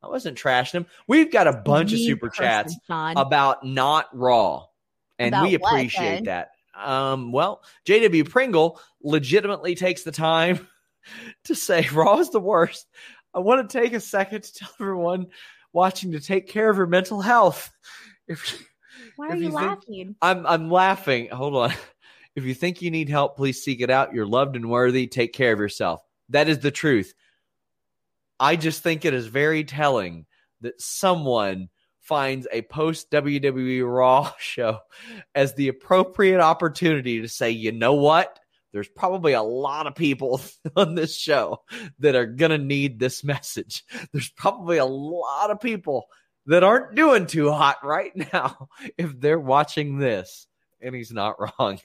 I 0.03 0.07
wasn't 0.07 0.37
trashing 0.37 0.73
him. 0.73 0.85
We've 1.07 1.31
got 1.31 1.47
a 1.47 1.53
bunch 1.53 1.91
of 1.93 1.99
super 1.99 2.29
person, 2.29 2.43
chats 2.45 2.75
Sean. 2.87 3.17
about 3.17 3.65
not 3.65 4.07
raw 4.13 4.65
and 5.19 5.29
About 5.33 5.43
we 5.47 5.55
appreciate 5.55 6.15
then? 6.15 6.23
that 6.25 6.49
um 6.79 7.31
well 7.31 7.63
jw 7.87 8.29
pringle 8.29 8.79
legitimately 9.01 9.73
takes 9.73 10.03
the 10.03 10.11
time 10.11 10.67
to 11.45 11.55
say 11.55 11.87
raw 11.91 12.19
is 12.19 12.29
the 12.29 12.39
worst 12.39 12.85
i 13.33 13.39
want 13.39 13.67
to 13.67 13.79
take 13.81 13.93
a 13.93 13.99
second 13.99 14.43
to 14.43 14.53
tell 14.53 14.69
everyone 14.79 15.25
watching 15.73 16.11
to 16.11 16.19
take 16.19 16.47
care 16.47 16.69
of 16.69 16.77
your 16.77 16.85
mental 16.85 17.19
health 17.19 17.71
if 18.27 18.63
Why 19.15 19.29
are 19.29 19.35
you, 19.35 19.45
you 19.45 19.49
think- 19.49 19.55
laughing? 19.55 20.15
i'm 20.21 20.45
i'm 20.45 20.69
laughing 20.69 21.29
hold 21.29 21.55
on 21.55 21.73
if 22.37 22.45
you 22.45 22.53
think 22.53 22.81
you 22.81 22.89
need 22.89 23.09
help 23.09 23.35
please 23.35 23.61
seek 23.61 23.81
it 23.81 23.89
out 23.89 24.13
you're 24.13 24.25
loved 24.25 24.55
and 24.55 24.69
worthy 24.69 25.07
take 25.07 25.33
care 25.33 25.51
of 25.51 25.59
yourself 25.59 25.99
that 26.29 26.47
is 26.47 26.59
the 26.59 26.71
truth 26.71 27.13
i 28.39 28.55
just 28.55 28.81
think 28.81 29.03
it 29.03 29.13
is 29.13 29.27
very 29.27 29.65
telling 29.65 30.25
that 30.61 30.81
someone 30.81 31.69
finds 32.07 32.47
a 32.53 32.61
post 32.61 33.11
WWE 33.11 33.85
Raw 33.85 34.31
show 34.39 34.79
as 35.35 35.53
the 35.53 35.67
appropriate 35.67 36.39
opportunity 36.39 37.21
to 37.21 37.27
say, 37.27 37.51
you 37.51 37.73
know 37.73 37.93
what? 37.93 38.39
There's 38.71 38.87
probably 38.87 39.33
a 39.33 39.43
lot 39.43 39.87
of 39.87 39.95
people 39.95 40.41
on 40.75 40.95
this 40.95 41.15
show 41.15 41.63
that 41.99 42.15
are 42.15 42.25
going 42.25 42.51
to 42.51 42.57
need 42.57 42.99
this 42.99 43.23
message. 43.23 43.83
There's 44.13 44.29
probably 44.29 44.77
a 44.77 44.85
lot 44.85 45.51
of 45.51 45.59
people 45.59 46.05
that 46.45 46.63
aren't 46.63 46.95
doing 46.95 47.27
too 47.27 47.51
hot 47.51 47.77
right 47.83 48.11
now 48.33 48.69
if 48.97 49.19
they're 49.19 49.39
watching 49.39 49.97
this. 49.97 50.47
And 50.79 50.95
he's 50.95 51.11
not 51.11 51.35
wrong. 51.39 51.79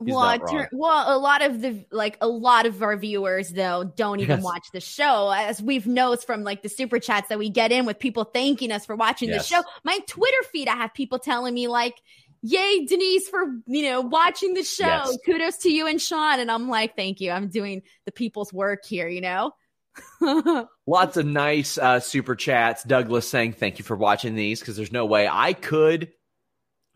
Well, 0.00 0.38
tur- 0.38 0.68
well, 0.72 1.16
a 1.16 1.18
lot 1.18 1.42
of 1.42 1.60
the 1.60 1.84
like 1.90 2.18
a 2.20 2.28
lot 2.28 2.66
of 2.66 2.82
our 2.82 2.96
viewers 2.96 3.48
though 3.50 3.82
don't 3.96 4.20
even 4.20 4.36
Yes. 4.38 4.44
watch 4.44 4.66
the 4.72 4.80
show, 4.80 5.30
as 5.36 5.60
we've 5.60 5.86
noticed 5.88 6.24
from 6.26 6.44
like 6.44 6.62
the 6.62 6.68
super 6.68 7.00
chats 7.00 7.28
that 7.30 7.38
we 7.38 7.50
get 7.50 7.72
in 7.72 7.84
with 7.84 7.98
people 7.98 8.22
thanking 8.24 8.70
us 8.70 8.86
for 8.86 8.94
watching 8.94 9.28
Yes. 9.28 9.48
the 9.48 9.56
show. 9.56 9.62
My 9.82 9.98
Twitter 10.06 10.36
feed, 10.52 10.68
I 10.68 10.76
have 10.76 10.94
people 10.94 11.18
telling 11.18 11.52
me 11.52 11.66
like, 11.66 11.94
"Yay, 12.42 12.86
Denise, 12.86 13.28
for 13.28 13.44
you 13.66 13.82
know 13.90 14.00
watching 14.00 14.54
the 14.54 14.62
show. 14.62 14.86
Yes. 14.86 15.18
Kudos 15.26 15.56
to 15.58 15.70
you 15.70 15.88
and 15.88 16.00
Sean." 16.00 16.38
And 16.38 16.48
I'm 16.50 16.68
like, 16.68 16.94
"Thank 16.94 17.20
you. 17.20 17.32
I'm 17.32 17.48
doing 17.48 17.82
the 18.04 18.12
people's 18.12 18.52
work 18.52 18.84
here." 18.84 19.08
You 19.08 19.20
know. 19.20 19.52
Lots 20.86 21.16
of 21.16 21.26
nice 21.26 21.76
uh, 21.76 21.98
super 21.98 22.36
chats. 22.36 22.84
Douglas 22.84 23.28
saying 23.28 23.54
thank 23.54 23.78
you 23.80 23.84
for 23.84 23.96
watching 23.96 24.36
these 24.36 24.60
because 24.60 24.76
there's 24.76 24.92
no 24.92 25.06
way 25.06 25.28
I 25.28 25.54
could. 25.54 26.12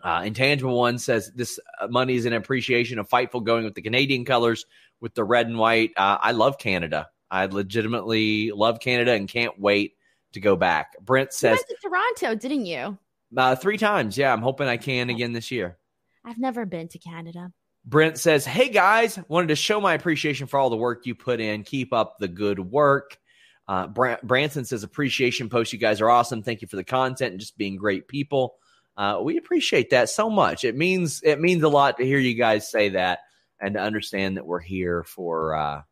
Uh, 0.02 0.22
Intangible 0.24 0.76
One 0.76 0.98
says 0.98 1.30
this 1.34 1.60
uh, 1.80 1.86
money 1.88 2.14
is 2.16 2.26
an 2.26 2.32
appreciation 2.32 2.98
of 2.98 3.08
Fightful 3.08 3.44
going 3.44 3.64
with 3.64 3.74
the 3.74 3.82
Canadian 3.82 4.24
colors 4.24 4.66
with 5.00 5.14
the 5.14 5.24
red 5.24 5.46
and 5.46 5.58
white. 5.58 5.92
Uh, 5.96 6.18
I 6.20 6.32
love 6.32 6.58
Canada. 6.58 7.08
I 7.30 7.46
legitimately 7.46 8.50
love 8.50 8.80
Canada 8.80 9.12
and 9.12 9.28
can't 9.28 9.58
wait 9.58 9.94
to 10.32 10.40
go 10.40 10.56
back. 10.56 10.96
Brent 11.00 11.28
you 11.28 11.36
says 11.36 11.58
went 11.58 11.68
to 11.68 11.76
Toronto, 11.88 12.34
didn't 12.34 12.66
you? 12.66 12.98
uh, 13.36 13.56
three 13.56 13.78
times. 13.78 14.18
Yeah, 14.18 14.32
I'm 14.32 14.42
hoping 14.42 14.68
I 14.68 14.76
can 14.76 15.08
again 15.10 15.32
this 15.32 15.50
year. 15.50 15.78
I've 16.24 16.38
never 16.38 16.66
been 16.66 16.88
to 16.88 16.98
Canada. 16.98 17.52
Brent 17.84 18.18
says, 18.18 18.44
Hey 18.44 18.68
guys, 18.68 19.18
wanted 19.28 19.48
to 19.48 19.56
show 19.56 19.80
my 19.80 19.94
appreciation 19.94 20.46
for 20.46 20.58
all 20.58 20.70
the 20.70 20.76
work 20.76 21.06
you 21.06 21.14
put 21.14 21.40
in. 21.40 21.64
Keep 21.64 21.92
up 21.92 22.18
the 22.18 22.28
good 22.28 22.58
work. 22.58 23.18
Uh, 23.66 23.86
Bran- 23.88 24.18
Branson 24.22 24.64
says, 24.64 24.82
Appreciation 24.84 25.48
post. 25.48 25.72
You 25.72 25.78
guys 25.78 26.00
are 26.00 26.10
awesome. 26.10 26.42
Thank 26.42 26.62
you 26.62 26.68
for 26.68 26.76
the 26.76 26.84
content 26.84 27.32
and 27.32 27.40
just 27.40 27.58
being 27.58 27.76
great 27.76 28.06
people. 28.06 28.54
Uh, 28.96 29.20
we 29.22 29.38
appreciate 29.38 29.90
that 29.90 30.10
so 30.10 30.28
much. 30.28 30.64
It 30.64 30.76
means 30.76 31.22
it 31.22 31.40
means 31.40 31.62
a 31.62 31.68
lot 31.68 31.96
to 31.96 32.04
hear 32.04 32.18
you 32.18 32.34
guys 32.34 32.70
say 32.70 32.90
that 32.90 33.20
and 33.60 33.74
to 33.74 33.80
understand 33.80 34.36
that 34.36 34.46
we're 34.46 34.60
here 34.60 35.02
for 35.04 35.54
uh, 35.54 35.82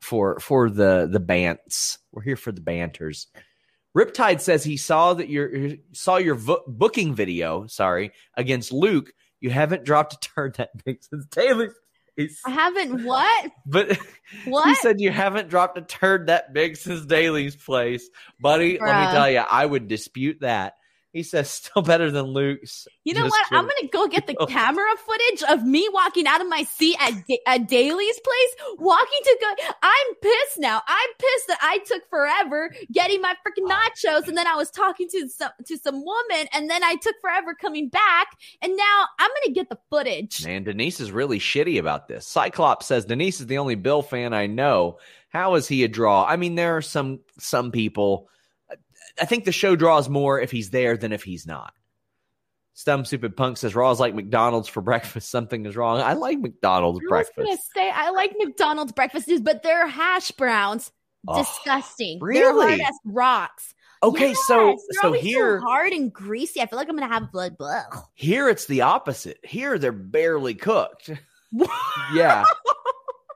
for 0.00 0.40
for 0.40 0.68
the 0.68 1.08
the 1.10 1.20
bants. 1.20 1.98
We're 2.10 2.22
here 2.22 2.36
for 2.36 2.52
the 2.52 2.60
banters. 2.60 3.28
Riptide 3.96 4.40
says 4.40 4.64
he 4.64 4.76
saw 4.76 5.14
that 5.14 5.28
your 5.28 5.76
saw 5.92 6.16
your 6.16 6.34
vo- 6.34 6.64
booking 6.66 7.14
video. 7.14 7.66
Sorry, 7.66 8.12
against 8.34 8.72
Luke. 8.72 9.12
You 9.40 9.50
haven't 9.50 9.84
dropped 9.84 10.14
a 10.14 10.18
turn 10.34 10.52
that 10.56 10.70
big 10.84 11.02
since 11.02 11.26
Taylor's 11.26 11.74
face. 12.16 12.40
I 12.46 12.50
haven't 12.50 13.04
what? 13.04 13.52
But 13.66 13.98
what? 14.44 14.68
he 14.68 14.74
said 14.76 15.00
you 15.00 15.10
haven't 15.10 15.48
dropped 15.48 15.78
a 15.78 15.82
turd 15.82 16.26
that 16.26 16.52
big 16.52 16.76
since 16.76 17.04
Daily's 17.06 17.56
place, 17.56 18.08
buddy. 18.40 18.78
Let 18.78 19.06
me 19.06 19.12
tell 19.12 19.30
you, 19.30 19.38
I 19.38 19.64
would 19.64 19.88
dispute 19.88 20.38
that. 20.40 20.74
He 21.12 21.22
says 21.22 21.50
still 21.50 21.82
better 21.82 22.10
than 22.10 22.26
Luke's. 22.26 22.88
You 23.04 23.14
know 23.14 23.22
Just 23.22 23.32
what? 23.32 23.46
I'm 23.52 23.64
gonna 23.64 23.88
go 23.92 24.08
get 24.08 24.26
the 24.26 24.34
camera 24.48 24.96
footage 24.96 25.42
of 25.50 25.64
me 25.64 25.88
walking 25.92 26.26
out 26.26 26.40
of 26.40 26.48
my 26.48 26.62
seat 26.62 26.96
at 27.00 27.12
da- 27.26 27.40
at 27.46 27.68
Daily's 27.68 28.20
place, 28.20 28.76
walking 28.78 29.20
to 29.24 29.38
go. 29.40 29.54
I'm 29.82 30.14
pissed 30.22 30.58
now. 30.58 30.80
I'm 30.86 31.08
pissed 31.18 31.48
that 31.48 31.58
I 31.60 31.78
took 31.86 32.08
forever 32.08 32.74
getting 32.92 33.20
my 33.20 33.34
freaking 33.46 33.68
nachos, 33.68 34.26
and 34.26 34.36
then 34.36 34.46
I 34.46 34.54
was 34.54 34.70
talking 34.70 35.06
to 35.10 35.28
some 35.28 35.50
to 35.66 35.76
some 35.76 36.04
woman, 36.04 36.46
and 36.52 36.70
then 36.70 36.82
I 36.82 36.96
took 36.96 37.16
forever 37.20 37.54
coming 37.54 37.88
back, 37.88 38.28
and 38.62 38.74
now 38.76 39.06
I'm 39.18 39.30
gonna 39.42 39.54
get 39.54 39.68
the 39.68 39.78
footage. 39.90 40.44
Man, 40.46 40.64
Denise 40.64 41.00
is 41.00 41.12
really 41.12 41.38
shitty 41.38 41.78
about 41.78 42.08
this. 42.08 42.26
Cyclops 42.26 42.86
says 42.86 43.04
Denise 43.04 43.40
is 43.40 43.46
the 43.46 43.58
only 43.58 43.74
Bill 43.74 44.02
fan 44.02 44.32
I 44.32 44.46
know. 44.46 44.98
How 45.28 45.54
is 45.56 45.68
he 45.68 45.84
a 45.84 45.88
draw? 45.88 46.24
I 46.24 46.36
mean, 46.36 46.54
there 46.54 46.76
are 46.76 46.82
some 46.82 47.20
some 47.38 47.70
people. 47.70 48.28
I 49.20 49.24
think 49.24 49.44
the 49.44 49.52
show 49.52 49.76
draws 49.76 50.08
more 50.08 50.40
if 50.40 50.50
he's 50.50 50.70
there 50.70 50.96
than 50.96 51.12
if 51.12 51.22
he's 51.22 51.46
not. 51.46 51.72
Stum 52.74 53.06
Stupid 53.06 53.36
Punk 53.36 53.58
says 53.58 53.74
Raw 53.74 53.90
is 53.90 54.00
like 54.00 54.14
McDonald's 54.14 54.68
for 54.68 54.80
breakfast. 54.82 55.30
Something 55.30 55.66
is 55.66 55.76
wrong. 55.76 56.00
I 56.00 56.14
like 56.14 56.38
McDonald's 56.38 57.00
breakfast. 57.08 57.38
I 57.38 57.42
was 57.42 57.48
gonna 57.74 57.86
say 57.88 57.90
I 57.94 58.10
like 58.10 58.32
McDonald's 58.38 58.92
breakfast 58.92 59.28
news, 59.28 59.40
but 59.40 59.62
their 59.62 59.86
hash 59.86 60.30
browns 60.32 60.90
Oh, 61.28 61.38
disgusting. 61.38 62.18
They're 62.18 62.52
hard 62.52 62.70
really? 62.70 62.82
as 62.82 62.94
rocks. 63.04 63.74
Okay, 64.02 64.30
Yes, 64.30 64.46
so 64.46 64.76
so 65.02 65.12
here 65.12 65.60
hard 65.60 65.92
and 65.92 66.12
greasy. 66.12 66.60
I 66.60 66.66
feel 66.66 66.76
like 66.76 66.88
I'm 66.88 66.96
gonna 66.96 67.12
have 67.12 67.30
blood. 67.30 67.56
Blah. 67.56 67.84
here 68.14 68.48
it's 68.48 68.66
the 68.66 68.80
opposite. 68.80 69.38
Here 69.44 69.78
they're 69.78 69.92
barely 69.92 70.54
cooked. 70.54 71.10
yeah. 72.14 72.44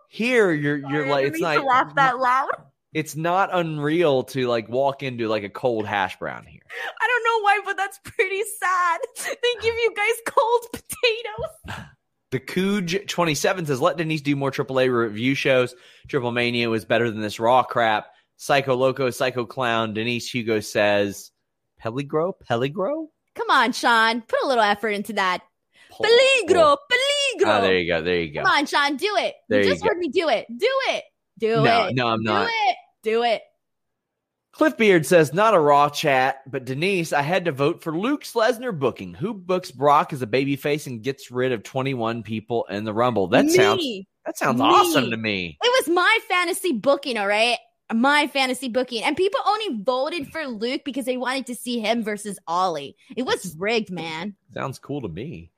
Here 0.08 0.50
you're 0.50 0.78
you're 0.78 1.08
like 1.08 1.26
it's 1.26 1.40
like 1.40 1.62
laugh 1.62 1.94
that 1.94 2.18
loud. 2.18 2.50
It's 2.96 3.14
not 3.14 3.50
unreal 3.52 4.22
to 4.24 4.48
like 4.48 4.70
walk 4.70 5.02
into 5.02 5.28
like 5.28 5.42
a 5.42 5.50
cold 5.50 5.84
hash 5.86 6.18
brown 6.18 6.46
here. 6.46 6.62
I 6.98 7.06
don't 7.06 7.24
know 7.24 7.42
why, 7.44 7.60
but 7.66 7.76
that's 7.76 7.98
pretty 8.04 8.42
sad. 8.58 9.00
They 9.26 9.60
give 9.60 9.74
you 9.74 9.92
guys 9.94 10.14
cold 10.26 10.66
potatoes. 10.72 11.84
The 12.30 12.40
Cooge 12.40 13.06
27 13.06 13.66
says, 13.66 13.82
let 13.82 13.98
Denise 13.98 14.22
do 14.22 14.34
more 14.34 14.50
AAA 14.50 14.90
review 14.90 15.34
shows. 15.34 15.74
Triple 16.08 16.32
Mania 16.32 16.70
was 16.70 16.86
better 16.86 17.10
than 17.10 17.20
this 17.20 17.38
raw 17.38 17.62
crap. 17.62 18.06
Psycho 18.38 18.74
Loco, 18.74 19.10
Psycho 19.10 19.44
Clown. 19.44 19.92
Denise 19.92 20.28
Hugo 20.30 20.60
says, 20.60 21.30
Peligro? 21.84 22.32
Peligro? 22.48 23.08
Come 23.34 23.50
on, 23.50 23.72
Sean. 23.72 24.22
Put 24.22 24.38
a 24.42 24.48
little 24.48 24.64
effort 24.64 24.90
into 24.90 25.12
that. 25.12 25.42
Peligro, 25.92 26.76
peligro. 26.90 27.44
Oh, 27.46 27.50
ah, 27.50 27.60
there 27.60 27.76
you 27.76 27.86
go. 27.92 28.00
There 28.02 28.20
you 28.20 28.32
go. 28.32 28.42
Come 28.42 28.50
on, 28.52 28.64
Sean. 28.66 28.96
Do 28.96 29.14
it. 29.18 29.34
There 29.50 29.60
you 29.60 29.66
you 29.66 29.72
just 29.74 29.82
go. 29.84 29.90
heard 29.90 29.98
me 29.98 30.08
do 30.08 30.30
it. 30.30 30.46
Do 30.48 30.68
it. 30.88 31.04
Do 31.38 31.62
No, 31.62 31.86
it. 31.88 31.94
no, 31.94 32.08
I'm 32.08 32.18
Do 32.20 32.24
not. 32.24 32.48
it. 32.50 32.76
Do 33.06 33.22
it. 33.22 33.42
Cliff 34.50 34.76
Beard 34.76 35.06
says, 35.06 35.32
not 35.32 35.54
a 35.54 35.60
raw 35.60 35.88
chat, 35.88 36.38
but 36.50 36.64
Denise, 36.64 37.12
I 37.12 37.22
had 37.22 37.44
to 37.44 37.52
vote 37.52 37.80
for 37.80 37.96
Luke 37.96 38.24
Lesnar 38.24 38.76
booking. 38.76 39.14
Who 39.14 39.32
books 39.32 39.70
Brock 39.70 40.12
as 40.12 40.22
a 40.22 40.26
babyface 40.26 40.88
and 40.88 41.04
gets 41.04 41.30
rid 41.30 41.52
of 41.52 41.62
21 41.62 42.24
people 42.24 42.66
in 42.68 42.82
the 42.82 42.92
Rumble? 42.92 43.28
That 43.28 43.44
Me. 43.44 43.52
sounds 43.52 43.86
that 44.24 44.36
sounds 44.36 44.58
Me. 44.58 44.66
awesome 44.66 45.12
to 45.12 45.16
me. 45.16 45.56
It 45.62 45.86
was 45.86 45.94
my 45.94 46.18
fantasy 46.28 46.72
booking, 46.72 47.16
all 47.16 47.28
right? 47.28 47.58
My 47.94 48.26
fantasy 48.26 48.68
booking. 48.68 49.04
And 49.04 49.16
people 49.16 49.40
only 49.46 49.84
voted 49.84 50.26
for 50.32 50.44
Luke 50.44 50.82
because 50.84 51.04
they 51.04 51.16
wanted 51.16 51.46
to 51.46 51.54
see 51.54 51.78
him 51.78 52.02
versus 52.02 52.40
Ollie. 52.48 52.96
It 53.16 53.22
was 53.22 53.54
rigged, 53.56 53.92
man. 53.92 54.34
Sounds 54.52 54.80
cool 54.80 55.00
to 55.02 55.08
me. 55.08 55.52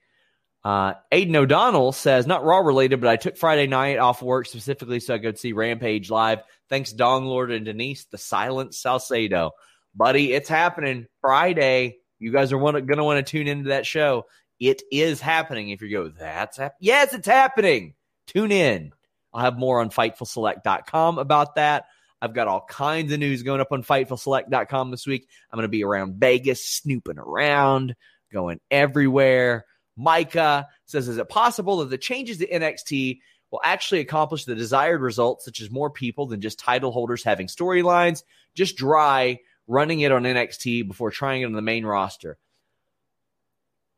Uh, 0.64 0.94
Aiden 1.12 1.36
O'Donnell 1.36 1.92
says, 1.92 2.26
not 2.26 2.44
Raw 2.44 2.58
related, 2.58 3.00
but 3.00 3.10
I 3.10 3.16
took 3.16 3.36
Friday 3.36 3.66
night 3.66 3.98
off 3.98 4.22
work 4.22 4.46
specifically 4.46 5.00
so 5.00 5.14
I 5.14 5.18
could 5.18 5.38
see 5.38 5.52
Rampage 5.52 6.10
live. 6.10 6.42
Thanks, 6.68 6.92
Dong 6.92 7.24
Lord 7.24 7.50
and 7.50 7.64
Denise, 7.64 8.04
the 8.06 8.18
silent 8.18 8.74
Salcedo. 8.74 9.52
Buddy, 9.94 10.32
it's 10.32 10.48
happening 10.48 11.06
Friday. 11.20 11.98
You 12.18 12.32
guys 12.32 12.52
are 12.52 12.58
going 12.58 12.86
to 12.86 13.04
want 13.04 13.24
to 13.24 13.30
tune 13.30 13.46
into 13.46 13.70
that 13.70 13.86
show. 13.86 14.26
It 14.60 14.82
is 14.90 15.20
happening. 15.20 15.70
If 15.70 15.82
you 15.82 15.90
go, 15.90 16.08
that's. 16.08 16.58
Yes, 16.80 17.14
it's 17.14 17.28
happening. 17.28 17.94
Tune 18.26 18.52
in. 18.52 18.92
I'll 19.32 19.44
have 19.44 19.58
more 19.58 19.80
on 19.80 19.90
FightfulSelect.com 19.90 21.18
about 21.18 21.54
that. 21.54 21.86
I've 22.20 22.34
got 22.34 22.48
all 22.48 22.64
kinds 22.68 23.12
of 23.12 23.20
news 23.20 23.42
going 23.42 23.60
up 23.60 23.70
on 23.70 23.84
FightfulSelect.com 23.84 24.90
this 24.90 25.06
week. 25.06 25.28
I'm 25.50 25.56
going 25.56 25.62
to 25.62 25.68
be 25.68 25.84
around 25.84 26.16
Vegas, 26.16 26.64
snooping 26.64 27.18
around, 27.18 27.94
going 28.32 28.60
everywhere. 28.70 29.64
Micah 29.98 30.68
says, 30.86 31.08
Is 31.08 31.18
it 31.18 31.28
possible 31.28 31.78
that 31.78 31.90
the 31.90 31.98
changes 31.98 32.38
to 32.38 32.48
NXT 32.48 33.20
will 33.50 33.60
actually 33.64 34.00
accomplish 34.00 34.44
the 34.44 34.54
desired 34.54 35.02
results, 35.02 35.44
such 35.44 35.60
as 35.60 35.70
more 35.70 35.90
people 35.90 36.26
than 36.26 36.40
just 36.40 36.58
title 36.58 36.92
holders 36.92 37.24
having 37.24 37.48
storylines? 37.48 38.22
Just 38.54 38.76
dry 38.76 39.40
running 39.66 40.00
it 40.00 40.12
on 40.12 40.22
NXT 40.22 40.86
before 40.86 41.10
trying 41.10 41.42
it 41.42 41.46
on 41.46 41.52
the 41.52 41.62
main 41.62 41.84
roster. 41.84 42.38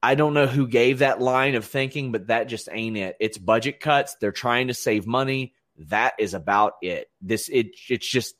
I 0.02 0.14
don't 0.14 0.34
know 0.34 0.46
who 0.46 0.66
gave 0.66 1.00
that 1.00 1.20
line 1.20 1.54
of 1.54 1.66
thinking, 1.66 2.10
but 2.10 2.28
that 2.28 2.48
just 2.48 2.68
ain't 2.72 2.96
it. 2.96 3.16
It's 3.20 3.36
budget 3.36 3.80
cuts. 3.80 4.14
They're 4.14 4.32
trying 4.32 4.68
to 4.68 4.74
save 4.74 5.06
money. 5.06 5.54
That 5.88 6.14
is 6.18 6.32
about 6.32 6.74
it. 6.80 7.10
This 7.20 7.48
it 7.48 7.72
it's 7.88 8.08
just 8.08 8.34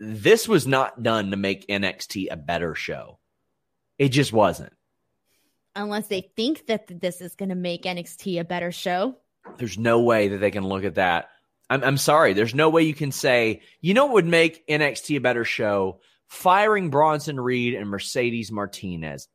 this 0.00 0.48
was 0.48 0.66
not 0.66 1.02
done 1.02 1.30
to 1.30 1.36
make 1.36 1.66
NXT 1.68 2.28
a 2.30 2.36
better 2.36 2.74
show. 2.74 3.18
It 3.98 4.08
just 4.08 4.32
wasn't. 4.32 4.73
Unless 5.76 6.08
they 6.08 6.30
think 6.36 6.66
that 6.66 7.00
this 7.00 7.20
is 7.20 7.34
going 7.34 7.48
to 7.48 7.54
make 7.54 7.82
NXT 7.82 8.40
a 8.40 8.44
better 8.44 8.70
show. 8.72 9.16
There's 9.58 9.76
no 9.78 10.00
way 10.00 10.28
that 10.28 10.38
they 10.38 10.50
can 10.50 10.66
look 10.66 10.84
at 10.84 10.94
that. 10.96 11.28
I'm, 11.68 11.82
I'm 11.82 11.96
sorry. 11.98 12.32
There's 12.32 12.54
no 12.54 12.70
way 12.70 12.82
you 12.82 12.94
can 12.94 13.12
say, 13.12 13.62
you 13.80 13.94
know 13.94 14.06
what 14.06 14.14
would 14.14 14.26
make 14.26 14.66
NXT 14.68 15.16
a 15.16 15.20
better 15.20 15.44
show? 15.44 16.00
Firing 16.28 16.90
Bronson 16.90 17.38
Reed 17.40 17.74
and 17.74 17.88
Mercedes 17.88 18.50
Martinez 18.52 19.28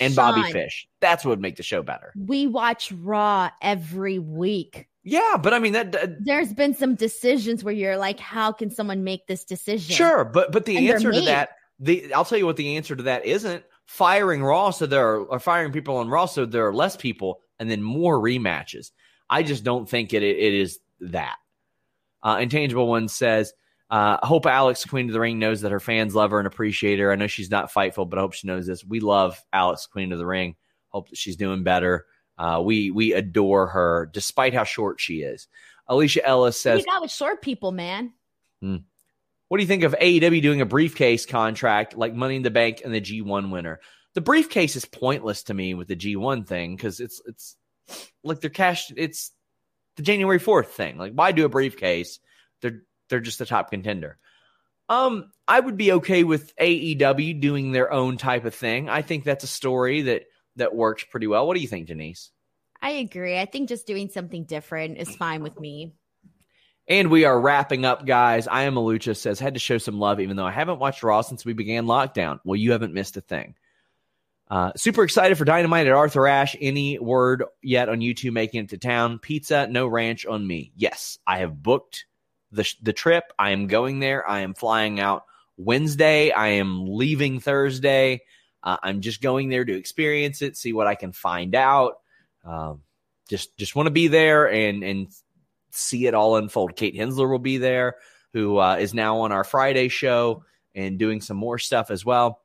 and 0.00 0.16
Bobby 0.16 0.50
Fish. 0.52 0.88
That's 1.00 1.24
what 1.24 1.30
would 1.30 1.40
make 1.40 1.56
the 1.56 1.62
show 1.62 1.82
better. 1.82 2.12
We 2.16 2.46
watch 2.46 2.90
Raw 2.92 3.50
every 3.62 4.18
week. 4.18 4.88
Yeah, 5.02 5.36
but 5.40 5.52
I 5.52 5.58
mean 5.58 5.74
that. 5.74 5.92
that- 5.92 6.24
There's 6.24 6.52
been 6.52 6.74
some 6.74 6.94
decisions 6.94 7.62
where 7.62 7.74
you're 7.74 7.96
like, 7.98 8.18
how 8.18 8.52
can 8.52 8.70
someone 8.70 9.04
make 9.04 9.26
this 9.26 9.44
decision? 9.44 9.94
Sure, 9.94 10.24
but 10.24 10.50
but 10.50 10.64
the 10.64 10.76
And 10.78 10.88
answer 10.88 11.12
to 11.12 11.20
that, 11.22 11.50
the 11.78 12.14
I'll 12.14 12.24
tell 12.24 12.38
you 12.38 12.46
what 12.46 12.56
the 12.56 12.76
answer 12.76 12.96
to 12.96 13.02
that 13.04 13.26
isn't 13.26 13.64
firing 13.86 14.42
Raw 14.42 14.70
so 14.70 14.86
there 14.86 15.06
are 15.06 15.24
or 15.24 15.38
firing 15.38 15.72
people 15.72 15.96
on 15.98 16.08
Raw 16.08 16.26
so 16.26 16.46
there 16.46 16.66
are 16.66 16.74
less 16.74 16.96
people 16.96 17.40
and 17.58 17.70
then 17.70 17.82
more 17.82 18.18
rematches. 18.18 18.90
I 19.28 19.42
just 19.42 19.64
don't 19.64 19.88
think 19.88 20.12
it 20.12 20.22
it 20.22 20.54
is 20.54 20.78
that. 21.00 21.36
Uh, 22.22 22.38
Intangible 22.40 22.88
One 22.88 23.08
says, 23.08 23.52
uh, 23.90 24.16
I 24.22 24.26
hope 24.26 24.46
Alex 24.46 24.84
Queen 24.86 25.08
of 25.08 25.12
the 25.12 25.20
Ring 25.20 25.38
knows 25.38 25.60
that 25.60 25.72
her 25.72 25.80
fans 25.80 26.14
love 26.14 26.30
her 26.30 26.38
and 26.38 26.46
appreciate 26.46 26.98
her. 26.98 27.12
I 27.12 27.16
know 27.16 27.26
she's 27.26 27.50
not 27.50 27.72
fightful, 27.72 28.08
but 28.08 28.18
I 28.18 28.22
hope 28.22 28.32
she 28.32 28.46
knows 28.46 28.66
this. 28.66 28.84
We 28.84 29.00
love 29.00 29.38
Alex 29.52 29.86
Queen 29.86 30.10
of 30.10 30.18
the 30.18 30.26
Ring. 30.26 30.56
Hope 30.88 31.10
that 31.10 31.18
she's 31.18 31.36
doing 31.36 31.62
better. 31.62 32.06
Uh, 32.38 32.62
we 32.64 32.90
we 32.90 33.12
adore 33.12 33.66
her 33.68 34.10
despite 34.12 34.54
how 34.54 34.64
short 34.64 35.00
she 35.00 35.22
is. 35.22 35.48
Alicia 35.86 36.26
Ellis 36.26 36.60
says, 36.60 36.80
you 36.80 36.86
got 36.86 37.02
with 37.02 37.10
short 37.10 37.42
people, 37.42 37.72
man. 37.72 38.12
What 39.48 39.58
do 39.58 39.62
you 39.62 39.68
think 39.68 39.82
of 39.82 39.94
AEW 40.00 40.42
doing 40.42 40.60
a 40.60 40.66
briefcase 40.66 41.26
contract 41.26 41.96
like 41.96 42.14
Money 42.14 42.36
in 42.36 42.42
the 42.42 42.50
Bank 42.50 42.82
and 42.84 42.94
the 42.94 43.00
G1 43.00 43.50
winner? 43.50 43.80
The 44.14 44.20
briefcase 44.20 44.76
is 44.76 44.84
pointless 44.84 45.44
to 45.44 45.54
me 45.54 45.74
with 45.74 45.88
the 45.88 45.96
G1 45.96 46.46
thing 46.46 46.76
because 46.76 47.00
it's 47.00 47.20
it's 47.26 47.56
like 48.22 48.40
they're 48.40 48.50
cash. 48.50 48.90
It's 48.96 49.32
the 49.96 50.02
January 50.02 50.38
fourth 50.38 50.72
thing. 50.72 50.98
Like, 50.98 51.12
why 51.12 51.32
do 51.32 51.44
a 51.44 51.48
briefcase? 51.48 52.20
They're 52.62 52.82
they're 53.08 53.20
just 53.20 53.38
the 53.38 53.46
top 53.46 53.70
contender. 53.70 54.18
Um, 54.88 55.30
I 55.48 55.60
would 55.60 55.76
be 55.76 55.92
okay 55.92 56.24
with 56.24 56.54
AEW 56.56 57.40
doing 57.40 57.72
their 57.72 57.92
own 57.92 58.16
type 58.16 58.44
of 58.44 58.54
thing. 58.54 58.88
I 58.88 59.02
think 59.02 59.24
that's 59.24 59.44
a 59.44 59.48
story 59.48 60.02
that 60.02 60.24
that 60.56 60.74
works 60.74 61.04
pretty 61.04 61.26
well. 61.26 61.46
What 61.46 61.54
do 61.54 61.60
you 61.60 61.68
think, 61.68 61.88
Denise? 61.88 62.30
I 62.80 62.90
agree. 62.90 63.38
I 63.38 63.46
think 63.46 63.68
just 63.68 63.86
doing 63.86 64.10
something 64.10 64.44
different 64.44 64.98
is 64.98 65.16
fine 65.16 65.42
with 65.42 65.58
me. 65.58 65.94
And 66.86 67.10
we 67.10 67.24
are 67.24 67.40
wrapping 67.40 67.84
up, 67.84 68.04
guys. 68.04 68.46
I 68.46 68.64
am 68.64 68.74
Malucha 68.74 69.16
says, 69.16 69.40
had 69.40 69.54
to 69.54 69.60
show 69.60 69.78
some 69.78 69.98
love, 69.98 70.20
even 70.20 70.36
though 70.36 70.44
I 70.44 70.50
haven't 70.50 70.80
watched 70.80 71.02
Raw 71.02 71.22
since 71.22 71.44
we 71.44 71.54
began 71.54 71.86
lockdown. 71.86 72.40
Well, 72.44 72.56
you 72.56 72.72
haven't 72.72 72.92
missed 72.92 73.16
a 73.16 73.22
thing. 73.22 73.54
Uh, 74.50 74.72
super 74.76 75.02
excited 75.02 75.38
for 75.38 75.46
Dynamite 75.46 75.86
at 75.86 75.94
Arthur 75.94 76.26
Ashe. 76.26 76.56
Any 76.60 76.98
word 76.98 77.44
yet 77.62 77.88
on 77.88 78.02
you 78.02 78.12
two 78.12 78.30
making 78.30 78.64
it 78.64 78.68
to 78.70 78.78
town? 78.78 79.18
Pizza, 79.18 79.66
no 79.66 79.86
ranch 79.86 80.26
on 80.26 80.46
me. 80.46 80.72
Yes, 80.76 81.18
I 81.26 81.38
have 81.38 81.62
booked 81.62 82.04
the, 82.52 82.70
the 82.82 82.92
trip. 82.92 83.32
I 83.38 83.50
am 83.50 83.66
going 83.66 84.00
there. 84.00 84.28
I 84.28 84.40
am 84.40 84.52
flying 84.52 85.00
out 85.00 85.24
Wednesday. 85.56 86.30
I 86.30 86.48
am 86.48 86.86
leaving 86.86 87.40
Thursday. 87.40 88.20
Uh, 88.62 88.76
I'm 88.82 89.00
just 89.00 89.22
going 89.22 89.48
there 89.48 89.64
to 89.64 89.76
experience 89.76 90.42
it, 90.42 90.56
see 90.56 90.72
what 90.72 90.86
I 90.86 90.94
can 90.94 91.12
find 91.12 91.54
out. 91.54 92.00
Um, 92.44 92.82
just 93.28 93.56
just 93.56 93.74
want 93.74 93.86
to 93.86 93.90
be 93.90 94.08
there 94.08 94.50
and 94.50 94.82
and 94.84 95.08
see 95.74 96.06
it 96.06 96.14
all 96.14 96.36
unfold. 96.36 96.76
Kate 96.76 96.96
Hensler 96.96 97.28
will 97.28 97.38
be 97.38 97.58
there, 97.58 97.96
who 98.32 98.58
uh, 98.58 98.76
is 98.76 98.94
now 98.94 99.20
on 99.20 99.32
our 99.32 99.44
Friday 99.44 99.88
show 99.88 100.44
and 100.74 100.98
doing 100.98 101.20
some 101.20 101.36
more 101.36 101.58
stuff 101.58 101.90
as 101.90 102.04
well. 102.04 102.40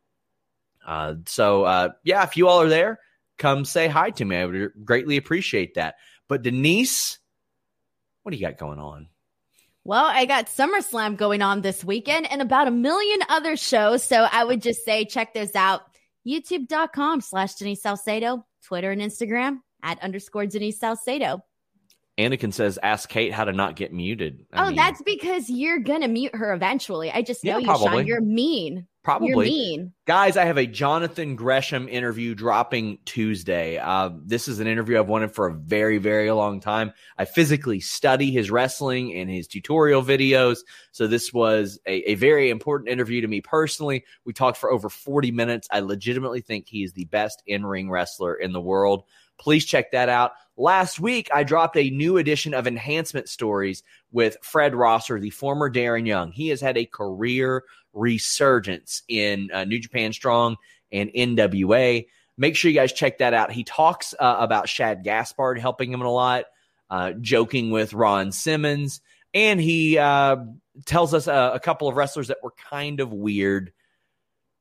Uh, 0.85 1.15
so 1.26 1.64
uh, 1.64 1.89
yeah, 2.03 2.23
if 2.23 2.38
you 2.38 2.47
all 2.47 2.61
are 2.61 2.69
there, 2.69 2.99
come 3.38 3.65
say 3.65 3.88
hi 3.88 4.11
to 4.11 4.26
me. 4.26 4.38
I 4.38 4.45
would 4.45 4.72
greatly 4.84 5.18
appreciate 5.18 5.76
that. 5.76 5.95
But 6.27 6.43
Denise, 6.43 7.19
what 8.23 8.31
do 8.31 8.38
you 8.38 8.45
got 8.45 8.57
going 8.57 8.80
on? 8.80 9.07
Well, 9.84 10.06
I 10.06 10.26
got 10.26 10.47
SummerSlam 10.47 11.18
going 11.18 11.41
on 11.41 11.61
this 11.61 11.84
weekend 11.84 12.31
and 12.31 12.41
about 12.41 12.68
a 12.68 12.72
million 12.72 13.22
other 13.30 13.56
shows. 13.57 14.03
So 14.03 14.27
I 14.30 14.43
would 14.43 14.61
just 14.61 14.85
say 14.85 15.06
check 15.06 15.34
those 15.34 15.56
out. 15.56 15.81
YouTube.com 16.27 17.22
slash 17.22 17.56
Denise 17.56 17.81
Salcedo, 17.81 18.45
Twitter 18.65 18.91
and 18.91 19.01
Instagram 19.01 19.60
at 19.81 20.03
underscore 20.03 20.45
Denise 20.45 20.80
Salcedo. 20.80 21.43
Anakin 22.20 22.54
says, 22.54 22.78
"Ask 22.84 23.10
Kate 23.10 23.34
how 23.34 23.46
to 23.46 23.54
not 23.54 23.76
get 23.76 23.94
muted." 23.94 24.46
I 24.52 24.64
oh, 24.64 24.68
mean, 24.68 24.76
that's 24.76 25.02
because 25.02 25.50
you're 25.50 25.80
gonna 25.80 26.10
mute 26.10 26.36
her 26.36 26.54
eventually. 26.54 27.12
I 27.12 27.22
just 27.22 27.44
know 27.44 27.54
Yeah, 27.54 27.58
you, 27.60 27.66
probably. 27.66 27.88
Sean. 27.88 28.08
You're 28.08 28.22
mean. 28.22 28.88
Probably. 29.02 29.30
You're 29.30 29.38
mean. 29.38 29.94
Guys, 30.06 30.36
I 30.36 30.44
have 30.44 30.58
a 30.58 30.68
Jonathan 30.68 31.38
Gresham 31.38 31.88
interview 31.88 32.36
dropping 32.36 33.00
Tuesday. 33.06 33.78
Uh, 33.78 34.10
this 34.26 34.50
is 34.50 34.60
an 34.60 34.68
interview 34.68 35.00
I've 35.00 35.08
wanted 35.08 35.34
for 35.34 35.48
a 35.48 35.54
very, 35.54 35.98
very 36.00 36.30
long 36.32 36.60
time. 36.60 36.91
I 37.18 37.24
physically 37.24 37.80
study 37.80 38.30
his 38.30 38.52
wrestling 38.52 39.14
and 39.14 39.30
his 39.30 39.48
tutorial 39.48 40.04
videos. 40.04 40.60
So 40.91 41.08
this 41.08 41.32
was 41.32 41.80
a, 41.88 42.12
a 42.12 42.16
very 42.16 42.50
important 42.50 42.90
interview 42.90 43.22
to 43.22 43.28
me 43.28 43.40
personally. 43.40 44.04
We 44.26 44.34
talked 44.34 44.58
for 44.58 44.70
over 44.70 44.90
40 44.90 45.32
minutes. 45.32 45.70
I 45.72 45.80
legitimately 45.80 46.41
think 46.41 46.68
he 46.68 46.84
is 46.84 46.91
the 46.91 47.06
best 47.06 47.41
in 47.48 47.66
ring 47.66 47.90
wrestler 47.90 48.36
in 48.36 48.52
the 48.52 48.62
world. 48.62 49.06
Please 49.40 49.66
check 49.66 49.91
that 49.94 50.10
out. 50.10 50.34
Last 50.60 50.99
week, 50.99 51.30
I 51.34 51.45
dropped 51.45 51.77
a 51.77 51.90
new 51.90 52.18
edition 52.18 52.53
of 52.53 52.68
Enhancement 52.68 53.30
Stories 53.30 53.81
with 54.11 54.36
Fred 54.41 54.76
Rosser, 54.76 55.18
the 55.18 55.30
former 55.30 55.72
Darren 55.72 56.06
Young. 56.06 56.34
He 56.34 56.49
has 56.49 56.60
had 56.60 56.77
a 56.77 56.84
career 56.84 57.64
resurgence 57.94 59.03
in 59.07 59.52
uh, 59.53 59.64
New 59.64 59.80
Japan 59.80 60.11
Strong 60.11 60.57
and 60.91 61.11
NWA. 61.15 62.07
Make 62.38 62.57
sure 62.57 62.69
you 62.69 62.76
guys 62.76 62.91
check 62.91 63.19
that 63.19 63.34
out. 63.34 63.53
He 63.53 63.64
talks 63.64 64.14
uh, 64.19 64.36
about 64.38 64.68
Shad 64.68 65.06
Gaspard 65.06 65.60
helping 65.60 65.94
him 65.94 66.02
a 66.02 66.11
lot, 66.11 66.44
uh, 66.90 67.14
joking 67.14 67.72
with 67.72 67.94
Ron 67.94 68.34
Simmons, 68.34 68.99
and 69.34 69.61
he 69.61 69.98
uh, 69.98 70.44
tells 70.84 71.14
us 71.14 71.27
a, 71.27 71.52
a 71.53 71.61
couple 71.61 71.88
of 71.88 71.95
wrestlers 71.95 72.27
that 72.27 72.44
were 72.44 72.53
kind 72.69 72.99
of 72.99 73.14
weird. 73.14 73.72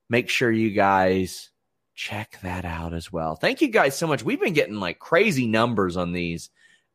Make 0.09 0.29
sure 0.29 0.49
you 0.49 0.71
guys 0.71 1.51
check 1.99 2.39
that 2.43 2.65
out 2.65 2.95
as 2.95 3.13
well. 3.13 3.35
Thank 3.35 3.61
you 3.61 3.67
guys 3.69 3.99
so 3.99 4.07
much. 4.07 4.23
We've 4.23 4.41
been 4.41 4.53
getting 4.53 4.77
like 4.77 5.01
crazy 5.01 5.49
numbers 5.49 5.97
on 5.97 6.13
these, 6.13 6.49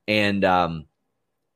and 0.08 0.44
um, 0.46 0.86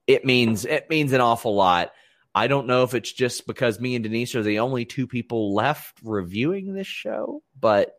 it 0.06 0.26
means 0.26 0.66
it 0.66 0.90
means 0.90 1.14
an 1.14 1.22
awful 1.22 1.56
lot. 1.56 1.94
I 2.36 2.48
don't 2.48 2.68
know 2.68 2.84
if 2.84 2.94
it's 2.94 3.12
just 3.12 3.48
because 3.48 3.80
me 3.80 3.96
and 3.96 4.04
Denise 4.04 4.36
are 4.36 4.44
the 4.44 4.60
only 4.60 4.84
two 4.84 5.08
people 5.08 5.56
left 5.56 5.98
reviewing 6.04 6.74
this 6.74 6.88
show, 6.88 7.42
but 7.58 7.96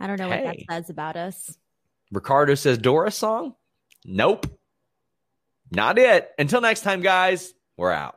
I 0.00 0.06
don't 0.06 0.18
know 0.18 0.30
Hey. 0.30 0.44
what 0.44 0.56
that 0.56 0.74
says 0.74 0.90
about 0.90 1.16
us. 1.16 1.56
Ricardo 2.10 2.54
says 2.54 2.78
Dora 2.78 3.10
song. 3.10 3.54
Nope, 4.06 4.46
not 5.70 5.98
it. 5.98 6.30
Until 6.38 6.62
next 6.62 6.80
time, 6.80 7.02
guys. 7.02 7.52
We're 7.76 7.92
out. 7.92 8.16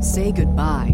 Say 0.00 0.32
goodbye 0.32 0.93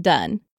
done. 0.00 0.40